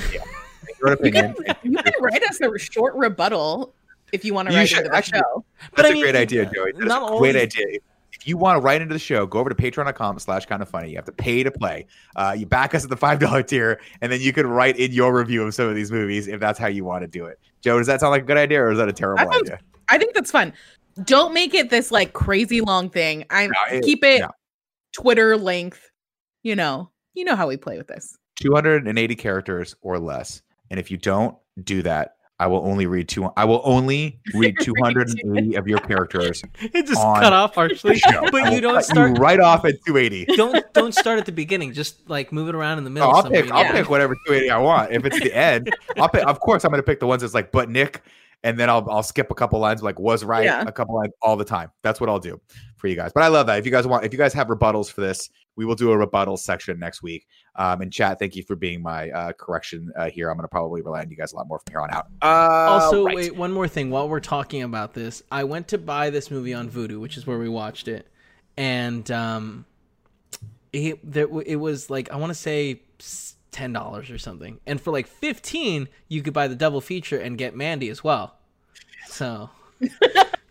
Your 0.80 0.98
You 1.06 1.12
can, 1.12 1.36
you 1.64 1.78
can 1.78 1.94
write 2.02 2.24
us 2.24 2.40
a 2.42 2.58
short 2.60 2.96
rebuttal 2.96 3.74
if 4.12 4.24
you 4.26 4.34
want 4.34 4.48
to 4.50 4.54
You 4.54 4.60
write 4.60 4.70
should- 4.70 4.78
into 4.80 4.90
the 4.92 4.96
actually- 4.98 5.20
show. 5.20 5.46
But 5.76 5.78
That's 5.84 5.88
I 5.88 5.92
a 5.92 5.94
mean, 5.94 6.04
great 6.04 6.16
idea, 6.16 6.46
Joey. 6.54 6.72
That's 6.74 6.86
not 6.86 7.02
a 7.02 7.06
all 7.06 7.20
great 7.20 7.34
these- 7.34 7.44
idea. 7.44 7.80
If 8.14 8.28
you 8.28 8.38
want 8.38 8.58
to 8.58 8.62
write 8.62 8.82
into 8.82 8.94
the 8.94 9.00
show, 9.00 9.26
go 9.26 9.40
over 9.40 9.50
to 9.50 9.56
patreon.com 9.56 10.20
slash 10.20 10.46
kind 10.46 10.62
of 10.62 10.70
funny. 10.70 10.90
You 10.90 10.98
have 10.98 11.06
to 11.06 11.12
pay 11.12 11.42
to 11.44 11.50
play. 11.50 11.88
Uh, 12.16 12.36
you 12.38 12.46
back 12.46 12.76
us 12.76 12.84
at 12.84 12.90
the 12.90 12.98
$5 12.98 13.44
tier, 13.48 13.80
and 14.02 14.12
then 14.12 14.22
you 14.22 14.32
can 14.32 14.46
write 14.46 14.78
in 14.78 14.92
your 14.92 15.16
review 15.18 15.44
of 15.44 15.56
some 15.56 15.68
of 15.68 15.76
these 15.76 15.92
movies 15.92 16.28
if 16.28 16.40
that's 16.40 16.60
how 16.60 16.68
you 16.68 16.84
want 16.84 17.02
to 17.02 17.08
do 17.08 17.26
it. 17.26 17.40
Joe, 17.62 17.78
does 17.80 17.88
that 17.88 18.00
sound 18.02 18.12
like 18.12 18.24
a 18.24 18.26
good 18.26 18.38
idea 18.38 18.62
or 18.62 18.72
is 18.72 18.78
that 18.78 18.90
a 18.90 18.94
terrible 18.94 19.24
That 19.26 19.34
sounds- 19.34 19.50
idea? 19.50 19.60
I 19.90 19.98
think 19.98 20.14
that's 20.14 20.30
fun. 20.30 20.54
Don't 21.06 21.34
make 21.34 21.54
it 21.56 21.70
this 21.70 21.90
like 21.90 22.14
crazy 22.14 22.62
long 22.62 22.90
thing. 22.90 23.26
I 23.30 23.48
No, 23.48 23.54
it- 23.72 23.84
keep 23.84 24.04
it 24.04 24.22
no. 24.22 24.30
Twitter 24.94 25.36
length. 25.38 25.90
You 26.44 26.56
know, 26.56 26.92
you 27.14 27.24
know 27.24 27.36
how 27.36 27.48
we 27.48 27.56
play 27.58 27.78
with 27.78 27.88
this. 27.88 28.18
280 28.42 29.16
characters 29.16 29.76
or 29.82 29.98
less. 30.00 30.42
And 30.72 30.80
if 30.80 30.90
you 30.90 30.98
don't 30.98 31.38
do 31.62 31.84
that, 31.84 32.16
I 32.40 32.48
will 32.48 32.66
only 32.66 32.88
read 32.88 33.08
two. 33.08 33.30
I 33.38 33.46
will 33.46 33.62
only 33.64 34.20
read 34.34 34.56
280 34.62 35.56
of 35.56 35.68
your 35.68 35.78
characters. 35.78 36.42
it 36.60 36.88
just 36.88 37.00
cut 37.00 37.34
off 37.34 37.54
partially. 37.54 38.02
but 38.32 38.52
you 38.52 38.62
don't 38.62 38.84
start. 38.84 39.20
right 39.20 39.40
off 39.40 39.64
at 39.66 39.76
280. 39.86 40.26
don't 40.38 40.74
don't 40.74 40.96
start 40.96 41.20
at 41.20 41.28
the 41.28 41.32
beginning. 41.32 41.72
Just 41.74 42.10
like 42.10 42.32
move 42.32 42.50
it 42.50 42.56
around 42.56 42.80
in 42.80 42.84
the 42.84 42.90
No, 42.90 42.94
middle. 42.94 43.10
Oh, 43.10 43.18
I'll 43.18 43.30
pick. 43.30 43.52
I'll? 43.52 43.62
Yeah. 43.62 43.74
pick 43.74 43.90
whatever 43.92 44.16
280 44.26 44.50
I 44.50 44.58
want. 44.58 44.92
If 44.92 45.06
it's 45.06 45.20
the 45.20 45.36
end, 45.36 45.70
I'll 45.98 46.10
pick. 46.10 46.26
Of 46.26 46.40
course, 46.40 46.66
I'm 46.66 46.72
going 46.72 46.82
to 46.82 46.86
pick 46.86 47.00
the 47.00 47.06
ones 47.06 47.22
that's 47.22 47.36
like, 47.36 47.52
but 47.52 47.70
Nick 47.70 48.02
and 48.44 48.60
then 48.60 48.70
I'll 48.70 48.90
I'll 48.90 49.04
skip 49.04 49.30
a 49.32 49.36
couple 49.36 49.60
lines 49.60 49.84
like 49.84 50.00
was 50.00 50.24
right 50.24 50.46
Yeah. 50.46 50.64
a 50.66 50.72
couple 50.72 50.96
lines 50.96 51.14
all 51.22 51.38
the 51.38 51.46
time. 51.46 51.72
That's 51.84 52.00
what 52.02 52.10
I'll 52.10 52.20
do 52.20 52.40
for 52.78 52.88
you 52.88 52.96
guys. 52.96 53.12
But 53.14 53.24
I 53.24 53.28
love 53.28 53.48
that. 53.48 53.60
If 53.60 53.66
you 53.66 53.72
guys 53.72 53.86
want, 53.86 54.04
if 54.06 54.12
you 54.14 54.18
guys 54.18 54.34
have 54.34 54.48
rebuttals 54.48 54.92
for 54.92 55.02
this, 55.02 55.30
we 55.56 55.66
will 55.66 55.76
do 55.76 55.92
a 55.92 55.98
rebuttal 55.98 56.38
section 56.38 56.80
next 56.80 57.04
week. 57.04 57.28
Um, 57.56 57.82
and 57.82 57.92
chat, 57.94 58.18
thank 58.18 58.36
you 58.36 58.44
for 58.44 58.56
being 58.56 58.82
my 58.82 59.10
uh, 59.12 59.34
correction 59.34 59.92
uh, 59.98 60.10
here. 60.10 60.30
I'm 60.30 60.38
going 60.38 60.46
to 60.46 60.48
probably 60.48 60.82
rely 60.82 61.02
on 61.02 61.10
you 61.12 61.18
guys 61.18 61.34
a 61.34 61.36
lot 61.36 61.48
more 61.48 61.60
from 61.60 61.72
here 61.74 61.82
on 61.82 61.92
out. 61.92 62.08
Uh, 62.22 62.26
also, 62.72 63.06
right. 63.06 63.16
wait, 63.16 63.36
one 63.36 63.52
more 63.52 63.68
thing. 63.68 63.90
While 63.92 64.08
we're 64.10 64.20
talking 64.22 64.64
about 64.64 64.94
this, 64.94 65.22
I 65.32 65.44
went 65.44 65.68
to 65.70 65.78
buy 65.78 66.10
this 66.10 66.32
movie 66.32 66.54
on 66.54 66.70
Vudu, 66.70 67.00
which 67.00 67.18
is 67.18 67.28
where 67.28 67.38
we 67.38 67.50
watched 67.50 67.88
it, 67.88 68.08
and 68.58 69.10
um, 69.12 69.66
it 70.74 71.00
there 71.04 71.28
it 71.46 71.58
was 71.58 71.90
like 71.90 72.10
I 72.12 72.16
want 72.16 72.30
to 72.32 72.36
say 72.36 72.82
s- 73.00 73.36
ten 73.52 73.74
dollars 73.74 74.10
or 74.10 74.18
something, 74.18 74.60
and 74.66 74.80
for 74.80 74.92
like 74.92 75.08
fifteen, 75.08 75.88
you 76.08 76.22
could 76.22 76.34
buy 76.34 76.48
the 76.48 76.56
double 76.56 76.82
feature 76.82 77.18
and 77.20 77.38
get 77.38 77.56
Mandy 77.56 77.90
as 77.90 78.04
well. 78.04 78.36
So. 79.08 79.50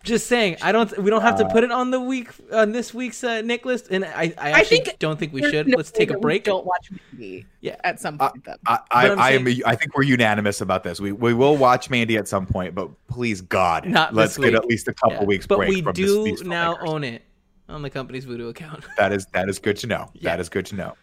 Just 0.03 0.25
saying, 0.25 0.57
I 0.63 0.71
don't. 0.71 0.97
We 0.97 1.11
don't 1.11 1.21
have 1.21 1.37
to 1.37 1.45
put 1.49 1.63
it 1.63 1.71
on 1.71 1.91
the 1.91 1.99
week 2.01 2.29
on 2.51 2.71
this 2.71 2.91
week's 2.91 3.23
uh, 3.23 3.41
Nick 3.41 3.65
list, 3.65 3.89
and 3.91 4.03
I, 4.03 4.33
I 4.35 4.49
actually 4.49 4.77
think 4.79 4.97
don't 4.97 5.19
think 5.19 5.31
we 5.31 5.43
should. 5.43 5.67
no 5.67 5.77
Let's 5.77 5.91
take 5.91 6.09
a 6.09 6.17
break. 6.17 6.43
Don't 6.43 6.65
watch 6.65 6.89
Mandy. 7.11 7.45
Yeah. 7.59 7.75
At 7.83 7.99
some 7.99 8.17
Uh, 8.19 8.31
point, 8.31 8.43
though. 8.43 8.55
I, 8.65 8.79
I, 8.89 9.09
I'm 9.11 9.19
I 9.19 9.29
am. 9.33 9.47
I 9.63 9.75
think 9.75 9.95
we're 9.95 10.01
unanimous 10.01 10.59
about 10.59 10.83
this. 10.83 10.99
We 10.99 11.11
we 11.11 11.35
will 11.35 11.55
watch 11.55 11.91
Mandy 11.91 12.17
at 12.17 12.27
some 12.27 12.47
point, 12.47 12.73
but 12.73 12.89
please 13.09 13.41
God, 13.41 13.85
Not 13.85 14.15
let's 14.15 14.39
get 14.39 14.55
at 14.55 14.65
least 14.65 14.87
a 14.87 14.93
couple 14.93 15.17
Yeah. 15.19 15.23
weeks 15.25 15.45
but 15.45 15.57
break 15.57 15.69
we 15.69 15.81
from 15.83 15.93
this- 15.93 16.03
do 16.07 16.23
these 16.23 16.41
now 16.41 16.79
own 16.81 17.03
it 17.03 17.21
on 17.69 17.83
the 17.83 17.89
company's 17.91 18.25
Vudu 18.25 18.49
account. 18.49 18.83
That 18.97 19.11
is 19.13 19.27
that 19.33 19.49
is 19.49 19.59
good 19.59 19.77
to 19.77 19.87
know. 19.87 20.09
Yeah. 20.15 20.31
That 20.31 20.39
is 20.39 20.49
good 20.49 20.65
to 20.65 20.75
know. 20.75 20.97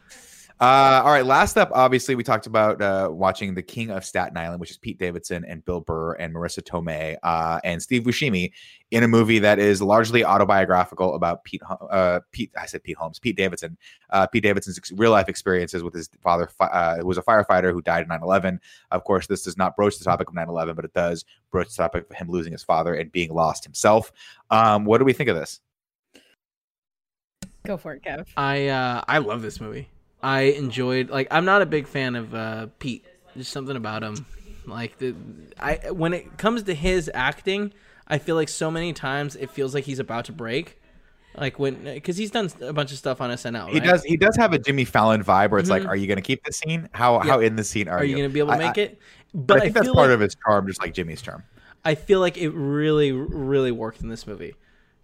Uh, 0.61 1.03
all 1.05 1.13
right. 1.13 1.25
Last 1.25 1.57
up, 1.57 1.71
obviously, 1.73 2.17
we 2.17 2.25
talked 2.25 2.49
about 2.49 2.83
uh, 2.83 3.09
watching 3.13 3.55
The 3.55 3.63
King 3.63 3.91
of 3.91 4.05
Staten 4.05 4.37
Island, 4.37 4.61
which 4.61 4.73
is 4.73 4.77
Pete 4.77 4.99
Davidson 4.99 5.45
and 5.45 5.65
Bill 5.65 5.81
Burr 5.81 6.15
and 6.15 6.35
Marisa 6.35 6.61
Tomei 6.61 7.17
uh, 7.23 7.61
and 7.63 7.81
Steve 7.81 8.03
Buscemi 8.03 8.51
in 8.91 9.05
a 9.05 9.09
movie 9.09 9.39
that 9.39 9.61
is 9.61 9.81
largely 9.81 10.25
autobiographical 10.25 11.15
about 11.15 11.45
Pete. 11.45 11.63
Uh, 11.69 12.21
Pete, 12.33 12.51
I 12.59 12.67
said 12.67 12.83
Pete 12.83 12.97
Holmes. 12.97 13.21
Pete 13.21 13.37
Davidson. 13.37 13.79
Uh, 14.11 14.27
Pete 14.27 14.43
Davidson's 14.43 14.79
ex- 14.79 14.91
real 14.93 15.13
life 15.13 15.29
experiences 15.29 15.85
with 15.85 15.95
his 15.95 16.11
father, 16.21 16.49
uh, 16.59 16.97
who 16.97 17.07
was 17.07 17.19
a 17.19 17.23
firefighter 17.23 17.73
who 17.73 17.81
died 17.81 18.03
in 18.03 18.09
9/11. 18.09 18.59
Of 18.91 19.05
course, 19.05 19.29
this 19.29 19.43
does 19.43 19.57
not 19.57 19.77
broach 19.77 19.99
the 19.99 20.05
topic 20.05 20.29
of 20.29 20.35
9/11, 20.35 20.75
but 20.75 20.85
it 20.85 20.93
does 20.93 21.25
broach 21.53 21.69
the 21.69 21.77
topic 21.77 22.11
of 22.11 22.17
him 22.17 22.29
losing 22.29 22.53
his 22.53 22.65
father 22.65 22.95
and 22.95 23.13
being 23.13 23.33
lost 23.33 23.63
himself. 23.63 24.11
Um, 24.51 24.85
what 24.85 24.99
do 24.99 25.05
we 25.05 25.13
think 25.13 25.29
of 25.29 25.37
this? 25.37 25.61
Go 27.65 27.77
for 27.77 27.93
it, 27.93 28.03
Kev. 28.03 28.27
I 28.37 28.69
uh, 28.69 29.03
I 29.07 29.19
love 29.19 29.43
this 29.43 29.61
movie. 29.61 29.89
I 30.23 30.41
enjoyed 30.43 31.11
like 31.11 31.29
I'm 31.31 31.45
not 31.45 31.63
a 31.63 31.67
big 31.67 31.87
fan 31.87 32.17
of 32.17 32.35
uh, 32.35 32.67
Pete. 32.79 33.05
There's 33.35 33.49
something 33.49 33.77
about 33.77 34.03
him. 34.03 34.27
Like 34.67 34.99
the 34.99 35.15
I 35.59 35.91
when 35.91 36.13
it 36.13 36.39
comes 36.39 36.65
to 36.65 36.75
his 36.75 37.11
acting, 37.15 37.73
I 38.07 38.19
feel 38.19 38.35
like 38.37 38.49
so 38.49 38.71
many 38.71 38.93
times 38.93 39.37
it 39.37 39.51
feels 39.51 39.75
like 39.75 39.85
he's 39.85 39.99
about 40.01 40.25
to 40.27 40.33
break. 40.33 40.81
Like 41.37 41.59
when 41.59 41.85
because 41.85 42.17
he's 42.17 42.31
done 42.33 42.51
a 42.63 42.73
bunch 42.73 42.91
of 42.91 42.99
stuff 42.99 43.21
on 43.21 43.31
SNL. 43.31 43.69
He 43.69 43.79
right? 43.79 43.89
does. 43.89 44.03
He 44.03 44.17
does 44.17 44.35
have 44.37 44.53
a 44.53 44.59
Jimmy 44.59 44.85
Fallon 44.85 45.23
vibe 45.23 45.51
where 45.51 45.61
it's 45.61 45.71
like, 45.71 45.83
Mhm. 45.85 45.89
are 45.89 45.97
you 45.97 46.07
going 46.09 46.17
to 46.17 46.23
keep 46.23 46.43
the 46.45 46.53
scene? 46.53 46.89
How 46.93 47.23
Yeah. 47.23 47.31
how 47.33 47.41
in 47.41 47.55
the 47.57 47.63
scene 47.65 47.87
are, 47.89 47.99
Are 47.99 48.05
you 48.05 48.17
gonna 48.17 48.29
be 48.29 48.41
able 48.41 48.49
to 48.51 48.55
I- 48.57 48.59
make 48.59 48.79
I- 48.79 48.83
it? 48.83 48.99
But, 49.35 49.47
But 49.47 49.57
I 49.59 49.61
think 49.61 49.75
that's 49.75 49.87
feel 49.87 49.95
part 49.95 50.09
like, 50.09 50.15
of 50.15 50.21
his 50.21 50.35
charm, 50.45 50.67
just 50.67 50.81
like 50.81 50.95
Jimmy's 50.95 51.21
charm. 51.23 51.45
I 51.85 51.95
feel 51.95 52.19
like 52.19 52.39
it 52.39 52.49
really, 52.51 53.13
really 53.13 53.71
worked 53.71 54.01
in 54.01 54.09
this 54.09 54.27
movie 54.27 54.55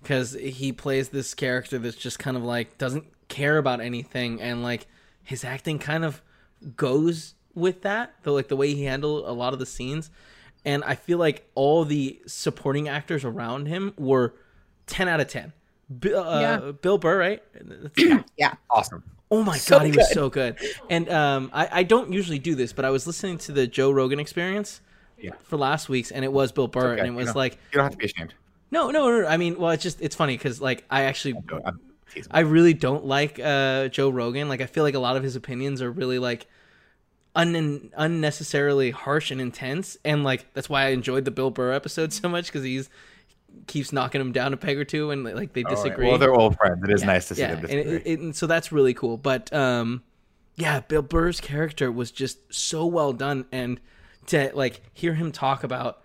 because 0.03 0.33
he 0.33 0.73
plays 0.73 1.11
this 1.11 1.35
character 1.35 1.79
that's 1.79 1.95
just 1.97 2.19
kind 2.19 2.37
of 2.37 2.43
like 2.43 2.79
doesn't 2.79 3.05
care 3.29 3.59
about 3.59 3.81
anything, 3.81 4.41
and 4.41 4.63
like 4.63 4.87
his 5.25 5.43
acting 5.45 5.79
kind 5.79 6.05
of 6.05 6.23
goes 6.77 7.35
with 7.55 7.83
that. 7.83 8.15
The 8.23 8.31
like 8.33 8.49
the 8.49 8.57
way 8.57 8.75
he 8.75 8.85
handled 8.85 9.25
a 9.27 9.33
lot 9.33 9.53
of 9.53 9.59
the 9.59 9.67
scenes, 9.67 10.11
and 10.65 10.85
I 10.85 10.95
feel 10.95 11.19
like 11.19 11.49
all 11.55 11.85
the 11.85 12.21
supporting 12.27 12.89
actors 12.89 13.25
around 13.25 13.67
him 13.67 13.93
were 13.99 14.35
ten 14.87 15.09
out 15.09 15.21
of 15.21 15.29
ten. 15.29 15.53
Bi- 15.91 16.13
uh, 16.13 16.41
Yeah. 16.41 16.73
Bill 16.73 16.99
Burr, 16.99 17.19
right? 17.19 17.43
That's- 17.55 18.25
Yeah. 18.37 18.55
Awesome. 18.71 19.03
Oh 19.31 19.43
my 19.43 19.57
So 19.57 19.79
god, 19.79 19.87
he 19.87 19.93
was 19.93 20.13
so 20.13 20.29
good. 20.31 20.57
And 20.91 21.09
um, 21.11 21.51
I, 21.53 21.69
I 21.81 21.83
don't 21.83 22.13
usually 22.13 22.39
do 22.39 22.55
this, 22.55 22.73
but 22.73 22.85
I 22.85 22.91
was 22.91 23.07
listening 23.07 23.39
to 23.39 23.53
the 23.53 23.67
Joe 23.67 23.91
Rogan 23.91 24.21
Experience 24.21 24.81
Yeah. 25.19 25.31
for 25.43 25.57
last 25.57 25.89
week's, 25.89 26.13
and 26.13 26.25
it 26.25 26.33
was 26.33 26.53
Bill 26.53 26.69
Burr, 26.69 26.93
okay. 26.93 27.01
and 27.01 27.09
it 27.09 27.13
was 27.15 27.27
don't- 27.27 27.37
like, 27.37 27.55
You 27.73 27.79
don't 27.79 27.85
have 27.85 27.93
to 27.93 27.99
be 27.99 28.05
ashamed. 28.07 28.35
no, 28.71 28.91
no, 28.91 29.09
no. 29.21 29.27
I 29.27 29.37
mean, 29.37 29.59
well, 29.59 29.71
it's 29.71 29.83
just 29.83 30.01
it's 30.01 30.15
funny 30.15 30.37
because 30.37 30.61
like 30.61 30.85
I 30.91 31.03
actually 31.05 31.35
Teasing. 32.15 32.31
I 32.33 32.41
really 32.41 32.75
don't 32.75 33.05
like 33.05 33.39
uh, 33.43 33.89
Joe 33.89 34.09
Rogan. 34.11 34.49
Like 34.49 34.61
I 34.61 34.67
feel 34.67 34.83
like 34.85 34.95
a 34.95 34.99
lot 34.99 35.17
of 35.17 35.23
his 35.23 35.37
opinions 35.37 35.83
are 35.83 35.91
really 35.91 36.19
like 36.19 36.47
un- 37.35 37.91
unnecessarily 37.97 38.91
harsh 38.91 39.31
and 39.31 39.41
intense, 39.41 39.97
and 40.05 40.25
like 40.25 40.53
that's 40.55 40.69
why 40.69 40.85
I 40.85 40.89
enjoyed 40.91 41.25
the 41.25 41.31
Bill 41.31 41.51
Burr 41.51 41.73
episode 41.73 42.13
so 42.13 42.29
much 42.29 42.47
because 42.47 42.63
he's 42.65 42.89
keeps 43.67 43.93
knocking 43.93 44.21
him 44.21 44.33
down 44.33 44.53
a 44.53 44.57
peg 44.57 44.79
or 44.79 44.85
two, 44.85 45.11
and 45.11 45.25
like 45.25 45.53
they 45.53 45.63
All 45.65 45.71
right. 45.71 45.77
disagree. 45.77 46.09
Well, 46.09 46.19
they're 46.19 46.35
old 46.35 46.57
friends. 46.57 46.83
It 46.85 46.91
is 46.91 47.03
Yeah, 47.03 47.07
nice 47.07 47.29
to 47.29 47.35
see 47.35 47.41
yeah, 47.43 47.55
them 47.55 47.59
and, 47.59 47.69
disagree. 47.69 47.97
it, 47.97 48.03
it- 48.07 48.21
and 48.21 48.37
so 48.37 48.47
that's 48.47 48.73
really 48.73 48.95
cool. 48.95 49.17
But 49.17 49.53
um, 49.53 50.03
yeah, 50.57 50.81
Bill 50.81 51.03
Burr's 51.03 51.41
character 51.41 51.91
was 51.91 52.11
just 52.11 52.53
so 52.53 52.87
well 52.87 53.13
done, 53.13 53.47
and 53.53 53.81
to 54.27 54.51
like 54.55 54.81
hear 54.93 55.15
him 55.15 55.33
talk 55.33 55.65
about 55.65 56.01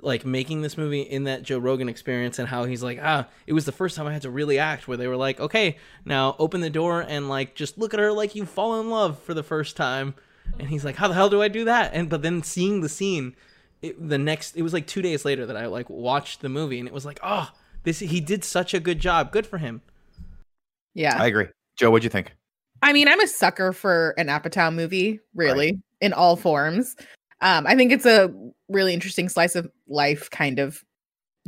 like 0.00 0.24
making 0.24 0.62
this 0.62 0.78
movie 0.78 1.02
in 1.02 1.24
that 1.24 1.42
Joe 1.42 1.58
Rogan 1.58 1.88
experience 1.88 2.38
and 2.38 2.48
how 2.48 2.64
he's 2.64 2.82
like, 2.82 2.98
ah, 3.02 3.26
it 3.46 3.52
was 3.52 3.64
the 3.64 3.72
first 3.72 3.96
time 3.96 4.06
I 4.06 4.12
had 4.12 4.22
to 4.22 4.30
really 4.30 4.58
act 4.58 4.88
where 4.88 4.96
they 4.96 5.06
were 5.06 5.16
like, 5.16 5.40
okay, 5.40 5.76
now 6.04 6.36
open 6.38 6.60
the 6.60 6.70
door 6.70 7.00
and 7.00 7.28
like 7.28 7.54
just 7.54 7.78
look 7.78 7.92
at 7.94 8.00
her 8.00 8.12
like 8.12 8.34
you 8.34 8.46
fall 8.46 8.80
in 8.80 8.90
love 8.90 9.18
for 9.18 9.34
the 9.34 9.42
first 9.42 9.76
time. 9.76 10.14
And 10.58 10.68
he's 10.68 10.84
like, 10.84 10.96
how 10.96 11.08
the 11.08 11.14
hell 11.14 11.30
do 11.30 11.42
I 11.42 11.48
do 11.48 11.64
that? 11.66 11.92
And 11.94 12.08
but 12.08 12.22
then 12.22 12.42
seeing 12.42 12.80
the 12.80 12.88
scene, 12.88 13.36
it, 13.80 14.08
the 14.08 14.18
next 14.18 14.56
it 14.56 14.62
was 14.62 14.72
like 14.72 14.86
two 14.86 15.02
days 15.02 15.24
later 15.24 15.46
that 15.46 15.56
I 15.56 15.66
like 15.66 15.88
watched 15.90 16.40
the 16.40 16.48
movie 16.48 16.78
and 16.78 16.88
it 16.88 16.94
was 16.94 17.04
like, 17.04 17.20
oh, 17.22 17.50
this 17.84 17.98
he 17.98 18.20
did 18.20 18.44
such 18.44 18.74
a 18.74 18.80
good 18.80 18.98
job. 18.98 19.32
Good 19.32 19.46
for 19.46 19.58
him. 19.58 19.82
Yeah. 20.94 21.16
I 21.20 21.26
agree. 21.26 21.46
Joe, 21.76 21.90
what'd 21.90 22.04
you 22.04 22.10
think? 22.10 22.32
I 22.82 22.92
mean, 22.92 23.08
I'm 23.08 23.20
a 23.20 23.28
sucker 23.28 23.72
for 23.72 24.12
an 24.18 24.26
Apatow 24.26 24.74
movie, 24.74 25.20
really, 25.34 25.80
in 26.00 26.12
all 26.12 26.34
forms. 26.34 26.96
Um, 27.42 27.66
I 27.66 27.74
think 27.74 27.92
it's 27.92 28.06
a 28.06 28.32
really 28.68 28.94
interesting 28.94 29.28
slice 29.28 29.56
of 29.56 29.70
life 29.88 30.30
kind 30.30 30.60
of 30.60 30.82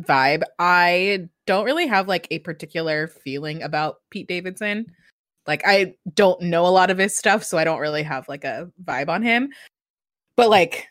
vibe. 0.00 0.42
I 0.58 1.28
don't 1.46 1.64
really 1.64 1.86
have 1.86 2.08
like 2.08 2.26
a 2.30 2.40
particular 2.40 3.06
feeling 3.06 3.62
about 3.62 3.96
Pete 4.10 4.28
Davidson. 4.28 4.86
Like 5.46 5.62
I 5.64 5.94
don't 6.14 6.40
know 6.42 6.66
a 6.66 6.68
lot 6.68 6.90
of 6.90 6.98
his 6.98 7.16
stuff, 7.16 7.44
so 7.44 7.58
I 7.58 7.64
don't 7.64 7.80
really 7.80 8.02
have 8.02 8.28
like 8.28 8.44
a 8.44 8.70
vibe 8.82 9.08
on 9.08 9.22
him. 9.22 9.50
But 10.36 10.50
like 10.50 10.88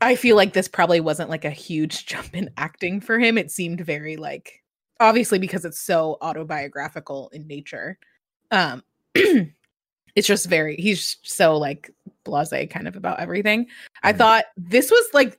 I 0.00 0.14
feel 0.16 0.36
like 0.36 0.52
this 0.52 0.68
probably 0.68 1.00
wasn't 1.00 1.30
like 1.30 1.46
a 1.46 1.50
huge 1.50 2.04
jump 2.06 2.34
in 2.34 2.50
acting 2.58 3.00
for 3.00 3.18
him. 3.18 3.38
It 3.38 3.50
seemed 3.50 3.80
very 3.80 4.16
like 4.16 4.62
obviously 5.00 5.38
because 5.38 5.64
it's 5.64 5.80
so 5.80 6.18
autobiographical 6.20 7.30
in 7.32 7.46
nature. 7.46 7.98
Um 8.50 8.82
it's 10.14 10.26
just 10.26 10.46
very 10.48 10.76
he's 10.76 11.16
so 11.22 11.56
like 11.56 11.90
blase 12.24 12.68
kind 12.70 12.88
of 12.88 12.96
about 12.96 13.20
everything. 13.20 13.66
I 14.02 14.12
Mhm. 14.12 14.18
thought 14.18 14.44
this 14.56 14.90
was 14.90 15.06
like 15.12 15.38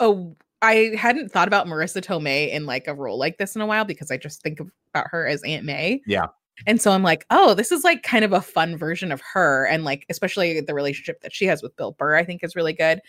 a 0.00 0.14
I 0.62 0.94
hadn't 0.96 1.30
thought 1.30 1.48
about 1.48 1.66
Marisa 1.66 2.02
Tomei 2.02 2.50
in 2.50 2.64
like 2.64 2.88
a 2.88 2.94
role 2.94 3.18
like 3.18 3.36
this 3.36 3.54
in 3.54 3.60
a 3.60 3.66
while 3.66 3.84
because 3.84 4.10
I 4.10 4.16
just 4.16 4.42
think 4.42 4.60
about 4.60 5.08
her 5.10 5.26
as 5.26 5.42
Aunt 5.42 5.64
May. 5.64 6.00
Yeah. 6.06 6.26
And 6.66 6.80
so 6.80 6.92
I'm 6.92 7.02
like, 7.02 7.26
oh, 7.30 7.52
this 7.54 7.70
is 7.72 7.84
like 7.84 8.02
kind 8.02 8.24
of 8.24 8.32
a 8.32 8.40
fun 8.40 8.76
version 8.76 9.12
of 9.12 9.20
her. 9.32 9.66
And 9.66 9.84
like, 9.84 10.06
especially 10.08 10.60
the 10.60 10.72
relationship 10.72 11.20
that 11.20 11.34
she 11.34 11.44
has 11.46 11.62
with 11.62 11.76
Bill 11.76 11.92
Burr, 11.92 12.14
I 12.14 12.24
think 12.24 12.42
is 12.44 12.56
really 12.56 12.72
good. 12.72 13.00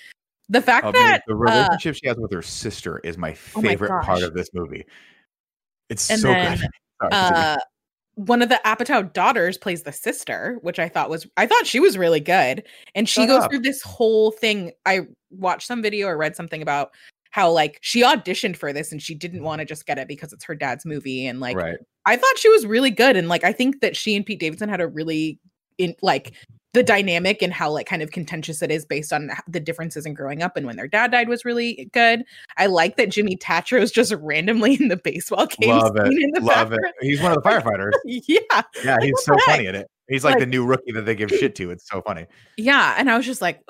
The 0.50 0.62
fact 0.62 0.86
I 0.86 0.92
mean, 0.92 1.04
that 1.04 1.24
the 1.28 1.34
uh, 1.34 1.38
relationship 1.38 1.96
she 1.96 2.08
has 2.08 2.18
with 2.18 2.32
her 2.34 2.42
sister 2.42 3.00
is 3.04 3.18
my 3.18 3.36
Oh 3.56 3.62
my 3.62 3.70
favorite 3.70 4.04
part 4.04 4.24
of 4.24 4.34
this 4.34 4.50
movie. 4.54 4.84
It's 5.90 6.04
so 6.04 6.18
then, 6.28 6.58
good. 6.58 6.70
Sorry, 7.02 7.12
uh 7.14 7.58
one 8.16 8.42
of 8.42 8.50
the 8.50 8.60
Apatow 8.66 9.12
daughters 9.12 9.58
plays 9.58 9.84
the 9.84 9.92
sister, 9.92 10.58
which 10.62 10.80
I 10.80 10.90
thought 10.90 11.10
was 11.10 11.28
I 11.38 11.46
thought 11.46 11.68
she 11.68 11.80
was 11.80 11.98
really 11.98 12.20
good. 12.20 12.64
And 12.96 13.08
she 13.08 13.22
Shut 13.22 13.28
goes 13.28 13.44
up. 13.44 13.52
through 13.52 13.60
this 13.60 13.82
whole 13.82 14.32
thing. 14.32 14.72
I 14.86 15.02
watched 15.32 15.68
some 15.68 15.82
video 15.82 16.08
or 16.08 16.18
read 16.18 16.36
something 16.36 16.62
about 16.62 16.92
how 17.32 17.52
like 17.52 17.80
she 17.82 18.02
auditioned 18.02 18.56
for 18.56 18.72
this 18.72 18.94
and 18.94 19.02
she 19.02 19.14
didn't 19.14 19.44
want 19.44 19.60
to 19.60 19.66
just 19.66 19.86
get 19.86 19.98
it 19.98 20.08
because 20.08 20.32
it's 20.32 20.46
her 20.46 20.56
dad's 20.56 20.86
movie 20.86 21.28
and 21.28 21.42
like 21.42 21.58
right. 21.58 21.78
I 22.06 22.16
thought 22.16 22.38
she 22.38 22.48
was 22.48 22.66
really 22.66 22.92
good 22.92 23.18
and 23.18 23.28
like 23.28 23.44
I 23.44 23.52
think 23.52 23.82
that 23.82 23.98
she 23.98 24.16
and 24.16 24.26
Pete 24.26 24.40
Davidson 24.40 24.70
had 24.70 24.80
a 24.80 24.88
really 24.88 25.38
in 25.78 25.96
like 26.02 26.34
the 26.76 26.84
dynamic 26.84 27.42
and 27.42 27.52
how 27.52 27.72
like 27.72 27.88
kind 27.88 28.02
of 28.04 28.12
contentious 28.12 28.62
it 28.62 28.70
is 28.70 28.86
based 28.86 29.12
on 29.12 29.32
the 29.48 29.60
differences 29.60 30.06
in 30.06 30.14
growing 30.14 30.44
up 30.44 30.56
and 30.56 30.68
when 30.68 30.76
their 30.76 30.88
dad 30.88 31.10
died 31.12 31.28
was 31.30 31.44
really 31.46 31.90
good. 31.94 32.24
I 32.58 32.68
like 32.68 32.98
that 32.98 33.10
Jimmy 33.10 33.36
Tatro 33.38 33.82
is 33.82 33.92
just 33.92 34.14
randomly 34.20 34.76
in 34.80 34.90
the 34.90 34.98
baseball 34.98 35.48
game 35.48 35.70
Love 35.70 35.96
it. 35.98 36.08
scene 36.08 36.22
in 36.24 36.32
the 36.32 36.42
Love 36.42 36.72
it. 36.74 36.80
He's 37.02 37.22
one 37.22 37.32
of 37.32 37.42
the 37.42 37.50
firefighters. 37.50 37.92
Yeah, 38.06 38.62
Yeah, 38.84 38.98
he's 39.02 39.14
so 39.24 39.34
heck? 39.34 39.46
funny 39.46 39.66
in 39.66 39.76
it. 39.76 39.88
He's 40.08 40.24
like, 40.24 40.34
Like- 40.34 40.42
the 40.42 40.46
new 40.46 40.66
rookie 40.66 40.92
that 40.92 41.06
they 41.06 41.16
give 41.16 41.30
shit 41.32 41.56
to. 41.56 41.72
It's 41.72 41.90
so 41.90 42.02
funny. 42.02 42.28
yeah, 42.58 42.96
and 42.98 43.10
I 43.10 43.18
was 43.18 43.26
just 43.26 43.42
like, 43.42 43.62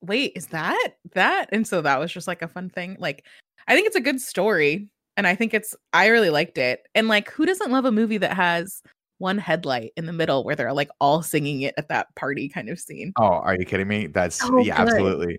wait, 0.00 0.32
is 0.36 0.46
that 0.48 0.94
that? 1.14 1.46
And 1.52 1.66
so 1.66 1.82
that 1.82 1.98
was 2.00 2.12
just 2.12 2.26
like 2.28 2.40
a 2.42 2.48
fun 2.48 2.70
thing. 2.70 2.96
Like, 2.98 3.24
I 3.68 3.74
think 3.74 3.86
it's 3.86 3.96
a 3.96 4.00
good 4.00 4.20
story, 4.20 4.88
and 5.16 5.26
I 5.26 5.34
think 5.34 5.54
it's 5.54 5.74
I 5.92 6.06
really 6.06 6.30
liked 6.30 6.56
it. 6.58 6.86
And 6.94 7.08
like, 7.08 7.30
who 7.30 7.46
doesn't 7.46 7.70
love 7.70 7.84
a 7.84 7.92
movie 7.92 8.18
that 8.18 8.34
has 8.34 8.82
one 9.24 9.38
headlight 9.38 9.92
in 9.96 10.06
the 10.06 10.12
middle 10.12 10.44
where 10.44 10.54
they're 10.54 10.72
like 10.72 10.90
all 11.00 11.22
singing 11.22 11.62
it 11.62 11.74
at 11.76 11.88
that 11.88 12.14
party 12.14 12.48
kind 12.48 12.68
of 12.68 12.78
scene? 12.78 13.12
Oh, 13.16 13.24
are 13.24 13.56
you 13.56 13.64
kidding 13.64 13.88
me? 13.88 14.06
That's 14.06 14.36
So 14.36 14.58
yeah, 14.58 14.76
good. 14.76 14.92
absolutely. 14.92 15.38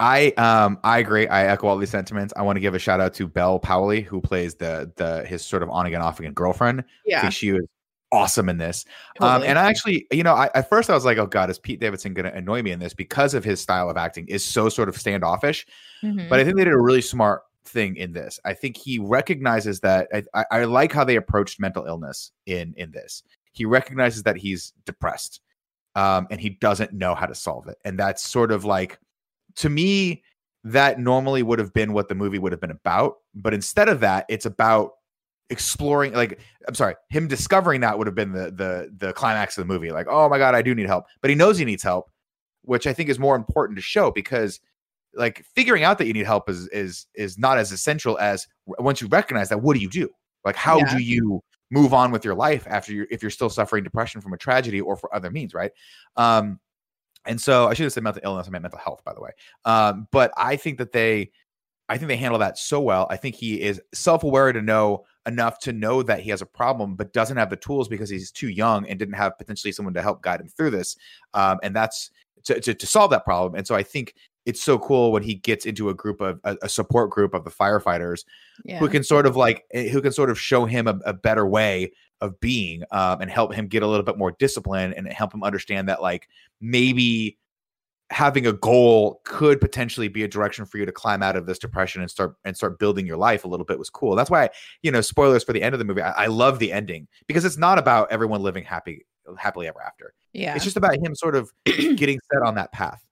I 0.00 0.28
um 0.38 0.78
I 0.82 0.98
agree. 0.98 1.26
I 1.28 1.46
echo 1.46 1.66
all 1.66 1.76
these 1.76 1.90
sentiments. 1.90 2.32
I 2.36 2.42
want 2.42 2.56
to 2.56 2.60
give 2.60 2.74
a 2.74 2.78
shout 2.78 3.00
out 3.00 3.12
to 3.14 3.28
Bel 3.28 3.60
Powley, 3.60 4.02
who 4.02 4.20
plays 4.20 4.54
the 4.54 4.90
the 4.96 5.24
his 5.26 5.44
sort 5.44 5.62
of 5.62 5.70
on 5.70 5.86
again 5.86 6.00
off 6.00 6.18
again 6.20 6.32
girlfriend. 6.32 6.80
I 6.80 6.84
Yeah. 7.04 7.20
think 7.22 7.32
she 7.34 7.52
was 7.52 7.64
awesome 8.12 8.48
in 8.48 8.58
this. 8.58 8.84
Um, 9.20 9.42
and 9.42 9.58
I 9.58 9.68
actually, 9.68 10.06
you 10.12 10.22
know, 10.22 10.34
I, 10.34 10.48
at 10.54 10.68
first 10.68 10.88
I 10.88 10.94
was 10.94 11.04
like, 11.04 11.18
oh 11.18 11.26
god, 11.26 11.50
is 11.50 11.58
Pete 11.58 11.80
Davidson 11.80 12.14
going 12.14 12.30
to 12.30 12.34
annoy 12.36 12.62
me 12.62 12.70
in 12.70 12.78
this 12.78 12.94
because 12.94 13.34
of 13.34 13.42
his 13.44 13.60
style 13.60 13.90
of 13.90 13.96
acting 13.96 14.26
is 14.28 14.44
so 14.44 14.68
sort 14.68 14.88
of 14.88 14.96
standoffish. 14.96 15.66
Mhm. 16.04 16.28
But 16.28 16.38
I 16.38 16.44
think 16.44 16.56
they 16.56 16.64
did 16.64 16.72
a 16.74 16.78
really 16.80 17.00
smart 17.02 17.42
thing 17.64 17.96
in 17.96 18.12
this. 18.12 18.38
I 18.44 18.54
think 18.54 18.76
he 18.76 18.98
recognizes 18.98 19.80
that. 19.80 20.08
I, 20.34 20.44
I, 20.50 20.64
like 20.64 20.92
how 20.92 21.04
they 21.04 21.16
approached 21.16 21.60
mental 21.60 21.86
illness 21.86 22.32
in 22.46 22.74
in 22.76 22.90
this. 22.90 23.22
He 23.52 23.64
recognizes 23.64 24.22
that 24.24 24.36
he's 24.36 24.72
depressed, 24.84 25.40
um, 25.94 26.26
and 26.30 26.40
he 26.40 26.50
doesn't 26.50 26.92
know 26.92 27.14
how 27.14 27.26
to 27.26 27.34
solve 27.34 27.68
it. 27.68 27.78
And 27.84 27.98
that's 27.98 28.22
sort 28.22 28.50
of 28.52 28.64
like, 28.64 28.98
to 29.56 29.68
me, 29.68 30.22
that 30.64 30.98
normally 30.98 31.42
would 31.42 31.58
have 31.58 31.72
been 31.72 31.92
what 31.92 32.08
the 32.08 32.14
movie 32.14 32.38
would 32.38 32.52
have 32.52 32.60
been 32.60 32.70
about. 32.70 33.16
But 33.34 33.54
instead 33.54 33.88
of 33.88 34.00
that, 34.00 34.26
it's 34.28 34.46
about 34.46 34.92
exploring. 35.50 36.12
Like, 36.12 36.40
I'm 36.66 36.74
sorry, 36.74 36.94
him 37.10 37.28
discovering 37.28 37.80
that 37.82 37.96
would 37.96 38.06
have 38.06 38.16
been 38.16 38.32
the 38.32 38.50
the 38.50 38.92
the 38.96 39.12
climax 39.12 39.56
of 39.56 39.66
the 39.66 39.72
movie. 39.72 39.90
Like, 39.90 40.06
oh 40.08 40.28
my 40.28 40.38
god, 40.38 40.54
I 40.54 40.62
do 40.62 40.74
need 40.74 40.86
help. 40.86 41.06
But 41.20 41.30
he 41.30 41.36
knows 41.36 41.58
he 41.58 41.64
needs 41.64 41.82
help, 41.82 42.10
which 42.62 42.86
I 42.86 42.92
think 42.92 43.08
is 43.08 43.18
more 43.18 43.36
important 43.36 43.76
to 43.76 43.82
show 43.82 44.10
because 44.10 44.60
like 45.16 45.44
figuring 45.54 45.84
out 45.84 45.98
that 45.98 46.06
you 46.06 46.12
need 46.12 46.26
help 46.26 46.48
is 46.48 46.68
is 46.68 47.06
is 47.14 47.38
not 47.38 47.58
as 47.58 47.72
essential 47.72 48.18
as 48.18 48.46
once 48.66 49.00
you 49.00 49.08
recognize 49.08 49.48
that 49.48 49.60
what 49.62 49.74
do 49.74 49.80
you 49.80 49.88
do? 49.90 50.08
Like 50.44 50.56
how 50.56 50.78
Yeah. 50.78 50.96
do 50.96 51.02
you 51.02 51.42
move 51.70 51.94
on 51.94 52.10
with 52.10 52.24
your 52.24 52.34
life 52.34 52.66
after 52.68 52.92
you 52.92 53.06
if 53.10 53.22
you're 53.22 53.30
still 53.30 53.50
suffering 53.50 53.82
depression 53.82 54.20
from 54.20 54.32
a 54.32 54.36
tragedy 54.36 54.80
or 54.80 54.96
for 54.96 55.14
other 55.14 55.30
means 55.30 55.54
right? 55.54 55.72
Um 56.16 56.60
and 57.26 57.40
so 57.40 57.68
i 57.68 57.74
should 57.74 57.84
have 57.84 57.92
said 57.92 58.02
mental 58.02 58.20
illness 58.24 58.46
i 58.46 58.50
meant 58.50 58.62
mental 58.62 58.78
health 58.78 59.02
by 59.04 59.14
the 59.14 59.20
way. 59.20 59.30
Um 59.64 60.06
but 60.10 60.30
i 60.36 60.56
think 60.56 60.78
that 60.78 60.92
they 60.92 61.30
i 61.88 61.96
think 61.96 62.08
they 62.08 62.16
handle 62.16 62.38
that 62.38 62.58
so 62.58 62.80
well. 62.80 63.06
I 63.10 63.16
think 63.16 63.34
he 63.34 63.60
is 63.60 63.80
self-aware 63.92 64.52
to 64.52 64.62
know 64.62 65.04
enough 65.26 65.58
to 65.60 65.72
know 65.72 66.02
that 66.02 66.20
he 66.20 66.30
has 66.30 66.42
a 66.42 66.46
problem 66.46 66.96
but 66.96 67.12
doesn't 67.14 67.36
have 67.38 67.50
the 67.50 67.56
tools 67.56 67.88
because 67.88 68.10
he's 68.10 68.30
too 68.30 68.48
young 68.48 68.86
and 68.88 68.98
didn't 68.98 69.14
have 69.14 69.38
potentially 69.38 69.72
someone 69.72 69.94
to 69.94 70.02
help 70.02 70.22
guide 70.22 70.40
him 70.40 70.48
through 70.48 70.70
this. 70.70 70.96
Um 71.32 71.58
and 71.62 71.74
that's 71.74 72.10
to, 72.44 72.60
to, 72.60 72.74
to 72.74 72.86
solve 72.86 73.10
that 73.10 73.24
problem. 73.24 73.54
And 73.54 73.66
so 73.66 73.74
i 73.74 73.82
think 73.82 74.14
it's 74.46 74.62
so 74.62 74.78
cool 74.78 75.12
when 75.12 75.22
he 75.22 75.34
gets 75.34 75.66
into 75.66 75.88
a 75.88 75.94
group 75.94 76.20
of 76.20 76.40
a, 76.44 76.56
a 76.62 76.68
support 76.68 77.10
group 77.10 77.34
of 77.34 77.44
the 77.44 77.50
firefighters 77.50 78.24
yeah. 78.64 78.78
who 78.78 78.88
can 78.88 79.02
sort 79.02 79.26
of 79.26 79.36
like 79.36 79.64
eh, 79.72 79.88
who 79.88 80.00
can 80.00 80.12
sort 80.12 80.30
of 80.30 80.38
show 80.38 80.64
him 80.64 80.86
a, 80.86 80.98
a 81.04 81.12
better 81.12 81.46
way 81.46 81.92
of 82.20 82.38
being 82.40 82.82
um, 82.90 83.20
and 83.20 83.30
help 83.30 83.54
him 83.54 83.66
get 83.66 83.82
a 83.82 83.86
little 83.86 84.04
bit 84.04 84.18
more 84.18 84.32
discipline 84.32 84.92
and 84.94 85.10
help 85.12 85.34
him 85.34 85.42
understand 85.42 85.88
that 85.88 86.00
like 86.00 86.28
maybe 86.60 87.38
having 88.10 88.46
a 88.46 88.52
goal 88.52 89.20
could 89.24 89.60
potentially 89.60 90.08
be 90.08 90.22
a 90.22 90.28
direction 90.28 90.64
for 90.64 90.78
you 90.78 90.86
to 90.86 90.92
climb 90.92 91.22
out 91.22 91.36
of 91.36 91.46
this 91.46 91.58
depression 91.58 92.02
and 92.02 92.10
start 92.10 92.36
and 92.44 92.56
start 92.56 92.78
building 92.78 93.06
your 93.06 93.16
life 93.16 93.44
a 93.44 93.48
little 93.48 93.64
bit 93.64 93.78
was 93.78 93.90
cool 93.90 94.14
that's 94.14 94.30
why 94.30 94.48
you 94.82 94.90
know 94.90 95.00
spoilers 95.00 95.42
for 95.42 95.52
the 95.52 95.62
end 95.62 95.74
of 95.74 95.78
the 95.78 95.84
movie 95.84 96.02
i, 96.02 96.24
I 96.24 96.26
love 96.26 96.58
the 96.58 96.70
ending 96.70 97.08
because 97.26 97.44
it's 97.44 97.56
not 97.56 97.78
about 97.78 98.12
everyone 98.12 98.42
living 98.42 98.62
happy 98.62 99.06
happily 99.38 99.66
ever 99.66 99.82
after 99.82 100.12
yeah. 100.32 100.54
it's 100.54 100.64
just 100.64 100.76
about 100.76 100.96
him 101.02 101.14
sort 101.14 101.34
of 101.34 101.50
getting 101.64 102.20
set 102.30 102.42
on 102.42 102.54
that 102.56 102.72
path 102.72 103.03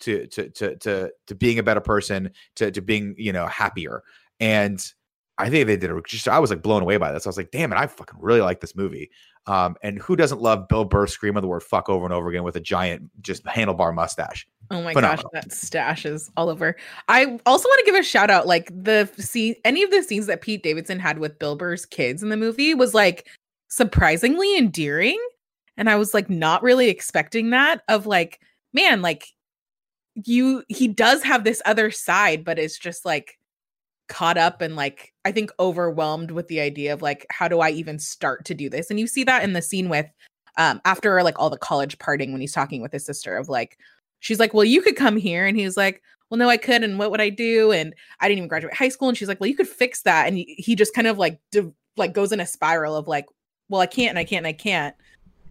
to 0.00 0.26
to 0.28 0.48
to 0.50 0.76
to 0.76 1.10
to 1.26 1.34
being 1.34 1.58
a 1.58 1.62
better 1.62 1.80
person 1.80 2.30
to 2.56 2.70
to 2.70 2.80
being 2.80 3.14
you 3.18 3.32
know 3.32 3.46
happier 3.46 4.02
and 4.40 4.92
i 5.38 5.48
think 5.48 5.66
they 5.66 5.76
did 5.76 5.90
a 5.90 6.00
just 6.06 6.28
i 6.28 6.38
was 6.38 6.50
like 6.50 6.62
blown 6.62 6.82
away 6.82 6.96
by 6.96 7.12
this 7.12 7.26
i 7.26 7.28
was 7.28 7.36
like 7.36 7.50
damn 7.50 7.72
it 7.72 7.76
i 7.76 7.86
fucking 7.86 8.18
really 8.20 8.40
like 8.40 8.60
this 8.60 8.76
movie 8.76 9.10
um 9.46 9.76
and 9.82 9.98
who 9.98 10.16
doesn't 10.16 10.40
love 10.40 10.68
bill 10.68 10.84
burr 10.84 11.06
screaming 11.06 11.40
the 11.42 11.48
word 11.48 11.62
fuck 11.62 11.88
over 11.88 12.04
and 12.04 12.14
over 12.14 12.28
again 12.28 12.42
with 12.42 12.56
a 12.56 12.60
giant 12.60 13.10
just 13.22 13.44
handlebar 13.44 13.94
mustache 13.94 14.46
Oh 14.70 14.82
my 14.82 14.92
Phenomenal. 14.92 15.30
gosh, 15.32 15.44
that 15.44 15.52
stash 15.52 16.04
is 16.04 16.30
all 16.36 16.50
over. 16.50 16.76
I 17.08 17.38
also 17.46 17.68
want 17.68 17.78
to 17.78 17.90
give 17.90 17.98
a 17.98 18.02
shout 18.02 18.30
out, 18.30 18.46
like 18.46 18.70
the 18.70 19.08
scene, 19.16 19.54
any 19.64 19.82
of 19.82 19.90
the 19.90 20.02
scenes 20.02 20.26
that 20.26 20.42
Pete 20.42 20.62
Davidson 20.62 20.98
had 20.98 21.18
with 21.18 21.38
Bill 21.38 21.56
Burr's 21.56 21.86
kids 21.86 22.22
in 22.22 22.28
the 22.28 22.36
movie 22.36 22.74
was 22.74 22.92
like 22.92 23.26
surprisingly 23.68 24.58
endearing, 24.58 25.18
and 25.78 25.88
I 25.88 25.96
was 25.96 26.12
like 26.12 26.28
not 26.28 26.62
really 26.62 26.90
expecting 26.90 27.50
that. 27.50 27.80
Of 27.88 28.06
like, 28.06 28.40
man, 28.74 29.00
like 29.00 29.28
you, 30.24 30.64
he 30.68 30.88
does 30.88 31.22
have 31.22 31.44
this 31.44 31.62
other 31.64 31.90
side, 31.90 32.44
but 32.44 32.58
it's 32.58 32.78
just 32.78 33.04
like 33.04 33.38
caught 34.08 34.38
up 34.38 34.62
and 34.62 34.74
like 34.74 35.12
I 35.24 35.32
think 35.32 35.50
overwhelmed 35.60 36.30
with 36.30 36.48
the 36.48 36.60
idea 36.60 36.94
of 36.94 37.02
like 37.02 37.26
how 37.30 37.46
do 37.46 37.60
I 37.60 37.70
even 37.70 37.98
start 37.98 38.44
to 38.46 38.54
do 38.54 38.70
this? 38.70 38.90
And 38.90 38.98
you 38.98 39.06
see 39.06 39.24
that 39.24 39.44
in 39.44 39.52
the 39.52 39.62
scene 39.62 39.88
with 39.88 40.06
um 40.56 40.80
after 40.84 41.22
like 41.22 41.38
all 41.38 41.50
the 41.50 41.58
college 41.58 41.98
parting 41.98 42.32
when 42.32 42.40
he's 42.40 42.54
talking 42.54 42.80
with 42.80 42.92
his 42.92 43.04
sister 43.04 43.36
of 43.36 43.48
like 43.48 43.78
she's 44.20 44.40
like, 44.40 44.54
Well, 44.54 44.64
you 44.64 44.82
could 44.82 44.96
come 44.96 45.16
here. 45.16 45.46
And 45.46 45.56
he's 45.56 45.76
like, 45.76 46.02
Well, 46.30 46.38
no, 46.38 46.48
I 46.48 46.56
could. 46.56 46.82
And 46.82 46.98
what 46.98 47.10
would 47.10 47.20
I 47.20 47.30
do? 47.30 47.72
And 47.72 47.94
I 48.20 48.28
didn't 48.28 48.38
even 48.38 48.48
graduate 48.48 48.74
high 48.74 48.88
school. 48.88 49.08
And 49.08 49.16
she's 49.16 49.28
like, 49.28 49.40
Well, 49.40 49.48
you 49.48 49.56
could 49.56 49.68
fix 49.68 50.02
that. 50.02 50.26
And 50.28 50.38
he, 50.38 50.74
just 50.74 50.94
kind 50.94 51.06
of 51.06 51.18
like, 51.18 51.38
like 51.96 52.12
goes 52.12 52.32
in 52.32 52.40
a 52.40 52.46
spiral 52.46 52.96
of 52.96 53.08
like, 53.08 53.26
Well, 53.68 53.80
I 53.80 53.86
can't 53.86 54.10
and 54.10 54.18
I 54.18 54.24
can't 54.24 54.46
and 54.46 54.48
I 54.48 54.52
can't. 54.52 54.94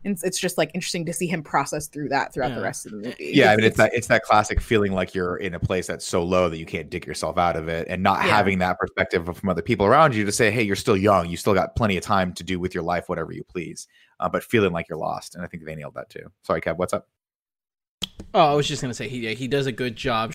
And 0.07 0.15
it's- 0.15 0.23
it's 0.25 0.39
just 0.39 0.57
like 0.57 0.71
interesting 0.73 1.05
to 1.05 1.11
see 1.13 1.27
him 1.27 1.43
process 1.43 1.87
through 1.87 2.07
that 2.09 2.33
throughout 2.33 2.55
the 2.55 2.61
rest 2.61 2.85
of 2.85 2.93
the 2.93 2.97
movie. 2.99 3.15
yeah 3.19 3.51
i 3.51 3.55
mean 3.57 3.65
it's 3.65 3.75
that 3.75 3.93
it's 3.93 4.07
that 4.07 4.23
classic 4.23 4.61
feeling 4.61 4.93
like 4.93 5.13
you're 5.13 5.35
in 5.35 5.53
a 5.53 5.59
place 5.59 5.85
that's 5.85 6.05
so 6.07 6.23
low 6.23 6.47
that 6.47 6.57
you 6.57 6.65
can't 6.65 6.89
dig 6.89 7.05
yourself 7.05 7.37
out 7.37 7.57
of 7.57 7.67
it 7.67 7.87
and 7.89 8.01
not 8.01 8.19
Yeah. 8.23 8.29
having 8.37 8.59
that 8.59 8.79
perspective 8.79 9.25
from 9.37 9.49
other 9.49 9.61
people 9.61 9.85
around 9.85 10.15
you 10.15 10.23
to 10.23 10.31
say 10.31 10.49
hey 10.49 10.63
you're 10.63 10.77
still 10.77 10.95
young 10.95 11.27
you 11.29 11.35
still 11.35 11.53
got 11.53 11.75
plenty 11.75 11.97
of 11.97 12.03
time 12.03 12.31
to 12.35 12.43
do 12.43 12.57
with 12.59 12.73
your 12.73 12.83
life 12.83 13.09
whatever 13.09 13.33
you 13.33 13.43
please 13.43 13.87
uh, 14.21 14.29
but 14.29 14.43
feeling 14.45 14.71
like 14.71 14.87
you're 14.87 14.97
lost 14.97 15.35
and 15.35 15.43
i 15.43 15.47
think 15.47 15.65
they 15.65 15.75
nailed 15.75 15.93
that 15.95 16.09
too 16.09 16.31
sorry 16.43 16.61
kev 16.61 16.77
what's 16.77 16.93
up 16.93 17.07
Oh, 18.33 18.51
I 18.51 18.53
was 18.53 18.67
just 18.67 18.81
gonna 18.81 18.93
say 18.93 19.07
he 19.07 19.33
he 19.35 19.47
does 19.47 19.65
a 19.67 19.71
good 19.71 19.95
job. 19.95 20.31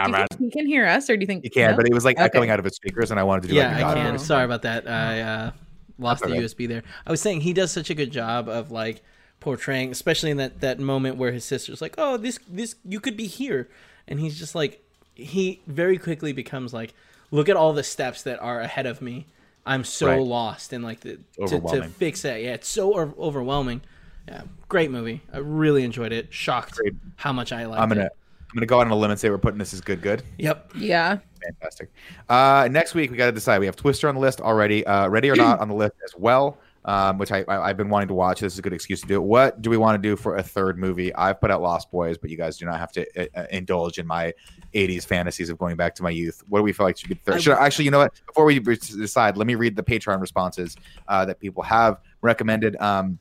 Do 0.00 0.10
you 0.10 0.26
he 0.46 0.50
can 0.50 0.66
hear 0.66 0.86
us, 0.86 1.08
or 1.10 1.16
do 1.16 1.20
you 1.20 1.26
think 1.26 1.44
You 1.44 1.50
can, 1.50 1.72
no? 1.72 1.76
but 1.76 1.86
it 1.86 1.92
was 1.94 2.04
like 2.04 2.16
Okay. 2.16 2.24
echoing 2.24 2.50
out 2.50 2.58
of 2.58 2.64
his 2.64 2.74
speakers, 2.76 3.10
and 3.10 3.20
I 3.20 3.22
wanted 3.22 3.42
to 3.42 3.48
do 3.48 3.54
Yeah, 3.54 3.68
like 3.68 3.72
a 3.72 3.76
I 3.76 3.80
God 3.82 3.94
can. 3.96 4.16
voice. 4.16 4.26
Sorry 4.26 4.44
about 4.44 4.62
that. 4.62 4.88
I 4.88 5.20
uh, 5.20 5.50
lost 5.98 6.22
the 6.22 6.30
okay. 6.30 6.40
USB 6.42 6.66
there. 6.68 6.82
I 7.06 7.10
was 7.10 7.20
saying 7.20 7.42
he 7.42 7.52
does 7.52 7.70
such 7.70 7.90
a 7.90 7.94
good 7.94 8.10
job 8.10 8.48
of 8.48 8.70
like 8.70 9.02
portraying, 9.40 9.90
especially 9.90 10.30
in 10.30 10.36
that 10.38 10.60
that 10.60 10.78
moment 10.78 11.16
where 11.16 11.32
his 11.32 11.44
sister's 11.44 11.80
like, 11.82 11.94
"Oh, 11.98 12.16
this 12.16 12.38
this 12.48 12.76
you 12.84 13.00
could 13.00 13.16
be 13.16 13.26
here," 13.26 13.68
and 14.08 14.18
he's 14.20 14.38
just 14.38 14.54
like, 14.54 14.82
he 15.14 15.60
very 15.66 15.98
quickly 15.98 16.32
becomes 16.32 16.72
like, 16.72 16.94
"Look 17.30 17.48
at 17.48 17.56
all 17.56 17.72
the 17.72 17.82
steps 17.82 18.22
that 18.22 18.40
are 18.40 18.60
ahead 18.60 18.86
of 18.86 19.02
me. 19.02 19.26
I'm 19.66 19.84
so 19.84 20.06
Right. 20.08 20.20
lost 20.20 20.72
and 20.72 20.82
like 20.82 21.00
the, 21.00 21.18
to, 21.46 21.60
to 21.60 21.84
fix 21.88 22.24
it. 22.24 22.42
Yeah, 22.42 22.54
it's 22.54 22.66
so 22.68 22.98
o- 22.98 23.14
overwhelming. 23.18 23.82
Yeah, 24.26 24.42
great 24.68 24.90
movie. 24.90 25.20
I 25.32 25.38
really 25.38 25.84
enjoyed 25.84 26.12
it. 26.12 26.32
Shocked 26.34 26.76
Great. 26.76 26.94
how 27.16 27.32
much 27.32 27.52
I 27.52 27.66
liked 27.66 27.80
I'm 27.80 27.88
gonna 27.88 28.06
it. 28.06 28.12
I'm 28.52 28.56
gonna 28.56 28.66
go 28.66 28.80
out 28.80 28.86
on 28.86 28.92
a 28.92 28.96
limb 28.96 29.10
and 29.10 29.18
say 29.18 29.30
we're 29.30 29.38
putting 29.38 29.58
this 29.58 29.72
as 29.72 29.80
good 29.80 30.02
good. 30.02 30.22
Yep. 30.36 30.72
Yeah. 30.76 31.18
Fantastic. 31.42 31.90
Uh, 32.28 32.68
next 32.70 32.94
week 32.94 33.10
we 33.10 33.16
got 33.16 33.26
to 33.26 33.32
decide. 33.32 33.58
We 33.60 33.66
have 33.66 33.76
Twister 33.76 34.08
on 34.08 34.14
the 34.14 34.20
list 34.20 34.42
already. 34.42 34.86
Uh, 34.86 35.08
Ready 35.08 35.30
or 35.30 35.36
Not 35.36 35.58
on 35.58 35.68
the 35.68 35.74
list 35.74 35.94
as 36.04 36.14
well. 36.14 36.58
Um, 36.84 37.16
which 37.16 37.30
I, 37.30 37.44
I 37.46 37.68
I've 37.68 37.76
been 37.76 37.88
wanting 37.88 38.08
to 38.08 38.14
watch. 38.14 38.40
This 38.40 38.52
is 38.52 38.58
a 38.58 38.62
good 38.62 38.72
excuse 38.72 39.00
to 39.02 39.06
do 39.06 39.14
it. 39.14 39.22
What 39.22 39.62
do 39.62 39.70
we 39.70 39.76
want 39.76 40.02
to 40.02 40.08
do 40.08 40.16
for 40.16 40.36
a 40.36 40.42
third 40.42 40.78
movie? 40.78 41.14
I've 41.14 41.40
put 41.40 41.50
out 41.50 41.62
Lost 41.62 41.90
Boys, 41.92 42.18
but 42.18 42.28
you 42.28 42.36
guys 42.36 42.58
do 42.58 42.66
not 42.66 42.78
have 42.78 42.90
to 42.92 43.06
uh, 43.16 43.40
uh, 43.40 43.46
indulge 43.52 43.98
in 43.98 44.06
my 44.06 44.34
'80s 44.74 45.06
fantasies 45.06 45.48
of 45.48 45.58
going 45.58 45.76
back 45.76 45.94
to 45.94 46.02
my 46.02 46.10
youth. 46.10 46.42
What 46.48 46.58
do 46.58 46.64
we 46.64 46.72
feel 46.72 46.84
like 46.84 46.98
should 46.98 47.08
be 47.08 47.14
third? 47.14 47.40
Should 47.40 47.54
I, 47.54 47.64
actually, 47.64 47.84
you 47.84 47.92
know 47.92 48.00
what? 48.00 48.20
Before 48.26 48.44
we 48.44 48.58
decide, 48.58 49.36
let 49.36 49.46
me 49.46 49.54
read 49.54 49.76
the 49.76 49.82
Patreon 49.84 50.20
responses 50.20 50.76
uh, 51.06 51.24
that 51.24 51.38
people 51.38 51.62
have 51.62 51.98
recommended. 52.20 52.76
Um, 52.80 53.20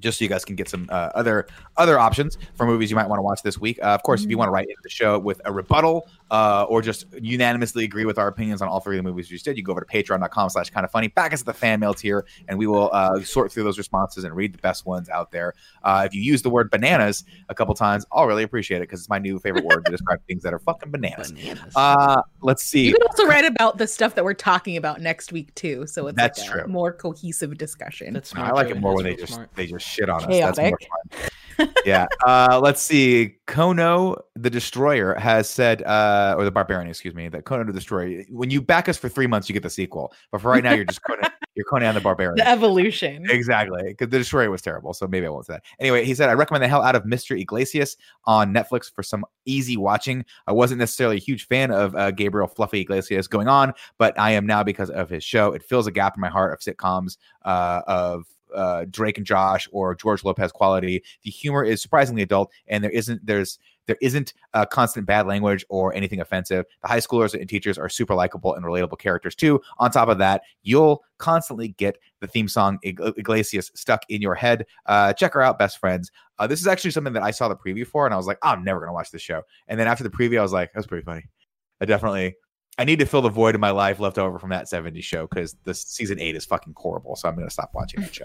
just 0.00 0.18
so 0.18 0.24
you 0.24 0.28
guys 0.28 0.44
can 0.44 0.56
get 0.56 0.68
some 0.68 0.88
uh, 0.90 1.10
other 1.14 1.46
other 1.76 1.98
options 1.98 2.38
for 2.54 2.66
movies 2.66 2.90
you 2.90 2.96
might 2.96 3.08
want 3.08 3.18
to 3.18 3.22
watch 3.22 3.42
this 3.42 3.58
week. 3.58 3.78
Uh, 3.82 3.86
of 3.86 4.02
course, 4.02 4.24
if 4.24 4.30
you 4.30 4.38
want 4.38 4.48
to 4.48 4.52
write 4.52 4.68
into 4.68 4.80
the 4.82 4.90
show 4.90 5.18
with 5.18 5.40
a 5.44 5.52
rebuttal 5.52 6.08
uh, 6.30 6.64
or 6.68 6.82
just 6.82 7.06
unanimously 7.20 7.84
agree 7.84 8.04
with 8.04 8.18
our 8.18 8.28
opinions 8.28 8.62
on 8.62 8.68
all 8.68 8.80
three 8.80 8.96
of 8.98 9.04
the 9.04 9.08
movies 9.10 9.28
we 9.30 9.34
just 9.34 9.44
did, 9.44 9.56
you 9.56 9.62
go 9.62 9.72
over 9.72 9.80
to 9.80 9.86
patreon.com 9.86 10.48
slash 10.50 10.70
kind 10.70 10.84
of 10.84 10.90
funny, 10.90 11.08
back 11.08 11.32
us 11.32 11.40
at 11.40 11.46
the 11.46 11.52
fan 11.52 11.80
mail 11.80 11.94
tier, 11.94 12.24
and 12.48 12.58
we 12.58 12.66
will 12.66 12.90
uh, 12.92 13.20
sort 13.22 13.50
through 13.52 13.64
those 13.64 13.78
responses 13.78 14.24
and 14.24 14.34
read 14.34 14.52
the 14.52 14.58
best 14.58 14.86
ones 14.86 15.08
out 15.08 15.30
there. 15.32 15.54
Uh, 15.82 16.04
if 16.06 16.14
you 16.14 16.22
use 16.22 16.42
the 16.42 16.50
word 16.50 16.70
bananas 16.70 17.24
a 17.48 17.54
couple 17.54 17.74
times, 17.74 18.04
I'll 18.12 18.26
really 18.26 18.42
appreciate 18.42 18.78
it 18.78 18.82
because 18.82 19.00
it's 19.00 19.08
my 19.08 19.18
new 19.18 19.38
favorite 19.38 19.64
word 19.64 19.84
to 19.84 19.90
describe 19.90 20.20
things 20.26 20.42
that 20.42 20.54
are 20.54 20.58
fucking 20.60 20.90
bananas. 20.90 21.32
Bananas. 21.32 21.72
Uh, 21.74 22.22
let's 22.42 22.62
see. 22.62 22.86
You 22.86 22.92
can 22.94 23.02
also 23.08 23.26
write 23.26 23.44
about 23.44 23.78
the 23.78 23.86
stuff 23.86 24.14
that 24.14 24.24
we're 24.24 24.34
talking 24.34 24.76
about 24.76 25.00
next 25.00 25.32
week 25.32 25.54
too. 25.54 25.86
So 25.86 26.06
it's 26.06 26.16
That's 26.16 26.40
like 26.40 26.48
a 26.48 26.52
true. 26.62 26.66
more 26.68 26.92
cohesive 26.92 27.58
discussion. 27.58 28.14
That's 28.14 28.34
I 28.34 28.50
like 28.52 28.68
Joey. 28.68 28.76
it 28.76 28.80
more 28.80 28.94
when 28.94 29.04
That's 29.04 29.16
they 29.16 29.20
just 29.22 29.32
smart. 29.34 29.50
they 29.56 29.66
just 29.66 29.86
shit 29.86 30.08
on 30.08 30.22
us. 30.24 30.28
That's 30.28 30.58
more 30.58 30.78
fun. 31.10 31.28
Yeah. 31.84 32.06
Uh, 32.26 32.60
let's 32.62 32.82
see. 32.82 33.36
Kono 33.46 34.16
the 34.36 34.50
Destroyer 34.50 35.14
has 35.14 35.48
said, 35.48 35.82
uh, 35.82 36.34
or 36.38 36.44
the 36.44 36.50
Barbarian, 36.50 36.88
excuse 36.88 37.14
me, 37.14 37.28
that 37.28 37.44
Kono 37.44 37.66
the 37.66 37.72
Destroyer. 37.72 38.24
When 38.30 38.50
you 38.50 38.62
back 38.62 38.88
us 38.88 38.96
for 38.96 39.08
three 39.08 39.26
months, 39.26 39.48
you 39.48 39.52
get 39.52 39.62
the 39.62 39.70
sequel. 39.70 40.12
But 40.30 40.40
for 40.40 40.50
right 40.50 40.62
now, 40.62 40.72
you're 40.72 40.84
just 40.84 41.02
Kono, 41.02 41.30
You're 41.56 41.64
Conan 41.64 41.94
the 41.94 42.00
Barbarian. 42.00 42.36
The 42.36 42.48
evolution. 42.48 43.26
Exactly, 43.28 43.82
because 43.88 44.08
the 44.08 44.18
destroyer 44.18 44.50
was 44.50 44.62
terrible. 44.62 44.94
So 44.94 45.06
maybe 45.06 45.26
I 45.26 45.30
won't 45.30 45.46
say 45.46 45.54
that. 45.54 45.64
Anyway, 45.80 46.04
he 46.04 46.14
said 46.14 46.28
I 46.28 46.34
recommend 46.34 46.62
the 46.62 46.68
hell 46.68 46.82
out 46.82 46.94
of 46.94 47.02
Mr. 47.02 47.38
Iglesias 47.38 47.96
on 48.24 48.54
Netflix 48.54 48.90
for 48.90 49.02
some 49.02 49.24
easy 49.46 49.76
watching. 49.76 50.24
I 50.46 50.52
wasn't 50.52 50.78
necessarily 50.78 51.16
a 51.16 51.20
huge 51.20 51.46
fan 51.48 51.70
of 51.72 51.94
uh, 51.96 52.12
Gabriel 52.12 52.46
Fluffy 52.46 52.80
Iglesias 52.80 53.26
going 53.26 53.48
on, 53.48 53.74
but 53.98 54.18
I 54.18 54.30
am 54.30 54.46
now 54.46 54.62
because 54.62 54.90
of 54.90 55.10
his 55.10 55.24
show. 55.24 55.52
It 55.52 55.62
fills 55.62 55.86
a 55.86 55.92
gap 55.92 56.16
in 56.16 56.20
my 56.20 56.30
heart 56.30 56.52
of 56.52 56.60
sitcoms 56.60 57.18
uh, 57.44 57.82
of 57.86 58.26
uh, 58.54 58.86
Drake 58.90 59.18
and 59.18 59.26
Josh 59.26 59.68
or 59.72 59.94
George 59.94 60.24
Lopez 60.24 60.52
quality. 60.52 61.02
The 61.22 61.30
humor 61.30 61.64
is 61.64 61.82
surprisingly 61.82 62.22
adult, 62.22 62.50
and 62.66 62.82
there 62.82 62.90
isn't 62.90 63.24
there's 63.24 63.58
there 63.86 63.96
isn't 64.00 64.34
uh, 64.54 64.64
constant 64.66 65.04
bad 65.04 65.26
language 65.26 65.64
or 65.68 65.92
anything 65.94 66.20
offensive. 66.20 66.64
The 66.82 66.88
high 66.88 66.98
schoolers 66.98 67.38
and 67.38 67.48
teachers 67.48 67.76
are 67.76 67.88
super 67.88 68.14
likable 68.14 68.54
and 68.54 68.64
relatable 68.64 69.00
characters 69.00 69.34
too. 69.34 69.60
On 69.78 69.90
top 69.90 70.08
of 70.08 70.18
that, 70.18 70.42
you'll 70.62 71.02
constantly 71.18 71.68
get 71.68 71.98
the 72.20 72.28
theme 72.28 72.46
song 72.46 72.78
Iglesias 72.84 73.72
stuck 73.74 74.02
in 74.08 74.22
your 74.22 74.36
head. 74.36 74.66
Uh, 74.86 75.12
check 75.12 75.32
her 75.34 75.42
out, 75.42 75.58
best 75.58 75.78
friends. 75.78 76.12
Uh, 76.38 76.46
this 76.46 76.60
is 76.60 76.68
actually 76.68 76.92
something 76.92 77.14
that 77.14 77.24
I 77.24 77.32
saw 77.32 77.48
the 77.48 77.56
preview 77.56 77.86
for, 77.86 78.06
and 78.06 78.14
I 78.14 78.16
was 78.16 78.26
like, 78.28 78.38
I'm 78.42 78.62
never 78.62 78.80
gonna 78.80 78.92
watch 78.92 79.10
this 79.10 79.22
show. 79.22 79.42
And 79.66 79.80
then 79.80 79.88
after 79.88 80.04
the 80.04 80.10
preview, 80.10 80.38
I 80.38 80.42
was 80.42 80.52
like, 80.52 80.70
that's 80.72 80.86
pretty 80.86 81.04
funny. 81.04 81.24
I 81.80 81.84
definitely 81.84 82.36
I 82.80 82.84
need 82.84 82.98
to 83.00 83.04
fill 83.04 83.20
the 83.20 83.28
void 83.28 83.54
in 83.54 83.60
my 83.60 83.72
life 83.72 84.00
left 84.00 84.16
over 84.16 84.38
from 84.38 84.48
that 84.50 84.64
70s 84.64 85.02
show 85.02 85.26
because 85.26 85.54
the 85.64 85.74
season 85.74 86.18
eight 86.18 86.34
is 86.34 86.46
fucking 86.46 86.72
horrible. 86.74 87.14
So 87.14 87.28
I'm 87.28 87.34
going 87.34 87.46
to 87.46 87.52
stop 87.52 87.72
watching 87.74 88.00
that 88.00 88.14
show. 88.14 88.24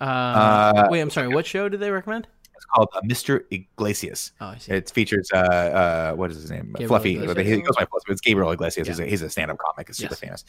uh, 0.00 0.04
uh, 0.04 0.88
wait, 0.88 1.00
I'm 1.00 1.10
sorry. 1.10 1.26
What 1.26 1.44
show 1.44 1.68
did 1.68 1.80
they 1.80 1.90
recommend? 1.90 2.28
It's 2.54 2.66
called 2.66 2.88
uh, 2.94 3.00
Mr. 3.00 3.42
Iglesias. 3.50 4.30
Oh, 4.40 4.46
I 4.46 4.58
see. 4.58 4.70
It 4.70 4.90
features 4.90 5.28
uh, 5.34 5.38
uh, 5.38 6.12
what 6.14 6.30
is 6.30 6.36
his 6.36 6.52
name? 6.52 6.66
Gabriel 6.66 6.88
Fluffy. 6.88 7.16
Iglesias. 7.16 7.48
He 7.48 7.62
goes 7.62 7.74
by 7.76 7.84
Fluffy. 7.86 8.12
It's 8.12 8.20
Gabriel 8.20 8.52
Iglesias. 8.52 8.86
Yeah. 8.86 8.92
He's 8.92 9.00
a, 9.00 9.06
he's 9.06 9.22
a 9.22 9.30
stand-up 9.30 9.58
comic. 9.58 9.88
He's 9.88 9.96
super 9.96 10.12
Yes. 10.12 10.20
famous. 10.20 10.44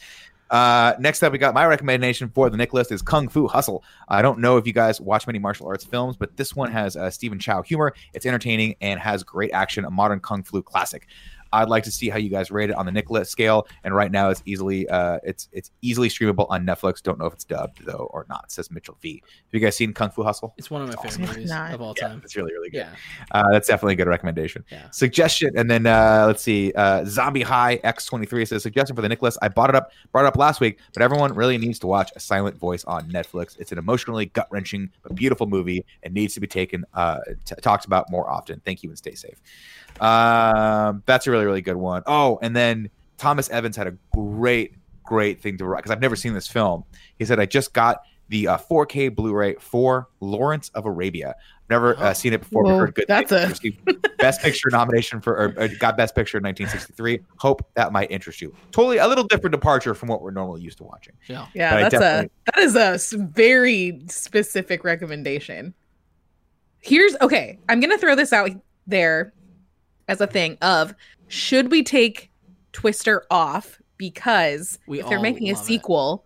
Uh, 0.48 0.92
next 1.00 1.22
up, 1.24 1.32
we 1.32 1.38
got 1.38 1.52
my 1.52 1.66
recommendation 1.66 2.28
for 2.28 2.48
the 2.48 2.56
Nick 2.56 2.72
list 2.72 2.92
is 2.92 3.02
Kung 3.02 3.26
Fu 3.28 3.48
Hustle. 3.48 3.82
I 4.08 4.22
don't 4.22 4.38
know 4.38 4.56
if 4.56 4.68
you 4.68 4.72
guys 4.72 5.00
watch 5.00 5.26
many 5.26 5.40
martial 5.40 5.66
arts 5.66 5.84
films, 5.84 6.16
but 6.16 6.36
this 6.36 6.54
one 6.54 6.70
has 6.70 6.96
uh, 6.96 7.10
Stephen 7.10 7.40
Chow 7.40 7.62
humor. 7.62 7.92
It's 8.12 8.24
entertaining 8.26 8.76
and 8.80 9.00
has 9.00 9.24
great 9.24 9.50
action. 9.52 9.84
A 9.84 9.90
modern 9.90 10.20
kung 10.20 10.44
fu 10.44 10.62
classic. 10.62 11.08
I'd 11.52 11.68
like 11.68 11.84
to 11.84 11.90
see 11.90 12.08
how 12.08 12.18
you 12.18 12.28
guys 12.28 12.50
rate 12.50 12.70
it 12.70 12.76
on 12.76 12.86
the 12.86 12.92
Nick 12.92 13.10
list 13.10 13.30
scale. 13.30 13.66
And 13.84 13.94
right 13.94 14.10
now, 14.10 14.30
it's 14.30 14.42
easily 14.46 14.88
uh, 14.88 15.18
it's 15.24 15.48
it's 15.52 15.70
easily 15.82 16.08
streamable 16.08 16.46
on 16.50 16.64
Netflix. 16.66 17.02
Don't 17.02 17.18
know 17.18 17.26
if 17.26 17.32
it's 17.34 17.44
dubbed 17.44 17.84
though 17.84 18.08
or 18.12 18.26
not. 18.28 18.50
Says 18.50 18.70
Mitchell 18.70 18.96
V. 19.02 19.22
Have 19.24 19.30
you 19.52 19.60
guys 19.60 19.76
seen 19.76 19.92
Kung 19.92 20.10
Fu 20.10 20.22
Hustle? 20.22 20.54
It's 20.56 20.70
one 20.70 20.82
of 20.82 20.88
my 20.88 20.94
It's 20.94 21.02
favorite 21.16 21.28
awesome. 21.30 21.36
movies 21.42 21.52
of 21.74 21.80
all 21.80 21.94
Yeah, 21.96 22.08
time. 22.08 22.20
it's 22.24 22.36
really 22.36 22.52
really 22.52 22.70
good. 22.70 22.78
Yeah, 22.78 22.94
Uh, 23.32 23.50
that's 23.52 23.68
definitely 23.68 23.94
a 23.94 23.96
good 23.96 24.08
recommendation. 24.08 24.64
yeah. 24.70 24.90
Suggestion, 24.90 25.50
and 25.56 25.70
then 25.70 25.86
uh, 25.86 26.24
let's 26.26 26.42
see. 26.42 26.72
Uh, 26.74 27.04
Zombie 27.04 27.42
High 27.42 27.78
X23 27.84 28.48
says 28.48 28.62
suggestion 28.62 28.96
for 28.96 29.02
the 29.02 29.08
Nick 29.08 29.22
list. 29.22 29.38
I 29.42 29.48
bought 29.48 29.70
it 29.70 29.76
up, 29.76 29.92
brought 30.12 30.24
it 30.24 30.28
up 30.28 30.36
last 30.36 30.60
week, 30.60 30.78
but 30.94 31.02
everyone 31.02 31.34
really 31.34 31.58
needs 31.58 31.78
to 31.80 31.86
watch 31.86 32.10
A 32.16 32.20
Silent 32.20 32.56
Voice 32.58 32.84
on 32.84 33.08
Netflix. 33.10 33.58
It's 33.58 33.72
an 33.72 33.78
emotionally 33.78 34.26
gut 34.26 34.48
wrenching 34.50 34.90
but 35.02 35.14
beautiful 35.14 35.46
movie 35.46 35.84
and 36.02 36.14
needs 36.14 36.34
to 36.34 36.40
be 36.40 36.46
taken 36.46 36.84
uh, 36.94 37.18
t- 37.44 37.54
talked 37.60 37.84
about 37.84 38.10
more 38.10 38.30
often. 38.30 38.60
Thank 38.64 38.82
you 38.82 38.88
and 38.90 38.98
stay 38.98 39.14
safe. 39.14 39.40
Um, 40.00 41.02
that's 41.06 41.26
a 41.26 41.30
really 41.30 41.44
really 41.44 41.62
good 41.62 41.76
one. 41.76 42.02
Oh, 42.06 42.38
and 42.42 42.54
then 42.56 42.90
Thomas 43.18 43.48
Evans 43.50 43.76
had 43.76 43.86
a 43.86 43.94
great 44.14 44.74
great 45.04 45.40
thing 45.40 45.58
to 45.58 45.64
write 45.64 45.78
because 45.78 45.90
I've 45.90 46.00
never 46.00 46.16
seen 46.16 46.32
this 46.34 46.48
film. 46.48 46.84
He 47.18 47.24
said 47.24 47.38
I 47.40 47.46
just 47.46 47.72
got 47.72 48.02
the 48.28 48.48
uh, 48.48 48.56
4K 48.58 49.14
Blu-ray 49.14 49.56
for 49.56 50.08
Lawrence 50.20 50.70
of 50.74 50.86
Arabia. 50.86 51.34
Never 51.68 51.96
uh, 51.98 52.10
Oh. 52.10 52.12
seen 52.14 52.32
it 52.32 52.40
before. 52.40 52.62
but 52.64 52.70
Whoa, 52.70 52.78
heard 52.78 52.94
good 52.94 53.04
that's 53.08 53.30
things. 53.60 53.60
a- 53.86 53.92
Best 54.18 54.40
Picture 54.40 54.68
nomination 54.70 55.20
for 55.20 55.34
or, 55.36 55.54
or 55.56 55.68
got 55.68 55.96
Best 55.96 56.14
Picture 56.14 56.38
in 56.38 56.44
1963. 56.44 57.20
Hope 57.36 57.66
that 57.74 57.92
might 57.92 58.10
interest 58.10 58.40
you. 58.40 58.54
Totally 58.70 58.98
a 58.98 59.06
little 59.08 59.24
different 59.24 59.52
departure 59.52 59.94
from 59.94 60.08
what 60.08 60.22
we're 60.22 60.30
normally 60.30 60.62
used 60.62 60.78
to 60.78 60.84
watching. 60.84 61.12
Yeah. 61.28 61.46
Yeah, 61.54 61.74
But 61.82 61.90
that's 61.90 62.02
a 62.02 62.30
that 62.46 62.58
is 62.58 63.12
a 63.12 63.18
very 63.18 64.00
specific 64.08 64.82
recommendation. 64.84 65.74
Here's 66.80 67.14
okay. 67.20 67.58
I'm 67.68 67.80
gonna 67.80 67.98
throw 67.98 68.14
this 68.14 68.32
out 68.32 68.50
there 68.86 69.32
as 70.08 70.20
a 70.20 70.26
thing 70.26 70.58
of 70.62 70.94
should 71.28 71.70
we 71.70 71.82
take 71.82 72.30
Twister 72.72 73.24
off 73.30 73.80
because 73.98 74.78
We 74.86 75.00
if 75.00 75.08
they're 75.08 75.20
making 75.20 75.48
a 75.50 75.52
love 75.54 75.62
it. 75.62 75.66
sequel, 75.66 76.24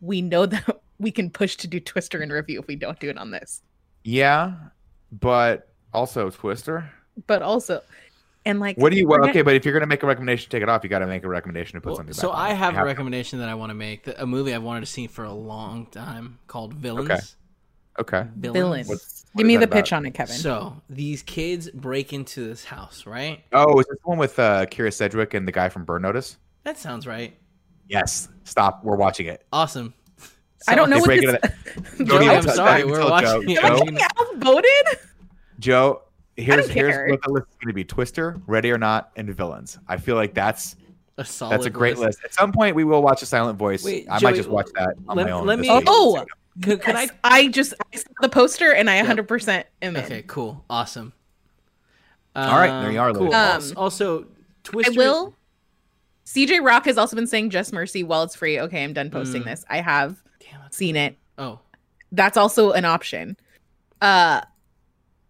we 0.00 0.22
know 0.22 0.46
that 0.46 0.80
we 0.98 1.10
can 1.10 1.30
push 1.30 1.56
to 1.56 1.66
do 1.68 1.80
Twister 1.80 2.22
in 2.22 2.30
review 2.30 2.60
if 2.60 2.66
we 2.66 2.76
don't 2.76 2.98
do 3.00 3.08
it 3.10 3.18
on 3.18 3.30
this. 3.30 3.62
Yeah, 4.04 4.54
but 5.12 5.68
also 5.92 6.30
Twister. 6.30 6.90
But 7.26 7.42
also, 7.42 7.82
and 8.44 8.58
like, 8.58 8.76
What 8.78 8.90
do 8.92 8.98
you? 8.98 9.04
we're 9.06 9.10
Well, 9.10 9.18
gonna- 9.20 9.30
okay, 9.30 9.42
but 9.42 9.54
if 9.54 9.64
you're 9.64 9.74
gonna 9.74 9.86
make 9.86 10.02
a 10.02 10.06
recommendation, 10.06 10.50
take 10.50 10.62
it 10.62 10.68
off. 10.68 10.82
You 10.82 10.90
got 10.90 11.00
to 11.00 11.06
make 11.06 11.22
a 11.24 11.28
recommendation 11.28 11.74
to 11.74 11.80
put 11.80 11.90
Well, 11.90 11.96
something. 11.98 12.14
so 12.14 12.28
back 12.30 12.38
on 12.38 12.46
I 12.46 12.50
it. 12.52 12.56
have 12.56 12.72
You 12.74 12.78
a 12.78 12.82
to. 12.82 12.86
recommendation 12.86 13.38
that 13.38 13.48
I 13.48 13.54
want 13.54 13.70
to 13.70 13.74
make. 13.74 14.04
that- 14.04 14.20
A 14.20 14.26
movie 14.26 14.54
I've 14.54 14.62
wanted 14.62 14.80
to 14.80 14.86
see 14.86 15.06
for 15.06 15.24
a 15.24 15.32
long 15.32 15.86
time 15.86 16.38
called 16.48 16.74
Villains. 16.74 17.10
Okay. 17.10 17.20
Villains. 17.98 18.88
What's- 18.88 19.24
what 19.32 19.40
Give 19.40 19.46
me 19.46 19.56
that 19.56 19.70
the 19.70 19.74
pitch 19.76 19.92
on 19.94 20.04
it, 20.04 20.12
Kevin. 20.12 20.36
So 20.36 20.76
these 20.90 21.22
kids 21.22 21.70
break 21.70 22.12
into 22.12 22.46
this 22.46 22.64
house, 22.64 23.06
right? 23.06 23.42
Oh, 23.54 23.78
is 23.80 23.86
this 23.86 23.96
the 24.02 24.08
one 24.08 24.18
with 24.18 24.38
uh, 24.38 24.66
Kyra 24.66 24.92
Sedgwick 24.92 25.32
and 25.32 25.48
the 25.48 25.52
guy 25.52 25.70
from 25.70 25.84
Burn 25.84 26.02
Notice? 26.02 26.36
That 26.64 26.76
sounds 26.78 27.06
right. 27.06 27.34
Yes. 27.88 28.28
Stop. 28.44 28.84
We're 28.84 28.96
watching 28.96 29.26
it. 29.26 29.46
Awesome. 29.52 29.94
I 30.68 30.74
don't 30.74 30.90
know 30.90 30.96
They 30.96 31.00
what 31.00 31.06
break 31.06 31.20
this. 31.22 31.90
into 31.98 32.04
Joey, 32.12 32.24
even 32.24 32.36
I'm 32.36 32.44
tell- 32.44 32.54
sorry. 32.54 32.82
don't 32.82 32.90
We're 32.90 33.08
watching. 33.08 33.28
Joe. 33.28 33.40
it. 33.52 33.60
Joe? 33.60 33.84
Am 33.88 33.96
I 33.96 34.08
outvoted? 34.20 34.98
Joe, 35.58 36.02
here's 36.36 36.68
here's 36.68 37.10
what 37.10 37.22
the 37.22 37.30
list 37.30 37.46
is 37.48 37.56
going 37.56 37.68
to 37.68 37.74
be: 37.74 37.84
Twister, 37.84 38.40
Ready 38.46 38.70
or 38.70 38.78
Not, 38.78 39.12
and 39.16 39.28
Villains. 39.34 39.78
I 39.88 39.96
feel 39.96 40.16
like 40.16 40.34
that's 40.34 40.76
A 41.16 41.24
solid 41.24 41.52
that's 41.54 41.66
a 41.66 41.70
great 41.70 41.96
list. 41.98 42.20
At 42.24 42.34
some 42.34 42.52
point, 42.52 42.76
we 42.76 42.84
will 42.84 43.02
watch 43.02 43.22
a 43.22 43.26
Silent 43.26 43.58
Voice. 43.58 43.82
Wait, 43.82 44.06
I 44.10 44.18
Joey, 44.18 44.30
might 44.30 44.36
just 44.36 44.48
watch 44.50 44.68
that 44.74 44.94
on 45.08 45.16
let- 45.16 45.26
my 45.26 45.32
own. 45.32 45.46
let 45.46 45.58
me- 45.58 45.70
week. 45.70 45.84
Oh, 45.88 46.24
Could, 46.60 46.82
could 46.82 46.94
Yes, 46.94 47.10
I 47.24 47.48
just 47.48 47.72
I 47.92 47.96
saw 47.96 48.08
the 48.20 48.28
poster 48.28 48.72
and 48.74 48.90
I 48.90 49.00
100% 49.02 49.64
am 49.82 49.96
I? 49.96 50.00
in. 50.00 50.04
Okay, 50.04 50.22
cool, 50.26 50.64
awesome. 50.68 51.12
All 52.36 52.58
right, 52.58 52.82
there 52.82 52.90
you 52.92 53.00
are, 53.00 53.12
Cool. 53.12 53.32
Um, 53.34 53.54
also, 53.54 53.74
also, 53.76 54.26
Twister. 54.64 54.92
I 54.92 54.96
will. 54.96 55.34
CJ 56.26 56.64
Rock 56.64 56.84
has 56.86 56.96
also 56.98 57.16
been 57.16 57.26
saying 57.26 57.50
Just 57.50 57.72
Mercy 57.72 58.02
while 58.04 58.22
it's 58.22 58.36
free. 58.36 58.58
Okay, 58.60 58.82
I'm 58.84 58.92
done 58.92 59.10
posting 59.10 59.42
Mm. 59.42 59.46
this. 59.46 59.64
I 59.68 59.80
have 59.80 60.22
Damn 60.40 60.70
seen 60.70 60.96
it. 60.96 61.16
Oh, 61.38 61.58
That's 62.12 62.36
also 62.36 62.72
an 62.72 62.84
option. 62.84 63.36
Uh 64.00 64.40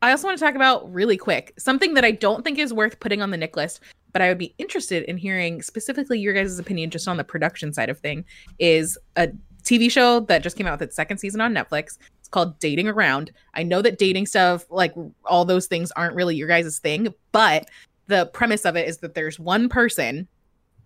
I 0.02 0.10
also 0.10 0.26
want 0.26 0.36
to 0.38 0.44
talk 0.44 0.56
about 0.56 0.92
really 0.92 1.16
quick 1.16 1.52
something 1.58 1.94
that 1.94 2.04
I 2.04 2.10
don't 2.10 2.42
think 2.42 2.58
is 2.58 2.72
worth 2.74 2.98
putting 2.98 3.22
on 3.22 3.30
the 3.30 3.36
Nick 3.36 3.56
list, 3.56 3.80
but 4.12 4.20
I 4.20 4.28
would 4.28 4.38
be 4.38 4.52
interested 4.58 5.04
in 5.04 5.16
hearing 5.16 5.62
specifically 5.62 6.18
your 6.18 6.34
guys' 6.34 6.58
opinion 6.58 6.90
just 6.90 7.06
on 7.06 7.16
the 7.16 7.24
production 7.24 7.72
side 7.72 7.88
of 7.88 7.98
thing. 8.00 8.24
Is 8.58 8.98
a 9.16 9.28
TV 9.64 9.90
show 9.90 10.20
that 10.20 10.42
just 10.42 10.56
came 10.56 10.66
out 10.66 10.72
with 10.80 10.88
its 10.88 10.96
second 10.96 11.18
season 11.18 11.40
on 11.40 11.54
Netflix. 11.54 11.98
It's 12.20 12.28
called 12.28 12.58
Dating 12.58 12.88
Around. 12.88 13.30
I 13.54 13.62
know 13.62 13.82
that 13.82 13.98
dating 13.98 14.26
stuff, 14.26 14.64
like 14.70 14.94
all 15.24 15.44
those 15.44 15.66
things, 15.66 15.90
aren't 15.92 16.14
really 16.14 16.36
your 16.36 16.48
guys' 16.48 16.78
thing, 16.78 17.14
but 17.32 17.68
the 18.08 18.26
premise 18.26 18.64
of 18.64 18.76
it 18.76 18.88
is 18.88 18.98
that 18.98 19.14
there's 19.14 19.38
one 19.38 19.68
person 19.68 20.26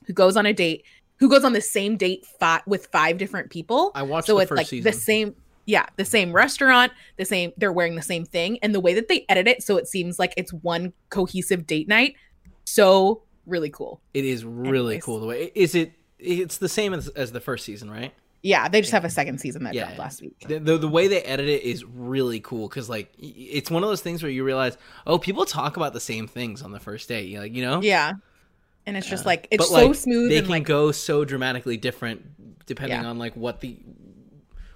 who 0.06 0.12
goes 0.12 0.36
on 0.36 0.46
a 0.46 0.52
date, 0.52 0.84
who 1.18 1.28
goes 1.28 1.44
on 1.44 1.52
the 1.54 1.60
same 1.60 1.96
date 1.96 2.24
fi- 2.38 2.62
with 2.66 2.86
five 2.88 3.16
different 3.18 3.50
people 3.50 3.90
I 3.94 4.02
watched 4.02 4.26
so 4.26 4.34
the 4.36 4.42
it's 4.42 4.48
first 4.50 4.58
like 4.58 4.66
season. 4.66 4.90
the 4.90 4.96
same 4.96 5.34
yeah 5.64 5.86
the 5.96 6.04
same 6.04 6.32
restaurant 6.32 6.92
the 7.16 7.24
same 7.24 7.52
they're 7.56 7.72
wearing 7.72 7.96
the 7.96 8.02
same 8.02 8.24
thing 8.24 8.56
and 8.62 8.72
the 8.72 8.78
way 8.78 8.94
that 8.94 9.08
they 9.08 9.24
edit 9.28 9.48
it 9.48 9.62
so 9.64 9.76
it 9.78 9.88
seems 9.88 10.16
like 10.18 10.32
it's 10.36 10.52
one 10.52 10.92
cohesive 11.10 11.66
date 11.66 11.88
night 11.88 12.14
so 12.64 13.22
really 13.46 13.70
cool 13.70 14.00
It 14.14 14.24
is 14.24 14.44
really 14.44 14.68
Anyways. 14.68 15.04
cool. 15.04 15.18
The 15.20 15.26
way 15.26 15.50
is 15.54 15.74
it? 15.74 15.92
It's 16.18 16.58
the 16.58 16.68
same 16.68 16.94
as, 16.94 17.08
as 17.08 17.32
the 17.32 17.40
first 17.40 17.64
season, 17.64 17.90
right? 17.90 18.12
Yeah 18.42 18.68
they 18.68 18.80
just 18.80 18.92
have 18.92 19.04
a 19.04 19.10
second 19.10 19.38
season 19.38 19.64
that 19.64 19.74
Yeah, 19.74 19.84
dropped 19.84 19.98
last 19.98 20.22
week 20.22 20.36
The, 20.46 20.58
the, 20.58 20.78
the 20.78 20.88
way 20.88 21.08
they 21.08 21.22
edit 21.22 21.48
it 21.48 21.62
is 21.62 21.84
really 21.84 22.40
cool 22.40 22.68
because 22.68 22.88
like 22.88 23.12
it's 23.18 23.70
one 23.70 23.82
of 23.82 23.88
those 23.88 24.02
things 24.02 24.22
where 24.22 24.30
you 24.30 24.44
realize, 24.44 24.76
oh, 25.06 25.18
people 25.18 25.44
talk 25.44 25.76
about 25.76 25.92
the 25.92 26.00
same 26.00 26.26
things 26.28 26.62
on 26.62 26.70
the 26.72 26.80
first 26.80 27.08
date. 27.08 27.28
You 27.28 27.40
like, 27.40 27.54
you 27.54 27.62
know, 27.62 27.80
yeah 27.80 28.12
and 28.86 28.96
it's 28.96 29.08
just 29.08 29.26
like 29.26 29.48
it's 29.50 29.68
But, 29.68 29.74
so 29.74 29.86
like, 29.88 29.96
smooth 29.96 30.30
They 30.30 30.36
and 30.38 30.46
can 30.46 30.50
like 30.52 30.64
go 30.64 30.92
so 30.92 31.24
dramatically 31.24 31.76
different 31.76 32.66
depending 32.66 33.02
Yeah. 33.02 33.08
on 33.08 33.18
like 33.18 33.34
what 33.34 33.60
the 33.60 33.78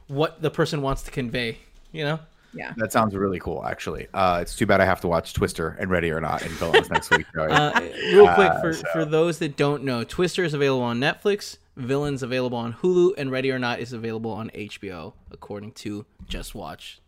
what 0.09 0.43
the 0.43 0.51
person 0.51 0.82
wants 0.82 1.03
to 1.03 1.11
convey. 1.11 1.59
You 1.93 2.05
know, 2.05 2.20
yeah 2.55 2.73
That 2.77 2.93
sounds 2.93 3.15
really 3.15 3.39
cool, 3.39 3.65
actually. 3.65 4.09
Uh, 4.15 4.39
it's 4.43 4.57
too 4.57 4.67
bad 4.67 4.81
I 4.81 4.85
have 4.85 5.01
to 5.03 5.09
watch 5.09 5.33
Twister 5.35 5.77
and 5.81 5.91
Ready 5.91 6.11
or 6.11 6.21
Not 6.21 6.43
in 6.43 6.49
Villains 6.53 6.91
next 6.91 7.11
week. 7.11 7.27
Joey. 7.35 7.49
uh, 7.51 7.81
real 8.13 8.33
quick 8.35 8.51
Uh, 8.51 8.61
for 8.61 8.73
so- 8.73 8.83
for 8.93 9.05
those 9.05 9.39
that 9.39 9.57
don't 9.57 9.85
know, 9.85 10.05
Twister 10.05 10.43
is 10.45 10.55
available 10.55 10.83
on 10.85 10.99
Netflix. 10.99 11.59
Villains 11.77 12.23
available 12.23 12.59
on 12.59 12.75
Hulu, 12.75 13.13
and 13.17 13.31
Ready 13.31 13.51
or 13.51 13.59
Not 13.59 13.79
is 13.81 13.93
available 13.93 14.33
on 14.33 14.51
HBO, 14.51 15.15
according 15.31 15.73
to 15.73 16.05
Just 16.27 16.55
Watch. 16.55 17.01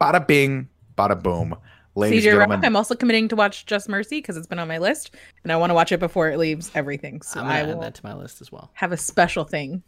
bada 0.00 0.26
bing, 0.26 0.68
bada 0.98 1.20
boom. 1.20 1.56
Ladies 1.94 2.24
CJ 2.24 2.30
and 2.30 2.38
Rock, 2.38 2.48
gentlemen, 2.48 2.64
I'm 2.66 2.76
also 2.76 2.94
committing 2.94 3.28
to 3.28 3.36
watch 3.36 3.66
Just 3.66 3.88
Mercy 3.88 4.18
because 4.18 4.36
it's 4.36 4.46
been 4.46 4.58
on 4.58 4.66
my 4.68 4.78
list, 4.78 5.14
and 5.44 5.52
I 5.52 5.56
want 5.56 5.70
to 5.70 5.74
watch 5.74 5.92
it 5.92 6.00
before 6.00 6.30
it 6.30 6.38
leaves 6.38 6.70
everything. 6.74 7.20
So 7.22 7.40
I'm 7.40 7.46
gonna 7.46 7.72
add 7.72 7.80
that 7.82 7.94
to 7.94 8.00
my 8.04 8.14
list 8.14 8.40
as 8.40 8.50
well. 8.50 8.70
have 8.74 8.92
a 8.92 8.96
special 8.96 9.44
thing 9.44 9.82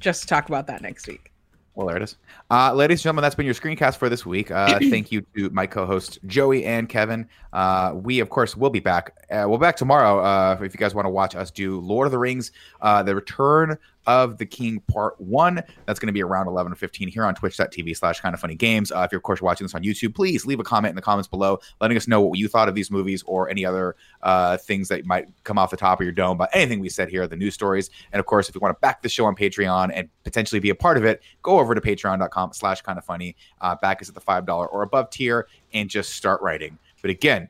just 0.00 0.22
to 0.22 0.26
talk 0.28 0.48
about 0.48 0.66
that 0.68 0.82
next 0.82 1.06
week. 1.06 1.32
Well, 1.76 1.86
there 1.86 1.98
it 1.98 2.02
is. 2.02 2.16
Uh, 2.50 2.72
ladies 2.72 3.00
and 3.00 3.02
gentlemen, 3.02 3.22
that's 3.22 3.34
been 3.34 3.44
your 3.44 3.54
screencast 3.54 3.98
for 3.98 4.08
this 4.08 4.24
week. 4.24 4.50
Uh, 4.50 4.78
thank 4.90 5.12
you 5.12 5.20
to 5.36 5.50
my 5.50 5.66
co-hosts 5.66 6.18
Joey 6.26 6.64
and 6.64 6.88
Kevin. 6.88 7.28
Uh, 7.52 7.92
we, 7.94 8.20
of 8.20 8.30
course, 8.30 8.56
will 8.56 8.70
be 8.70 8.80
back. 8.80 9.14
Uh, 9.30 9.44
we'll 9.48 9.58
back 9.58 9.76
tomorrow. 9.76 10.20
Uh, 10.20 10.58
if 10.60 10.72
you 10.72 10.78
guys 10.78 10.94
want 10.94 11.06
to 11.06 11.10
watch 11.10 11.34
us 11.34 11.50
do 11.50 11.80
Lord 11.80 12.06
of 12.06 12.12
the 12.12 12.18
Rings, 12.18 12.52
uh, 12.80 13.02
the 13.02 13.14
Return 13.14 13.76
of 14.06 14.38
the 14.38 14.46
King 14.46 14.80
Part 14.80 15.20
1. 15.20 15.62
That's 15.84 15.98
going 15.98 16.06
to 16.06 16.12
be 16.12 16.22
around 16.22 16.46
11 16.46 16.72
or 16.72 16.76
15 16.76 17.08
here 17.08 17.24
on 17.24 17.34
twitch.tv 17.34 17.96
slash 17.96 18.20
kind 18.20 18.34
of 18.34 18.40
funny 18.40 18.54
games. 18.54 18.92
Uh, 18.92 19.00
if 19.00 19.12
you're, 19.12 19.18
of 19.18 19.24
course, 19.24 19.42
watching 19.42 19.64
this 19.64 19.74
on 19.74 19.82
YouTube, 19.82 20.14
please 20.14 20.46
leave 20.46 20.60
a 20.60 20.64
comment 20.64 20.90
in 20.90 20.96
the 20.96 21.02
comments 21.02 21.28
below 21.28 21.58
letting 21.80 21.96
us 21.96 22.06
know 22.06 22.20
what 22.20 22.38
you 22.38 22.48
thought 22.48 22.68
of 22.68 22.74
these 22.74 22.90
movies 22.90 23.22
or 23.26 23.48
any 23.50 23.64
other 23.64 23.96
uh, 24.22 24.56
things 24.58 24.88
that 24.88 25.04
might 25.04 25.28
come 25.44 25.58
off 25.58 25.70
the 25.70 25.76
top 25.76 26.00
of 26.00 26.04
your 26.04 26.12
dome 26.12 26.36
about 26.36 26.50
anything 26.52 26.80
we 26.80 26.88
said 26.88 27.08
here, 27.08 27.26
the 27.26 27.36
news 27.36 27.54
stories. 27.54 27.90
And 28.12 28.20
of 28.20 28.26
course, 28.26 28.48
if 28.48 28.54
you 28.54 28.60
want 28.60 28.76
to 28.76 28.80
back 28.80 29.02
the 29.02 29.08
show 29.08 29.24
on 29.24 29.34
Patreon 29.34 29.90
and 29.92 30.08
potentially 30.24 30.60
be 30.60 30.70
a 30.70 30.74
part 30.74 30.96
of 30.96 31.04
it, 31.04 31.22
go 31.42 31.58
over 31.58 31.74
to 31.74 31.80
patreon.com 31.80 32.52
slash 32.52 32.82
kind 32.82 32.98
of 32.98 33.04
funny. 33.04 33.36
Uh, 33.60 33.74
back 33.74 34.00
is 34.02 34.08
at 34.08 34.14
the 34.14 34.20
$5 34.20 34.72
or 34.72 34.82
above 34.82 35.10
tier 35.10 35.48
and 35.72 35.90
just 35.90 36.14
start 36.14 36.40
writing. 36.42 36.78
But 37.02 37.10
again, 37.10 37.48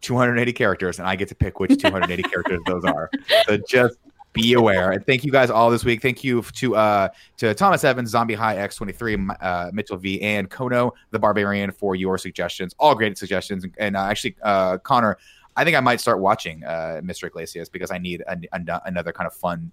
280 0.00 0.52
characters, 0.52 0.98
and 0.98 1.08
I 1.08 1.16
get 1.16 1.28
to 1.28 1.34
pick 1.34 1.60
which 1.60 1.80
280 1.80 2.22
characters 2.30 2.60
those 2.66 2.84
are. 2.84 3.10
So 3.46 3.58
just 3.68 3.98
be 4.32 4.52
aware. 4.52 4.92
And 4.92 5.04
thank 5.06 5.24
you 5.24 5.32
guys 5.32 5.50
all 5.50 5.70
this 5.70 5.84
week. 5.84 6.02
Thank 6.02 6.22
you 6.22 6.42
to 6.42 6.76
uh 6.76 7.08
to 7.38 7.54
Thomas 7.54 7.84
Evans, 7.84 8.10
Zombie 8.10 8.34
High 8.34 8.56
X23, 8.56 9.36
uh, 9.40 9.70
Mitchell 9.72 9.96
V, 9.96 10.20
and 10.22 10.50
Kono 10.50 10.92
the 11.10 11.18
Barbarian 11.18 11.70
for 11.72 11.94
your 11.94 12.18
suggestions. 12.18 12.74
All 12.78 12.94
great 12.94 13.18
suggestions. 13.18 13.64
And 13.78 13.96
uh, 13.96 14.00
actually, 14.00 14.36
uh, 14.42 14.78
Connor, 14.78 15.18
I 15.56 15.64
think 15.64 15.76
I 15.76 15.80
might 15.80 16.00
start 16.00 16.20
watching 16.20 16.62
uh, 16.64 17.00
Mr. 17.02 17.26
Iglesias 17.26 17.68
because 17.68 17.90
I 17.90 17.98
need 17.98 18.22
a, 18.28 18.38
a, 18.52 18.80
another 18.84 19.12
kind 19.12 19.26
of 19.26 19.34
fun. 19.34 19.72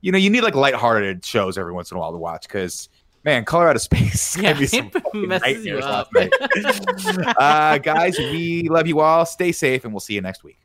You 0.00 0.12
know, 0.12 0.18
you 0.18 0.30
need 0.30 0.42
like 0.42 0.54
lighthearted 0.54 1.24
shows 1.24 1.58
every 1.58 1.72
once 1.72 1.90
in 1.90 1.96
a 1.96 2.00
while 2.00 2.12
to 2.12 2.18
watch 2.18 2.42
because 2.42 2.88
man, 3.26 3.44
Color 3.44 3.68
out 3.68 3.76
of 3.76 3.82
Space. 3.82 4.38
Yeah, 4.38 4.58
me 4.58 4.66
some 4.66 4.86
it 4.86 4.92
fucking 5.02 5.28
messes 5.28 5.64
you 5.66 5.74
nightmares 5.74 5.84
up. 5.84 6.08
last 6.14 7.18
night. 7.18 7.36
uh, 7.38 7.78
guys, 7.78 8.16
we 8.18 8.68
love 8.70 8.86
you 8.86 9.00
all. 9.00 9.26
Stay 9.26 9.52
safe, 9.52 9.84
and 9.84 9.92
we'll 9.92 10.00
see 10.00 10.14
you 10.14 10.22
next 10.22 10.42
week. 10.42 10.56